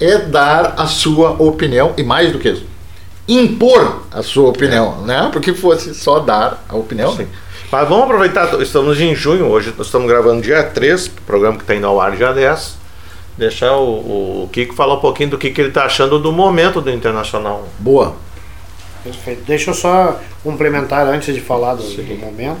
é 0.00 0.16
dar 0.16 0.74
a 0.78 0.86
sua 0.86 1.30
opinião 1.42 1.92
e 1.96 2.02
mais 2.02 2.32
do 2.32 2.38
que 2.38 2.48
isso, 2.48 2.64
impor 3.28 4.02
a 4.10 4.22
sua 4.22 4.48
opinião, 4.48 5.02
né? 5.02 5.28
Porque 5.30 5.52
fosse 5.52 5.94
só 5.94 6.20
dar 6.20 6.64
a 6.68 6.74
opinião. 6.74 7.14
Sim. 7.14 7.28
Mas 7.70 7.88
vamos 7.88 8.04
aproveitar, 8.04 8.60
estamos 8.60 9.00
em 9.00 9.14
junho, 9.14 9.46
hoje 9.46 9.72
nós 9.76 9.86
estamos 9.86 10.08
gravando 10.08 10.42
dia 10.42 10.62
3, 10.64 11.06
programa 11.24 11.56
que 11.56 11.62
está 11.62 11.74
indo 11.74 11.86
ao 11.86 12.00
ar 12.00 12.16
dia 12.16 12.32
10. 12.32 12.80
Deixar 13.38 13.76
o, 13.76 14.44
o 14.44 14.50
Kiko 14.52 14.74
falar 14.74 14.94
um 14.94 15.00
pouquinho 15.00 15.30
do 15.30 15.38
que, 15.38 15.50
que 15.50 15.60
ele 15.60 15.68
está 15.68 15.84
achando 15.84 16.18
do 16.18 16.32
momento 16.32 16.80
do 16.80 16.90
Internacional. 16.90 17.68
Boa. 17.78 18.16
Perfeito. 19.02 19.42
Deixa 19.46 19.70
eu 19.70 19.74
só 19.74 20.20
complementar 20.42 21.06
antes 21.06 21.34
de 21.34 21.40
falar 21.40 21.74
do, 21.74 21.82
do 21.82 22.14
momento. 22.16 22.60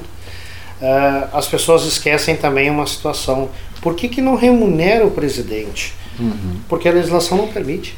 Uh, 0.80 1.36
as 1.36 1.46
pessoas 1.46 1.84
esquecem 1.84 2.36
também 2.36 2.70
uma 2.70 2.86
situação. 2.86 3.50
Por 3.82 3.94
que, 3.94 4.08
que 4.08 4.22
não 4.22 4.34
remunera 4.34 5.06
o 5.06 5.10
presidente? 5.10 5.94
Uhum. 6.18 6.60
Porque 6.68 6.88
a 6.88 6.92
legislação 6.92 7.36
não 7.36 7.48
permite. 7.48 7.96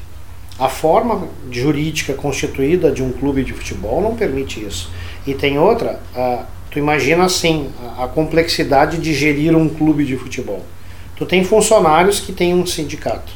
A 0.59 0.69
forma 0.69 1.29
jurídica 1.51 2.13
constituída 2.15 2.91
de 2.91 3.03
um 3.03 3.13
clube 3.13 3.45
de 3.45 3.53
futebol 3.53 4.01
não 4.01 4.17
permite 4.17 4.65
isso. 4.65 4.91
E 5.27 5.35
tem 5.35 5.59
outra, 5.59 6.01
uh, 6.15 6.45
tu 6.71 6.79
imagina 6.79 7.25
assim, 7.25 7.71
a, 7.97 8.05
a 8.05 8.09
complexidade 8.09 8.99
de 8.99 9.15
gerir 9.15 9.57
um 9.57 9.69
clube 9.69 10.05
de 10.05 10.17
futebol. 10.17 10.63
Tu 11.17 11.25
tem 11.25 11.45
funcionários 11.45 12.19
que 12.19 12.33
têm 12.33 12.53
um 12.53 12.67
sindicato. 12.67 13.33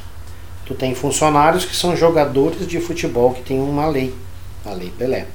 Tu 0.64 0.74
tem 0.74 0.94
funcionários 0.94 1.64
que 1.64 1.76
são 1.76 1.96
jogadores 1.96 2.66
de 2.66 2.80
futebol 2.80 3.32
que 3.32 3.42
tem 3.42 3.60
uma 3.60 3.86
lei, 3.86 4.12
a 4.66 4.72
Lei 4.72 4.92
Pelé. 4.96 5.26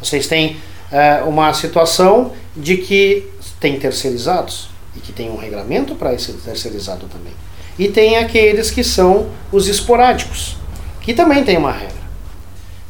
Vocês 0.00 0.26
têm 0.26 0.56
uh, 0.92 1.28
uma 1.28 1.52
situação 1.52 2.32
de 2.56 2.76
que 2.76 3.28
tem 3.58 3.78
terceirizados 3.78 4.68
e 4.94 5.00
que 5.00 5.12
tem 5.12 5.30
um 5.30 5.36
regulamento 5.36 5.94
para 5.94 6.14
esse 6.14 6.32
terceirizado 6.32 7.06
também. 7.06 7.32
E 7.78 7.88
tem 7.88 8.16
aqueles 8.16 8.70
que 8.70 8.82
são 8.82 9.28
os 9.52 9.68
esporádicos, 9.68 10.56
que 11.00 11.12
também 11.12 11.44
tem 11.44 11.56
uma 11.56 11.72
regra. 11.72 11.96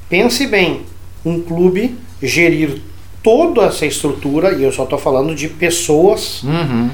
Pense 0.09 0.47
bem, 0.47 0.87
um 1.25 1.41
clube 1.41 1.99
gerir 2.23 2.81
toda 3.23 3.63
essa 3.63 3.85
estrutura, 3.85 4.53
e 4.53 4.63
eu 4.63 4.71
só 4.71 4.85
estou 4.85 4.99
falando 4.99 5.35
de 5.35 5.49
pessoas, 5.49 6.45
uhum. 6.45 6.91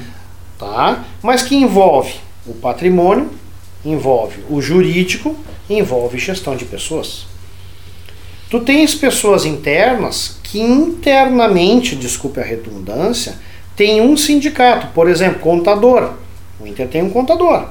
tá? 0.57 1.05
mas 1.21 1.43
que 1.43 1.55
envolve 1.55 2.15
o 2.47 2.53
patrimônio, 2.55 3.29
envolve 3.85 4.43
o 4.49 4.59
jurídico, 4.59 5.35
envolve 5.69 6.17
gestão 6.17 6.55
de 6.55 6.65
pessoas. 6.65 7.27
Tu 8.53 8.59
tens 8.59 8.93
pessoas 8.93 9.45
internas 9.45 10.37
que 10.43 10.61
internamente, 10.61 11.95
desculpe 11.95 12.39
a 12.39 12.43
redundância, 12.43 13.33
tem 13.75 13.99
um 13.99 14.15
sindicato, 14.15 14.89
por 14.93 15.09
exemplo, 15.09 15.39
contador. 15.39 16.11
O 16.59 16.67
Inter 16.67 16.87
tem 16.87 17.01
um 17.01 17.09
contador. 17.09 17.65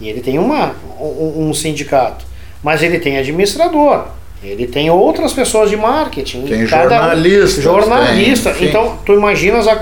E 0.00 0.08
ele 0.08 0.20
tem 0.20 0.36
uma, 0.36 0.74
um, 1.00 1.48
um 1.48 1.54
sindicato. 1.54 2.26
Mas 2.64 2.82
ele 2.82 2.98
tem 2.98 3.16
administrador. 3.16 4.08
Ele 4.42 4.66
tem 4.66 4.90
outras 4.90 5.32
pessoas 5.32 5.70
de 5.70 5.76
marketing. 5.76 6.46
Tem 6.46 6.66
jornalista. 6.66 7.62
Jornalista. 7.62 8.54
Tem, 8.54 8.70
então, 8.70 8.98
tu 9.06 9.12
imaginas 9.12 9.68
a 9.68 9.76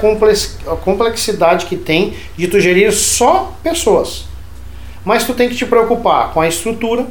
complexidade 0.85 1.65
que 1.65 1.77
tem 1.77 2.13
de 2.37 2.47
tu 2.47 2.61
gerir 2.61 2.93
só 2.93 3.55
pessoas. 3.63 4.27
Mas 5.03 5.25
tu 5.25 5.33
tem 5.33 5.49
que 5.49 5.55
te 5.55 5.65
preocupar 5.65 6.35
com 6.35 6.43
a 6.43 6.47
estrutura, 6.47 7.07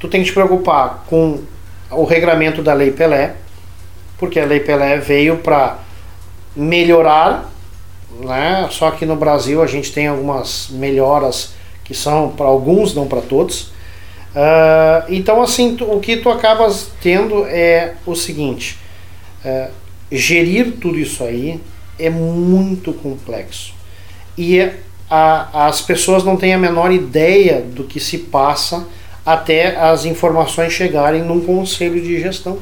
tu 0.00 0.08
tem 0.08 0.22
que 0.22 0.28
te 0.28 0.32
preocupar 0.32 1.04
com 1.06 1.52
o 1.94 2.04
regramento 2.04 2.62
da 2.62 2.74
Lei 2.74 2.90
Pelé, 2.90 3.34
porque 4.18 4.38
a 4.38 4.44
Lei 4.44 4.60
Pelé 4.60 4.98
veio 4.98 5.38
para 5.38 5.78
melhorar, 6.54 7.50
né? 8.20 8.68
Só 8.70 8.90
que 8.90 9.06
no 9.06 9.16
Brasil 9.16 9.62
a 9.62 9.66
gente 9.66 9.92
tem 9.92 10.06
algumas 10.06 10.68
melhoras 10.70 11.54
que 11.84 11.94
são 11.94 12.30
para 12.30 12.46
alguns, 12.46 12.94
não 12.94 13.06
para 13.06 13.20
todos. 13.20 13.72
Uh, 14.34 15.04
então, 15.08 15.42
assim, 15.42 15.76
tu, 15.76 15.84
o 15.84 16.00
que 16.00 16.16
tu 16.16 16.30
acabas 16.30 16.90
tendo 17.02 17.44
é 17.46 17.94
o 18.06 18.14
seguinte: 18.14 18.78
uh, 19.44 19.70
gerir 20.10 20.72
tudo 20.80 20.98
isso 20.98 21.22
aí 21.22 21.60
é 21.98 22.08
muito 22.08 22.92
complexo. 22.92 23.74
E 24.36 24.70
a, 25.10 25.66
as 25.66 25.82
pessoas 25.82 26.24
não 26.24 26.36
têm 26.36 26.54
a 26.54 26.58
menor 26.58 26.90
ideia 26.90 27.60
do 27.60 27.84
que 27.84 28.00
se 28.00 28.18
passa 28.18 28.86
até 29.24 29.76
as 29.76 30.04
informações 30.04 30.72
chegarem 30.72 31.22
num 31.22 31.40
conselho 31.40 32.00
de 32.00 32.20
gestão. 32.20 32.58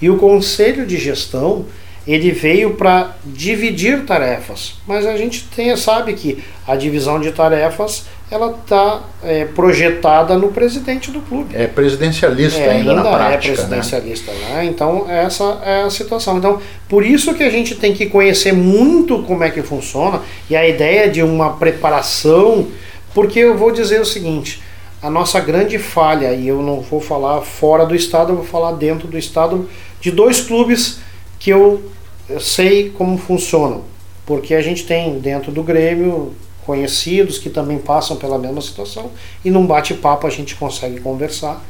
E 0.00 0.10
o 0.10 0.16
conselho 0.16 0.86
de 0.86 0.96
gestão 0.96 1.66
ele 2.06 2.32
veio 2.32 2.74
para 2.74 3.14
dividir 3.24 4.04
tarefas, 4.04 4.74
mas 4.86 5.06
a 5.06 5.16
gente 5.16 5.44
tem, 5.54 5.76
sabe 5.76 6.14
que 6.14 6.42
a 6.66 6.74
divisão 6.74 7.20
de 7.20 7.30
tarefas 7.30 8.06
ela 8.28 8.58
está 8.60 9.02
é, 9.22 9.44
projetada 9.44 10.36
no 10.38 10.48
presidente 10.48 11.10
do 11.10 11.20
clube. 11.20 11.54
É 11.54 11.66
presidencialista 11.66 12.58
é, 12.58 12.70
ainda, 12.70 12.90
ainda 12.90 13.02
na 13.02 13.10
é 13.10 13.12
prática. 13.12 13.52
É 13.52 13.54
presidencialista, 13.54 14.32
né? 14.32 14.54
né? 14.54 14.64
Então 14.64 15.06
essa 15.08 15.60
é 15.64 15.82
a 15.82 15.90
situação. 15.90 16.38
Então 16.38 16.60
por 16.88 17.04
isso 17.04 17.34
que 17.34 17.42
a 17.42 17.50
gente 17.50 17.74
tem 17.74 17.92
que 17.92 18.06
conhecer 18.06 18.52
muito 18.52 19.22
como 19.22 19.44
é 19.44 19.50
que 19.50 19.62
funciona 19.62 20.22
e 20.48 20.56
a 20.56 20.66
ideia 20.66 21.08
de 21.08 21.22
uma 21.22 21.50
preparação, 21.50 22.68
porque 23.14 23.38
eu 23.38 23.56
vou 23.56 23.70
dizer 23.70 24.00
o 24.00 24.06
seguinte. 24.06 24.60
A 25.02 25.10
nossa 25.10 25.40
grande 25.40 25.78
falha, 25.78 26.32
e 26.32 26.46
eu 26.46 26.62
não 26.62 26.80
vou 26.80 27.00
falar 27.00 27.40
fora 27.42 27.84
do 27.84 27.94
estado, 27.94 28.30
eu 28.30 28.36
vou 28.36 28.44
falar 28.44 28.72
dentro 28.72 29.08
do 29.08 29.18
estado, 29.18 29.68
de 30.00 30.12
dois 30.12 30.40
clubes 30.40 31.00
que 31.40 31.50
eu, 31.50 31.90
eu 32.28 32.38
sei 32.38 32.90
como 32.90 33.18
funcionam. 33.18 33.82
Porque 34.24 34.54
a 34.54 34.62
gente 34.62 34.86
tem 34.86 35.18
dentro 35.18 35.50
do 35.50 35.62
Grêmio 35.64 36.32
conhecidos 36.64 37.38
que 37.38 37.50
também 37.50 37.78
passam 37.78 38.16
pela 38.16 38.38
mesma 38.38 38.60
situação 38.60 39.10
e 39.44 39.50
num 39.50 39.66
bate-papo 39.66 40.26
a 40.26 40.30
gente 40.30 40.54
consegue 40.54 41.00
conversar. 41.00 41.60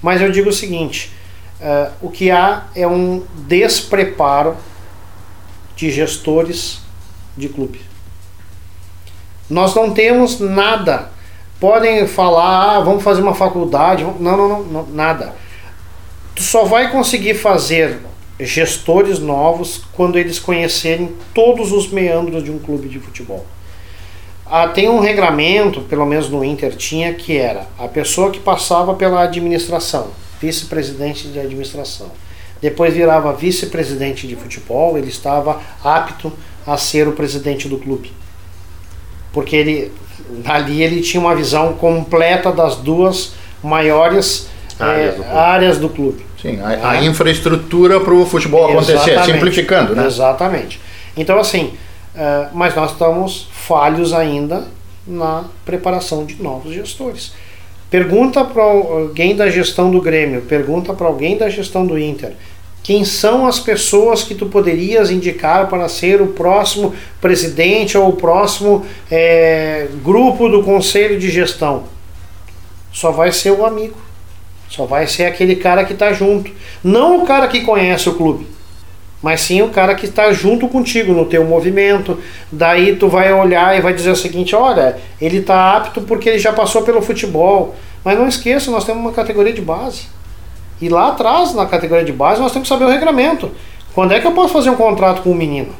Mas 0.00 0.22
eu 0.22 0.32
digo 0.32 0.48
o 0.48 0.52
seguinte: 0.52 1.12
uh, 1.60 1.92
o 2.00 2.10
que 2.10 2.30
há 2.30 2.68
é 2.74 2.86
um 2.86 3.22
despreparo 3.46 4.56
de 5.76 5.90
gestores 5.90 6.78
de 7.36 7.48
clube. 7.48 7.80
Nós 9.48 9.74
não 9.74 9.92
temos 9.92 10.40
nada. 10.40 11.17
Podem 11.60 12.06
falar, 12.06 12.76
ah, 12.76 12.80
vamos 12.80 13.02
fazer 13.02 13.20
uma 13.20 13.34
faculdade. 13.34 14.04
Não, 14.04 14.36
não, 14.36 14.48
não, 14.48 14.62
não, 14.62 14.86
nada. 14.86 15.34
Tu 16.34 16.42
só 16.42 16.64
vai 16.64 16.92
conseguir 16.92 17.34
fazer 17.34 17.98
gestores 18.38 19.18
novos 19.18 19.82
quando 19.92 20.18
eles 20.18 20.38
conhecerem 20.38 21.12
todos 21.34 21.72
os 21.72 21.90
meandros 21.90 22.44
de 22.44 22.50
um 22.50 22.58
clube 22.58 22.88
de 22.88 23.00
futebol. 23.00 23.44
Ah, 24.46 24.68
tem 24.68 24.88
um 24.88 25.00
regramento, 25.00 25.80
pelo 25.82 26.06
menos 26.06 26.30
no 26.30 26.44
Inter 26.44 26.74
tinha, 26.76 27.12
que 27.12 27.36
era 27.36 27.66
a 27.78 27.88
pessoa 27.88 28.30
que 28.30 28.38
passava 28.38 28.94
pela 28.94 29.22
administração, 29.22 30.08
vice-presidente 30.40 31.28
de 31.28 31.38
administração. 31.38 32.10
Depois 32.60 32.94
virava 32.94 33.32
vice-presidente 33.32 34.26
de 34.26 34.36
futebol, 34.36 34.96
ele 34.96 35.08
estava 35.08 35.60
apto 35.84 36.32
a 36.66 36.76
ser 36.76 37.06
o 37.06 37.12
presidente 37.12 37.68
do 37.68 37.78
clube. 37.78 38.12
Porque 39.32 39.56
ele 39.56 39.92
ali 40.44 40.82
ele 40.82 41.00
tinha 41.00 41.20
uma 41.20 41.34
visão 41.34 41.72
completa 41.74 42.52
das 42.52 42.76
duas 42.76 43.32
maiores 43.62 44.48
áreas, 44.78 45.14
é, 45.14 45.16
do, 45.16 45.22
clube. 45.22 45.38
Áreas 45.38 45.78
do 45.78 45.88
clube. 45.88 46.26
Sim, 46.40 46.60
a, 46.60 46.90
a 46.90 46.96
é. 46.96 47.04
infraestrutura 47.04 48.00
para 48.00 48.14
o 48.14 48.24
futebol 48.24 48.70
acontecer, 48.70 48.92
Exatamente. 48.92 49.32
simplificando, 49.32 49.96
né? 49.96 50.06
Exatamente. 50.06 50.80
Então, 51.16 51.38
assim, 51.38 51.72
uh, 52.14 52.48
mas 52.52 52.74
nós 52.74 52.92
estamos 52.92 53.48
falhos 53.52 54.12
ainda 54.12 54.64
na 55.06 55.44
preparação 55.64 56.24
de 56.24 56.40
novos 56.40 56.72
gestores. 56.72 57.32
Pergunta 57.90 58.44
para 58.44 58.62
alguém 58.62 59.34
da 59.34 59.48
gestão 59.48 59.90
do 59.90 60.00
Grêmio, 60.00 60.42
pergunta 60.42 60.92
para 60.92 61.06
alguém 61.06 61.38
da 61.38 61.48
gestão 61.48 61.86
do 61.86 61.98
Inter. 61.98 62.34
Quem 62.88 63.04
são 63.04 63.46
as 63.46 63.60
pessoas 63.60 64.22
que 64.22 64.34
tu 64.34 64.46
poderias 64.46 65.10
indicar 65.10 65.68
para 65.68 65.86
ser 65.90 66.22
o 66.22 66.28
próximo 66.28 66.94
presidente 67.20 67.98
ou 67.98 68.08
o 68.08 68.12
próximo 68.14 68.86
é, 69.10 69.88
grupo 70.02 70.48
do 70.48 70.62
conselho 70.62 71.18
de 71.18 71.30
gestão? 71.30 71.84
Só 72.90 73.10
vai 73.10 73.30
ser 73.30 73.50
o 73.50 73.66
amigo. 73.66 73.98
Só 74.70 74.86
vai 74.86 75.06
ser 75.06 75.26
aquele 75.26 75.56
cara 75.56 75.84
que 75.84 75.92
está 75.92 76.14
junto. 76.14 76.50
Não 76.82 77.22
o 77.22 77.26
cara 77.26 77.46
que 77.48 77.60
conhece 77.60 78.08
o 78.08 78.14
clube, 78.14 78.46
mas 79.20 79.42
sim 79.42 79.60
o 79.60 79.68
cara 79.68 79.94
que 79.94 80.06
está 80.06 80.32
junto 80.32 80.66
contigo 80.66 81.12
no 81.12 81.26
teu 81.26 81.44
movimento. 81.44 82.18
Daí 82.50 82.96
tu 82.96 83.06
vai 83.06 83.30
olhar 83.30 83.76
e 83.76 83.82
vai 83.82 83.92
dizer 83.92 84.12
o 84.12 84.16
seguinte: 84.16 84.56
olha, 84.56 84.96
ele 85.20 85.40
está 85.40 85.76
apto 85.76 86.00
porque 86.00 86.30
ele 86.30 86.38
já 86.38 86.54
passou 86.54 86.80
pelo 86.80 87.02
futebol. 87.02 87.76
Mas 88.02 88.18
não 88.18 88.26
esqueça, 88.26 88.70
nós 88.70 88.86
temos 88.86 89.02
uma 89.02 89.12
categoria 89.12 89.52
de 89.52 89.60
base. 89.60 90.06
E 90.80 90.88
lá 90.88 91.08
atrás, 91.08 91.54
na 91.54 91.66
categoria 91.66 92.04
de 92.04 92.12
base, 92.12 92.40
nós 92.40 92.52
temos 92.52 92.68
que 92.68 92.74
saber 92.74 92.84
o 92.84 92.92
regramento. 92.92 93.50
Quando 93.94 94.12
é 94.12 94.20
que 94.20 94.26
eu 94.26 94.32
posso 94.32 94.52
fazer 94.52 94.70
um 94.70 94.76
contrato 94.76 95.22
com 95.22 95.30
um 95.30 95.34
menino? 95.34 95.74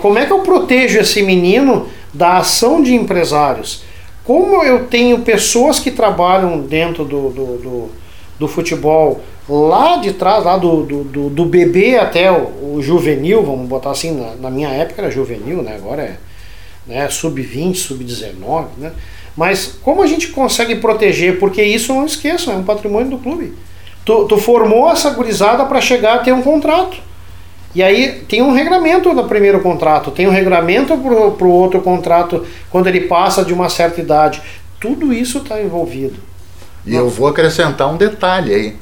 Como 0.00 0.18
é 0.18 0.26
que 0.26 0.32
eu 0.32 0.40
protejo 0.40 0.98
esse 0.98 1.22
menino 1.22 1.88
da 2.12 2.38
ação 2.38 2.82
de 2.82 2.94
empresários? 2.94 3.84
como 4.28 4.62
eu 4.62 4.84
tenho 4.84 5.20
pessoas 5.20 5.80
que 5.80 5.90
trabalham 5.90 6.60
dentro 6.60 7.02
do, 7.02 7.30
do, 7.30 7.46
do, 7.56 7.90
do 8.38 8.46
futebol 8.46 9.22
lá 9.48 9.96
de 9.96 10.12
trás, 10.12 10.44
lá 10.44 10.58
do, 10.58 10.82
do, 10.82 11.02
do, 11.02 11.30
do 11.30 11.44
bebê 11.46 11.96
até 11.96 12.30
o, 12.30 12.74
o, 12.74 12.82
juvenil, 12.82 13.42
vamos 13.42 13.66
botar 13.66 13.90
assim, 13.90 14.10
na, 14.10 14.34
na, 14.34 14.50
minha 14.50 14.68
época 14.68 15.00
era 15.00 15.10
juvenil, 15.10 15.62
né? 15.62 15.76
agora 15.76 16.02
é 16.02 16.16
né, 16.86 17.08
sub-20, 17.08 17.74
sub-19, 17.76 18.66
né? 18.76 18.92
Mas 19.34 19.78
como 19.82 20.02
a 20.02 20.06
gente 20.06 20.28
consegue 20.28 20.74
proteger? 20.74 21.38
Porque 21.38 21.62
isso 21.62 21.94
não 21.94 22.04
esqueçam, 22.04 22.52
é 22.52 22.56
um 22.58 22.64
patrimônio 22.64 23.08
do 23.08 23.18
clube. 23.18 23.54
Tu, 24.08 24.24
tu 24.24 24.38
formou 24.38 24.90
essa 24.90 25.10
gurizada 25.10 25.66
para 25.66 25.82
chegar 25.82 26.14
a 26.14 26.18
ter 26.20 26.32
um 26.32 26.40
contrato. 26.40 26.96
E 27.74 27.82
aí 27.82 28.24
tem 28.26 28.40
um 28.40 28.52
regulamento 28.52 29.12
no 29.12 29.28
primeiro 29.28 29.60
contrato, 29.60 30.10
tem 30.10 30.26
um 30.26 30.30
regulamento 30.30 30.96
para 30.96 31.46
o 31.46 31.50
outro 31.50 31.82
contrato 31.82 32.46
quando 32.70 32.86
ele 32.86 33.02
passa 33.02 33.44
de 33.44 33.52
uma 33.52 33.68
certa 33.68 34.00
idade. 34.00 34.40
Tudo 34.80 35.12
isso 35.12 35.40
está 35.40 35.60
envolvido. 35.60 36.14
E 36.86 36.94
eu 36.94 37.10
vou 37.10 37.28
acrescentar 37.28 37.92
um 37.92 37.98
detalhe 37.98 38.54
aí. 38.54 38.76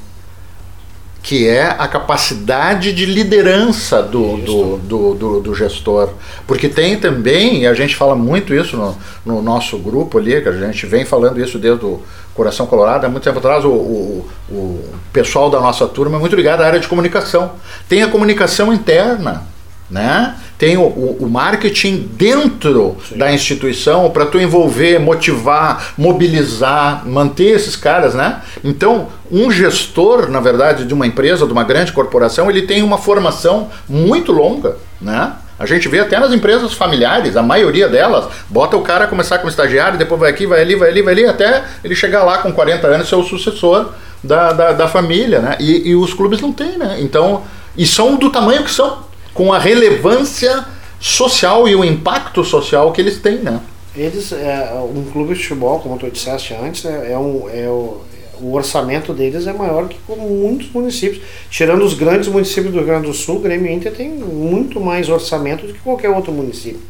Que 1.27 1.45
é 1.45 1.75
a 1.77 1.85
capacidade 1.89 2.93
de 2.93 3.05
liderança 3.05 4.01
do, 4.01 4.37
do, 4.37 4.77
do, 4.77 5.13
do, 5.13 5.41
do 5.41 5.53
gestor. 5.53 6.11
Porque 6.47 6.69
tem 6.69 6.97
também, 6.97 7.63
e 7.63 7.67
a 7.67 7.73
gente 7.73 7.97
fala 7.97 8.15
muito 8.15 8.53
isso 8.53 8.77
no, 8.77 8.97
no 9.25 9.41
nosso 9.41 9.77
grupo 9.77 10.17
ali, 10.17 10.41
que 10.41 10.47
a 10.47 10.53
gente 10.53 10.85
vem 10.85 11.03
falando 11.03 11.43
isso 11.43 11.59
desde 11.59 11.83
o 11.83 12.01
Coração 12.33 12.65
Colorado, 12.65 13.05
há 13.05 13.09
muito 13.09 13.25
tempo 13.25 13.39
atrás, 13.39 13.65
o, 13.65 13.69
o, 13.69 14.25
o 14.49 14.89
pessoal 15.11 15.49
da 15.49 15.59
nossa 15.59 15.85
turma 15.85 16.15
é 16.15 16.19
muito 16.21 16.33
ligado 16.33 16.61
à 16.61 16.65
área 16.65 16.79
de 16.79 16.87
comunicação. 16.87 17.51
Tem 17.89 18.03
a 18.03 18.07
comunicação 18.07 18.73
interna, 18.73 19.43
né? 19.91 20.33
Tem 20.57 20.75
o, 20.75 20.81
o, 20.81 21.29
marketing 21.29 22.09
dentro 22.13 22.97
Sim. 23.07 23.17
da 23.17 23.31
instituição 23.31 24.09
para 24.09 24.25
tu 24.25 24.39
envolver, 24.39 24.99
motivar, 24.99 25.93
mobilizar, 25.95 27.07
manter 27.07 27.55
esses 27.55 27.75
caras, 27.75 28.15
né? 28.15 28.41
Então, 28.63 29.07
um 29.31 29.51
gestor, 29.51 30.29
na 30.31 30.39
verdade, 30.39 30.85
de 30.85 30.93
uma 30.95 31.05
empresa, 31.05 31.45
de 31.45 31.53
uma 31.53 31.63
grande 31.63 31.91
corporação, 31.91 32.49
ele 32.49 32.63
tem 32.63 32.81
uma 32.81 32.97
formação 32.97 33.69
muito 33.87 34.31
longa, 34.31 34.77
né? 34.99 35.33
A 35.59 35.65
gente 35.65 35.87
vê 35.87 35.99
até 35.99 36.19
nas 36.19 36.31
empresas 36.31 36.73
familiares, 36.73 37.35
a 37.35 37.41
maioria 37.41 37.87
delas, 37.87 38.25
bota 38.47 38.77
o 38.77 38.81
cara 38.81 39.05
a 39.05 39.07
começar 39.07 39.39
como 39.39 39.49
estagiário, 39.49 39.97
depois 39.97 40.19
vai 40.19 40.29
aqui, 40.29 40.45
vai 40.45 40.61
ali, 40.61 40.75
vai 40.75 40.89
ali, 40.89 41.01
vai 41.01 41.13
ali, 41.13 41.25
até 41.25 41.63
ele 41.83 41.95
chegar 41.95 42.23
lá 42.23 42.39
com 42.39 42.51
40 42.51 42.87
anos 42.87 43.07
e 43.07 43.09
ser 43.09 43.15
o 43.15 43.23
sucessor 43.23 43.91
da, 44.23 44.53
da, 44.53 44.71
da 44.73 44.87
família, 44.87 45.39
né? 45.39 45.57
E, 45.59 45.89
e 45.89 45.95
os 45.95 46.13
clubes 46.13 46.41
não 46.41 46.51
têm, 46.51 46.77
né? 46.77 46.97
Então, 46.99 47.43
e 47.75 47.85
são 47.85 48.15
do 48.17 48.29
tamanho 48.29 48.63
que 48.63 48.71
são 48.71 49.05
com 49.37 49.53
a 49.53 49.59
relevância 49.59 50.65
social 50.99 51.67
e 51.67 51.75
o 51.75 51.85
impacto 51.85 52.43
social 52.43 52.91
que 52.91 52.99
eles 52.99 53.19
têm, 53.19 53.37
né? 53.37 53.61
Eles, 53.95 54.31
é, 54.31 54.73
um 54.83 55.03
clube 55.11 55.35
de 55.35 55.43
futebol, 55.43 55.79
como 55.79 55.95
tu 55.99 56.09
disseste 56.09 56.55
antes, 56.55 56.83
é, 56.85 57.11
é 57.11 57.17
um, 57.19 57.47
é 57.47 57.67
o, 57.69 58.01
o 58.41 58.53
orçamento 58.55 59.13
deles 59.13 59.45
é 59.45 59.53
maior 59.53 59.87
que 59.87 59.97
como 60.07 60.27
muitos 60.27 60.71
municípios. 60.71 61.21
Tirando 61.51 61.85
os 61.85 61.93
grandes 61.93 62.27
municípios 62.27 62.73
do 62.73 62.79
Rio 62.79 62.87
Grande 62.87 63.05
do 63.05 63.13
Sul, 63.13 63.35
o 63.35 63.39
Grêmio 63.39 63.71
Inter 63.71 63.93
tem 63.93 64.09
muito 64.09 64.79
mais 64.79 65.07
orçamento 65.07 65.67
do 65.67 65.73
que 65.73 65.79
qualquer 65.81 66.09
outro 66.09 66.31
município. 66.31 66.81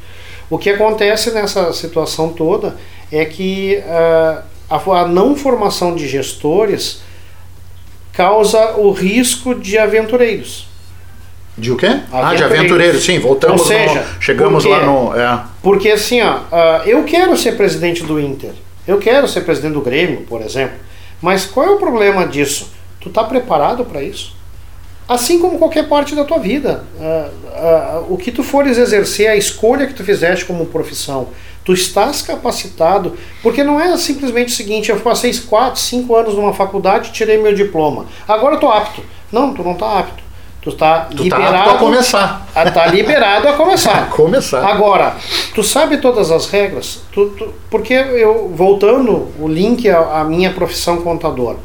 O 0.49 0.57
que 0.57 0.69
acontece 0.69 1.31
nessa 1.31 1.73
situação 1.73 2.29
toda 2.29 2.77
é 3.11 3.25
que 3.25 3.77
uh, 3.79 4.41
a, 4.69 5.01
a 5.01 5.05
não 5.05 5.35
formação 5.35 5.93
de 5.93 6.07
gestores 6.07 7.01
causa 8.13 8.77
o 8.77 8.91
risco 8.91 9.53
de 9.53 9.77
aventureiros. 9.77 10.76
De 11.57 11.71
o 11.71 11.75
quê? 11.75 12.01
Ah, 12.11 12.35
de 12.35 12.43
aventureiro, 12.43 13.01
sim, 13.01 13.17
voltamos, 13.17 13.61
Ou 13.61 13.67
seja, 13.67 14.01
no, 14.01 14.21
chegamos 14.21 14.63
porque, 14.63 14.79
lá 14.79 14.85
no... 14.85 15.19
É. 15.19 15.43
Porque 15.63 15.89
assim, 15.89 16.21
ó, 16.21 16.35
uh, 16.35 16.83
eu 16.85 17.03
quero 17.03 17.35
ser 17.35 17.53
presidente 17.53 18.03
do 18.03 18.19
Inter, 18.19 18.51
eu 18.87 18.99
quero 18.99 19.27
ser 19.27 19.41
presidente 19.41 19.73
do 19.73 19.81
Grêmio, 19.81 20.21
por 20.29 20.41
exemplo, 20.43 20.77
mas 21.19 21.47
qual 21.47 21.65
é 21.65 21.69
o 21.71 21.77
problema 21.77 22.27
disso? 22.27 22.71
Tu 23.01 23.09
tá 23.09 23.23
preparado 23.23 23.83
para 23.83 24.03
isso? 24.03 24.35
Assim 25.09 25.39
como 25.39 25.57
qualquer 25.57 25.87
parte 25.87 26.13
da 26.13 26.23
tua 26.23 26.37
vida. 26.37 26.83
Uh, 26.99 28.03
uh, 28.09 28.13
o 28.13 28.17
que 28.17 28.31
tu 28.31 28.43
fores 28.43 28.77
exercer, 28.77 29.27
a 29.27 29.35
escolha 29.35 29.87
que 29.87 29.95
tu 29.95 30.03
fizeste 30.03 30.45
como 30.45 30.67
profissão, 30.67 31.29
tu 31.65 31.73
estás 31.73 32.21
capacitado, 32.21 33.17
porque 33.41 33.63
não 33.63 33.81
é 33.81 33.97
simplesmente 33.97 34.49
o 34.49 34.55
seguinte, 34.55 34.91
eu 34.91 34.99
passei 34.99 35.33
4, 35.33 35.79
5 35.79 36.15
anos 36.15 36.35
numa 36.35 36.53
faculdade 36.53 37.09
e 37.09 37.11
tirei 37.11 37.39
meu 37.39 37.55
diploma, 37.55 38.05
agora 38.27 38.57
eu 38.57 38.59
tô 38.59 38.69
apto. 38.69 39.01
Não, 39.31 39.55
tu 39.55 39.63
não 39.63 39.73
tá 39.73 39.99
apto 39.99 40.26
Tu 40.67 40.73
está 40.73 40.99
tu 41.05 41.15
tá 41.15 41.23
liberado 41.23 41.69
tá 41.69 41.71
a 41.71 41.77
começar. 41.77 42.47
A, 42.53 42.71
tá 42.71 42.87
liberado 42.87 43.47
a 43.47 43.53
começar. 43.53 44.03
a 44.03 44.05
começar. 44.07 44.65
Agora, 44.65 45.15
tu 45.55 45.63
sabe 45.63 45.97
todas 45.97 46.29
as 46.29 46.49
regras? 46.49 47.03
Tu, 47.13 47.29
tu, 47.29 47.53
porque 47.69 47.93
eu, 47.93 48.51
voltando 48.53 49.31
o 49.39 49.47
link 49.47 49.89
à, 49.89 50.19
à 50.19 50.23
minha 50.25 50.51
profissão 50.51 50.97
contador, 51.01 51.55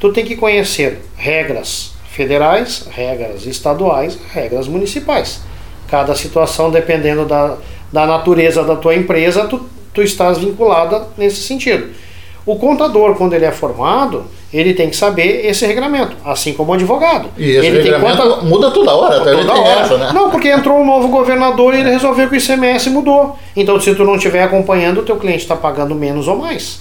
tu 0.00 0.10
tem 0.14 0.24
que 0.24 0.34
conhecer 0.34 1.04
regras 1.14 1.92
federais, 2.10 2.88
regras 2.90 3.44
estaduais, 3.44 4.18
regras 4.32 4.66
municipais. 4.66 5.42
Cada 5.86 6.14
situação, 6.14 6.70
dependendo 6.70 7.26
da, 7.26 7.58
da 7.92 8.06
natureza 8.06 8.64
da 8.64 8.76
tua 8.76 8.94
empresa, 8.94 9.46
tu, 9.46 9.68
tu 9.92 10.00
estás 10.00 10.38
vinculada 10.38 11.06
nesse 11.18 11.42
sentido. 11.42 11.90
O 12.48 12.56
contador, 12.56 13.14
quando 13.14 13.34
ele 13.34 13.44
é 13.44 13.50
formado, 13.50 14.24
ele 14.50 14.72
tem 14.72 14.88
que 14.88 14.96
saber 14.96 15.44
esse 15.44 15.66
regulamento, 15.66 16.16
assim 16.24 16.54
como 16.54 16.72
o 16.72 16.74
advogado. 16.74 17.28
E 17.36 17.50
esse 17.50 17.66
ele 17.66 17.82
tem 17.82 18.00
quanto... 18.00 18.42
muda 18.46 18.70
toda 18.70 18.94
hora, 18.94 19.20
até 19.20 19.32
toda 19.32 19.52
hora. 19.52 19.80
Essa, 19.80 19.98
né? 19.98 20.10
Não, 20.14 20.30
porque 20.30 20.48
entrou 20.48 20.78
um 20.78 20.86
novo 20.86 21.08
governador 21.08 21.74
e 21.74 21.80
ele 21.80 21.90
resolveu 21.90 22.26
que 22.26 22.36
o 22.36 22.38
ICMS 22.38 22.88
mudou. 22.88 23.36
Então, 23.54 23.78
se 23.78 23.94
tu 23.94 24.02
não 24.02 24.14
estiver 24.14 24.42
acompanhando, 24.42 25.00
o 25.00 25.02
teu 25.02 25.16
cliente 25.16 25.42
está 25.42 25.54
pagando 25.54 25.94
menos 25.94 26.26
ou 26.26 26.38
mais. 26.38 26.80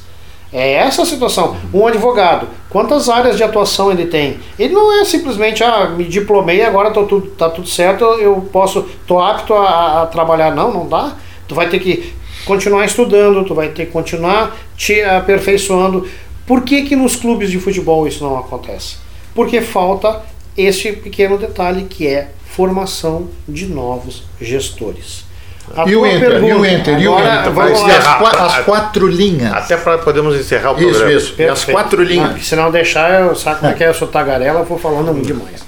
É 0.54 0.76
essa 0.76 1.02
a 1.02 1.06
situação. 1.06 1.58
Um 1.74 1.86
advogado, 1.86 2.48
quantas 2.70 3.10
áreas 3.10 3.36
de 3.36 3.44
atuação 3.44 3.92
ele 3.92 4.06
tem? 4.06 4.38
Ele 4.58 4.74
não 4.74 5.02
é 5.02 5.04
simplesmente, 5.04 5.66
ah, 5.66 5.90
me 5.90 6.06
diplomei, 6.06 6.64
agora 6.64 6.92
tô 6.92 7.04
tudo, 7.04 7.28
tá 7.32 7.50
tudo 7.50 7.68
certo, 7.68 8.06
eu 8.06 8.48
posso, 8.54 8.86
tô 9.06 9.20
apto 9.20 9.54
a, 9.54 10.04
a 10.04 10.06
trabalhar. 10.06 10.56
Não, 10.56 10.72
não 10.72 10.88
dá. 10.88 11.12
Tu 11.46 11.54
vai 11.54 11.68
ter 11.68 11.80
que 11.80 12.14
continuar 12.48 12.86
estudando, 12.86 13.46
tu 13.46 13.54
vai 13.54 13.68
ter 13.68 13.86
que 13.86 13.92
continuar 13.92 14.58
te 14.76 15.02
aperfeiçoando. 15.04 16.08
Por 16.46 16.62
que, 16.62 16.84
que 16.84 16.96
nos 16.96 17.16
clubes 17.16 17.52
de 17.52 17.60
futebol 17.60 18.08
isso 18.08 18.24
não 18.24 18.40
acontece? 18.40 18.96
Porque 19.36 19.62
falta 19.62 20.24
esse 20.58 20.94
pequeno 20.94 21.38
detalhe 21.38 21.84
que 21.84 22.08
é 22.08 22.30
formação 22.46 23.28
de 23.48 23.68
novos 23.68 24.24
gestores. 24.42 25.28
A 25.76 25.88
e 25.88 25.96
o 25.96 26.06
Inter, 26.06 26.30
pergunta, 26.30 26.48
e 26.48 26.54
o 26.54 26.66
Inter, 26.66 27.00
e 27.02 27.08
o 27.08 27.20
Inter. 27.20 27.52
Vamos 27.52 27.82
lá. 27.82 27.98
As, 27.98 28.18
quatro, 28.18 28.42
as 28.42 28.58
quatro 28.60 29.08
linhas. 29.08 29.54
Até 29.54 29.76
para 29.76 29.98
podemos 29.98 30.36
encerrar 30.36 30.72
o 30.72 30.76
programa. 30.76 31.12
Isso, 31.12 31.34
isso. 31.40 31.52
As 31.52 31.66
quatro 31.66 32.02
linhas. 32.02 32.36
Ah, 32.36 32.40
se 32.40 32.56
não 32.56 32.72
deixar, 32.72 33.22
eu 33.22 33.36
saco 33.36 33.60
como 33.60 33.72
é 33.74 33.76
que 33.76 33.84
é, 33.84 33.90
eu 33.90 33.94
sou 33.94 34.08
tagarela, 34.08 34.62
eu 34.62 34.66
vou 34.66 34.80
falando 34.80 35.14
muito 35.14 35.28
demais. 35.28 35.66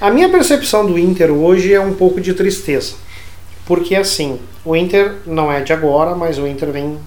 A 0.00 0.10
minha 0.10 0.28
percepção 0.28 0.86
do 0.86 0.98
Inter 0.98 1.30
hoje 1.30 1.74
é 1.74 1.80
um 1.80 1.92
pouco 1.92 2.20
de 2.20 2.32
tristeza. 2.32 2.94
Porque 3.68 3.94
assim, 3.94 4.40
o 4.64 4.74
Inter 4.74 5.16
não 5.26 5.52
é 5.52 5.60
de 5.60 5.74
agora, 5.74 6.14
mas 6.14 6.38
o 6.38 6.46
Inter 6.46 6.72
vem 6.72 6.98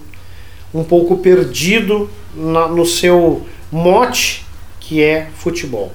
um 0.72 0.84
pouco 0.84 1.18
perdido 1.18 2.08
na, 2.36 2.68
no 2.68 2.86
seu 2.86 3.48
mote 3.72 4.46
que 4.80 5.02
é 5.02 5.28
futebol. 5.34 5.92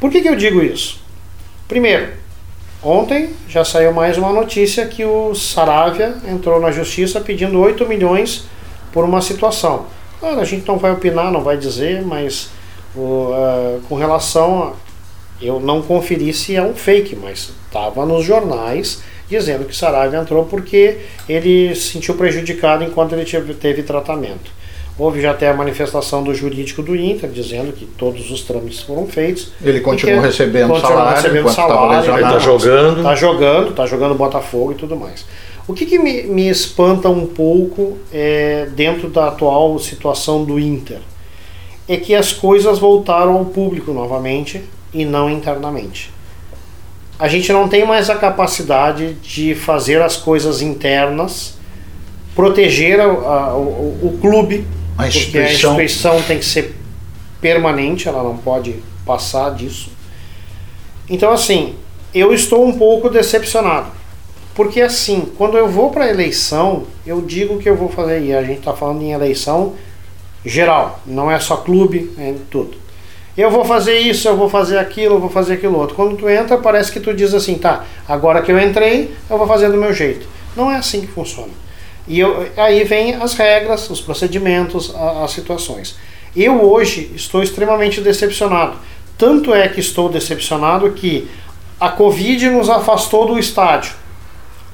Por 0.00 0.10
que, 0.10 0.22
que 0.22 0.28
eu 0.28 0.36
digo 0.36 0.62
isso? 0.62 1.04
Primeiro, 1.68 2.14
ontem 2.82 3.34
já 3.46 3.62
saiu 3.62 3.92
mais 3.92 4.16
uma 4.16 4.32
notícia 4.32 4.86
que 4.86 5.04
o 5.04 5.34
Saravia 5.34 6.14
entrou 6.26 6.58
na 6.58 6.70
justiça 6.70 7.20
pedindo 7.20 7.60
8 7.60 7.86
milhões 7.86 8.46
por 8.90 9.04
uma 9.04 9.20
situação. 9.20 9.84
Claro, 10.18 10.40
a 10.40 10.44
gente 10.46 10.66
não 10.66 10.78
vai 10.78 10.92
opinar, 10.92 11.30
não 11.30 11.42
vai 11.42 11.58
dizer, 11.58 12.00
mas 12.00 12.48
uh, 12.96 13.82
com 13.86 13.96
relação 13.96 14.62
a. 14.62 14.84
Eu 15.42 15.60
não 15.60 15.82
conferi 15.82 16.32
se 16.32 16.56
é 16.56 16.62
um 16.62 16.74
fake, 16.74 17.16
mas 17.16 17.50
estava 17.66 18.06
nos 18.06 18.24
jornais 18.24 19.02
dizendo 19.28 19.64
que 19.64 19.76
Saravia 19.76 20.18
entrou 20.18 20.44
porque 20.44 20.98
ele 21.28 21.74
se 21.74 21.92
sentiu 21.92 22.14
prejudicado 22.14 22.84
enquanto 22.84 23.12
ele 23.14 23.24
teve, 23.24 23.54
teve 23.54 23.82
tratamento. 23.82 24.52
Houve 24.96 25.20
já 25.20 25.32
até 25.32 25.48
a 25.48 25.54
manifestação 25.54 26.22
do 26.22 26.32
jurídico 26.32 26.80
do 26.80 26.94
Inter 26.94 27.28
dizendo 27.28 27.72
que 27.72 27.84
todos 27.84 28.30
os 28.30 28.42
trâmites 28.42 28.80
foram 28.80 29.06
feitos. 29.08 29.52
Ele 29.60 29.80
continuou 29.80 30.20
recebendo 30.20 30.68
continuou 30.68 30.94
salário, 30.94 31.16
recebendo 31.16 31.50
salário, 31.50 32.12
ele 32.12 32.22
está 32.22 32.38
jogando. 32.38 32.96
Está 32.98 33.14
jogando, 33.16 33.70
está 33.70 33.86
jogando 33.86 34.14
Botafogo 34.14 34.72
e 34.72 34.74
tudo 34.76 34.94
mais. 34.94 35.26
O 35.66 35.74
que, 35.74 35.84
que 35.84 35.98
me, 35.98 36.22
me, 36.24 36.48
espanta 36.48 37.08
um 37.08 37.26
pouco 37.26 37.98
é, 38.12 38.68
dentro 38.76 39.08
da 39.08 39.28
atual 39.28 39.78
situação 39.78 40.44
do 40.44 40.60
Inter 40.60 40.98
é 41.88 41.96
que 41.96 42.14
as 42.14 42.32
coisas 42.32 42.78
voltaram 42.78 43.32
ao 43.32 43.46
público 43.46 43.92
novamente 43.92 44.62
e 44.92 45.04
não 45.04 45.28
internamente 45.28 46.13
a 47.18 47.28
gente 47.28 47.52
não 47.52 47.68
tem 47.68 47.86
mais 47.86 48.10
a 48.10 48.16
capacidade 48.16 49.14
de 49.14 49.54
fazer 49.54 50.02
as 50.02 50.16
coisas 50.16 50.60
internas, 50.60 51.56
proteger 52.34 53.00
a, 53.00 53.04
a, 53.04 53.56
o, 53.56 54.00
o, 54.02 54.18
clube, 54.20 54.66
a 54.98 55.04
porque 55.04 55.38
a 55.38 55.52
instituição 55.52 56.20
tem 56.22 56.38
que 56.38 56.44
ser 56.44 56.74
permanente, 57.40 58.08
ela 58.08 58.22
não 58.22 58.36
pode 58.36 58.76
passar 59.06 59.54
disso. 59.54 59.90
Então, 61.08 61.30
assim, 61.32 61.76
eu 62.12 62.34
estou 62.34 62.66
um 62.66 62.76
pouco 62.76 63.08
decepcionado. 63.08 63.88
Porque, 64.54 64.80
assim, 64.80 65.32
quando 65.36 65.56
eu 65.58 65.68
vou 65.68 65.90
para 65.90 66.04
a 66.04 66.10
eleição, 66.10 66.84
eu 67.04 67.20
digo 67.20 67.58
que 67.58 67.68
eu 67.68 67.76
vou 67.76 67.88
fazer, 67.88 68.22
e 68.22 68.34
a 68.34 68.42
gente 68.42 68.60
está 68.60 68.72
falando 68.72 69.02
em 69.02 69.12
eleição 69.12 69.74
geral, 70.44 71.00
não 71.04 71.30
é 71.30 71.38
só 71.40 71.56
clube, 71.56 72.12
é 72.18 72.34
tudo 72.50 72.83
eu 73.36 73.50
vou 73.50 73.64
fazer 73.64 73.98
isso, 73.98 74.28
eu 74.28 74.36
vou 74.36 74.48
fazer 74.48 74.78
aquilo, 74.78 75.16
eu 75.16 75.20
vou 75.20 75.30
fazer 75.30 75.54
aquilo 75.54 75.78
outro. 75.78 75.96
Quando 75.96 76.16
tu 76.16 76.28
entra, 76.28 76.56
parece 76.58 76.92
que 76.92 77.00
tu 77.00 77.12
diz 77.12 77.34
assim, 77.34 77.58
tá, 77.58 77.84
agora 78.08 78.42
que 78.42 78.52
eu 78.52 78.60
entrei, 78.60 79.14
eu 79.28 79.36
vou 79.36 79.46
fazer 79.46 79.70
do 79.70 79.76
meu 79.76 79.92
jeito. 79.92 80.26
Não 80.56 80.70
é 80.70 80.76
assim 80.76 81.00
que 81.00 81.08
funciona. 81.08 81.52
E 82.06 82.20
eu, 82.20 82.48
aí 82.56 82.84
vem 82.84 83.14
as 83.14 83.34
regras, 83.34 83.90
os 83.90 84.00
procedimentos, 84.00 84.94
a, 84.94 85.24
as 85.24 85.32
situações. 85.32 85.96
Eu 86.36 86.62
hoje 86.62 87.10
estou 87.14 87.42
extremamente 87.42 88.00
decepcionado. 88.00 88.76
Tanto 89.16 89.54
é 89.54 89.68
que 89.68 89.80
estou 89.80 90.08
decepcionado 90.08 90.90
que 90.92 91.28
a 91.80 91.88
Covid 91.88 92.50
nos 92.50 92.68
afastou 92.68 93.26
do 93.26 93.38
estádio. 93.38 93.92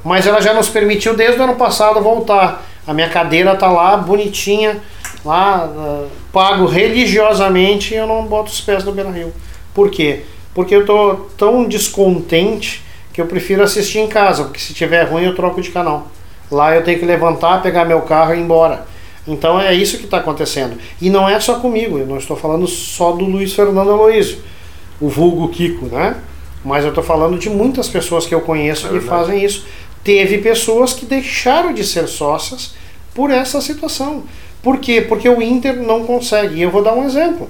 Mas 0.05 0.27
ela 0.27 0.41
já 0.41 0.55
nos 0.55 0.69
permitiu 0.69 1.15
desde 1.15 1.41
o 1.41 1.45
ano 1.45 1.57
passado 1.57 2.01
voltar. 2.01 2.65
A 2.87 2.95
minha 2.95 3.09
cadeira 3.09 3.53
está 3.53 3.71
lá, 3.71 3.97
bonitinha 3.97 4.81
lá, 5.25 5.67
uh, 5.67 6.09
pago 6.33 6.67
religiosamente 6.67 7.95
e 7.95 7.97
eu 7.97 8.07
não 8.07 8.25
boto 8.25 8.51
os 8.51 8.61
pés 8.61 8.85
no 8.85 8.93
Beira 8.93 9.11
Rio. 9.11 9.33
Por 9.75 9.91
quê? 9.91 10.23
Porque 10.55 10.75
eu 10.75 10.85
tô 10.85 11.15
tão 11.37 11.65
descontente 11.65 12.83
que 13.13 13.21
eu 13.21 13.27
prefiro 13.27 13.63
assistir 13.63 13.99
em 13.99 14.09
casa, 14.09 14.45
porque 14.45 14.61
se 14.61 14.75
tiver 14.75 15.05
ruim 15.05 15.25
eu 15.25 15.35
troco 15.35 15.61
de 15.61 15.71
canal. 15.71 16.09
Lá 16.51 16.75
eu 16.75 16.83
tenho 16.83 16.99
que 16.99 17.05
levantar, 17.05 17.63
pegar 17.63 17.85
meu 17.85 18.01
carro 18.03 18.35
e 18.35 18.39
ir 18.39 18.41
embora. 18.41 18.87
Então 19.27 19.61
é 19.61 19.73
isso 19.73 19.99
que 19.99 20.05
está 20.05 20.19
acontecendo. 20.19 20.77
E 21.01 21.11
não 21.11 21.29
é 21.29 21.39
só 21.39 21.57
comigo, 21.57 21.99
eu 21.99 22.07
não 22.07 22.17
estou 22.17 22.37
falando 22.37 22.67
só 22.67 23.13
do 23.13 23.25
Luiz 23.25 23.53
Fernando 23.53 23.91
Aloysio, 23.91 24.39
o 25.01 25.09
vulgo 25.09 25.49
Kiko, 25.49 25.87
né? 25.87 26.17
Mas 26.65 26.85
eu 26.85 26.91
estou 26.91 27.05
falando 27.05 27.39
de 27.39 27.49
muitas 27.49 27.89
pessoas 27.89 28.27
que 28.27 28.35
eu 28.35 28.41
conheço 28.41 28.87
é 28.87 28.91
que 28.91 29.01
fazem 29.01 29.43
isso. 29.43 29.67
Teve 30.03 30.39
pessoas 30.39 30.93
que 30.93 31.05
deixaram 31.05 31.73
de 31.73 31.85
ser 31.85 32.09
sócias 32.09 32.75
por 33.15 33.31
essa 33.31 33.61
situação. 33.61 34.25
Por 34.63 34.79
quê? 34.79 35.01
Porque 35.01 35.29
o 35.29 35.43
Inter 35.43 35.77
não 35.77 36.05
consegue. 36.05 36.57
E 36.57 36.63
eu 36.63 36.71
vou 36.71 36.83
dar 36.83 36.95
um 36.95 37.05
exemplo. 37.05 37.49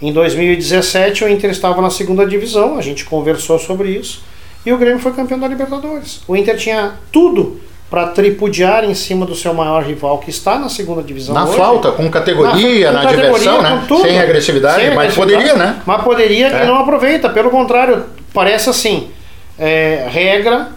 Em 0.00 0.12
2017 0.12 1.24
o 1.24 1.28
Inter 1.28 1.50
estava 1.50 1.80
na 1.80 1.90
segunda 1.90 2.26
divisão, 2.26 2.76
a 2.76 2.82
gente 2.82 3.04
conversou 3.04 3.58
sobre 3.58 3.90
isso, 3.90 4.22
e 4.66 4.72
o 4.72 4.76
Grêmio 4.76 4.98
foi 4.98 5.12
campeão 5.12 5.38
da 5.38 5.46
Libertadores. 5.46 6.20
O 6.26 6.36
Inter 6.36 6.56
tinha 6.56 6.94
tudo 7.12 7.60
para 7.88 8.08
tripudiar 8.08 8.84
em 8.84 8.94
cima 8.94 9.24
do 9.24 9.34
seu 9.34 9.54
maior 9.54 9.84
rival 9.84 10.18
que 10.18 10.28
está 10.28 10.58
na 10.58 10.68
segunda 10.68 11.02
divisão. 11.02 11.34
Na 11.34 11.44
hoje. 11.44 11.56
falta, 11.56 11.92
com 11.92 12.10
categoria, 12.10 12.90
na, 12.90 12.98
com 12.98 13.04
na 13.04 13.10
categoria, 13.12 13.38
diversão, 13.38 13.62
né? 13.62 13.84
Tudo. 13.86 14.02
Sem 14.02 14.18
agressividade, 14.18 14.80
Sem 14.80 14.94
mas 14.94 14.96
agressividade. 14.96 15.36
poderia, 15.36 15.54
né? 15.54 15.82
Mas 15.86 16.02
poderia 16.02 16.48
é. 16.48 16.64
e 16.64 16.66
não 16.66 16.76
aproveita. 16.76 17.28
Pelo 17.28 17.50
contrário, 17.50 18.04
parece 18.32 18.68
assim: 18.68 19.10
é, 19.58 20.06
regra 20.10 20.70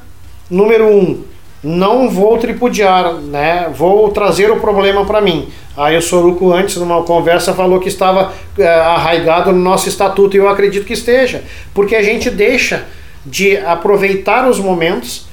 número 0.50 0.88
um, 0.88 1.24
não 1.64 2.10
vou 2.10 2.38
tripudiar, 2.38 3.14
né? 3.16 3.72
Vou 3.76 4.10
trazer 4.12 4.52
o 4.52 4.60
problema 4.60 5.06
para 5.06 5.22
mim. 5.22 5.50
Aí 5.76 5.98
o 5.98 6.02
Soruco 6.02 6.52
antes 6.52 6.76
numa 6.78 7.04
conversa 7.04 7.54
falou 7.54 7.80
que 7.80 7.88
estava 7.88 8.34
é, 8.58 8.68
arraigado 8.68 9.52
no 9.52 9.60
nosso 9.60 9.90
estatuto 9.90 10.36
e 10.36 10.40
eu 10.40 10.48
acredito 10.48 10.86
que 10.86 10.94
esteja, 10.94 11.44
porque 11.74 11.96
a 11.96 12.04
gente 12.04 12.30
deixa 12.30 12.86
de 13.26 13.58
aproveitar 13.58 14.48
os 14.48 14.60
momentos 14.60 15.28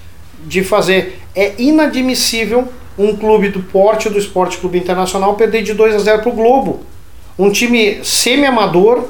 de 0.47 0.62
fazer 0.62 1.20
é 1.35 1.55
inadmissível 1.59 2.69
um 2.99 3.16
clube 3.16 3.49
do 3.49 3.61
porte 3.61 4.09
do 4.09 4.19
Esporte 4.19 4.59
Clube 4.59 4.78
Internacional 4.78 5.35
perder 5.35 5.62
de 5.62 5.74
2 5.74 5.97
a 5.97 5.99
0 5.99 6.23
para 6.23 6.31
o 6.31 6.35
Globo. 6.35 6.82
Um 7.39 7.51
time 7.51 8.05
semi-amador 8.05 9.09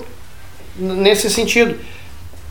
nesse 0.77 1.29
sentido. 1.31 1.77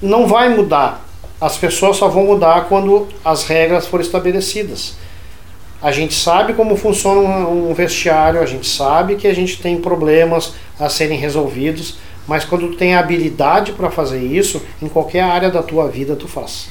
Não 0.01 0.27
vai 0.27 0.49
mudar. 0.49 1.02
As 1.43 1.57
pessoas 1.57 1.97
só 1.97 2.07
vão 2.07 2.23
mudar 2.23 2.69
quando 2.69 3.05
as 3.21 3.43
regras 3.43 3.85
forem 3.85 4.05
estabelecidas. 4.05 4.93
A 5.81 5.91
gente 5.91 6.13
sabe 6.13 6.53
como 6.53 6.77
funciona 6.77 7.19
um 7.19 7.73
vestiário, 7.73 8.39
a 8.39 8.45
gente 8.45 8.65
sabe 8.65 9.17
que 9.17 9.27
a 9.27 9.35
gente 9.35 9.61
tem 9.61 9.77
problemas 9.77 10.53
a 10.79 10.87
serem 10.87 11.17
resolvidos, 11.17 11.97
mas 12.25 12.45
quando 12.45 12.69
tu 12.69 12.77
tem 12.77 12.95
habilidade 12.95 13.73
para 13.73 13.91
fazer 13.91 14.21
isso, 14.21 14.61
em 14.81 14.87
qualquer 14.87 15.19
área 15.19 15.51
da 15.51 15.61
tua 15.61 15.89
vida 15.89 16.15
tu 16.15 16.29
faz. 16.29 16.69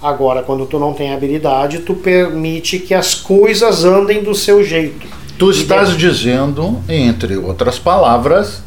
Agora, 0.00 0.42
quando 0.42 0.64
tu 0.64 0.78
não 0.78 0.94
tem 0.94 1.12
habilidade, 1.12 1.80
tu 1.80 1.92
permite 1.92 2.78
que 2.78 2.94
as 2.94 3.14
coisas 3.14 3.84
andem 3.84 4.22
do 4.22 4.34
seu 4.34 4.64
jeito. 4.64 5.06
Tu 5.38 5.50
estás 5.50 5.94
dizendo, 5.94 6.82
entre 6.88 7.36
outras 7.36 7.78
palavras, 7.78 8.62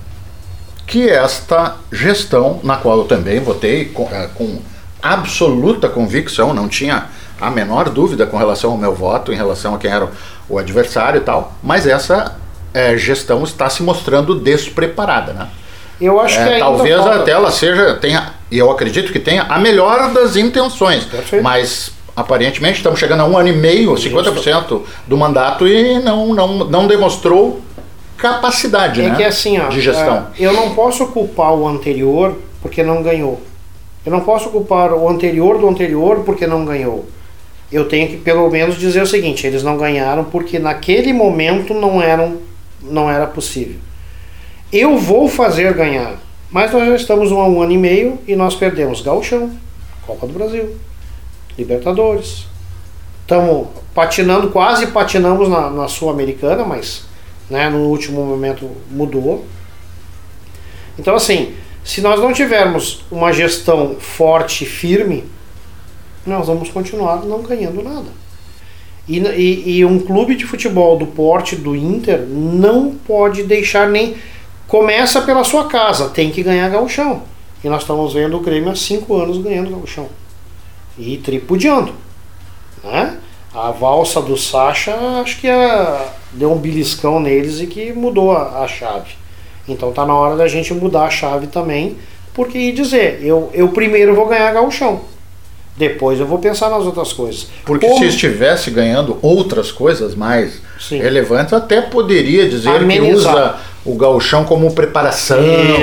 que 0.85 1.10
esta 1.10 1.77
gestão, 1.91 2.60
na 2.64 2.77
qual 2.77 2.99
eu 2.99 3.05
também 3.05 3.39
votei 3.39 3.85
com, 3.85 4.07
é, 4.11 4.27
com 4.27 4.60
absoluta 5.03 5.89
convicção, 5.89 6.53
não 6.53 6.69
tinha 6.69 7.05
a 7.39 7.51
menor 7.51 7.89
dúvida 7.89 8.25
com 8.25 8.38
relação 8.38 8.71
ao 8.71 8.77
meu 8.77 8.95
voto, 8.95 9.34
em 9.34 9.35
relação 9.35 9.75
a 9.75 9.77
quem 9.77 9.91
era 9.91 10.09
o 10.47 10.57
adversário 10.57 11.19
e 11.19 11.23
tal, 11.23 11.53
mas 11.61 11.85
essa 11.85 12.38
é, 12.73 12.97
gestão 12.97 13.43
está 13.43 13.69
se 13.69 13.84
mostrando 13.84 14.35
despreparada, 14.35 15.34
né? 15.34 15.47
Eu 15.99 16.19
acho 16.19 16.39
é, 16.39 16.53
que 16.53 16.59
talvez 16.59 16.95
falta... 16.95 17.15
até 17.15 17.31
ela 17.31 17.51
seja 17.51 17.95
tenha, 17.95 18.34
e 18.49 18.57
eu 18.57 18.71
acredito 18.71 19.11
que 19.11 19.19
tenha 19.19 19.43
a 19.43 19.59
melhor 19.59 20.11
das 20.11 20.35
intenções, 20.35 21.05
Perfeito. 21.05 21.43
mas 21.43 21.91
aparentemente 22.15 22.77
estamos 22.77 22.99
chegando 22.99 23.21
a 23.21 23.25
um 23.25 23.38
ano 23.38 23.49
e 23.49 23.53
meio, 23.53 23.93
50% 23.93 24.81
do 25.07 25.17
mandato 25.17 25.67
e 25.67 25.99
não 25.99 26.34
não, 26.34 26.47
não 26.65 26.88
demonstrou 26.88 27.61
capacidade, 28.17 29.01
é 29.01 29.09
né? 29.09 29.15
que 29.15 29.23
assim, 29.23 29.59
ó, 29.59 29.67
de 29.67 29.81
gestão. 29.81 30.27
É, 30.38 30.45
eu 30.45 30.53
não 30.53 30.73
posso 30.73 31.07
culpar 31.07 31.53
o 31.53 31.67
anterior 31.67 32.38
porque 32.61 32.81
não 32.81 33.03
ganhou. 33.03 33.41
Eu 34.05 34.11
não 34.11 34.21
posso 34.21 34.49
culpar 34.49 34.93
o 34.93 35.07
anterior 35.07 35.57
do 35.57 35.67
anterior 35.67 36.23
porque 36.25 36.45
não 36.45 36.65
ganhou. 36.65 37.05
Eu 37.71 37.88
tenho 37.88 38.07
que 38.07 38.17
pelo 38.17 38.49
menos 38.49 38.77
dizer 38.77 39.01
o 39.01 39.07
seguinte: 39.07 39.47
eles 39.47 39.63
não 39.63 39.77
ganharam 39.77 40.25
porque 40.25 40.59
naquele 40.59 41.13
momento 41.13 41.73
não 41.73 42.01
eram 42.01 42.38
não 42.81 43.09
era 43.09 43.25
possível. 43.25 43.77
Eu 44.71 44.97
vou 44.97 45.27
fazer 45.30 45.73
ganhar. 45.73 46.17
Mas 46.51 46.71
nós 46.71 46.88
já 46.88 46.95
estamos 46.95 47.31
há 47.31 47.35
um 47.35 47.61
ano 47.61 47.71
e 47.71 47.77
meio 47.77 48.19
e 48.27 48.35
nós 48.35 48.53
perdemos 48.53 49.01
Gauchão, 49.01 49.51
Copa 50.05 50.27
do 50.27 50.34
Brasil, 50.34 50.75
Libertadores. 51.57 52.45
Estamos 53.21 53.69
patinando, 53.95 54.49
quase 54.51 54.88
patinamos 54.88 55.49
na, 55.49 55.69
na 55.69 55.88
Sul-Americana, 55.88 56.63
mas 56.63 57.05
né, 57.49 57.69
no 57.69 57.80
último 57.88 58.23
momento 58.23 58.69
mudou. 58.91 59.45
Então, 60.99 61.15
assim, 61.15 61.55
se 61.84 62.01
nós 62.01 62.19
não 62.19 62.34
tivermos 62.34 63.03
uma 63.11 63.31
gestão 63.34 63.95
forte 63.99 64.64
e 64.64 64.68
firme, 64.68 65.23
nós 66.26 66.47
vamos 66.47 66.69
continuar 66.69 67.23
não 67.26 67.41
ganhando 67.41 67.84
nada. 67.84 68.07
E, 69.07 69.19
e, 69.19 69.77
e, 69.77 69.85
um 69.85 69.99
clube 69.99 70.34
de 70.34 70.45
futebol 70.45 70.97
do 70.97 71.05
porte 71.05 71.57
do 71.57 71.76
Inter 71.76 72.22
não 72.26 72.95
pode 72.95 73.43
deixar 73.43 73.89
nem 73.89 74.15
Começa 74.73 75.22
pela 75.22 75.43
sua 75.43 75.68
casa, 75.68 76.10
tem 76.10 76.31
que 76.31 76.41
ganhar 76.41 76.68
gauchão. 76.68 77.22
E 77.64 77.69
nós 77.69 77.84
estamos 77.84 78.11
vendo 78.11 78.38
o 78.38 78.39
Grêmio 78.39 78.72
há 78.72 78.76
cinco 78.76 79.15
anos 79.15 79.38
ganhando 79.38 79.69
gauchão. 79.69 80.10
E 80.97 81.18
tripudiando. 81.18 81.93
Né? 82.84 83.19
A 83.53 83.69
valsa 83.69 84.19
do 84.19 84.35
Sacha, 84.35 84.95
acho 85.22 85.39
que 85.39 85.47
é, 85.47 86.07
deu 86.31 86.51
um 86.51 86.57
beliscão 86.57 87.19
neles 87.19 87.60
e 87.60 87.68
que 87.68 87.93
mudou 87.93 88.35
a, 88.35 88.64
a 88.64 88.68
chave. 88.68 89.11
Então 89.68 89.91
tá 89.91 90.06
na 90.06 90.14
hora 90.14 90.35
da 90.35 90.48
gente 90.48 90.73
mudar 90.73 91.06
a 91.06 91.10
chave 91.10 91.48
também, 91.48 91.98
porque 92.34 92.57
e 92.57 92.72
dizer, 92.72 93.19
eu, 93.23 93.49
eu 93.53 93.69
primeiro 93.69 94.15
vou 94.15 94.27
ganhar 94.27 94.52
gauchão. 94.52 95.02
Depois 95.76 96.19
eu 96.19 96.27
vou 96.27 96.38
pensar 96.38 96.69
nas 96.69 96.85
outras 96.85 97.14
coisas. 97.14 97.48
Porque 97.65 97.88
Como... 97.88 97.99
se 97.99 98.06
estivesse 98.06 98.69
ganhando 98.69 99.18
outras 99.22 99.72
coisas 99.72 100.14
mais 100.14 100.61
Sim. 100.80 100.99
relevantes, 100.99 101.52
até 101.52 101.81
poderia 101.81 102.48
dizer 102.48 102.69
Amenizar. 102.69 103.06
que 103.06 103.15
usa 103.15 103.56
o 103.85 103.95
gauchão 103.95 104.45
como 104.45 104.72
preparação, 104.73 105.39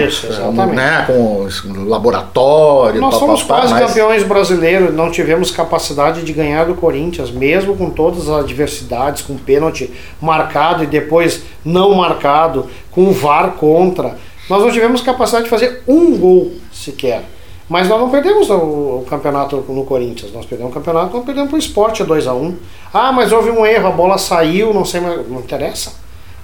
Isso, 0.06 0.27
né, 0.72 1.05
com 1.06 1.47
laboratório. 1.86 3.01
Nós 3.01 3.16
somos 3.16 3.43
quase 3.43 3.74
mas... 3.74 3.86
campeões 3.86 4.22
brasileiros, 4.22 4.94
não 4.94 5.10
tivemos 5.10 5.51
capacidade 5.51 6.22
de 6.22 6.32
ganhar 6.32 6.64
do 6.64 6.74
Corinthians, 6.74 7.31
mesmo 7.31 7.77
com 7.77 7.90
todas 7.90 8.28
as 8.28 8.44
adversidades, 8.44 9.22
com 9.22 9.36
pênalti 9.36 9.90
marcado 10.20 10.82
e 10.85 10.86
depois 10.86 11.43
não 11.64 11.94
marcado, 11.94 12.68
com 12.90 13.12
VAR 13.12 13.52
contra. 13.52 14.16
Nós 14.48 14.62
não 14.62 14.70
tivemos 14.70 15.02
capacidade 15.02 15.44
de 15.44 15.51
fazer 15.51 15.82
um 15.86 16.16
gol 16.16 16.52
sequer. 16.72 17.22
Mas 17.68 17.86
nós 17.86 18.01
não 18.01 18.10
perdemos 18.10 18.51
o, 18.51 18.55
o, 18.56 19.06
campeonato 19.09 19.64
no 19.68 19.85
Corinthians, 19.85 20.32
nós 20.32 20.44
perdemos 20.44 20.72
o 20.72 20.74
campeonato, 20.74 21.14
nós 21.14 21.24
perdemos 21.24 21.51
para 21.51 21.56
o 21.56 21.60
esporte 21.60 22.02
2 22.02 22.27
a 22.27 22.35
1 22.35 22.43
um. 22.43 22.56
Ah, 22.93 23.12
mas 23.12 23.31
houve 23.31 23.51
um 23.51 23.64
erro, 23.64 23.86
a 23.86 23.93
bola 23.93 24.18
saiu, 24.18 24.74
não 24.74 24.85
sei, 24.85 25.01
mas 25.01 25.28
não 25.28 25.39
interessa. 25.39 25.99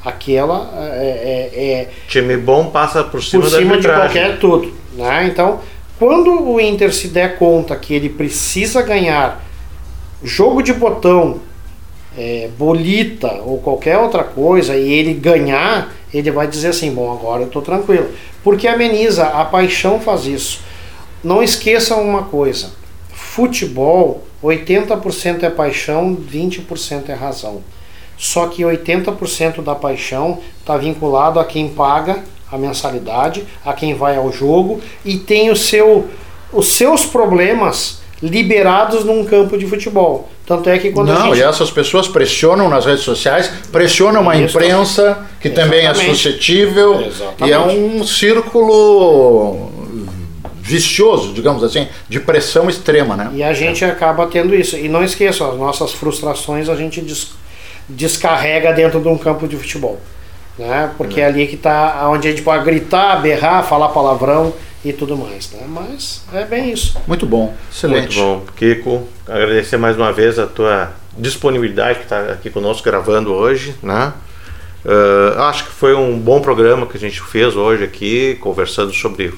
Aquela 0.07 0.71
é, 0.95 1.51
é, 1.53 1.65
é 1.65 1.89
time 2.07 2.37
bom 2.37 2.67
passa 2.67 3.03
por 3.03 3.21
cima, 3.21 3.43
por 3.43 3.51
cima 3.51 3.77
de 3.79 3.89
qualquer 3.89 4.39
tudo, 4.39 4.73
né? 4.93 5.27
Então, 5.27 5.59
quando 5.99 6.49
o 6.49 6.61
Inter 6.61 6.95
se 6.95 7.09
der 7.09 7.37
conta 7.37 7.75
que 7.75 7.93
ele 7.93 8.09
precisa 8.09 8.83
ganhar 8.83 9.45
jogo 10.23 10.63
de 10.63 10.73
botão, 10.73 11.41
é, 12.17 12.49
bolita 12.57 13.41
ou 13.45 13.59
qualquer 13.59 13.99
outra 13.99 14.25
coisa 14.25 14.77
e 14.77 14.93
ele 14.93 15.13
ganhar, 15.13 15.93
ele 16.13 16.31
vai 16.31 16.47
dizer 16.47 16.69
assim: 16.69 16.93
bom, 16.93 17.13
agora 17.13 17.43
eu 17.43 17.47
estou 17.47 17.63
tranquilo. 17.63 18.09
Porque 18.43 18.69
ameniza, 18.69 19.25
a 19.25 19.45
paixão 19.45 20.01
faz 20.01 20.25
isso. 20.25 20.61
Não 21.23 21.43
esqueçam 21.43 22.03
uma 22.03 22.23
coisa: 22.23 22.71
futebol, 23.13 24.25
80% 24.43 25.43
é 25.43 25.51
paixão, 25.51 26.17
20% 26.17 27.09
é 27.09 27.15
razão. 27.15 27.63
Só 28.17 28.47
que 28.47 28.63
80% 28.63 29.63
da 29.63 29.75
paixão 29.75 30.39
está 30.61 30.77
vinculado 30.77 31.39
a 31.39 31.45
quem 31.45 31.69
paga 31.69 32.23
a 32.51 32.57
mensalidade, 32.57 33.45
a 33.65 33.73
quem 33.73 33.95
vai 33.95 34.17
ao 34.17 34.33
jogo 34.33 34.81
e 35.05 35.17
tem 35.17 35.51
o 35.51 35.57
seu, 35.57 36.09
os 36.53 36.75
seus 36.75 37.05
problemas 37.05 38.01
liberados 38.23 39.05
num 39.05 39.25
campo 39.25 39.59
de 39.59 39.67
futebol. 39.67 40.29
Tanto 40.47 40.71
é 40.71 40.79
que 40.79 40.91
quando 40.91 41.09
Não, 41.09 41.35
gente... 41.35 41.39
e 41.39 41.43
essas 41.43 41.71
pessoas 41.71 42.09
pressionam 42.09 42.69
nas 42.69 42.87
redes 42.87 43.03
sociais, 43.03 43.51
pressionam 43.71 44.31
a 44.31 44.37
imprensa, 44.37 45.27
que 45.41 45.49
Exatamente. 45.49 45.55
também 45.55 45.87
é 45.87 45.95
suscetível, 45.95 47.01
Exatamente. 47.03 47.49
e 47.49 47.53
é 47.53 47.59
um 47.59 48.05
círculo 48.05 49.71
vicioso, 50.61 51.33
digamos 51.33 51.63
assim, 51.63 51.87
de 52.09 52.19
pressão 52.19 52.69
extrema, 52.69 53.17
né? 53.17 53.31
E 53.35 53.43
a 53.43 53.53
gente 53.53 53.85
acaba 53.85 54.27
tendo 54.27 54.55
isso. 54.55 54.77
E 54.77 54.89
não 54.89 55.05
esqueça, 55.05 55.47
as 55.47 55.57
nossas 55.57 55.93
frustrações 55.93 56.69
a 56.69 56.75
gente 56.75 57.01
descarrega 57.89 58.73
dentro 58.73 59.01
de 59.01 59.09
um 59.09 59.19
campo 59.19 59.47
de 59.47 59.57
futebol. 59.57 60.01
Né? 60.59 60.91
Porque 60.97 61.21
é 61.21 61.27
ali 61.27 61.47
que 61.47 61.57
está 61.57 62.09
onde 62.09 62.29
a 62.29 62.31
gente 62.31 62.43
pode 62.43 62.65
gritar, 62.65 63.21
berrar, 63.21 63.63
falar 63.63 63.89
palavrão 63.91 64.55
e 64.85 64.93
tudo 64.93 65.17
mais, 65.17 65.51
né? 65.53 65.65
Mas 65.69 66.23
é 66.33 66.45
bem 66.45 66.73
isso. 66.73 66.97
Muito 67.07 67.27
bom, 67.27 67.55
excelente. 67.71 68.19
Muito 68.19 68.47
bom, 68.47 68.53
Kiko. 68.57 69.07
Agradecer 69.27 69.77
mais 69.77 69.97
uma 69.97 70.13
vez 70.13 70.39
a 70.39 70.47
tua 70.47 70.93
disponibilidade 71.19 71.99
que 71.99 72.05
está 72.05 72.21
aqui 72.33 72.51
conosco 72.51 72.85
gravando 72.85 73.33
hoje, 73.33 73.75
né? 73.83 74.13
Uh, 74.85 75.41
acho 75.41 75.65
que 75.65 75.71
foi 75.73 75.95
um 75.95 76.17
bom 76.17 76.41
programa 76.41 76.87
que 76.87 76.97
a 76.97 77.01
gente 77.01 77.21
fez 77.21 77.57
hoje 77.57 77.83
aqui, 77.83 78.37
conversando 78.41 78.93
sobre 78.95 79.35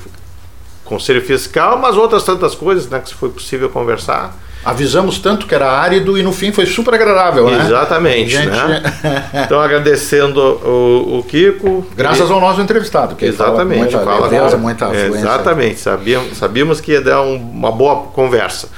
conselho 0.84 1.22
fiscal, 1.22 1.78
mas 1.78 1.96
outras 1.96 2.22
tantas 2.22 2.54
coisas 2.54 2.88
né, 2.88 3.00
que 3.00 3.14
foi 3.14 3.30
possível 3.30 3.70
conversar. 3.70 4.36
Avisamos 4.68 5.18
tanto 5.18 5.46
que 5.46 5.54
era 5.54 5.70
árido 5.70 6.18
e 6.18 6.22
no 6.22 6.30
fim 6.30 6.52
foi 6.52 6.66
super 6.66 6.92
agradável, 6.92 7.48
né? 7.48 7.64
Exatamente, 7.64 8.30
gente... 8.32 8.50
né? 8.50 8.82
então 9.46 9.58
agradecendo 9.58 10.38
o, 10.38 11.18
o, 11.18 11.22
Kiko. 11.22 11.86
Graças 11.96 12.30
ao 12.30 12.38
nosso 12.38 12.60
entrevistado, 12.60 13.16
que 13.16 13.24
exatamente, 13.24 13.78
muita 13.78 14.00
fala 14.00 14.28
leveza, 14.28 14.58
muita 14.58 14.86
afluência. 14.86 15.18
Exatamente, 15.18 15.80
sabíamos, 15.80 16.36
sabíamos 16.36 16.80
que 16.82 16.92
ia 16.92 17.00
dar 17.00 17.22
um, 17.22 17.36
uma 17.36 17.72
boa 17.72 18.08
conversa. 18.08 18.68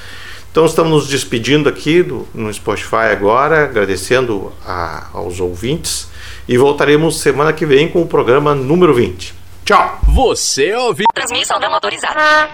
Então 0.52 0.64
estamos 0.64 0.92
nos 0.92 1.08
despedindo 1.08 1.68
aqui 1.68 2.04
do, 2.04 2.28
no 2.32 2.54
Spotify 2.54 3.10
agora, 3.10 3.64
agradecendo 3.64 4.52
a, 4.64 5.08
aos 5.12 5.40
ouvintes 5.40 6.08
e 6.46 6.56
voltaremos 6.56 7.18
semana 7.18 7.52
que 7.52 7.66
vem 7.66 7.88
com 7.88 8.00
o 8.00 8.06
programa 8.06 8.54
número 8.54 8.94
20. 8.94 9.34
Tchau! 9.64 9.98
Você 10.14 10.72
ouviu? 10.72 11.06
Transmissão 11.12 11.58
não 11.58 11.74
autorizada. 11.74 12.48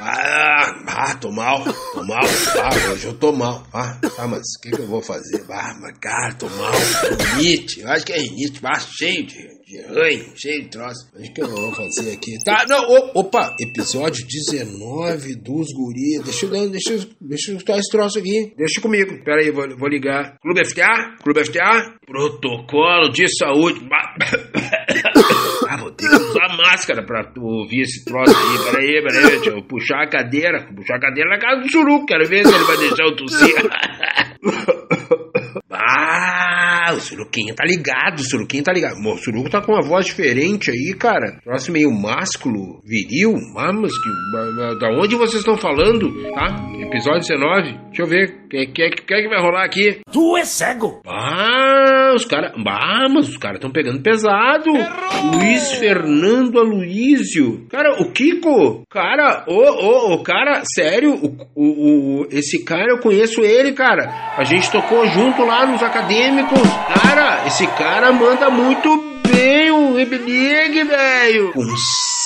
Ah, 0.00 0.84
ah, 0.86 1.14
tô 1.16 1.30
mal, 1.32 1.64
tô 1.92 2.04
mal. 2.04 2.20
Ah, 2.22 2.92
hoje 2.92 3.06
eu 3.06 3.14
tô 3.14 3.32
mal. 3.32 3.66
Ah, 3.72 3.98
tá, 4.16 4.26
mas 4.28 4.42
o 4.56 4.60
que, 4.62 4.70
que 4.70 4.80
eu 4.80 4.86
vou 4.86 5.02
fazer? 5.02 5.44
Ah, 5.50 5.74
mas 5.80 5.98
cara, 5.98 6.34
tô 6.34 6.48
mal. 6.50 6.72
Rinite, 7.36 7.80
eu 7.80 7.88
acho 7.88 8.06
que 8.06 8.12
é 8.12 8.18
rinite. 8.18 8.60
Ah, 8.62 8.78
cheio 8.78 9.26
de, 9.26 9.34
de 9.34 9.80
ranho, 9.88 10.32
cheio 10.36 10.62
de 10.62 10.68
troço. 10.68 11.08
O 11.14 11.32
que 11.32 11.42
eu 11.42 11.48
vou 11.48 11.74
fazer 11.74 12.12
aqui? 12.12 12.32
Tá, 12.44 12.64
não, 12.68 12.84
opa, 13.14 13.54
episódio 13.60 14.24
19 14.26 15.34
dos 15.36 15.66
guris. 15.74 16.22
Deixa 16.24 16.46
eu, 16.46 16.70
deixa, 16.70 16.92
eu, 16.92 17.04
deixa 17.20 17.50
eu 17.50 17.56
escutar 17.56 17.78
esse 17.78 17.90
troço 17.90 18.18
aqui. 18.18 18.54
Deixa 18.56 18.80
comigo. 18.80 19.24
Pera 19.24 19.40
aí, 19.42 19.50
vou, 19.50 19.64
vou 19.76 19.88
ligar. 19.88 20.38
Clube 20.40 20.64
FTA? 20.64 21.16
Clube 21.22 21.44
FTA? 21.44 21.94
Protocolo 22.06 23.10
de 23.10 23.26
saúde. 23.36 23.80
Ter 26.10 26.18
que 26.18 26.24
usar 26.24 26.56
máscara 26.56 27.02
pra 27.04 27.32
ouvir 27.38 27.80
esse 27.82 28.04
troço 28.04 28.34
aí. 28.36 28.58
Pera 28.64 28.78
aí, 28.78 29.02
pera 29.02 29.18
aí, 29.18 29.30
deixa 29.36 29.50
eu 29.50 29.62
puxar 29.62 30.02
a 30.02 30.08
cadeira. 30.08 30.66
Puxar 30.74 30.96
a 30.96 31.00
cadeira 31.00 31.30
na 31.30 31.38
casa 31.38 31.62
do 31.62 31.70
Suruco. 31.70 32.06
Quero 32.06 32.28
ver 32.28 32.46
se 32.46 32.54
ele 32.54 32.64
vai 32.64 32.76
deixar 32.76 33.04
eu 33.04 33.16
tossir. 33.16 33.54
Ah, 35.70 36.92
o 36.92 37.00
Suruquinho 37.00 37.54
tá 37.54 37.64
ligado, 37.64 38.18
o 38.18 38.22
Suruquinho 38.22 38.62
tá 38.64 38.72
ligado. 38.72 38.94
o 38.96 39.16
Suruco 39.18 39.50
tá 39.50 39.60
com 39.60 39.72
uma 39.72 39.86
voz 39.86 40.06
diferente 40.06 40.70
aí, 40.70 40.94
cara. 40.98 41.38
Troço 41.44 41.70
meio 41.70 41.90
másculo, 41.90 42.80
viril. 42.84 43.34
Vamos, 43.54 43.92
que, 43.98 44.08
da 44.80 44.88
onde 44.90 45.14
vocês 45.14 45.40
estão 45.40 45.56
falando, 45.56 46.10
tá? 46.32 46.56
Episódio 46.80 47.20
19. 47.20 47.78
Deixa 47.88 48.02
eu 48.02 48.06
ver. 48.06 48.47
O 48.48 48.50
que, 48.50 48.66
que, 48.68 48.88
que, 48.88 49.04
que 49.04 49.28
vai 49.28 49.42
rolar 49.42 49.62
aqui? 49.66 50.00
Tu 50.10 50.38
é 50.38 50.44
cego! 50.46 51.02
Ah, 51.06 52.14
os 52.14 52.24
caras. 52.24 52.52
Ah, 52.66 53.06
mas 53.10 53.28
os 53.28 53.36
caras 53.36 53.56
estão 53.56 53.70
pegando 53.70 54.00
pesado. 54.00 54.70
Errou! 54.74 55.32
Luiz 55.34 55.72
Fernando 55.72 56.58
Aloísio. 56.58 57.66
Cara, 57.68 58.00
o 58.00 58.10
Kiko. 58.10 58.84
Cara, 58.88 59.44
ô, 59.46 59.52
ô, 59.52 60.14
ô, 60.14 60.22
cara, 60.22 60.62
sério, 60.64 61.12
o, 61.14 61.36
o, 61.54 62.22
o, 62.22 62.28
esse 62.30 62.64
cara 62.64 62.90
eu 62.90 63.00
conheço 63.00 63.42
ele, 63.42 63.72
cara. 63.72 64.34
A 64.38 64.44
gente 64.44 64.72
tocou 64.72 65.06
junto 65.08 65.44
lá 65.44 65.66
nos 65.66 65.82
acadêmicos. 65.82 66.62
Cara, 67.02 67.46
esse 67.46 67.66
cara 67.76 68.10
manda 68.12 68.48
muito 68.48 68.88
bem 69.30 69.70
o 69.70 69.94
Rebelig, 69.94 70.84
velho. 70.84 71.52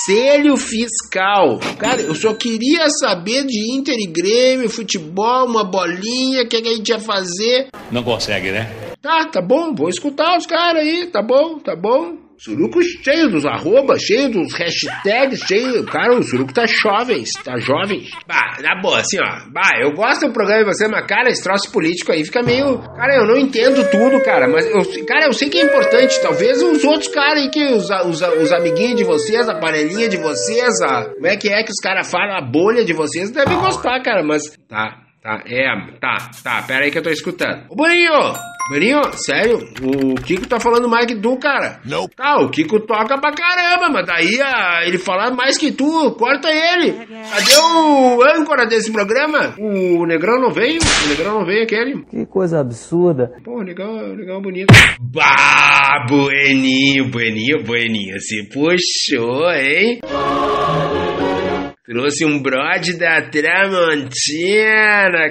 Conselho 0.05 0.57
Fiscal. 0.57 1.59
Cara, 1.79 2.01
eu 2.01 2.13
só 2.13 2.33
queria 2.33 2.89
saber 2.89 3.45
de 3.45 3.73
Inter 3.73 3.95
e 3.97 4.05
Grêmio, 4.05 4.69
futebol, 4.69 5.45
uma 5.45 5.63
bolinha, 5.63 6.43
o 6.43 6.47
que, 6.47 6.61
que 6.61 6.67
a 6.67 6.75
gente 6.75 6.89
ia 6.89 6.99
fazer. 6.99 7.69
Não 7.89 8.03
consegue, 8.03 8.51
né? 8.51 8.69
Tá, 9.01 9.25
tá 9.25 9.41
bom, 9.41 9.73
vou 9.73 9.87
escutar 9.87 10.37
os 10.37 10.45
caras 10.45 10.81
aí, 10.81 11.07
tá 11.07 11.21
bom, 11.21 11.57
tá 11.57 11.73
bom. 11.73 12.17
Suruco 12.37 12.81
cheio 12.81 13.29
dos 13.29 13.45
arroba, 13.45 13.97
cheio 13.97 14.29
dos 14.29 14.53
hashtags, 14.53 15.41
cheio. 15.47 15.85
Cara, 15.85 16.13
o 16.13 16.23
Suruco 16.23 16.53
tá 16.53 16.65
jovem, 16.65 17.23
tá 17.43 17.57
jovem. 17.57 18.09
Bah, 18.27 18.57
na 18.61 18.81
boa, 18.81 18.99
assim, 18.99 19.17
ó. 19.19 19.49
Bah, 19.51 19.79
eu 19.81 19.91
gosto 19.93 20.27
do 20.27 20.33
programa 20.33 20.63
de 20.63 20.73
você, 20.73 20.87
mas, 20.87 21.05
cara, 21.05 21.29
esse 21.29 21.43
troço 21.43 21.71
político 21.71 22.11
aí 22.11 22.23
fica 22.25 22.41
meio. 22.43 22.79
Cara, 22.79 23.15
eu 23.15 23.25
não 23.25 23.37
entendo 23.37 23.89
tudo, 23.89 24.21
cara. 24.23 24.47
Mas, 24.47 24.65
eu, 24.65 25.05
cara, 25.05 25.25
eu 25.27 25.33
sei 25.33 25.49
que 25.49 25.59
é 25.59 25.63
importante. 25.63 26.21
Talvez 26.21 26.61
os 26.61 26.83
outros 26.83 27.07
caras 27.09 27.43
aí 27.43 27.49
que 27.49 27.63
os, 27.65 27.89
os, 27.89 28.21
os 28.21 28.51
amiguinhos 28.51 28.95
de 28.95 29.03
vocês, 29.03 29.47
a 29.47 29.55
panelinha 29.59 30.09
de 30.09 30.17
vocês, 30.17 30.81
a. 30.81 31.05
Como 31.05 31.27
é 31.27 31.37
que 31.37 31.49
é 31.49 31.63
que 31.63 31.71
os 31.71 31.79
caras 31.81 32.09
falam? 32.09 32.35
A 32.35 32.41
bolha 32.41 32.83
de 32.83 32.93
vocês 32.93 33.31
devem 33.31 33.57
gostar, 33.57 34.01
cara. 34.01 34.23
Mas. 34.23 34.43
Tá, 34.67 34.97
tá, 35.21 35.43
é, 35.45 35.65
tá, 35.99 36.29
tá. 36.43 36.61
Pera 36.63 36.85
aí 36.85 36.91
que 36.91 36.97
eu 36.97 37.03
tô 37.03 37.09
escutando. 37.09 37.65
Ô, 37.69 37.75
Boninho! 37.75 38.52
Maninho, 38.69 39.01
sério, 39.13 39.59
o 39.81 40.15
Kiko 40.15 40.47
tá 40.47 40.59
falando 40.59 40.87
mais 40.87 41.05
que 41.05 41.15
tu, 41.15 41.37
cara. 41.37 41.79
Não. 41.85 42.07
Tá, 42.07 42.37
o 42.39 42.49
Kiko 42.49 42.79
toca 42.79 43.19
pra 43.19 43.33
caramba, 43.33 43.89
mas 43.89 44.05
daí 44.05 44.41
a, 44.41 44.85
ele 44.87 44.97
falar 44.97 45.31
mais 45.31 45.57
que 45.57 45.71
tu, 45.71 46.11
corta 46.17 46.47
ele. 46.49 46.93
Cadê 46.93 47.57
o 47.59 48.23
âncora 48.23 48.65
desse 48.65 48.91
programa? 48.91 49.53
O 49.59 50.05
Negrão 50.05 50.39
não 50.39 50.51
veio? 50.51 50.79
O 50.81 51.09
Negrão 51.09 51.39
não 51.39 51.45
veio 51.45 51.63
aquele? 51.63 52.03
Que 52.05 52.25
coisa 52.25 52.61
absurda. 52.61 53.33
Pô, 53.43 53.61
legal, 53.61 53.93
legal, 54.15 54.41
bonito. 54.41 54.73
Bah, 54.99 56.05
bueninho, 56.07 57.09
bueninho, 57.09 57.63
bueninho. 57.63 58.19
Se 58.19 58.47
puxou, 58.49 59.51
hein? 59.51 59.99
Trouxe 61.85 62.23
um 62.23 62.41
brode 62.41 62.97
da 62.97 63.21
Tramontina. 63.29 63.75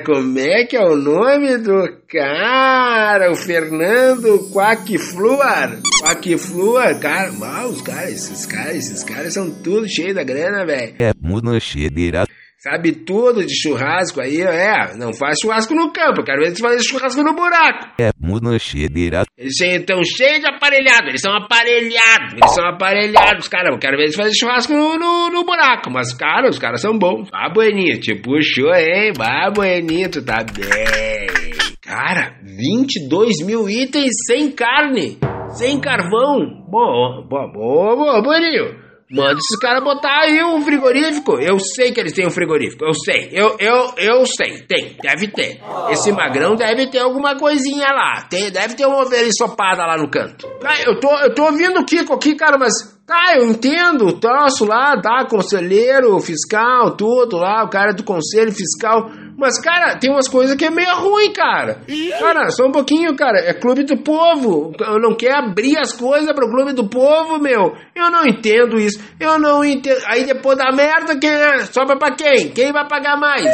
Como 0.04 0.38
é 0.38 0.66
que 0.66 0.76
é 0.76 0.84
o 0.84 0.94
nome 0.94 1.56
do 1.56 1.96
cara? 2.06 3.32
O 3.32 3.34
Fernando 3.34 4.50
Quackfluar. 4.52 5.80
Quackfluar, 6.02 7.00
cara. 7.00 7.32
Mal, 7.32 7.70
os 7.70 7.80
caras, 7.80 8.10
esses 8.10 8.44
caras, 8.44 8.76
esses 8.76 9.02
caras 9.02 9.32
são 9.32 9.50
tudo 9.50 9.88
cheio 9.88 10.14
da 10.14 10.22
grana, 10.22 10.66
velho. 10.66 10.94
É, 10.98 11.12
monochedeira. 11.18 12.26
Sabe 12.62 12.92
tudo 12.92 13.44
de 13.44 13.52
churrasco 13.60 14.20
aí, 14.20 14.40
é. 14.40 14.96
Não 14.96 15.12
faz 15.12 15.36
churrasco 15.42 15.74
no 15.74 15.92
campo, 15.92 16.22
quero 16.22 16.42
ver 16.42 16.46
eles 16.46 16.60
fazem 16.60 16.80
churrasco 16.80 17.20
no 17.20 17.34
buraco. 17.34 17.88
É, 18.00 18.10
monochedeira. 18.20 19.24
Eles 19.36 19.60
estão 19.60 20.00
cheios 20.04 20.38
de 20.38 20.46
aparelhado, 20.46 21.08
eles 21.08 21.20
são 21.20 21.34
aparelhados, 21.34 22.34
eles 22.34 22.54
são 22.54 22.64
aparelhados, 22.64 23.48
cara. 23.48 23.74
Eu 23.74 23.80
quero 23.80 23.96
ver 23.96 24.04
eles 24.04 24.14
fazem 24.14 24.34
churrasco 24.38 24.72
no, 24.72 24.96
no, 24.96 25.30
no, 25.30 25.44
buraco. 25.44 25.90
Mas, 25.90 26.14
cara, 26.14 26.48
os 26.48 26.58
caras 26.60 26.80
são 26.80 26.96
bons. 26.96 27.28
Ah, 27.34 27.50
Bueninho, 27.52 27.98
te 27.98 28.14
puxou, 28.14 28.72
hein? 28.72 29.12
Ah, 29.18 29.50
Bueninho, 29.50 30.08
tu 30.08 30.24
tá 30.24 30.44
bem. 30.44 31.52
Cara, 31.82 32.36
22 32.44 33.44
mil 33.44 33.68
itens 33.68 34.12
sem 34.24 34.52
carne, 34.52 35.18
sem 35.48 35.80
carvão. 35.80 36.64
Boa, 36.70 37.26
boa, 37.28 37.52
boa, 37.52 37.96
boa, 37.96 38.22
Bueninho. 38.22 38.81
Manda 39.12 39.34
esses 39.34 39.58
caras 39.60 39.84
botar 39.84 40.22
aí 40.22 40.42
um 40.42 40.62
frigorífico. 40.62 41.38
Eu 41.38 41.58
sei 41.60 41.92
que 41.92 42.00
eles 42.00 42.14
têm 42.14 42.26
um 42.26 42.30
frigorífico. 42.30 42.82
Eu 42.82 42.94
sei. 42.94 43.28
Eu, 43.30 43.56
eu, 43.58 43.92
eu 43.98 44.24
sei. 44.24 44.62
Tem. 44.66 44.96
Deve 45.02 45.28
ter. 45.28 45.60
Esse 45.90 46.10
magrão 46.10 46.56
deve 46.56 46.86
ter 46.86 47.00
alguma 47.00 47.36
coisinha 47.36 47.88
lá. 47.92 48.22
Tem, 48.22 48.50
deve 48.50 48.74
ter 48.74 48.86
uma 48.86 49.02
ovelha 49.02 49.28
ensopada 49.28 49.84
lá 49.84 49.98
no 49.98 50.10
canto. 50.10 50.48
Eu 50.86 50.98
tô, 50.98 51.10
eu 51.18 51.34
tô 51.34 51.44
ouvindo 51.44 51.80
o 51.80 51.84
Kiko 51.84 52.14
aqui, 52.14 52.34
cara, 52.34 52.56
mas. 52.56 52.72
Tá, 53.04 53.36
eu 53.36 53.50
entendo 53.50 54.06
o 54.06 54.12
troço 54.18 54.64
lá, 54.64 54.98
tá? 54.98 55.26
Conselheiro 55.28 56.18
fiscal, 56.20 56.96
tudo 56.96 57.36
lá, 57.36 57.64
o 57.64 57.68
cara 57.68 57.92
do 57.92 58.04
conselho 58.04 58.52
fiscal. 58.52 59.10
Mas, 59.36 59.60
cara, 59.60 59.96
tem 59.98 60.10
umas 60.10 60.28
coisas 60.28 60.56
que 60.56 60.64
é 60.64 60.70
meio 60.70 60.94
ruim, 60.96 61.32
cara. 61.32 61.80
Cara, 62.18 62.50
só 62.50 62.66
um 62.66 62.72
pouquinho, 62.72 63.16
cara. 63.16 63.38
É 63.40 63.52
clube 63.52 63.84
do 63.84 63.96
povo. 63.96 64.72
Eu 64.78 65.00
não 65.00 65.16
quero 65.16 65.36
abrir 65.36 65.78
as 65.78 65.92
coisas 65.92 66.32
pro 66.32 66.50
clube 66.50 66.72
do 66.72 66.88
povo, 66.88 67.38
meu. 67.38 67.74
Eu 67.94 68.10
não 68.10 68.26
entendo 68.26 68.78
isso. 68.78 69.02
Eu 69.18 69.38
não 69.38 69.64
entendo. 69.64 70.00
Aí 70.06 70.24
depois 70.24 70.58
da 70.58 70.70
merda, 70.72 71.18
quem 71.18 71.30
é? 71.30 71.64
Sobra 71.66 71.98
pra 71.98 72.14
quem? 72.14 72.50
Quem 72.50 72.72
vai 72.72 72.86
pagar 72.86 73.18
mais? 73.18 73.46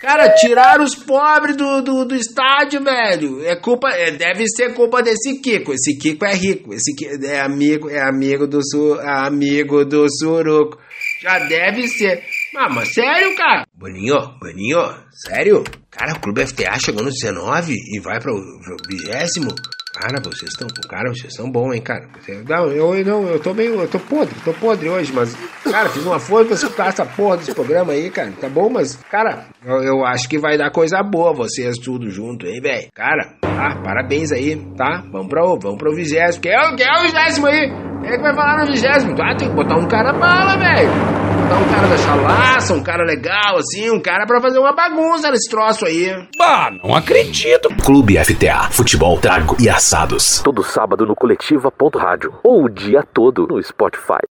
Cara, 0.00 0.30
tirar 0.34 0.80
os 0.80 0.94
pobres 0.94 1.56
do, 1.56 1.82
do, 1.82 2.04
do 2.04 2.14
estádio, 2.14 2.82
velho. 2.82 3.44
É 3.46 3.56
culpa. 3.56 3.90
É, 3.90 4.12
deve 4.12 4.46
ser 4.48 4.74
culpa 4.74 5.02
desse 5.02 5.40
Kiko. 5.40 5.72
Esse 5.72 5.98
Kiko 5.98 6.24
é 6.24 6.34
rico. 6.34 6.72
Esse 6.72 6.94
Kiko 6.94 7.24
é 7.24 7.40
amigo, 7.40 7.90
é 7.90 8.00
amigo 8.00 8.46
do 8.46 8.60
su, 8.62 9.00
é 9.00 9.26
amigo 9.26 9.84
do 9.84 10.06
Suruco. 10.08 10.78
Já 11.20 11.38
deve 11.40 11.88
ser. 11.88 12.22
Ah, 12.58 12.70
mas 12.70 12.94
sério, 12.94 13.36
cara? 13.36 13.66
Boninho, 13.74 14.16
Boninho, 14.40 14.80
sério? 15.10 15.62
Cara, 15.90 16.14
o 16.14 16.20
Clube 16.20 16.46
FTA 16.46 16.78
chegou 16.78 17.02
no 17.02 17.10
19 17.10 17.74
e 17.74 18.00
vai 18.00 18.18
pro, 18.18 18.32
pro 18.32 18.76
20? 18.88 19.06
Cara, 20.00 20.20
vocês 20.22 20.50
estão. 20.50 20.66
Cara, 20.88 21.10
vocês 21.10 21.34
são 21.34 21.50
bons, 21.50 21.74
hein, 21.74 21.82
cara. 21.82 22.06
Não, 22.48 22.68
eu 22.68 23.04
não, 23.04 23.28
eu 23.28 23.38
tô 23.40 23.52
meio. 23.52 23.80
Eu 23.80 23.88
tô 23.88 23.98
podre, 23.98 24.34
tô 24.42 24.54
podre 24.54 24.88
hoje, 24.88 25.12
mas. 25.12 25.36
Cara, 25.64 25.88
fiz 25.90 26.04
uma 26.04 26.18
força 26.18 26.46
pra 26.46 26.54
escutar 26.54 26.88
essa 26.88 27.04
porra 27.04 27.36
desse 27.36 27.54
programa 27.54 27.92
aí, 27.92 28.10
cara. 28.10 28.30
Tá 28.40 28.48
bom, 28.48 28.70
mas. 28.70 28.96
Cara, 29.10 29.46
eu, 29.64 29.82
eu 29.82 30.04
acho 30.06 30.28
que 30.28 30.38
vai 30.38 30.56
dar 30.56 30.70
coisa 30.70 31.02
boa 31.02 31.34
vocês 31.34 31.76
tudo 31.78 32.10
junto, 32.10 32.46
hein, 32.46 32.60
velho. 32.60 32.88
Cara, 32.94 33.36
ah, 33.42 33.82
parabéns 33.82 34.32
aí, 34.32 34.56
tá? 34.76 35.02
Vamos 35.10 35.28
pro, 35.28 35.58
vamos 35.58 35.78
pro 35.78 35.94
vigésimo. 35.94 36.42
Quem 36.42 36.52
é, 36.52 36.76
quem 36.76 36.86
é 36.86 36.98
o 36.98 37.02
vigésimo 37.02 37.46
aí? 37.46 37.68
Quem 38.02 38.10
é 38.10 38.16
que 38.16 38.22
vai 38.22 38.34
falar 38.34 38.64
no 38.64 38.72
vigésimo? 38.72 39.14
Ah, 39.22 39.34
tem 39.34 39.48
que 39.48 39.54
botar 39.54 39.76
um 39.76 39.88
cara 39.88 40.12
bala, 40.12 40.56
velho. 40.58 41.25
Botar 41.46 41.58
um 41.58 41.68
cara 41.68 41.86
da 41.86 41.98
chalaça, 41.98 42.74
um 42.74 42.82
cara 42.82 43.04
legal, 43.04 43.58
assim, 43.58 43.88
um 43.90 44.00
cara 44.00 44.26
pra 44.26 44.40
fazer 44.40 44.58
uma 44.58 44.72
bagunça 44.72 45.30
nesse 45.30 45.48
troço 45.48 45.86
aí. 45.86 46.12
Bah, 46.36 46.72
não 46.82 46.92
acredito. 46.92 47.68
Clube 47.84 48.18
FTA, 48.18 48.68
futebol, 48.72 49.16
trago 49.20 49.56
e 49.60 49.68
assados. 49.68 50.40
Todo 50.42 50.64
sábado 50.64 51.06
no 51.06 51.14
coletiva.rádio 51.14 52.34
ou 52.42 52.64
o 52.64 52.68
dia 52.68 53.04
todo 53.14 53.46
no 53.46 53.62
Spotify. 53.62 54.26